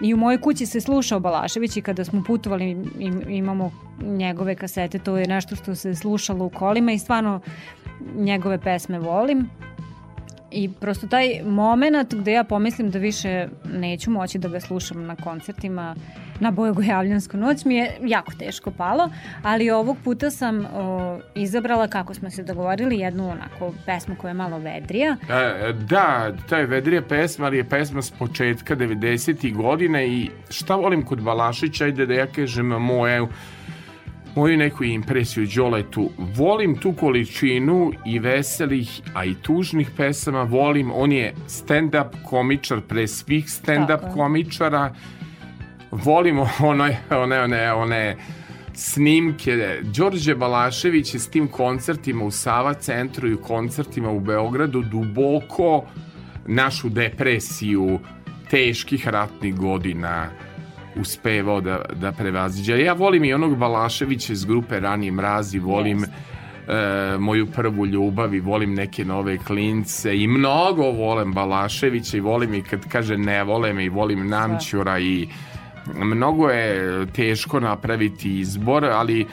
i 0.02 0.14
u 0.14 0.16
mojoj 0.16 0.40
kući 0.40 0.66
se 0.66 0.81
slušao 0.81 1.20
Balašević 1.20 1.77
i 1.77 1.82
kada 1.82 2.05
smo 2.05 2.24
putovali 2.27 2.70
im, 2.98 3.22
imamo 3.28 3.72
njegove 4.02 4.55
kasete, 4.55 4.98
to 4.98 5.16
je 5.16 5.27
nešto 5.27 5.56
što 5.56 5.74
se 5.74 5.94
slušalo 5.94 6.44
u 6.44 6.51
kolima 6.51 6.93
i 6.93 6.98
stvarno 6.98 7.40
njegove 8.14 8.59
pesme 8.59 8.98
volim. 8.98 9.48
I 10.51 10.70
prosto 10.72 11.06
taj 11.06 11.43
moment 11.44 12.14
gde 12.14 12.32
ja 12.32 12.44
pomislim 12.44 12.90
da 12.90 12.98
više 12.98 13.48
neću 13.72 14.10
moći 14.10 14.39
da 14.39 14.48
ga 14.48 14.60
slušam 14.60 15.06
na 15.06 15.16
koncertima 15.16 15.94
na 16.40 16.50
Bojogojavljansku 16.50 17.36
noć 17.36 17.64
mi 17.64 17.74
je 17.74 17.92
jako 18.02 18.32
teško 18.38 18.70
palo, 18.70 19.10
ali 19.42 19.70
ovog 19.70 19.96
puta 20.04 20.30
sam 20.30 20.66
o, 20.74 21.18
izabrala 21.34 21.88
kako 21.88 22.14
smo 22.14 22.30
se 22.30 22.42
dogovorili 22.42 22.98
jednu 22.98 23.30
onako 23.30 23.74
pesmu 23.86 24.14
koja 24.16 24.28
je 24.28 24.34
malo 24.34 24.58
vedrija. 24.58 25.16
E, 25.28 25.72
Da, 25.72 26.32
to 26.48 26.56
je 26.56 26.66
vedrija 26.66 27.02
pesma, 27.02 27.46
ali 27.46 27.56
je 27.56 27.68
pesma 27.68 28.02
s 28.02 28.10
početka 28.10 28.76
90. 28.76 29.54
godina 29.54 30.02
i 30.02 30.30
šta 30.50 30.74
volim 30.74 31.02
kod 31.02 31.22
Balašića, 31.22 31.84
ajde 31.84 32.06
da 32.06 32.14
ja 32.14 32.26
kažem 32.26 32.66
moje, 32.66 33.26
moju 34.34 34.56
neku 34.56 34.84
impresiju 34.84 35.46
Đoletu. 35.56 36.10
Volim 36.18 36.76
tu 36.76 36.92
količinu 36.92 37.92
i 38.06 38.18
veselih, 38.18 39.00
a 39.14 39.24
i 39.24 39.34
tužnih 39.34 39.90
pesama, 39.96 40.42
volim, 40.42 40.92
on 40.94 41.12
je 41.12 41.34
stand-up 41.48 42.08
komičar 42.24 42.80
pre 42.80 43.06
svih 43.06 43.44
stand-up 43.44 44.14
je. 44.14 44.92
Komičara, 45.90 46.04
volim 46.04 46.38
one, 46.38 46.98
one, 47.10 47.40
one, 47.40 47.72
one 47.72 48.16
snimke. 48.74 49.80
Đorđe 49.82 50.34
Balašević 50.34 51.14
je 51.14 51.20
s 51.20 51.30
tim 51.30 51.48
koncertima 51.48 52.24
u 52.24 52.30
Sava 52.30 52.74
centru 52.74 53.28
i 53.28 53.34
u 53.34 53.42
koncertima 53.42 54.10
u 54.10 54.20
Beogradu 54.20 54.82
duboko 54.82 55.84
našu 56.46 56.88
depresiju 56.88 57.98
teških 58.50 59.08
ratnih 59.08 59.56
godina 59.56 60.28
uspevao 60.96 61.60
da, 61.60 61.84
da 61.94 62.12
prevaziđe. 62.12 62.78
Ja 62.78 62.92
volim 62.92 63.24
i 63.24 63.34
onog 63.34 63.56
Balaševića 63.56 64.32
iz 64.32 64.44
grupe 64.44 64.80
Rani 64.80 65.10
mrazi, 65.10 65.58
volim 65.58 66.04
e, 66.04 66.08
moju 67.18 67.46
prvu 67.46 67.86
ljubav 67.86 68.34
i 68.34 68.40
volim 68.40 68.74
neke 68.74 69.04
nove 69.04 69.38
klince 69.38 70.16
i 70.16 70.26
mnogo 70.26 70.82
volim 70.82 71.32
Balaševića 71.32 72.16
i 72.16 72.20
volim 72.20 72.54
i 72.54 72.62
kad 72.62 72.88
kaže 72.88 73.18
ne 73.18 73.44
vole 73.44 73.72
me 73.72 73.84
i 73.84 73.88
volim 73.88 74.28
Namćura 74.28 74.98
i 74.98 75.28
mnogo 75.94 76.48
je 76.48 77.07
teško 77.07 77.61
napraviti 77.61 78.40
izbor, 78.40 78.85
ali 78.85 79.27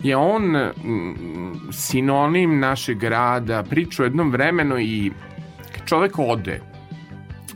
je 0.00 0.16
on 0.16 0.42
mm, 0.42 1.72
sinonim 1.72 2.58
našeg 2.60 2.98
grada, 2.98 3.62
priča 3.62 4.02
u 4.02 4.06
jednom 4.06 4.30
vremenu 4.30 4.78
i 4.78 5.12
čovek 5.86 6.18
ode, 6.18 6.60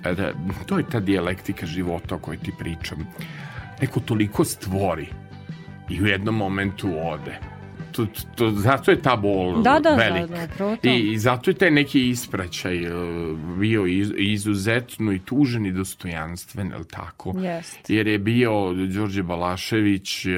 e, 0.04 0.14
da, 0.14 0.32
to 0.66 0.78
je 0.78 0.84
ta 0.90 1.00
dijalektika 1.00 1.66
života 1.66 2.14
o 2.14 2.18
kojoj 2.18 2.38
ti 2.38 2.52
pričam, 2.58 3.06
neko 3.80 4.00
toliko 4.00 4.44
stvori 4.44 5.06
i 5.88 6.02
u 6.02 6.06
jednom 6.06 6.34
momentu 6.34 6.88
ode. 7.02 7.38
To, 7.98 8.06
to, 8.34 8.50
zato 8.50 8.90
je 8.90 9.02
ta 9.02 9.16
bol 9.16 9.62
Da, 9.62 9.80
da, 9.80 9.94
velik. 9.94 10.30
da, 10.30 10.36
da, 10.36 10.44
upravo 10.44 10.76
to. 10.76 10.88
I, 10.88 11.12
I 11.12 11.18
zato 11.18 11.50
je 11.50 11.54
taj 11.54 11.70
neki 11.70 12.08
ispraćaj 12.08 12.76
e, 12.84 12.90
bio 13.58 13.86
iz, 13.86 14.12
izuzetno 14.16 15.12
i 15.12 15.18
tužen 15.18 15.66
i 15.66 15.72
dostojanstven, 15.72 16.70
je 16.70 16.76
li 16.78 16.84
tako? 16.90 17.34
Jest. 17.38 17.90
Jer 17.90 18.06
je 18.06 18.18
bio 18.18 18.72
Đorđe 18.72 19.22
Balašević 19.22 20.26
e, 20.26 20.30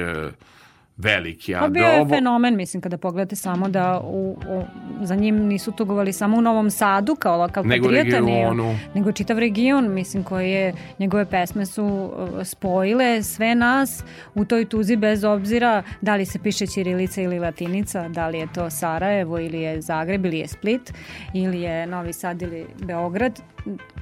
veliki. 1.01 1.55
A 1.55 1.59
Pa 1.59 1.67
bio 1.67 1.83
da 1.83 1.89
je 1.89 2.01
ovo- 2.01 2.09
fenomen, 2.09 2.55
mislim, 2.55 2.81
kada 2.81 2.97
pogledate 2.97 3.35
samo 3.35 3.69
da 3.69 4.01
u, 4.01 4.17
u, 4.49 4.63
za 5.01 5.15
njim 5.15 5.35
nisu 5.37 5.71
tugovali 5.71 6.13
samo 6.13 6.37
u 6.37 6.41
Novom 6.41 6.69
Sadu 6.71 7.15
kao 7.15 7.37
lokal 7.37 7.63
Nego 7.65 7.85
patriota, 7.85 8.09
regionu. 8.09 8.75
nego 8.95 9.11
čitav 9.11 9.39
region, 9.39 9.51
mislim, 9.89 10.23
koji 10.23 10.51
je, 10.51 10.73
njegove 10.99 11.25
pesme 11.25 11.65
su 11.65 11.85
uh, 11.85 12.11
spojile 12.43 13.23
sve 13.23 13.55
nas 13.55 14.03
u 14.35 14.45
toj 14.45 14.65
tuzi 14.65 14.95
bez 14.95 15.23
obzira 15.23 15.71
da 16.01 16.15
li 16.15 16.25
se 16.25 16.39
piše 16.39 16.67
Ćirilica 16.67 17.21
ili 17.21 17.39
Latinica, 17.39 18.07
da 18.09 18.27
li 18.27 18.39
je 18.39 18.47
to 18.47 18.69
Sarajevo 18.69 19.39
ili 19.39 19.61
je 19.61 19.81
Zagreb 19.81 20.25
ili 20.25 20.39
je 20.39 20.47
Split 20.47 20.93
ili 21.33 21.61
je 21.61 21.87
Novi 21.87 22.13
Sad 22.13 22.41
ili 22.41 22.65
Beograd, 22.79 23.39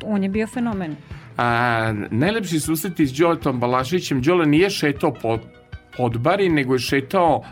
on 0.03 0.23
je 0.23 0.29
bio 0.29 0.47
fenomen. 0.47 0.95
A, 1.37 1.47
najlepši 2.11 2.59
susreti 2.59 3.07
s 3.07 3.13
Đoletom 3.13 3.59
Balašićem, 3.59 4.21
Đole 4.21 4.45
nije 4.45 4.69
šetao 4.69 5.13
po 5.13 5.37
podbari, 5.99 6.49
nego 6.49 6.73
je 6.73 6.79
šetao 6.79 7.43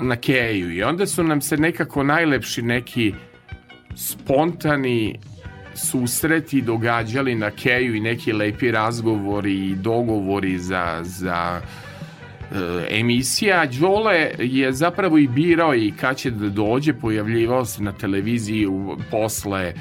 na 0.00 0.16
keju. 0.16 0.72
I 0.72 0.82
onda 0.82 1.06
su 1.06 1.24
nam 1.24 1.40
se 1.40 1.56
nekako 1.56 2.02
najlepši 2.02 2.62
neki 2.62 3.14
spontani 3.96 5.18
susreti 5.74 6.62
događali 6.62 7.34
na 7.34 7.50
keju 7.50 7.94
i 7.94 8.00
neki 8.00 8.32
lepi 8.32 8.70
razgovori 8.70 9.54
i 9.66 9.74
dogovori 9.74 10.58
za, 10.58 11.00
za 11.02 11.60
emisija. 12.90 13.66
Đole 13.80 14.30
je 14.38 14.72
zapravo 14.72 15.18
i 15.18 15.28
birao 15.28 15.74
i 15.74 15.92
kad 16.00 16.16
će 16.16 16.30
da 16.30 16.48
dođe, 16.48 16.92
pojavljivao 16.92 17.64
se 17.64 17.82
na 17.82 17.92
televiziji 17.92 18.66
u- 18.66 18.96
posle 19.10 19.60
e, 19.62 19.72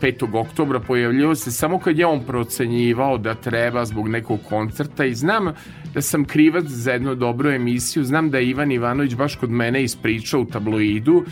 5. 0.00 0.38
oktobra, 0.40 0.80
pojavljivao 0.80 1.34
se 1.34 1.50
samo 1.50 1.78
kad 1.78 1.98
je 1.98 2.06
on 2.06 2.20
procenjivao 2.20 3.18
da 3.18 3.34
treba 3.34 3.84
zbog 3.84 4.08
nekog 4.08 4.40
koncerta 4.48 5.04
i 5.04 5.14
znam 5.14 5.52
da 5.94 6.00
sam 6.02 6.24
krivac 6.24 6.64
za 6.64 6.92
jednu 6.92 7.14
dobru 7.14 7.50
emisiju, 7.50 8.04
znam 8.04 8.30
da 8.30 8.38
je 8.38 8.48
Ivan 8.48 8.72
Ivanović 8.72 9.14
baš 9.14 9.36
kod 9.36 9.50
mene 9.50 9.82
ispričao 9.82 10.40
u 10.40 10.44
tabloidu 10.44 11.24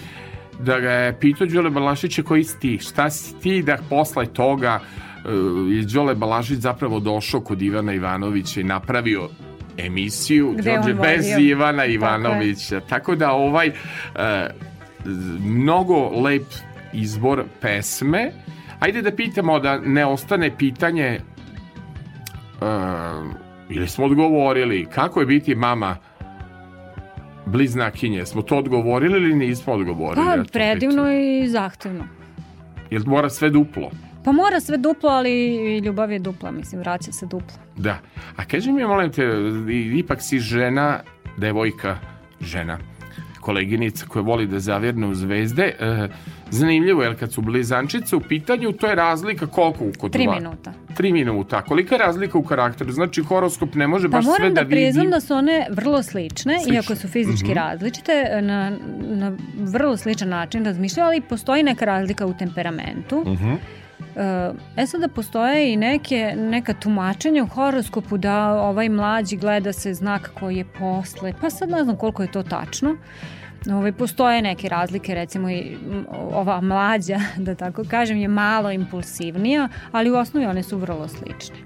da 0.58 0.80
ga 0.80 0.90
je 0.90 1.18
pitao 1.20 1.46
Đole 1.46 1.70
Balašića 1.70 2.22
koji 2.22 2.44
si 2.44 2.60
ti, 2.60 2.78
šta 2.78 3.10
si 3.10 3.34
ti 3.40 3.62
da 3.62 3.78
posle 3.90 4.26
toga 4.26 4.80
uh, 5.24 5.30
Đole 5.94 6.14
Balašić 6.14 6.58
zapravo 6.58 7.00
došao 7.00 7.40
kod 7.40 7.62
Ivana 7.62 7.94
Ivanovića 7.94 8.60
i 8.60 8.64
napravio 8.64 9.28
emisiju 9.86 10.54
Gde 10.58 10.72
Đorđe 10.76 10.94
bez. 10.94 11.26
Ivana 11.38 11.82
Tako. 11.82 11.90
Ivanovića. 11.92 12.80
Tako, 12.80 13.14
da 13.14 13.32
ovaj 13.32 13.68
uh, 13.68 13.74
mnogo 15.40 16.08
lep 16.20 16.46
izbor 16.92 17.44
pesme. 17.60 18.30
Ajde 18.80 19.02
da 19.02 19.16
pitamo 19.16 19.58
da 19.58 19.78
ne 19.78 20.06
ostane 20.06 20.56
pitanje 20.58 21.20
uh, 22.60 22.66
ili 23.68 23.88
smo 23.88 24.04
odgovorili 24.04 24.86
kako 24.94 25.20
je 25.20 25.26
biti 25.26 25.54
mama 25.54 25.96
bliznakinje. 27.46 28.26
Smo 28.26 28.42
to 28.42 28.56
odgovorili 28.56 29.20
ili 29.20 29.34
nismo 29.34 29.72
odgovorili? 29.72 30.26
Pa, 30.26 30.42
predivno 30.52 31.12
i 31.12 31.48
zahtevno. 31.48 32.04
Jel 32.90 33.02
mora 33.06 33.30
sve 33.30 33.50
duplo? 33.50 33.90
Pa 34.24 34.32
mora 34.32 34.60
sve 34.60 34.76
duplo, 34.78 35.10
ali 35.10 35.30
i 35.56 35.78
ljubav 35.78 36.12
je 36.12 36.18
dupla, 36.18 36.50
mislim, 36.50 36.80
vraća 36.80 37.12
se 37.12 37.26
duplo. 37.26 37.56
Da. 37.76 37.98
A 38.36 38.44
kaži 38.44 38.72
mi, 38.72 38.84
molim 38.84 39.12
te, 39.12 39.22
ipak 39.94 40.18
si 40.20 40.38
žena, 40.40 41.00
devojka, 41.36 41.98
žena, 42.40 42.78
koleginica 43.40 44.06
koja 44.06 44.22
voli 44.22 44.46
da 44.46 44.60
zavjerne 44.60 45.06
u 45.06 45.14
zvezde. 45.14 45.62
E, 45.80 46.08
zanimljivo, 46.50 47.02
jer 47.02 47.18
kad 47.18 47.32
su 47.32 47.40
blizančice 47.40 48.16
u 48.16 48.20
pitanju, 48.20 48.72
to 48.72 48.86
je 48.86 48.94
razlika 48.94 49.46
koliko 49.46 49.84
kod 49.98 50.12
Tri 50.12 50.24
dva? 50.24 50.34
minuta. 50.34 50.72
Tri 50.94 51.12
minuta. 51.12 51.62
Kolika 51.62 51.94
je 51.94 51.98
razlika 51.98 52.38
u 52.38 52.42
karakteru? 52.42 52.92
Znači, 52.92 53.22
horoskop 53.22 53.74
ne 53.74 53.86
može 53.86 54.08
Pa 54.08 54.10
baš 54.10 54.24
sve 54.24 54.32
moram 54.32 54.54
da 54.54 54.62
da 54.62 54.68
priznam 54.68 55.02
vidi. 55.02 55.10
da 55.10 55.20
su 55.20 55.34
one 55.34 55.66
vrlo 55.70 56.02
slične, 56.02 56.54
Slične. 56.56 56.74
iako 56.74 56.94
su 56.94 57.08
fizički 57.08 57.44
Mhm. 57.44 57.54
različite, 57.54 58.12
na, 58.42 58.70
na 59.00 59.32
vrlo 59.56 59.96
sličan 59.96 60.28
način 60.28 60.64
razmišljaju, 60.64 61.06
ali 61.06 61.20
postoji 61.20 61.62
neka 61.62 61.84
razlika 61.84 62.26
u 62.26 62.34
temperamentu. 62.34 63.24
Mhm. 63.26 63.52
E 64.76 64.86
sada 64.86 65.08
postoje 65.08 65.72
i 65.72 65.76
neke, 65.76 66.34
neka 66.36 66.74
tumačenja 66.74 67.42
u 67.42 67.46
horoskopu 67.46 68.16
da 68.16 68.52
ovaj 68.52 68.88
mlađi 68.88 69.36
gleda 69.36 69.72
se 69.72 69.94
znak 69.94 70.30
koji 70.40 70.56
je 70.56 70.64
posle, 70.78 71.32
pa 71.40 71.50
sad 71.50 71.68
ne 71.68 71.84
znam 71.84 71.96
koliko 71.96 72.22
je 72.22 72.32
to 72.32 72.42
tačno. 72.42 72.96
Ovaj, 73.72 73.92
postoje 73.92 74.42
neke 74.42 74.68
razlike, 74.68 75.14
recimo 75.14 75.50
i 75.50 75.76
ova 76.32 76.60
mlađa, 76.60 77.20
da 77.46 77.54
tako 77.54 77.84
kažem, 77.90 78.16
je 78.16 78.28
malo 78.28 78.70
impulsivnija, 78.70 79.68
ali 79.92 80.10
u 80.10 80.16
osnovi 80.16 80.46
one 80.46 80.62
su 80.62 80.78
vrlo 80.78 81.08
slične. 81.08 81.56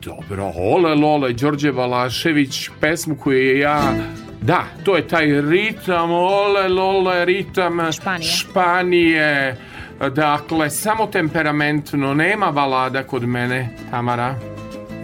Dobro, 0.00 0.52
ole 0.56 0.94
lole, 0.94 1.32
Đorđe 1.32 1.72
Balašević, 1.72 2.70
pesmu 2.80 3.16
koju 3.16 3.38
je 3.38 3.58
ja... 3.58 3.94
Da, 4.42 4.64
to 4.84 4.96
je 4.96 5.08
taj 5.08 5.40
ritam, 5.40 6.10
ole 6.10 6.68
lole, 6.68 7.24
ritam 7.24 7.92
Španije. 7.92 8.30
Španije. 8.30 9.56
Dakle, 10.00 10.70
samo 10.70 11.06
temperamentno, 11.06 12.14
nema 12.14 12.52
balada 12.52 13.02
kod 13.02 13.22
mene, 13.22 13.68
Tamara. 13.90 14.34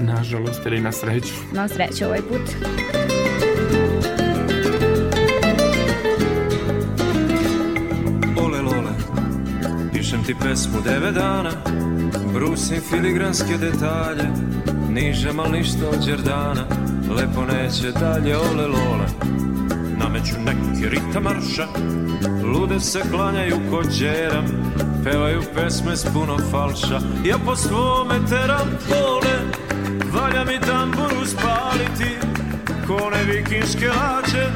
Nažalost, 0.01 0.67
ili 0.67 0.81
na 0.81 0.93
sreću. 0.93 1.35
Na 1.53 1.69
sreću 1.69 2.05
ovaj 2.05 2.21
put. 2.21 2.41
Ole 8.39 8.61
lole, 8.61 8.93
pišem 9.93 10.25
ti 10.25 10.35
pesmu 10.43 10.81
devet 10.85 11.15
dana 11.15 11.51
Brusim 12.33 12.81
filigranske 12.91 13.57
detalje 13.57 14.25
Nižem 14.91 15.41
al 15.41 15.51
ništa 15.53 15.89
od 15.89 16.07
Đerdana 16.07 16.65
Lepo 17.17 17.45
neće 17.45 17.91
dalje, 18.01 18.37
ole 18.37 18.67
lole 18.67 19.07
Nameću 20.01 20.35
neki 20.47 20.89
ritam 20.89 21.23
marša. 21.23 21.67
Lude 22.45 22.81
se 22.81 23.01
klanjaju 23.11 23.57
ko 23.71 23.83
džeram 23.83 24.47
Pevaju 25.05 25.43
pesme 25.55 25.97
s 25.97 26.05
puno 26.15 26.37
falša. 26.51 27.01
Ja 27.25 27.37
po 27.47 27.57
svome 27.57 28.15
teram 28.29 28.69
pole 28.89 29.37
Valja 30.13 30.45
mi 30.45 30.61
tamburu 30.61 31.27
spaliti. 31.27 32.17
Kone 32.87 33.25
vikinške 33.25 33.89
lađe 33.89 34.47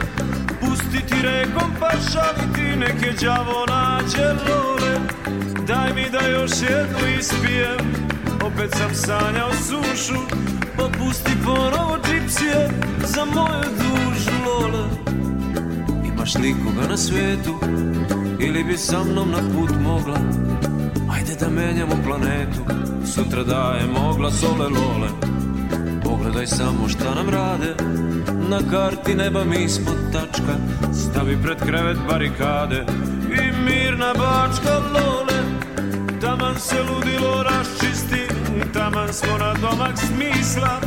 Pustiti 0.60 1.14
rekom 1.22 1.70
pa 1.80 1.90
šaliti. 1.90 2.76
Neke 2.76 3.12
đavo 3.24 3.66
nađe 3.68 4.26
lole 4.48 4.98
Daj 5.66 5.94
mi 5.94 6.10
da 6.10 6.28
još 6.28 6.50
jednu 6.62 7.18
ispijem. 7.18 7.78
Opet 8.46 8.70
sam 8.70 8.94
sanjao 8.94 9.50
sušu 9.52 10.20
Pa 10.76 10.88
pusti 10.98 11.32
ponovo 11.44 11.98
džipsije 12.06 12.70
Za 13.06 13.24
moju 13.24 13.64
dušu 13.78 14.32
lole 14.46 15.13
Imaš 16.24 16.34
li 16.34 16.54
koga 16.64 16.88
na 16.88 16.96
svetu 16.96 17.54
Ili 18.40 18.64
bi 18.64 18.76
sa 18.76 19.04
mnom 19.04 19.30
na 19.30 19.38
put 19.38 19.70
mogla. 19.80 20.18
Ajde 21.12 21.34
da 21.40 21.48
menjamo 21.50 21.94
planetu 22.04 22.60
Sutra 23.06 23.42
daje 23.42 23.86
mogla 23.86 24.30
sole 24.30 24.68
lole. 24.68 25.08
Pogledaj 26.04 26.46
samo 26.46 26.88
šta 26.88 27.14
nam 27.14 27.28
rade 27.28 27.74
Na 28.48 28.58
karti 28.70 29.14
neba 29.14 29.44
mi 29.44 29.68
smo 29.68 29.92
tačka. 30.12 30.54
Stavi 30.92 31.38
pred 31.42 31.58
krevet 31.58 31.98
barikade 32.08 32.84
I 33.28 33.52
mirna 33.64 34.12
bačka 34.14 34.78
lole. 34.94 35.38
Taman 36.20 36.60
se 36.60 36.76
ludilo 36.82 37.42
raščisti 37.42 38.22
Taman 38.72 39.12
smo 39.12 39.38
na 39.38 39.54
domak 39.54 39.98
smisla. 39.98 40.80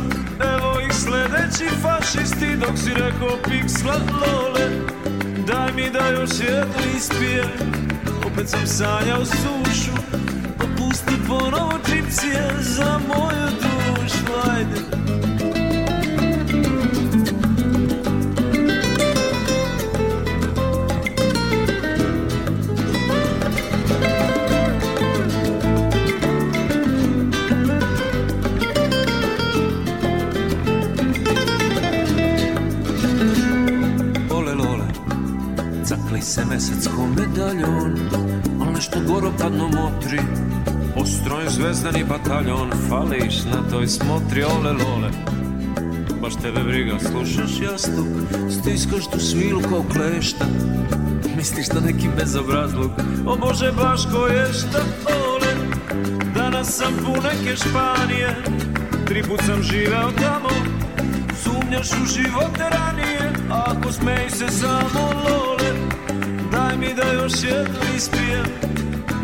Evo 0.54 0.80
ih 0.80 0.94
sledeći 0.94 1.68
fašisti 1.82 2.56
Dok 2.56 2.78
si 2.78 2.90
rekao 2.90 3.38
piksla 3.48 3.94
lole 3.94 4.98
Daj 5.48 5.72
mi 5.72 5.90
da 5.90 6.08
još 6.08 6.30
jednu 6.40 6.96
ispijem. 6.96 7.72
Opet 8.26 8.48
sam 8.48 8.66
sanjao 8.66 9.24
sušu 9.24 9.92
Opusti 10.64 11.14
ponovo 11.28 11.72
čipsije 11.72 12.50
za 12.60 13.00
moju 13.08 13.48
dušu. 13.60 14.50
Ajde 14.50 14.97
se 36.28 36.44
mesec 36.44 36.88
ko 36.96 37.06
medaljon 37.06 37.96
Al 38.60 38.72
nešto 38.72 39.00
goro 39.06 39.32
padno 39.38 39.68
motri. 39.68 40.20
Postrojen 40.94 41.50
zvezdani 41.50 42.04
bataljon 42.04 42.70
Fališ 42.88 43.44
na 43.44 43.70
toj 43.70 43.86
smotri 43.86 44.44
Ole 44.44 44.72
lole, 44.72 45.10
baš 46.22 46.34
tebe 46.42 46.62
briga 46.62 46.98
Slušaš 47.10 47.60
jastuk, 47.60 48.06
stiskaš 48.50 49.10
tu 49.12 49.20
svilu 49.20 49.60
kao 49.60 49.84
klešta. 49.92 50.44
Misliš 51.36 51.66
da 51.68 51.80
neki 51.80 52.08
bezobrazluk 52.16 52.92
O 53.26 53.36
Bože 53.36 53.72
baš 53.72 54.06
ko 54.12 54.26
je 54.26 54.52
šta 54.52 54.82
ole. 55.06 55.52
Danas 56.34 56.76
sam 56.76 56.92
pun 57.04 57.24
neke 57.24 57.56
Španije 57.56 58.36
Tri 59.06 59.22
put 59.22 59.40
sam 59.46 59.62
živeo 59.62 60.10
tamo. 60.20 60.48
Sumnjaš 61.42 61.90
u 61.90 62.06
živote 62.06 62.64
ranije 62.70 63.32
Ako 63.50 63.92
smej 63.92 64.30
se 64.30 64.48
samo 64.48 65.12
lole 65.24 65.77
mi 66.80 66.94
da 66.94 67.12
još 67.12 67.32
jednu 67.42 67.80
ispijem. 67.96 68.46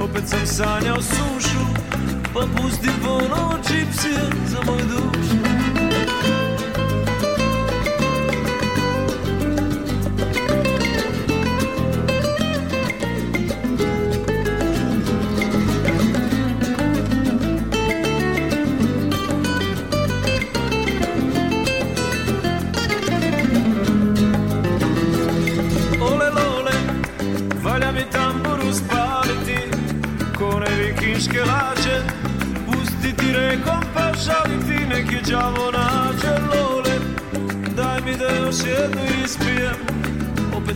Opet 0.00 0.28
sam 0.28 0.46
sanjao 0.46 1.02
sušu 1.02 1.64
Pa 2.34 2.40
pusti 2.40 2.88
ponovo 3.04 3.54
čipsije 3.68 4.20
za 4.46 4.58
moju 4.66 4.84
dušu 4.84 5.53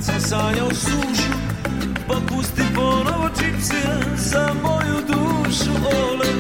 sam 0.09 0.21
sanjao 0.21 0.71
sušu 0.71 1.33
Pa 2.09 2.15
pusti 2.29 2.63
ponovo 2.75 3.29
čipsije 3.29 4.17
Za 4.17 4.51
moju 4.63 4.97
dušu 5.07 5.71
ole. 5.87 6.33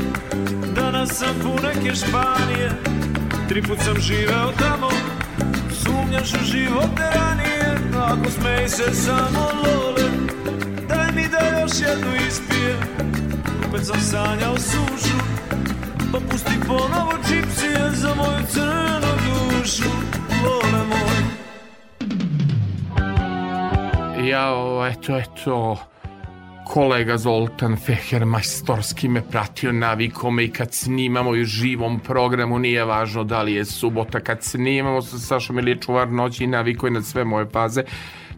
Danas 0.75 1.09
sam 1.13 1.35
pun 1.43 1.59
neke 1.63 1.95
Španije 1.95 2.71
Tri 3.49 3.63
put 3.63 3.79
sam 3.85 4.01
živeo 4.01 4.53
tamo. 4.59 4.91
Sumnjaš 5.83 6.35
u 6.35 6.45
živote 6.45 7.03
ranije 7.15 7.79
Ako 7.97 8.31
smej 8.31 8.69
se 8.69 8.95
samo 8.95 9.51
lole. 9.65 10.11
Daj 10.89 11.13
mi 11.13 11.29
da 11.29 11.61
još 11.61 11.73
jednu 11.81 12.27
ispijem. 12.29 12.79
Opet 13.69 13.87
sam 13.87 14.01
sanjao 14.01 14.59
sušu 14.59 15.19
Pa 16.13 16.19
pusti 16.31 16.55
ponovo 16.67 17.13
čipsije 17.29 17.91
Za 17.95 18.15
moju 18.15 18.47
crnu 18.53 19.13
dušu 19.25 19.91
Lole 20.45 20.85
moj 20.89 21.38
Jao, 24.29 24.87
eto, 24.87 25.17
eto, 25.17 25.77
kolega 26.67 27.17
Zoltan 27.19 27.77
Feher 27.77 28.27
majstorski 28.27 29.09
me 29.09 29.23
pratio 29.23 29.73
navikom 29.73 30.35
me 30.35 30.45
i 30.45 30.51
kad 30.53 30.73
snimamo 30.73 31.35
i 31.35 31.45
živom 31.45 32.01
programu, 32.01 32.59
nije 32.59 32.85
važno 32.85 33.25
da 33.25 33.43
li 33.43 33.55
je 33.55 33.65
subota, 33.65 34.21
kad 34.21 34.43
snimamo 34.43 35.03
sa 35.03 35.19
Sašom 35.19 35.59
ili 35.59 35.71
je 35.71 35.81
čuvar 35.81 36.09
noći 36.09 36.45
i 36.45 36.47
naviko 36.47 36.87
je 36.87 36.91
na 36.91 37.03
sve 37.03 37.25
moje 37.25 37.47
faze. 37.53 37.83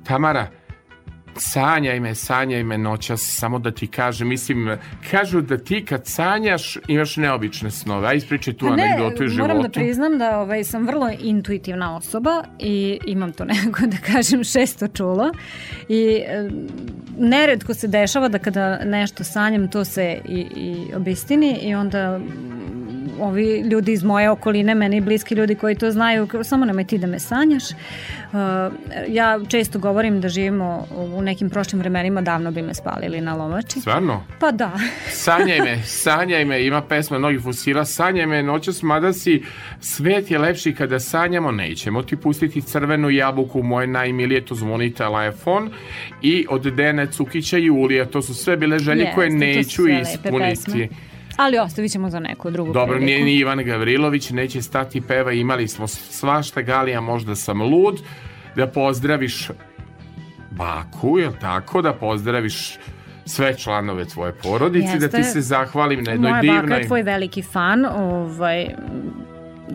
Tamara, 0.04 0.46
sanjaj 1.40 2.00
me, 2.00 2.14
sanjaj 2.14 2.64
me 2.64 2.78
noćas, 2.78 3.20
samo 3.22 3.58
da 3.58 3.70
ti 3.70 3.86
kažem, 3.86 4.28
mislim, 4.28 4.78
kažu 5.10 5.40
da 5.40 5.58
ti 5.58 5.84
kad 5.84 6.06
sanjaš 6.06 6.78
imaš 6.88 7.16
neobične 7.16 7.70
snove, 7.70 8.08
a 8.08 8.12
ispričaj 8.12 8.54
tu 8.54 8.66
Pa 8.68 8.76
ne, 8.76 8.82
anegdotu 8.82 9.24
iz 9.24 9.30
života. 9.30 9.48
moram 9.48 9.62
da 9.62 9.68
priznam 9.68 10.18
da 10.18 10.38
ovaj, 10.38 10.64
sam 10.64 10.86
vrlo 10.86 11.10
intuitivna 11.20 11.96
osoba 11.96 12.44
i 12.58 12.98
imam 13.06 13.32
to 13.32 13.44
nekako 13.54 13.86
da 13.86 13.96
kažem 14.12 14.44
šesto 14.44 14.88
čulo 14.88 15.32
i 15.88 16.22
e, 16.26 16.50
neredko 17.18 17.74
se 17.74 17.88
dešava 17.88 18.28
da 18.28 18.38
kada 18.38 18.84
nešto 18.84 19.24
sanjam 19.24 19.70
to 19.70 19.84
se 19.84 20.18
i, 20.28 20.46
i 20.56 20.94
obistini 20.94 21.58
i 21.62 21.74
onda 21.74 22.20
ovi 23.20 23.60
ljudi 23.60 23.92
iz 23.92 24.04
moje 24.04 24.30
okoline, 24.30 24.74
meni 24.74 25.00
bliski 25.00 25.34
ljudi 25.34 25.54
koji 25.54 25.74
to 25.74 25.90
znaju, 25.90 26.28
samo 26.42 26.64
nemoj 26.64 26.84
ti 26.84 26.98
da 26.98 27.06
me 27.06 27.18
sanjaš. 27.18 27.64
Uh, 27.70 28.38
ja 29.08 29.40
često 29.48 29.78
govorim 29.78 30.20
da 30.20 30.28
živimo 30.28 30.86
u 31.16 31.22
nekim 31.22 31.50
prošlim 31.50 31.80
vremenima, 31.80 32.20
davno 32.20 32.50
bi 32.50 32.62
me 32.62 32.74
spalili 32.74 33.20
na 33.20 33.34
lomači. 33.34 33.80
Stvarno? 33.80 34.24
Pa 34.38 34.50
da. 34.50 34.72
Sanjaj 35.24 35.60
me, 35.60 35.82
sanjaj 35.84 36.44
me, 36.44 36.66
ima 36.66 36.82
pesma 36.82 37.18
mnogih 37.18 37.40
fusila, 37.42 37.84
sanjaj 37.84 38.26
me 38.26 38.42
noćas, 38.42 38.82
mada 38.82 39.12
si, 39.12 39.42
svet 39.80 40.30
je 40.30 40.38
lepši 40.38 40.74
kada 40.74 41.00
sanjamo, 41.00 41.52
nećemo 41.52 42.02
ti 42.02 42.16
pustiti 42.16 42.62
crvenu 42.62 43.10
jabuku, 43.10 43.62
moje 43.62 43.86
najmilije, 43.86 44.44
to 44.44 44.54
zvoni 44.54 44.94
telefon, 44.94 45.70
i 46.22 46.46
od 46.48 46.62
Dene 46.62 47.06
Cukića 47.06 47.58
i 47.58 47.64
Julija, 47.64 48.06
to 48.06 48.22
su 48.22 48.34
sve 48.34 48.56
bile 48.56 48.78
želje 48.78 49.00
Jeste, 49.00 49.14
koje 49.14 49.30
neću 49.30 49.88
ispuniti. 49.88 50.64
pesme. 50.64 51.09
Ali 51.40 51.58
ostavit 51.58 51.92
ćemo 51.92 52.10
za 52.10 52.20
neku 52.20 52.50
drugu 52.50 52.72
Dobro, 52.72 52.94
priliku. 52.94 53.06
nije 53.06 53.24
ni 53.24 53.34
Ivan 53.34 53.64
Gavrilović, 53.64 54.30
neće 54.30 54.62
stati 54.62 55.00
peva, 55.00 55.32
imali 55.32 55.68
smo 55.68 55.86
svašta, 55.88 56.62
Galija, 56.62 57.00
možda 57.00 57.34
sam 57.34 57.62
lud, 57.62 58.00
da 58.56 58.66
pozdraviš 58.66 59.50
baku, 60.50 61.18
jel 61.18 61.32
tako, 61.40 61.82
da 61.82 61.92
pozdraviš 61.92 62.78
sve 63.26 63.58
članove 63.58 64.04
tvoje 64.04 64.32
porodice, 64.32 64.98
da 64.98 65.08
ti 65.08 65.16
Jeste. 65.16 65.32
se 65.32 65.40
zahvalim 65.40 66.02
na 66.04 66.10
jednoj 66.10 66.30
Moja 66.30 66.42
divnoj... 66.42 66.62
baka 66.62 66.74
je 66.74 66.86
tvoj 66.86 67.02
veliki 67.02 67.42
fan, 67.42 67.84
ovaj, 67.84 68.66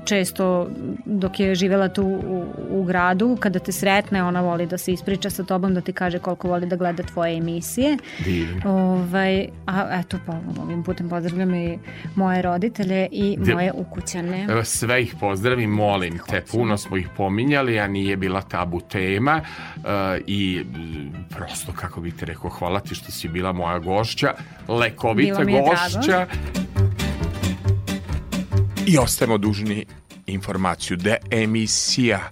često 0.05 0.69
dok 1.05 1.39
je 1.39 1.55
živela 1.55 1.89
tu 1.89 2.03
u, 2.03 2.45
u 2.69 2.84
gradu, 2.84 3.38
kada 3.39 3.59
te 3.59 3.72
sretne, 3.72 4.23
ona 4.23 4.41
voli 4.41 4.65
da 4.65 4.77
se 4.77 4.93
ispriča 4.93 5.30
sa 5.30 5.43
tobom, 5.43 5.73
da 5.73 5.81
ti 5.81 5.93
kaže 5.93 6.19
koliko 6.19 6.47
voli 6.47 6.65
da 6.65 6.76
gleda 6.76 7.03
tvoje 7.03 7.38
emisije. 7.38 7.97
Divno. 8.23 8.61
Ovaj, 8.65 9.47
a 9.65 9.99
eto, 9.99 10.17
pa 10.26 10.39
ovim 10.61 10.84
putem 10.84 11.09
pozdravljam 11.09 11.53
i 11.55 11.80
moje 12.15 12.41
roditelje 12.41 13.07
i 13.11 13.38
Di- 13.39 13.53
moje 13.53 13.72
ukućane. 13.72 14.63
Sve 14.63 15.01
ih 15.01 15.15
pozdravim, 15.19 15.69
molim 15.69 16.19
te, 16.30 16.41
puno 16.51 16.77
smo 16.77 16.97
ih 16.97 17.09
pominjali, 17.17 17.80
a 17.80 17.88
nije 17.88 18.17
bila 18.17 18.41
tabu 18.41 18.81
tema 18.81 19.41
uh, 19.76 19.84
i 20.27 20.65
prosto, 21.30 21.72
kako 21.76 22.01
bih 22.01 22.15
te 22.19 22.26
rekao, 22.26 22.49
hvala 22.49 22.80
ti 22.80 22.95
što 22.95 23.11
si 23.11 23.27
bila 23.27 23.51
moja 23.51 23.80
gošća, 23.80 24.34
lekovita 24.67 25.41
je 25.41 25.45
drago. 25.45 26.31
I 28.87 28.97
ostajemo 28.97 29.37
dužni 29.37 29.85
informaciju 30.25 30.97
da 30.97 31.15
emisija 31.31 32.29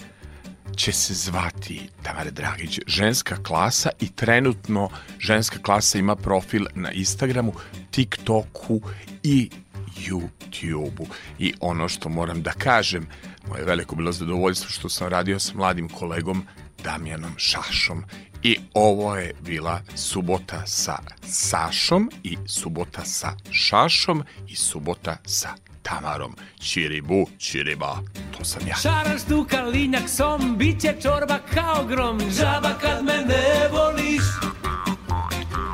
će 0.75 0.91
se 0.91 1.13
zvati 1.13 1.89
Tamara 2.03 2.31
Dragić 2.31 2.80
ženska 2.88 3.43
klasa 3.43 3.89
i 3.99 4.09
trenutno 4.09 4.89
ženska 5.19 5.59
klasa 5.59 5.97
ima 5.97 6.15
profil 6.15 6.65
na 6.75 6.91
Instagramu, 6.91 7.53
TikToku 7.91 8.81
i 9.23 9.49
YouTubeu. 9.97 11.05
I 11.39 11.53
ono 11.59 11.89
što 11.89 12.09
moram 12.09 12.41
da 12.41 12.51
kažem, 12.51 13.07
moje 13.47 13.65
veliko 13.65 13.95
bilo 13.95 14.11
zadovoljstvo 14.11 14.69
što 14.69 14.89
sam 14.89 15.07
radio 15.07 15.39
s 15.39 15.53
mladim 15.53 15.89
kolegom 15.89 16.43
Damjanom 16.84 17.34
Šašom 17.38 18.03
i 18.43 18.57
ovo 18.73 19.15
je 19.15 19.34
bila 19.41 19.81
subota 19.95 20.65
sa 20.65 20.97
Sašom 21.27 22.11
i 22.23 22.38
subota 22.45 23.05
sa 23.05 23.31
Šašom 23.51 24.23
i 24.47 24.55
subota 24.55 25.17
sa 25.25 25.73
Tamarom. 25.84 26.35
Čiribu, 26.60 27.27
čiriba, 27.38 27.97
to 28.38 28.45
sam 28.45 28.68
ja. 28.68 28.76
Šaraš 28.76 29.23
tu 29.23 29.45
kalinjak 29.49 30.10
som, 30.10 30.57
bit 30.57 30.81
će 30.81 30.95
čorba 31.01 31.39
kao 31.53 31.85
grom. 31.85 32.19
Žaba 32.19 32.69
kad 32.81 33.05
me 33.05 33.14
ne 33.14 33.68
voliš. 33.72 34.23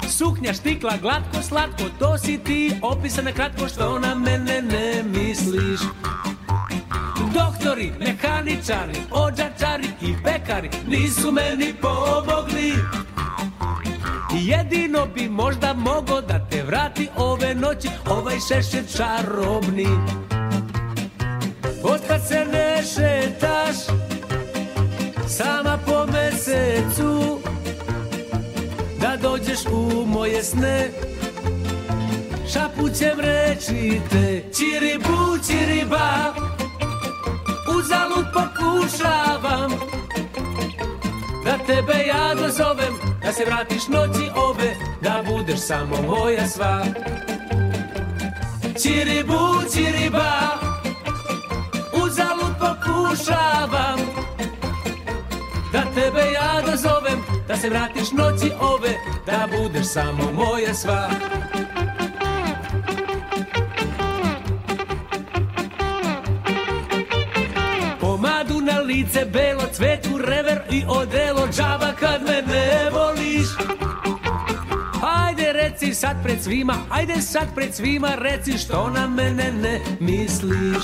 Suknja 0.10 0.54
štikla 0.54 0.98
glatko 1.02 1.42
slatko, 1.42 1.84
to 2.00 2.18
si 2.18 2.38
ti. 2.38 2.72
Opisane 2.82 3.34
kratko 3.34 3.68
što 3.68 4.00
na 4.00 4.16
mene 4.16 4.62
ne 4.62 5.04
misliš. 5.04 5.80
Doktori, 7.34 7.92
mehaničari, 8.00 9.00
ođačari 9.12 9.88
i 10.02 10.14
pekari 10.24 10.70
nisu 10.88 11.32
meni 11.32 11.74
pomogli 11.82 12.74
Jedino 14.34 15.06
bi 15.06 15.30
možda 15.30 15.74
mogo 15.74 16.22
da 16.22 16.48
te 16.50 16.64
vrati 16.64 17.10
ove 17.16 17.56
noći 17.56 17.90
ovaj 18.10 18.36
šešet 18.48 18.98
čarobni. 18.98 19.88
Otkad 21.84 22.28
se 22.28 22.46
ne 22.52 22.84
šetaš 22.84 23.76
sama 25.28 25.78
po 25.86 26.06
mesecu 26.06 27.40
Da 29.02 29.18
dođeš 29.22 29.60
u 29.72 30.06
moje 30.06 30.44
sne. 30.44 30.92
Šapućem 32.54 33.20
reći 33.20 34.02
te 34.10 34.44
Čiribu, 34.58 35.38
čiriba 35.48 36.34
Uzalud 37.78 38.26
pokušavam 38.34 39.72
Da 41.50 41.58
tebe 41.58 41.94
ja 42.08 42.36
dozovem 42.36 42.94
Da 43.22 43.32
se 43.32 43.46
vratiš 43.46 43.88
noći 43.88 44.30
ove 44.36 44.76
Da 45.02 45.24
budeš 45.30 45.60
samo 45.60 45.96
moja 46.02 46.48
sva. 46.48 46.86
Čiribu, 48.84 49.40
čiriba 49.74 50.32
Uzalud 52.04 52.56
pokušavam. 52.60 54.00
Da 55.72 55.82
tebe 55.96 56.32
ja 56.34 56.62
dozovem 56.72 57.24
Da 57.48 57.58
se 57.58 57.70
vratiš 57.70 58.12
noći 58.12 58.52
ove 58.62 58.94
Da 59.26 59.48
budeš 59.58 59.88
samo 59.88 60.32
moja 60.32 60.74
sva 60.74 61.10
lice 68.90 69.26
belo, 69.26 69.64
cvetu 69.72 70.18
rever 70.18 70.62
i 70.72 70.84
odelo 70.88 71.48
džaba 71.52 71.94
kad 72.00 72.22
me 72.22 72.42
ne 72.42 72.90
voliš. 72.92 73.48
Ajde 75.04 75.54
reci 75.54 75.94
sad 75.94 76.24
pred 76.24 76.42
svima, 76.42 76.74
ajde 76.90 77.22
sad 77.22 77.56
pred 77.56 77.76
svima 77.76 78.16
reci 78.16 78.58
što 78.58 78.90
na 78.90 79.08
mene 79.08 79.52
ne 79.52 79.80
misliš. 80.00 80.84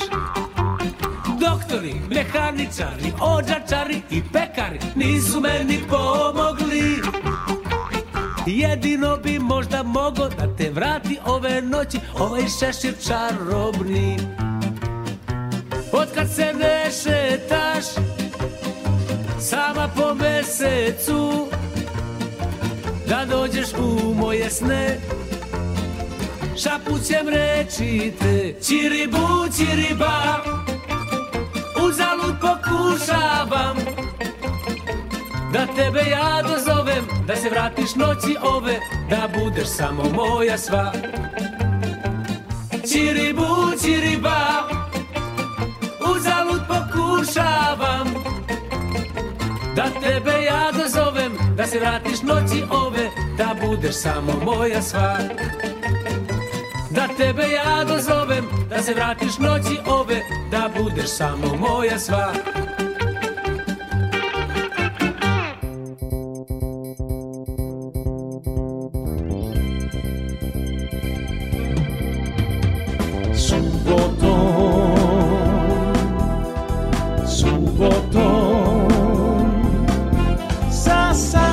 Doktori, 1.40 1.96
mehaničari, 2.10 3.14
ođačari 3.22 4.02
i 4.12 4.22
pekari 4.34 4.80
nisu 4.96 5.40
meni 5.40 5.80
pomogli. 5.90 7.02
Jedino 8.46 9.18
bi 9.18 9.40
možda 9.40 9.84
mogo 9.84 10.30
da 10.30 10.56
te 10.56 10.70
vrati 10.70 11.18
ove 11.26 11.62
noći 11.62 12.00
ovaj 12.20 12.44
šešir 12.60 12.94
čarobni 13.08 14.18
Otkad 15.96 16.28
se 16.36 16.54
ne 16.54 16.92
šetaš 16.92 17.86
sama 19.40 19.90
po 19.96 20.14
mesecu 20.14 21.48
Da 23.08 23.26
dođeš 23.26 23.68
u 23.74 24.14
moje 24.14 24.50
sne. 24.50 24.98
Šapućem 26.64 27.28
reći 27.28 28.14
te 28.20 28.54
Čiribu, 28.68 29.28
čiriba 29.58 30.44
Uzalud 31.88 32.36
pokušavam 32.42 33.78
Da 35.54 35.68
tebe 35.76 36.02
ja 36.12 36.42
dozovem 36.42 37.08
Da 37.28 37.36
se 37.36 37.50
vratiš 37.50 37.96
noći 37.96 38.38
ove 38.42 38.80
Da 39.10 39.30
budeš 39.40 39.68
samo 39.68 40.04
moja 40.04 40.58
sva. 40.58 40.92
Čiribu, 42.92 43.46
čiriba 43.84 44.85
pokušavam 47.26 48.14
Da 49.76 49.84
tebe 50.02 50.44
ja 50.44 50.72
dozovem 50.72 51.32
Da 51.58 51.68
se 51.68 51.80
vratiš 51.80 52.22
noći 52.22 52.64
ove 52.72 53.10
Da 53.38 53.56
budeš 53.66 53.96
samo 53.96 54.34
moja 54.46 54.82
sva. 54.82 55.18
Da 56.90 57.08
tebe 57.18 57.44
ja 57.52 57.84
dozovem 57.84 58.46
Da 58.70 58.82
se 58.82 58.94
vratiš 58.94 59.38
noći 59.40 59.80
ove 59.86 60.22
Da 60.52 60.70
budeš 60.78 61.08
samo 61.08 61.56
moja 61.56 62.00
sva 62.00 62.34